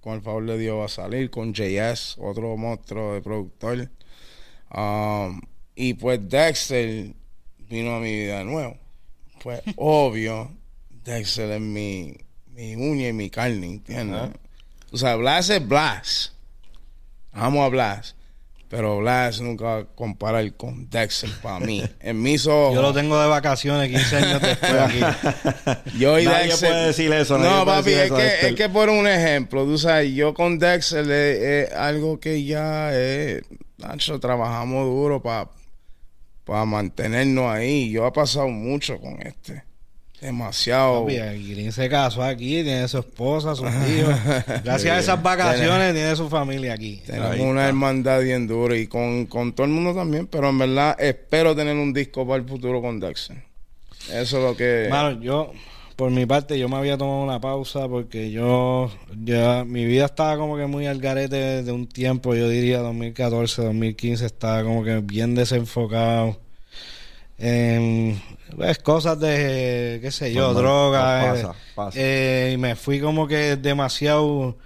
con 0.02 0.14
el 0.14 0.22
favor 0.22 0.46
de 0.46 0.58
Dios, 0.58 0.78
va 0.78 0.86
a 0.86 0.90
salir 0.90 1.30
con 1.30 1.54
JS, 1.54 2.18
otro 2.20 2.58
monstruo 2.58 3.14
de 3.14 3.22
productor. 3.22 3.90
Um, 4.74 5.42
y 5.76 5.94
pues 5.96 6.20
Dexter 6.28 7.14
vino 7.70 7.96
a 7.96 8.00
mi 8.00 8.12
vida 8.12 8.40
de 8.40 8.46
nuevo. 8.46 8.78
Pues 9.44 9.62
obvio, 9.78 10.52
Dexter 11.04 11.52
es 11.52 11.62
mi, 11.62 12.16
mi 12.48 12.76
uña 12.76 13.08
y 13.08 13.14
mi 13.14 13.30
carne, 13.30 13.68
¿entiendes? 13.68 14.32
O 14.92 14.98
sea, 14.98 15.16
Blas 15.16 15.50
es 15.50 15.66
Blas. 15.66 16.34
Amo 17.32 17.64
a 17.64 17.70
Blas. 17.70 18.16
Pero 18.72 19.00
Blas 19.00 19.42
nunca 19.42 19.66
va 19.66 19.78
a 19.80 19.84
comparar 19.84 20.54
con 20.54 20.90
Dexter 20.90 21.30
para 21.42 21.60
mí. 21.60 21.84
En 22.00 22.22
mis 22.22 22.48
ojos. 22.48 22.74
Yo 22.74 22.82
lo 22.82 22.94
tengo 22.94 23.22
de 23.22 23.28
vacaciones 23.28 23.90
15 23.90 24.16
años 24.16 24.42
después 24.42 24.72
aquí. 24.72 25.02
yo 26.00 26.18
y 26.18 26.24
nadie 26.24 26.48
Dexter. 26.48 26.70
puede 26.70 26.86
decir 26.88 27.12
eso. 27.12 27.38
No, 27.38 27.66
papi, 27.66 27.92
es 27.92 28.10
que, 28.10 28.48
es 28.48 28.56
que 28.56 28.70
por 28.70 28.88
un 28.88 29.10
ejemplo, 29.10 29.66
tú 29.66 29.78
sabes, 29.78 30.14
yo 30.14 30.34
con 30.34 30.58
Dexter 30.58 31.12
es, 31.12 31.74
algo 31.74 32.22
que 32.22 32.46
ya 32.46 32.98
es. 32.98 33.42
Nacho, 33.78 34.22
trabajamos 34.22 34.86
duro 34.86 35.22
para 35.22 35.50
para 36.46 36.64
mantenernos 36.64 37.52
ahí. 37.52 37.92
Yo 37.92 38.08
he 38.08 38.12
pasado 38.14 38.48
mucho 38.48 39.02
con 39.02 39.22
este. 39.22 39.66
Demasiado. 40.22 41.02
Papi, 41.02 41.16
Green 41.50 41.72
se 41.72 41.90
casó 41.90 42.22
aquí, 42.22 42.64
tiene 42.64 42.88
su 42.88 43.00
esposa, 43.00 43.56
sus 43.56 43.68
hijos. 43.68 44.16
Gracias 44.64 44.86
a 44.86 45.00
esas 45.00 45.24
vacaciones 45.24 45.94
tiene 45.96 46.16
su 46.16 46.30
familia 46.30 46.74
aquí. 46.74 47.02
Tenemos 47.08 47.40
una 47.40 47.68
hermandad 47.68 48.22
bien 48.22 48.46
dura 48.46 48.78
y 48.78 48.86
con, 48.86 49.28
todo 49.28 49.66
el 49.66 49.72
mundo 49.72 49.96
también, 49.96 50.28
pero 50.28 50.50
en 50.50 50.60
verdad 50.60 50.96
espero 51.00 51.56
tener 51.56 51.76
un 51.76 51.92
disco 51.92 52.26
para 52.28 52.42
el 52.42 52.48
futuro 52.48 52.82
con 52.82 53.00
Dexter. 53.00 53.38
Eso 54.14 54.38
es 54.38 54.44
lo 54.44 54.56
que... 54.56 54.88
Bueno, 54.90 55.20
yo, 55.22 55.54
por 55.96 56.12
mi 56.12 56.28
parte, 56.28 56.60
yo 56.60 56.70
me 56.70 56.76
había 56.76 57.00
tomado 57.00 57.24
una 57.24 57.42
pausa 57.42 57.88
porque 57.88 58.30
yo, 58.30 58.92
ya, 59.24 59.64
mi 59.66 59.86
vida 59.86 60.06
estaba 60.06 60.38
como 60.38 60.56
que 60.56 60.68
muy 60.68 60.86
al 60.86 61.00
garete 61.00 61.64
de 61.64 61.72
un 61.72 61.88
tiempo, 61.88 62.36
yo 62.36 62.48
diría 62.48 62.80
2014, 62.80 63.64
2015, 63.64 64.26
estaba 64.28 64.64
como 64.64 64.84
que 64.84 65.00
bien 65.00 65.34
desenfocado 65.34 66.38
en 67.42 68.22
pues, 68.56 68.78
cosas 68.80 69.20
de, 69.20 70.00
qué 70.02 70.12
sé 70.12 70.32
yo, 70.34 70.54
drogas. 70.54 71.48
Eh, 71.96 72.52
y 72.54 72.58
me 72.58 72.76
fui 72.76 73.00
como 73.00 73.28
que 73.28 73.56
demasiado 73.56 74.58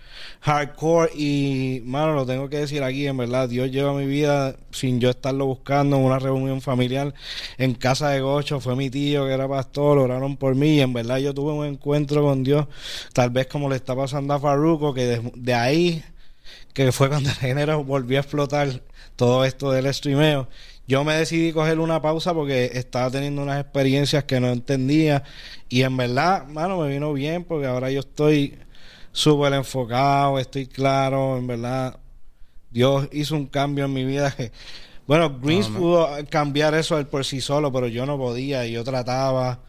hardcore 0.41 1.11
y, 1.15 1.81
mano, 1.85 2.13
lo 2.13 2.25
tengo 2.25 2.49
que 2.49 2.57
decir 2.57 2.83
aquí, 2.83 3.07
en 3.07 3.17
verdad, 3.17 3.47
Dios 3.49 3.71
lleva 3.71 3.93
mi 3.93 4.05
vida 4.05 4.55
sin 4.71 4.99
yo 4.99 5.09
estarlo 5.09 5.45
buscando 5.45 5.95
en 5.97 6.03
una 6.03 6.19
reunión 6.19 6.61
familiar 6.61 7.13
en 7.57 7.73
casa 7.73 8.09
de 8.09 8.21
Gocho, 8.21 8.59
fue 8.59 8.75
mi 8.75 8.89
tío 8.89 9.25
que 9.25 9.33
era 9.33 9.47
pastor, 9.47 9.97
oraron 9.97 10.37
por 10.37 10.53
mí 10.55 10.75
y 10.75 10.81
en 10.81 10.93
verdad 10.93 11.17
yo 11.17 11.33
tuve 11.33 11.53
un 11.53 11.65
encuentro 11.65 12.21
con 12.21 12.43
Dios, 12.43 12.67
tal 13.13 13.29
vez 13.29 13.47
como 13.47 13.69
le 13.69 13.77
está 13.77 13.95
pasando 13.95 14.33
a 14.33 14.39
Farruko, 14.39 14.93
que 14.93 15.21
de, 15.33 15.53
ahí, 15.53 16.03
que 16.73 16.91
fue 16.91 17.09
cuando 17.09 17.29
el 17.29 17.35
género 17.35 17.83
volvió 17.83 18.19
a 18.19 18.21
explotar 18.21 18.81
todo 19.15 19.45
esto 19.45 19.71
del 19.71 19.91
streameo 19.93 20.47
yo 20.87 21.03
me 21.03 21.15
decidí 21.15 21.51
coger 21.51 21.79
una 21.79 22.01
pausa 22.01 22.33
porque 22.33 22.71
estaba 22.73 23.09
teniendo 23.09 23.41
unas 23.41 23.59
experiencias 23.59 24.23
que 24.25 24.39
no 24.39 24.51
entendía 24.51 25.23
y 25.67 25.81
en 25.81 25.97
verdad, 25.97 26.45
mano, 26.47 26.79
me 26.79 26.89
vino 26.89 27.11
bien 27.13 27.43
porque 27.43 27.67
ahora 27.67 27.89
yo 27.89 28.01
estoy 28.01 28.57
súper 29.11 29.53
enfocado, 29.53 30.37
estoy 30.39 30.67
claro, 30.67 31.37
en 31.37 31.47
verdad, 31.47 31.99
Dios 32.69 33.07
hizo 33.11 33.35
un 33.35 33.47
cambio 33.47 33.85
en 33.85 33.93
mi 33.93 34.05
vida 34.05 34.31
que, 34.35 34.51
bueno, 35.07 35.39
Greens 35.39 35.69
pudo 35.69 36.09
cambiar 36.29 36.75
eso 36.75 37.03
por 37.07 37.25
sí 37.25 37.41
solo, 37.41 37.71
pero 37.71 37.87
yo 37.87 38.05
no 38.05 38.17
podía 38.17 38.65
y 38.65 38.73
yo 38.73 38.83
trataba, 38.83 39.59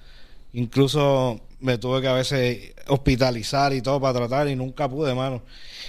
incluso 0.53 1.41
me 1.61 1.79
tuve 1.79 2.01
que 2.03 2.09
a 2.09 2.13
veces 2.13 2.75
hospitalizar 2.89 3.73
y 3.73 3.81
todo 3.81 4.01
para 4.01 4.19
tratar 4.19 4.49
y 4.49 4.57
nunca 4.57 4.89
pude, 4.89 5.15
mano. 5.15 5.43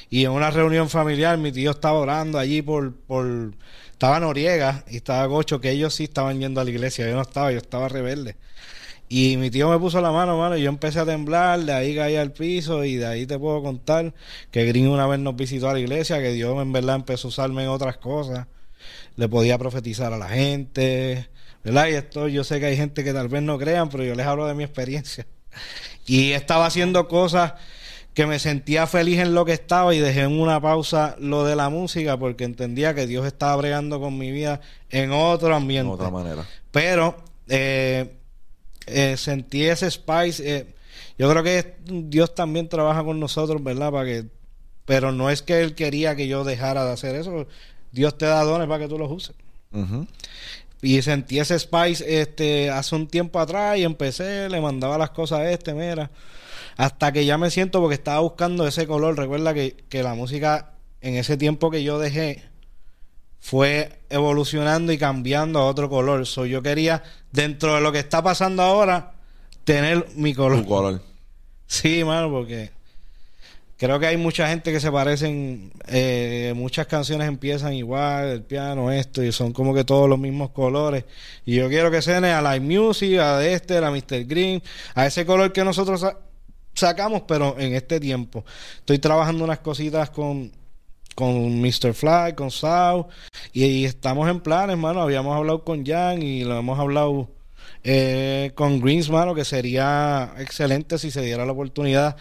Y 0.10 0.24
en 0.24 0.32
una 0.32 0.52
reunión 0.52 0.90
familiar 0.90 1.38
mi 1.38 1.52
tío 1.52 1.72
estaba 1.72 2.00
orando 2.00 2.40
allí 2.40 2.62
por, 2.62 2.94
por 2.94 3.54
estaba 3.98 4.20
Noriega 4.20 4.84
y 4.88 4.98
estaba 4.98 5.26
Gocho, 5.26 5.60
que 5.60 5.72
ellos 5.72 5.95
sí 5.95 6.04
estaban 6.04 6.39
yendo 6.39 6.62
a 6.62 6.64
la 6.64 6.70
iglesia. 6.70 7.08
Yo 7.10 7.16
no 7.16 7.24
estaba, 7.24 7.52
yo 7.52 7.58
estaba 7.58 7.89
rebelde. 7.89 8.36
Y 9.10 9.38
mi 9.38 9.50
tío 9.50 9.72
me 9.72 9.80
puso 9.80 10.00
la 10.02 10.12
mano, 10.12 10.38
mano, 10.38 10.56
y 10.56 10.62
yo 10.62 10.70
empecé 10.70 11.00
a 11.00 11.06
temblar, 11.06 11.62
de 11.62 11.74
ahí 11.74 11.95
caí 11.95 12.16
al 12.16 12.32
piso 12.32 12.84
y 12.84 12.98
de 12.98 13.08
ahí 13.08 13.26
te 13.26 13.39
puedo 13.39 13.64
contar 13.64 14.14
que 14.52 14.66
Green 14.66 14.88
una 14.89 15.08
vez 15.08 15.20
nos 15.20 15.36
visitó 15.36 15.68
a 15.68 15.74
la 15.74 15.80
iglesia, 15.80 16.20
que 16.20 16.32
Dios 16.32 16.62
en 16.62 16.72
verdad 16.74 16.98
empezó 16.98 17.28
a 17.28 17.30
usarme 17.30 17.64
en 17.64 17.70
otras 17.70 17.98
cosas. 17.98 18.45
Le 19.16 19.28
podía 19.28 19.58
profetizar 19.58 20.14
a 20.14 20.18
la 20.20 20.30
gente, 20.30 21.30
¿verdad? 21.64 21.88
Y 21.88 21.95
esto 21.95 22.28
yo 22.28 22.43
sé 22.43 22.60
que 22.60 22.68
hay 22.68 22.78
gente 22.78 23.04
que 23.04 23.14
tal 23.14 23.30
vez 23.30 23.41
no 23.41 23.58
crean, 23.58 23.89
pero 23.89 24.04
yo 24.04 24.14
les 24.14 24.28
hablo 24.28 24.45
de 24.45 24.54
mi 24.54 24.64
experiencia. 24.64 25.26
Y 26.06 26.32
estaba 26.32 26.68
haciendo 26.68 27.08
cosas 27.10 27.54
que 28.18 28.26
me 28.26 28.39
sentía 28.39 28.88
feliz 28.88 29.20
en 29.20 29.36
lo 29.36 29.45
que 29.45 29.53
estaba 29.53 29.93
y 29.93 29.99
dejé 29.99 30.22
en 30.22 30.39
una 30.39 30.59
pausa 30.59 31.15
lo 31.20 31.45
de 31.45 31.55
la 31.55 31.70
música 31.70 32.18
porque 32.18 32.45
entendía 32.45 32.95
que 32.95 33.05
Dios 33.05 33.28
estaba 33.28 33.55
bregando 33.57 33.99
con 33.99 34.18
mi 34.18 34.32
vida 34.32 34.59
en 34.89 35.11
otro 35.11 35.55
ambiente. 35.55 35.89
De 35.89 35.93
otra 35.93 36.09
manera. 36.09 36.43
Pero 36.72 37.15
eh, 37.47 38.18
eh, 38.88 39.18
sentí 39.18 39.65
ese 39.65 39.91
spice. 39.91 40.41
Eh, 40.43 40.65
yo 41.20 41.30
creo 41.30 41.43
que 41.43 41.76
Dios 41.86 42.34
también 42.34 42.68
trabaja 42.68 43.03
con 43.03 43.20
nosotros, 43.20 43.63
¿verdad? 43.63 43.91
Para 43.91 44.05
que, 44.05 44.26
pero 44.86 45.11
no 45.11 45.30
es 45.30 45.43
que 45.43 45.61
Él 45.61 45.76
quería 45.76 46.15
que 46.15 46.28
yo 46.28 46.43
dejara 46.43 46.86
de 46.86 46.93
hacer 46.93 47.13
eso. 47.13 47.45
Dios 47.91 48.18
te 48.18 48.26
da 48.26 48.41
dones 48.41 48.68
para 48.68 48.80
que 48.80 48.89
tú 48.89 48.97
los 48.97 49.11
uses. 49.11 49.36
Y 50.82 51.03
sentí 51.03 51.38
ese 51.38 51.59
spice 51.59 52.20
este, 52.20 52.72
hace 52.72 52.95
un 52.95 53.05
tiempo 53.05 53.39
atrás 53.39 53.78
y 53.78 53.84
empecé, 53.84 54.49
le 54.49 54.59
mandaba 54.59 54.97
las 54.97 55.11
cosas 55.11 55.41
a 55.41 55.51
este, 55.51 55.76
mira 55.76 56.09
hasta 56.78 57.12
que 57.12 57.26
ya 57.26 57.38
me 57.38 57.50
siento 57.50 57.82
porque 57.82 57.96
estaba 57.96 58.20
buscando 58.20 58.68
ese 58.68 58.86
color. 58.86 59.18
Recuerda 59.18 59.54
que, 59.54 59.76
la 59.92 60.14
música 60.14 60.74
en 61.02 61.16
ese 61.16 61.36
tiempo 61.36 61.72
que 61.72 61.84
yo 61.84 61.98
dejé 62.00 62.44
fue 63.40 64.00
evolucionando 64.10 64.92
y 64.92 64.98
cambiando 65.00 65.60
a 65.60 65.66
otro 65.66 65.90
color. 65.90 66.26
So, 66.28 66.46
yo 66.46 66.62
quería, 66.62 67.04
dentro 67.32 67.76
de 67.76 67.82
lo 67.82 67.92
que 67.92 68.00
está 68.00 68.22
pasando 68.22 68.62
ahora, 68.62 69.14
tener 69.64 70.06
mi 70.16 70.36
color. 70.36 70.62
Tu 70.62 70.68
color. 70.68 71.02
Sí, 71.66 72.04
mano, 72.04 72.30
porque 72.30 72.70
creo 73.78 74.00
que 74.00 74.08
hay 74.08 74.18
mucha 74.18 74.48
gente 74.48 74.72
que 74.72 74.80
se 74.80 74.92
parecen, 74.92 75.72
eh, 75.88 76.54
muchas 76.56 76.86
canciones 76.86 77.28
empiezan 77.28 77.74
igual, 77.74 78.28
el 78.28 78.44
piano, 78.44 78.92
esto, 78.92 79.24
y 79.24 79.32
son 79.32 79.52
como 79.52 79.74
que 79.74 79.84
todos 79.84 80.08
los 80.08 80.20
mismos 80.20 80.52
colores. 80.52 81.06
Y 81.44 81.56
yo 81.56 81.70
quiero 81.70 81.90
que 81.90 82.04
suene 82.04 82.32
a 82.32 82.42
Live 82.42 82.80
Music, 82.80 83.18
a 83.20 83.44
este, 83.46 83.78
a 83.78 83.90
Mr. 83.90 84.26
Green, 84.26 84.62
a 84.94 85.08
ese 85.08 85.26
color 85.26 85.52
que 85.52 85.64
nosotros 85.64 86.06
sacamos, 86.78 87.24
pero 87.28 87.56
en 87.60 87.74
este 87.74 88.00
tiempo. 88.00 88.46
Estoy 88.78 89.00
trabajando 89.00 89.44
unas 89.44 89.60
cositas 89.60 90.10
con, 90.10 90.52
con 91.16 91.62
Mr. 91.62 91.94
Fly, 91.94 92.34
con 92.36 92.52
Sao, 92.52 93.10
y, 93.52 93.86
estamos 93.86 94.30
en 94.30 94.40
planes, 94.40 94.76
hermano. 94.76 95.02
Habíamos 95.02 95.36
hablado 95.36 95.64
con 95.64 95.86
Jan 95.86 96.22
y 96.22 96.44
lo 96.44 96.58
hemos 96.58 96.80
hablado 96.80 97.30
eh, 97.84 98.52
con 98.56 98.80
Greens, 98.80 99.10
mano, 99.10 99.34
que 99.34 99.46
sería 99.46 100.34
excelente 100.38 100.98
si 100.98 101.12
se 101.12 101.22
diera 101.22 101.46
la 101.46 101.52
oportunidad 101.52 102.16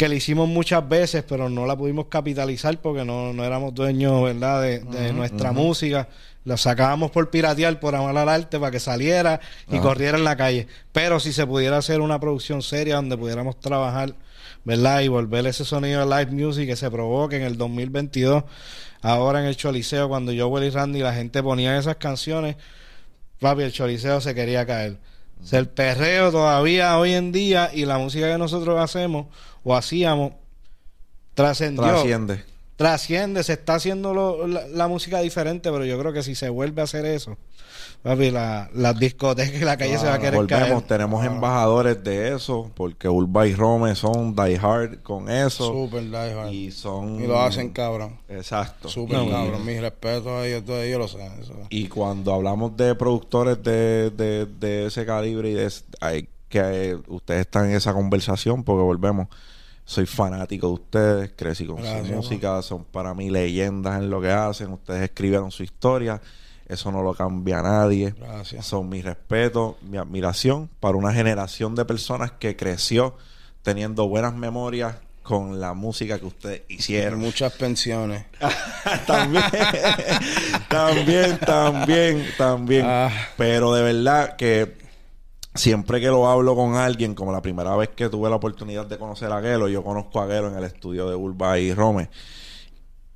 que 0.00 0.08
le 0.08 0.16
hicimos 0.16 0.48
muchas 0.48 0.88
veces, 0.88 1.22
pero 1.28 1.50
no 1.50 1.66
la 1.66 1.76
pudimos 1.76 2.06
capitalizar 2.06 2.80
porque 2.80 3.04
no, 3.04 3.34
no 3.34 3.44
éramos 3.44 3.74
dueños, 3.74 4.22
¿verdad?, 4.22 4.62
de, 4.62 5.12
nuestra 5.12 5.52
música. 5.52 6.08
Lo 6.44 6.56
sacábamos 6.56 7.10
por 7.10 7.30
piratear, 7.30 7.80
por 7.80 7.94
amar 7.94 8.16
al 8.16 8.28
arte, 8.28 8.58
para 8.58 8.70
que 8.70 8.80
saliera 8.80 9.40
y 9.70 9.78
corriera 9.78 10.16
en 10.16 10.24
la 10.24 10.36
calle. 10.36 10.66
Pero 10.92 11.20
si 11.20 11.32
se 11.32 11.46
pudiera 11.46 11.76
hacer 11.76 12.00
una 12.00 12.18
producción 12.18 12.62
seria 12.62 12.96
donde 12.96 13.16
pudiéramos 13.16 13.60
trabajar, 13.60 14.14
¿verdad? 14.64 15.00
Y 15.00 15.08
volver 15.08 15.46
ese 15.46 15.64
sonido 15.64 16.00
de 16.00 16.06
live 16.06 16.32
music 16.32 16.66
que 16.66 16.76
se 16.76 16.90
provoque 16.90 17.36
en 17.36 17.42
el 17.42 17.58
2022, 17.58 18.44
ahora 19.02 19.40
en 19.40 19.46
el 19.46 19.56
Choliseo, 19.56 20.08
cuando 20.08 20.32
yo, 20.32 20.48
Willy 20.48 20.70
Randy, 20.70 21.00
la 21.00 21.12
gente 21.12 21.42
ponía 21.42 21.78
esas 21.78 21.96
canciones, 21.96 22.56
papi, 23.38 23.62
el 23.62 23.72
Choliseo 23.72 24.20
se 24.20 24.34
quería 24.34 24.64
caer. 24.64 24.98
el 25.52 25.68
perreo 25.68 26.30
todavía 26.30 26.98
hoy 26.98 27.12
en 27.12 27.32
día 27.32 27.70
y 27.72 27.84
la 27.84 27.98
música 27.98 28.30
que 28.32 28.38
nosotros 28.38 28.80
hacemos 28.80 29.26
o 29.62 29.76
hacíamos 29.76 30.32
trascendió. 31.34 31.84
Trasciende 31.84 32.49
trasciende, 32.80 33.44
se 33.44 33.52
está 33.52 33.74
haciendo 33.74 34.46
la, 34.46 34.88
música 34.88 35.20
diferente, 35.20 35.70
pero 35.70 35.84
yo 35.84 35.98
creo 35.98 36.14
que 36.14 36.22
si 36.22 36.34
se 36.34 36.48
vuelve 36.48 36.80
a 36.80 36.84
hacer 36.84 37.04
eso, 37.04 37.36
papi, 38.02 38.30
la, 38.30 38.70
las 38.72 38.98
discotecas 38.98 39.60
y 39.60 39.66
la 39.66 39.76
calle 39.76 39.98
se 39.98 40.06
va 40.06 40.14
a 40.14 40.18
querer 40.18 40.36
volvemos, 40.36 40.86
Tenemos 40.86 41.22
embajadores 41.26 42.02
de 42.02 42.34
eso, 42.34 42.70
porque 42.74 43.06
Urba 43.06 43.46
y 43.46 43.54
Rome 43.54 43.94
son 43.94 44.34
die 44.34 44.56
hard 44.56 45.02
con 45.02 45.28
eso. 45.28 45.66
Super 45.66 46.04
die 46.04 46.32
hard. 46.32 46.52
Y 46.52 46.70
son... 46.70 47.22
Y 47.22 47.26
lo 47.26 47.38
hacen 47.38 47.68
cabrón. 47.68 48.16
Exacto. 48.30 48.88
Super 48.88 49.28
cabrón. 49.28 49.62
Mis 49.66 49.78
respetos 49.78 50.28
a 50.28 50.46
ellos, 50.46 50.64
todos 50.64 50.82
ellos 50.82 51.00
lo 51.00 51.08
saben. 51.08 51.42
Y 51.68 51.86
cuando 51.88 52.32
hablamos 52.32 52.74
de 52.78 52.94
productores 52.94 53.62
de, 53.62 54.08
de, 54.08 54.46
de 54.46 54.86
ese 54.86 55.04
calibre 55.04 55.50
y 55.50 55.52
de... 55.52 55.70
Hay, 56.00 56.30
que 56.48 56.98
ustedes 57.08 57.42
están 57.42 57.66
en 57.68 57.76
esa 57.76 57.92
conversación, 57.92 58.64
porque 58.64 58.82
volvemos 58.82 59.28
soy 59.90 60.06
fanático 60.06 60.68
de 60.68 60.72
ustedes, 60.72 61.32
crecí 61.34 61.66
con 61.66 61.84
su 61.84 62.14
música, 62.14 62.62
son 62.62 62.84
para 62.84 63.12
mí 63.12 63.28
leyendas 63.28 64.00
en 64.00 64.08
lo 64.08 64.20
que 64.20 64.30
hacen, 64.30 64.70
ustedes 64.70 65.02
escribieron 65.02 65.50
su 65.50 65.64
historia, 65.64 66.22
eso 66.68 66.92
no 66.92 67.02
lo 67.02 67.12
cambia 67.12 67.60
nadie. 67.60 68.14
Gracias. 68.16 68.66
Son 68.66 68.88
mi 68.88 69.02
respeto, 69.02 69.78
mi 69.82 69.98
admiración 69.98 70.70
para 70.78 70.96
una 70.96 71.12
generación 71.12 71.74
de 71.74 71.84
personas 71.84 72.30
que 72.30 72.54
creció 72.54 73.16
teniendo 73.62 74.06
buenas 74.06 74.32
memorias 74.32 74.94
con 75.24 75.58
la 75.58 75.74
música 75.74 76.20
que 76.20 76.26
ustedes 76.26 76.62
hicieron. 76.68 77.18
Muchas 77.18 77.52
pensiones. 77.54 78.26
también, 79.08 79.42
también, 80.68 81.38
también, 81.40 82.26
también. 82.38 82.86
Ah. 82.86 83.10
Pero 83.36 83.74
de 83.74 83.82
verdad 83.82 84.36
que 84.36 84.79
siempre 85.54 86.00
que 86.00 86.06
lo 86.06 86.28
hablo 86.28 86.54
con 86.54 86.76
alguien, 86.76 87.14
como 87.14 87.32
la 87.32 87.42
primera 87.42 87.76
vez 87.76 87.90
que 87.90 88.08
tuve 88.08 88.30
la 88.30 88.36
oportunidad 88.36 88.86
de 88.86 88.98
conocer 88.98 89.32
a 89.32 89.40
Gelo, 89.40 89.68
yo 89.68 89.82
conozco 89.82 90.20
a 90.20 90.26
Gelo 90.26 90.48
en 90.48 90.56
el 90.56 90.64
estudio 90.64 91.08
de 91.08 91.16
Urba 91.16 91.58
y 91.58 91.72
Rome. 91.72 92.08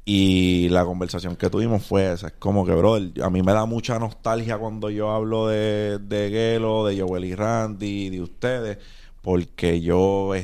Y 0.07 0.69
la 0.69 0.85
conversación 0.85 1.37
que 1.37 1.49
tuvimos 1.49 1.87
fue 1.87 2.13
esa. 2.13 2.27
Es 2.27 2.35
como 2.35 2.67
que, 2.67 2.73
bro, 2.73 2.97
a 2.97 3.31
mí 3.31 3.43
me 3.43 3.53
da 3.53 3.65
mucha 3.65 3.99
nostalgia 3.99 4.59
cuando 4.59 4.91
yo 4.91 5.11
hablo 5.11 5.49
de, 5.49 5.99
de 5.99 6.31
Gelo, 6.31 6.85
de 6.87 7.01
Joel 7.01 7.25
y 7.25 7.35
Randy, 7.35 8.11
de 8.11 8.21
ustedes, 8.21 8.79
porque 9.23 9.81
yo 9.81 10.35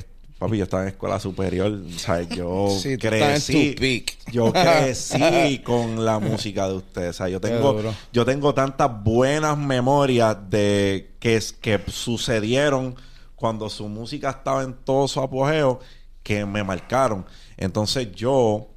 Papi, 0.40 0.56
yo 0.56 0.64
estaba 0.64 0.84
en 0.84 0.88
escuela 0.88 1.20
superior, 1.20 1.70
o 1.70 2.20
yo 2.34 2.68
crecí, 2.98 4.06
yo 4.32 4.50
crecí 4.54 5.58
con 5.58 6.02
la 6.02 6.18
música 6.18 6.66
de 6.66 6.76
ustedes, 6.76 7.10
o 7.10 7.12
sea, 7.12 7.28
yo 7.28 7.42
tengo, 7.42 7.78
yo 8.10 8.24
tengo 8.24 8.54
tantas 8.54 9.04
buenas 9.04 9.58
memorias 9.58 10.38
de 10.48 11.14
que, 11.20 11.38
que 11.60 11.78
sucedieron 11.88 12.94
cuando 13.36 13.68
su 13.68 13.86
música 13.86 14.30
estaba 14.30 14.62
en 14.62 14.72
todo 14.72 15.08
su 15.08 15.20
apogeo 15.20 15.80
que 16.22 16.46
me 16.46 16.64
marcaron. 16.64 17.26
Entonces 17.58 18.10
yo, 18.12 18.68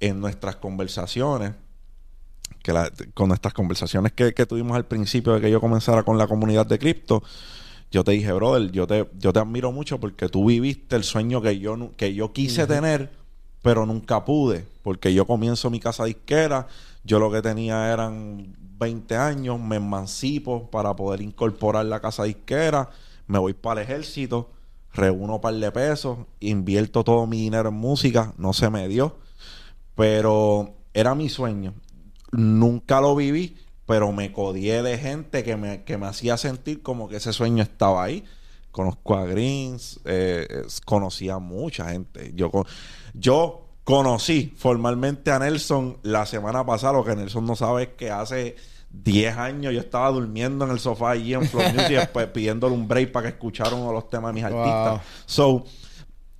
en 0.00 0.20
nuestras 0.20 0.56
conversaciones, 0.56 1.52
que 2.64 2.74
con 3.14 3.28
nuestras 3.28 3.54
conversaciones 3.54 4.10
que, 4.10 4.34
que 4.34 4.44
tuvimos 4.44 4.76
al 4.76 4.86
principio 4.86 5.34
de 5.34 5.40
que 5.40 5.52
yo 5.52 5.60
comenzara 5.60 6.02
con 6.02 6.18
la 6.18 6.26
comunidad 6.26 6.66
de 6.66 6.80
cripto, 6.80 7.22
yo 7.92 8.02
te 8.04 8.12
dije, 8.12 8.32
brother, 8.32 8.72
yo 8.72 8.86
te, 8.86 9.06
yo 9.18 9.34
te 9.34 9.38
admiro 9.38 9.70
mucho 9.70 10.00
porque 10.00 10.30
tú 10.30 10.46
viviste 10.46 10.96
el 10.96 11.04
sueño 11.04 11.42
que 11.42 11.58
yo, 11.58 11.92
que 11.94 12.14
yo 12.14 12.32
quise 12.32 12.66
tener, 12.66 13.12
pero 13.60 13.84
nunca 13.84 14.24
pude, 14.24 14.64
porque 14.82 15.12
yo 15.12 15.26
comienzo 15.26 15.68
mi 15.68 15.78
casa 15.78 16.04
disquera, 16.04 16.66
yo 17.04 17.18
lo 17.18 17.30
que 17.30 17.42
tenía 17.42 17.92
eran 17.92 18.56
20 18.78 19.14
años, 19.14 19.60
me 19.60 19.76
emancipo 19.76 20.70
para 20.70 20.96
poder 20.96 21.20
incorporar 21.20 21.84
la 21.84 22.00
casa 22.00 22.24
disquera, 22.24 22.88
me 23.26 23.38
voy 23.38 23.52
para 23.52 23.82
el 23.82 23.86
ejército, 23.86 24.50
reúno 24.94 25.34
un 25.34 25.40
par 25.42 25.54
de 25.54 25.70
pesos, 25.70 26.18
invierto 26.40 27.04
todo 27.04 27.26
mi 27.26 27.42
dinero 27.42 27.68
en 27.68 27.74
música, 27.74 28.32
no 28.38 28.54
se 28.54 28.70
me 28.70 28.88
dio, 28.88 29.16
pero 29.94 30.72
era 30.94 31.14
mi 31.14 31.28
sueño. 31.28 31.74
Nunca 32.30 33.02
lo 33.02 33.14
viví 33.14 33.54
pero 33.86 34.12
me 34.12 34.32
codié 34.32 34.82
de 34.82 34.98
gente 34.98 35.42
que 35.44 35.56
me, 35.56 35.84
que 35.84 35.98
me 35.98 36.06
hacía 36.06 36.36
sentir 36.36 36.82
como 36.82 37.08
que 37.08 37.16
ese 37.16 37.32
sueño 37.32 37.62
estaba 37.62 38.04
ahí. 38.04 38.24
Conozco 38.70 39.16
a 39.16 39.26
Greens, 39.26 40.00
eh, 40.04 40.64
conocí 40.84 41.28
a 41.28 41.38
mucha 41.38 41.90
gente. 41.90 42.32
Yo, 42.34 42.50
yo 43.12 43.66
conocí 43.84 44.54
formalmente 44.56 45.30
a 45.30 45.38
Nelson 45.38 45.98
la 46.02 46.24
semana 46.24 46.64
pasada. 46.64 46.94
Lo 46.94 47.04
que 47.04 47.14
Nelson 47.14 47.44
no 47.44 47.56
sabe 47.56 47.82
es 47.82 47.88
que 47.90 48.10
hace 48.10 48.56
10 48.90 49.36
años 49.36 49.74
yo 49.74 49.80
estaba 49.80 50.10
durmiendo 50.10 50.64
en 50.64 50.70
el 50.70 50.78
sofá 50.78 51.10
allí 51.10 51.34
en 51.34 51.46
Flow 51.46 51.62
Music 51.72 51.88
después 51.88 52.26
pidiéndole 52.32 52.74
un 52.74 52.86
break 52.86 53.10
para 53.12 53.24
que 53.24 53.34
escucharan 53.34 53.74
uno 53.74 53.88
de 53.88 53.94
los 53.94 54.08
temas 54.08 54.30
de 54.30 54.34
mis 54.34 54.44
artistas. 54.44 55.02
So, 55.26 55.64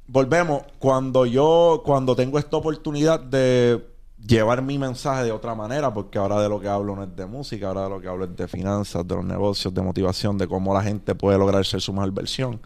volvemos. 0.06 0.62
Cuando 0.78 1.26
yo, 1.26 1.82
cuando 1.84 2.14
tengo 2.14 2.38
esta 2.38 2.56
oportunidad 2.56 3.20
de 3.20 3.91
llevar 4.26 4.62
mi 4.62 4.78
mensaje 4.78 5.24
de 5.24 5.32
otra 5.32 5.54
manera, 5.54 5.92
porque 5.92 6.18
ahora 6.18 6.40
de 6.40 6.48
lo 6.48 6.60
que 6.60 6.68
hablo 6.68 6.94
no 6.94 7.04
es 7.04 7.14
de 7.14 7.26
música, 7.26 7.68
ahora 7.68 7.84
de 7.84 7.90
lo 7.90 8.00
que 8.00 8.08
hablo 8.08 8.24
es 8.24 8.36
de 8.36 8.48
finanzas, 8.48 9.06
de 9.06 9.14
los 9.14 9.24
negocios, 9.24 9.74
de 9.74 9.82
motivación, 9.82 10.38
de 10.38 10.46
cómo 10.46 10.72
la 10.74 10.82
gente 10.82 11.14
puede 11.14 11.38
lograr 11.38 11.64
ser 11.64 11.80
su 11.80 11.92
mejor 11.92 12.12
versión. 12.12 12.60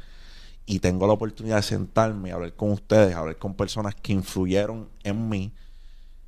Y 0.67 0.81
tengo 0.81 1.07
la 1.07 1.13
oportunidad 1.13 1.57
de 1.57 1.63
sentarme 1.63 2.31
y 2.31 2.33
hablar 2.33 2.55
con 2.55 2.73
ustedes, 2.73 3.15
hablar 3.15 3.37
con 3.37 3.55
personas 3.55 3.95
que 3.95 4.13
influyeron 4.13 4.89
en 5.05 5.29
mí. 5.29 5.53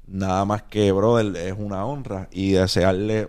Nada 0.07 0.45
más 0.45 0.63
que, 0.63 0.91
brother, 0.93 1.37
es 1.37 1.55
una 1.59 1.85
honra 1.85 2.29
y 2.31 2.53
desearle 2.53 3.29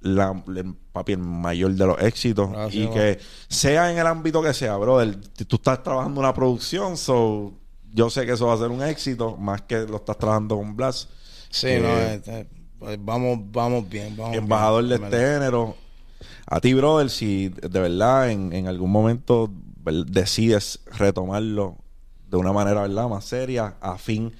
la, 0.00 0.42
el, 0.48 0.74
papi, 0.92 1.16
mayor 1.16 1.72
de 1.72 1.86
los 1.86 2.02
éxitos 2.02 2.50
y 2.72 2.88
que 2.88 3.18
sea 3.48 3.90
en 3.90 3.98
el 3.98 4.06
ámbito 4.06 4.42
que 4.42 4.52
sea, 4.52 4.76
brother. 4.76 5.18
Tú 5.46 5.56
estás 5.56 5.82
trabajando 5.82 6.20
una 6.20 6.34
producción, 6.34 6.96
so 6.96 7.54
yo 7.94 8.10
sé 8.10 8.26
que 8.26 8.32
eso 8.32 8.48
va 8.48 8.54
a 8.54 8.58
ser 8.58 8.70
un 8.70 8.82
éxito, 8.82 9.36
más 9.36 9.62
que 9.62 9.86
lo 9.86 9.96
estás 9.96 10.18
trabajando 10.18 10.56
con 10.56 10.74
Blas. 10.74 11.08
Sí, 11.48 11.78
no, 11.80 11.96
este, 11.96 12.48
pues 12.78 12.98
vamos, 13.02 13.38
vamos 13.52 13.88
bien. 13.88 14.16
Vamos 14.16 14.36
embajador 14.36 14.84
de 14.84 14.96
este 14.96 15.16
género. 15.16 15.76
A 16.46 16.60
ti, 16.60 16.74
brother, 16.74 17.08
si 17.08 17.48
de 17.48 17.80
verdad 17.80 18.30
en, 18.30 18.52
en 18.52 18.66
algún 18.66 18.90
momento 18.90 19.50
decides 20.06 20.80
retomarlo 20.98 21.76
de 22.28 22.36
una 22.36 22.52
manera, 22.52 22.82
¿verdad?, 22.82 23.08
más 23.08 23.24
seria, 23.24 23.76
a 23.80 23.96
fin 23.96 24.32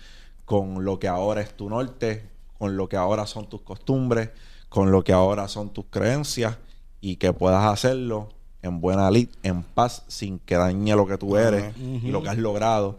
con 0.44 0.84
lo 0.84 0.98
que 0.98 1.06
ahora 1.06 1.40
es 1.40 1.56
tu 1.56 1.70
norte, 1.70 2.28
con 2.58 2.76
lo 2.76 2.88
que 2.88 2.96
ahora 2.96 3.26
son 3.26 3.48
tus 3.48 3.62
costumbres, 3.62 4.30
con 4.68 4.90
lo 4.90 5.04
que 5.04 5.12
ahora 5.12 5.46
son 5.46 5.70
tus 5.70 5.84
creencias 5.90 6.58
y 7.00 7.16
que 7.16 7.32
puedas 7.32 7.64
hacerlo 7.64 8.30
en 8.62 8.80
buena 8.80 9.10
lid, 9.10 9.28
en 9.42 9.62
paz, 9.62 10.02
sin 10.08 10.40
que 10.40 10.56
dañe 10.56 10.96
lo 10.96 11.06
que 11.06 11.18
tú 11.18 11.36
eres 11.36 11.76
y 11.78 12.08
lo 12.08 12.22
que 12.22 12.30
has 12.30 12.38
logrado 12.38 12.98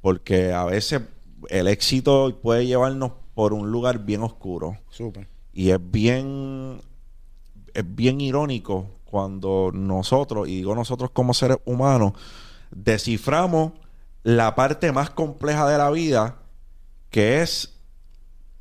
porque 0.00 0.52
a 0.52 0.64
veces 0.64 1.02
el 1.48 1.68
éxito 1.68 2.38
puede 2.42 2.66
llevarnos 2.66 3.12
por 3.34 3.52
un 3.52 3.70
lugar 3.70 4.04
bien 4.04 4.22
oscuro. 4.22 4.78
Súper. 4.90 5.28
Y 5.52 5.70
es 5.70 5.78
bien, 5.90 6.80
es 7.74 7.84
bien 7.94 8.20
irónico 8.20 8.86
cuando 9.04 9.70
nosotros, 9.72 10.48
y 10.48 10.56
digo 10.56 10.74
nosotros 10.74 11.10
como 11.10 11.34
seres 11.34 11.58
humanos, 11.64 12.12
desciframos 12.70 13.72
la 14.22 14.54
parte 14.54 14.92
más 14.92 15.10
compleja 15.10 15.68
de 15.68 15.78
la 15.78 15.90
vida, 15.90 16.36
que 17.10 17.40
es 17.40 17.74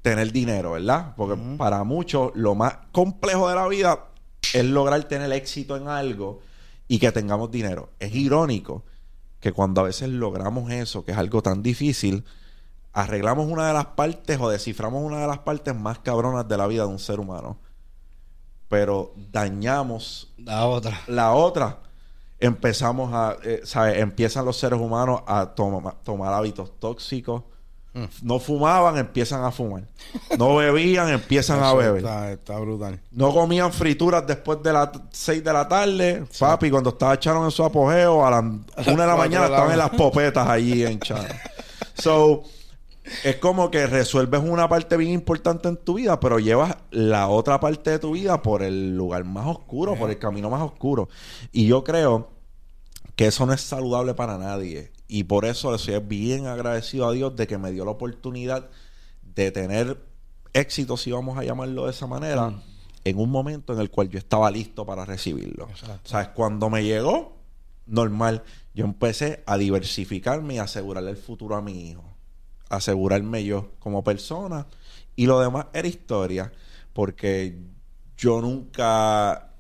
tener 0.02 0.32
dinero, 0.32 0.72
¿verdad? 0.72 1.14
Porque 1.18 1.38
para 1.58 1.84
muchos 1.84 2.32
lo 2.36 2.56
más 2.56 2.78
complejo 2.92 3.50
de 3.50 3.56
la 3.56 3.68
vida 3.68 4.06
es 4.54 4.64
lograr 4.64 5.04
tener 5.06 5.32
éxito 5.34 5.76
en 5.76 5.90
algo 5.90 6.40
y 6.88 7.00
que 7.00 7.12
tengamos 7.12 7.52
dinero. 7.52 7.90
Es 8.00 8.16
irónico 8.16 8.86
que 9.40 9.52
cuando 9.52 9.82
a 9.82 9.84
veces 9.86 10.10
logramos 10.10 10.72
eso, 10.72 11.06
que 11.06 11.12
es 11.12 11.18
algo 11.18 11.42
tan 11.42 11.62
difícil, 11.64 12.26
arreglamos 12.94 13.48
una 13.48 13.68
de 13.68 13.74
las 13.74 13.88
partes 13.88 14.40
o 14.40 14.50
desciframos 14.50 15.04
una 15.04 15.20
de 15.20 15.28
las 15.28 15.40
partes 15.40 15.76
más 15.76 16.00
cabronas 16.00 16.48
de 16.48 16.58
la 16.58 16.68
vida 16.68 16.84
de 16.84 16.90
un 16.90 17.00
ser 17.00 17.20
humano. 17.20 17.58
Pero 18.70 19.14
dañamos 19.32 20.34
la 20.38 20.66
otra. 20.66 21.02
La 21.08 21.34
otra. 21.34 21.80
Empezamos 22.40 23.14
a, 23.14 23.38
eh, 23.44 23.62
¿sabes? 23.64 24.00
Empiezan 24.00 24.46
los 24.46 24.58
seres 24.58 24.80
humanos 24.80 25.22
a 25.28 25.54
tomar 25.56 26.34
hábitos 26.34 26.80
tóxicos 26.80 27.44
no 28.22 28.40
fumaban, 28.40 28.98
empiezan 28.98 29.44
a 29.44 29.52
fumar. 29.52 29.84
No 30.38 30.56
bebían, 30.56 31.10
empiezan 31.10 31.64
a 31.64 31.74
beber. 31.74 32.06
Está, 32.32 32.60
brutal. 32.60 33.00
No 33.12 33.34
comían 33.34 33.72
frituras 33.74 34.26
después 34.26 34.62
de 34.64 34.74
las 34.74 34.90
6 35.12 35.44
de 35.44 35.54
la 35.54 35.68
tarde. 35.68 36.26
Papi, 36.40 36.70
cuando 36.70 36.92
estaba 36.92 37.20
Chano 37.20 37.46
en 37.46 37.52
su 37.52 37.64
apogeo, 37.64 38.26
a 38.26 38.32
las 38.32 38.44
1 38.44 38.62
de 38.86 39.08
la 39.08 39.16
mañana 39.16 39.46
estaban 39.46 39.72
en 39.72 39.78
las 39.78 39.90
popetas 39.92 40.48
allí 40.48 40.84
en 40.84 41.00
Chano. 41.02 41.28
So, 41.96 42.44
es 43.24 43.38
como 43.38 43.72
que 43.72 43.88
resuelves 43.88 44.42
una 44.44 44.68
parte 44.68 44.98
bien 44.98 45.12
importante 45.12 45.68
en 45.68 45.78
tu 45.78 45.96
vida, 45.96 46.20
pero 46.20 46.40
llevas 46.40 46.76
la 46.92 47.28
otra 47.28 47.60
parte 47.60 47.92
de 47.92 48.00
tu 48.00 48.12
vida 48.12 48.42
por 48.42 48.64
el 48.64 48.96
lugar 48.96 49.24
más 49.24 49.48
oscuro, 49.48 49.96
por 49.96 50.10
el 50.10 50.20
camino 50.20 50.50
más 50.50 50.62
oscuro. 50.62 51.10
Y 51.52 51.68
yo 51.68 51.84
creo 51.84 52.30
que 53.16 53.28
eso 53.28 53.46
no 53.46 53.54
es 53.54 53.62
saludable 53.62 54.14
para 54.14 54.38
nadie. 54.38 54.92
Y 55.08 55.24
por 55.24 55.46
eso 55.46 55.72
le 55.72 55.78
soy 55.78 56.00
bien 56.00 56.48
agradecido 56.48 57.08
a 57.08 57.14
Dios 57.14 57.36
de 57.36 57.48
que 57.48 57.58
me 57.58 57.72
dio 57.72 57.86
la 57.86 57.92
oportunidad 57.92 58.70
de 59.36 59.52
tener 59.52 59.98
éxito, 60.54 60.98
si 60.98 61.12
vamos 61.12 61.38
a 61.38 61.44
llamarlo 61.44 61.86
de 61.86 61.92
esa 61.92 62.08
manera, 62.08 62.50
mm. 62.50 62.62
en 63.06 63.20
un 63.20 63.30
momento 63.30 63.74
en 63.74 63.80
el 63.80 63.90
cual 63.90 64.10
yo 64.10 64.18
estaba 64.18 64.50
listo 64.52 64.86
para 64.86 65.06
recibirlo. 65.06 65.66
O 65.66 66.08
sea, 66.08 66.34
cuando 66.34 66.70
me 66.70 66.84
llegó, 66.84 67.38
normal, 67.86 68.44
yo 68.74 68.86
empecé 68.86 69.44
a 69.46 69.58
diversificarme 69.58 70.56
y 70.56 70.58
asegurarle 70.60 71.12
el 71.12 71.18
futuro 71.18 71.56
a 71.56 71.62
mi 71.62 71.90
hijo. 71.90 72.04
Asegurarme 72.70 73.44
yo 73.44 73.72
como 73.80 74.04
persona. 74.04 74.68
Y 75.16 75.26
lo 75.26 75.40
demás 75.40 75.68
era 75.74 75.88
historia, 75.88 76.52
porque 76.94 77.58
yo 78.18 78.42
nunca 78.42 79.52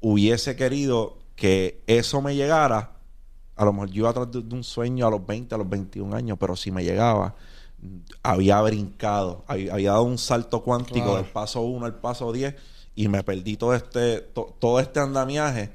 hubiese 0.00 0.56
querido 0.56 1.18
que 1.36 1.82
eso 1.86 2.22
me 2.22 2.36
llegara. 2.36 2.93
A 3.56 3.64
lo 3.64 3.72
mejor 3.72 3.90
yo 3.90 4.00
iba 4.00 4.10
atrás 4.10 4.30
de, 4.30 4.38
un 4.38 4.64
sueño 4.64 5.06
a 5.06 5.10
los 5.10 5.24
20, 5.24 5.54
a 5.54 5.58
los 5.58 5.68
21 5.68 6.14
años, 6.14 6.36
pero 6.38 6.56
si 6.56 6.70
me 6.70 6.82
llegaba, 6.82 7.34
había 8.22 8.60
brincado, 8.62 9.44
había, 9.46 9.90
dado 9.90 10.02
un 10.02 10.18
salto 10.18 10.62
cuántico 10.62 11.16
del 11.16 11.26
paso 11.26 11.60
1 11.62 11.86
al 11.86 11.94
paso 11.96 12.32
10 12.32 12.54
y 12.94 13.08
me 13.08 13.22
perdí 13.22 13.56
todo 13.56 13.74
este, 13.74 14.20
todo 14.58 14.80
este 14.80 15.00
andamiaje 15.00 15.72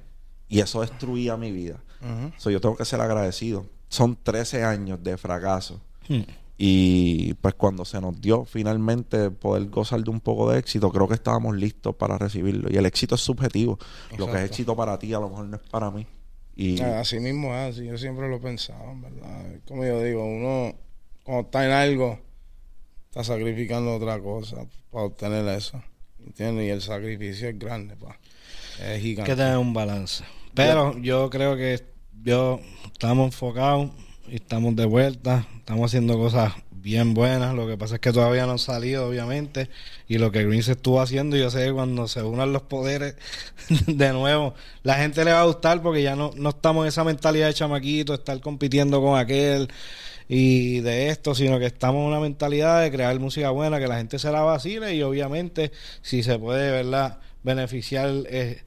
y 0.47 0.59
eso 0.59 0.81
destruía 0.81 1.37
mi 1.37 1.51
vida. 1.51 1.79
yo 2.43 2.61
tengo 2.61 2.75
que 2.75 2.85
ser 2.85 3.01
agradecido. 3.01 3.65
Son 3.87 4.17
13 4.21 4.63
años 4.63 5.03
de 5.03 5.17
fracaso. 5.17 5.79
Hmm. 6.07 6.21
Y 6.61 7.35
pues 7.35 7.53
cuando 7.53 7.85
se 7.85 8.01
nos 8.01 8.19
dio 8.19 8.43
finalmente 8.43 9.31
poder 9.31 9.69
gozar 9.69 10.03
de 10.03 10.09
un 10.09 10.19
poco 10.19 10.51
de 10.51 10.59
éxito, 10.59 10.91
creo 10.91 11.07
que 11.07 11.13
estábamos 11.13 11.55
listos 11.55 11.95
para 11.95 12.17
recibirlo. 12.17 12.69
Y 12.69 12.75
el 12.75 12.85
éxito 12.85 13.15
es 13.15 13.21
subjetivo. 13.21 13.79
Lo 14.17 14.25
que 14.27 14.37
es 14.39 14.43
éxito 14.43 14.75
para 14.75 14.99
ti 14.99 15.13
a 15.13 15.19
lo 15.19 15.29
mejor 15.29 15.45
no 15.45 15.55
es 15.55 15.63
para 15.69 15.89
mí. 15.89 16.05
Y... 16.61 16.81
Ah, 16.81 16.99
así 16.99 17.21
mismo 17.21 17.55
es, 17.55 17.77
así 17.77 17.85
yo 17.85 17.97
siempre 17.97 18.27
lo 18.27 18.35
he 18.35 18.39
pensado, 18.39 18.93
¿verdad? 18.99 19.61
Como 19.65 19.85
yo 19.85 20.03
digo, 20.03 20.25
uno 20.25 20.75
cuando 21.23 21.43
está 21.45 21.65
en 21.65 21.71
algo, 21.71 22.19
está 23.05 23.23
sacrificando 23.23 23.95
otra 23.95 24.19
cosa 24.19 24.65
para 24.91 25.05
obtener 25.05 25.47
eso. 25.55 25.81
¿Entiendes? 26.19 26.67
Y 26.67 26.69
el 26.71 26.81
sacrificio 26.81 27.47
es 27.47 27.57
grande, 27.57 27.95
pa. 27.95 28.19
Es 28.83 29.01
gigante. 29.01 29.31
Que 29.31 29.37
tener 29.37 29.57
un 29.57 29.73
balance. 29.73 30.25
Pero 30.53 30.97
yo 30.97 31.29
creo 31.29 31.55
que 31.55 31.81
yo 32.23 32.59
estamos 32.91 33.27
enfocados 33.27 33.91
y 34.27 34.35
estamos 34.35 34.75
de 34.75 34.85
vuelta, 34.85 35.47
estamos 35.59 35.85
haciendo 35.85 36.17
cosas 36.17 36.51
bien 36.81 37.13
buenas. 37.13 37.53
Lo 37.55 37.67
que 37.67 37.77
pasa 37.77 37.95
es 37.95 38.01
que 38.01 38.11
todavía 38.11 38.45
no 38.45 38.53
han 38.53 38.59
salido, 38.59 39.07
obviamente. 39.07 39.69
Y 40.07 40.17
lo 40.17 40.31
que 40.31 40.45
Green 40.45 40.63
se 40.63 40.73
estuvo 40.73 41.01
haciendo, 41.01 41.37
yo 41.37 41.49
sé 41.49 41.65
que 41.65 41.73
cuando 41.73 42.07
se 42.07 42.23
unan 42.23 42.53
los 42.53 42.63
poderes 42.63 43.15
de 43.87 44.13
nuevo, 44.13 44.53
la 44.83 44.95
gente 44.95 45.23
le 45.25 45.33
va 45.33 45.41
a 45.41 45.45
gustar 45.45 45.81
porque 45.81 46.01
ya 46.01 46.15
no, 46.15 46.31
no 46.35 46.49
estamos 46.49 46.83
en 46.83 46.89
esa 46.89 47.03
mentalidad 47.03 47.47
de 47.47 47.53
chamaquito, 47.53 48.13
estar 48.13 48.39
compitiendo 48.41 49.01
con 49.01 49.17
aquel 49.19 49.69
y 50.27 50.81
de 50.81 51.09
esto, 51.09 51.33
sino 51.33 51.57
que 51.57 51.65
estamos 51.65 52.01
en 52.01 52.07
una 52.07 52.19
mentalidad 52.19 52.83
de 52.83 52.91
crear 52.91 53.19
música 53.19 53.49
buena, 53.49 53.79
que 53.79 53.87
la 53.87 53.97
gente 53.97 54.19
se 54.19 54.31
la 54.31 54.41
vacile 54.41 54.93
y 54.93 55.01
obviamente 55.01 55.71
si 56.03 56.21
se 56.21 56.37
puede, 56.37 56.71
¿verdad?, 56.71 57.19
beneficiar 57.41 58.11
eh, 58.27 58.63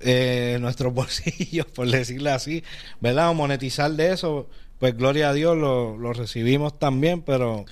eh, 0.00 0.58
nuestros 0.60 0.92
bolsillos, 0.92 1.66
por 1.74 1.90
decirlo 1.90 2.30
así, 2.30 2.62
¿verdad? 3.00 3.30
O 3.30 3.34
monetizar 3.34 3.90
de 3.92 4.12
eso, 4.12 4.48
pues 4.80 4.96
gloria 4.96 5.28
a 5.28 5.34
Dios 5.34 5.56
lo, 5.56 5.96
lo 5.98 6.12
recibimos 6.14 6.78
también, 6.78 7.20
pero 7.22 7.66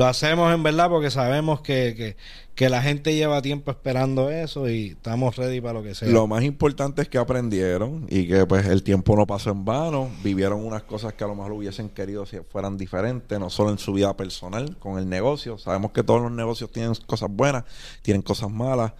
lo 0.00 0.06
hacemos 0.06 0.50
en 0.54 0.62
verdad 0.62 0.88
porque 0.88 1.10
sabemos 1.10 1.60
que, 1.60 1.94
que, 1.94 2.16
que 2.54 2.70
la 2.70 2.80
gente 2.80 3.14
lleva 3.14 3.42
tiempo 3.42 3.70
esperando 3.70 4.30
eso 4.30 4.66
y 4.66 4.92
estamos 4.92 5.36
ready 5.36 5.60
para 5.60 5.74
lo 5.74 5.82
que 5.82 5.94
sea. 5.94 6.08
Lo 6.08 6.26
más 6.26 6.42
importante 6.42 7.02
es 7.02 7.08
que 7.10 7.18
aprendieron 7.18 8.06
y 8.08 8.26
que 8.26 8.46
pues 8.46 8.64
el 8.64 8.82
tiempo 8.82 9.14
no 9.14 9.26
pasó 9.26 9.50
en 9.50 9.66
vano, 9.66 10.08
vivieron 10.24 10.64
unas 10.64 10.84
cosas 10.84 11.12
que 11.12 11.24
a 11.24 11.26
lo 11.26 11.34
mejor 11.34 11.52
hubiesen 11.52 11.90
querido 11.90 12.24
si 12.24 12.38
fueran 12.50 12.78
diferentes, 12.78 13.38
no 13.38 13.50
solo 13.50 13.72
en 13.72 13.76
su 13.76 13.92
vida 13.92 14.16
personal, 14.16 14.78
con 14.78 14.98
el 14.98 15.06
negocio. 15.06 15.58
Sabemos 15.58 15.90
que 15.90 16.02
todos 16.02 16.22
los 16.22 16.32
negocios 16.32 16.72
tienen 16.72 16.94
cosas 17.06 17.28
buenas, 17.30 17.64
tienen 18.00 18.22
cosas 18.22 18.50
malas. 18.50 18.94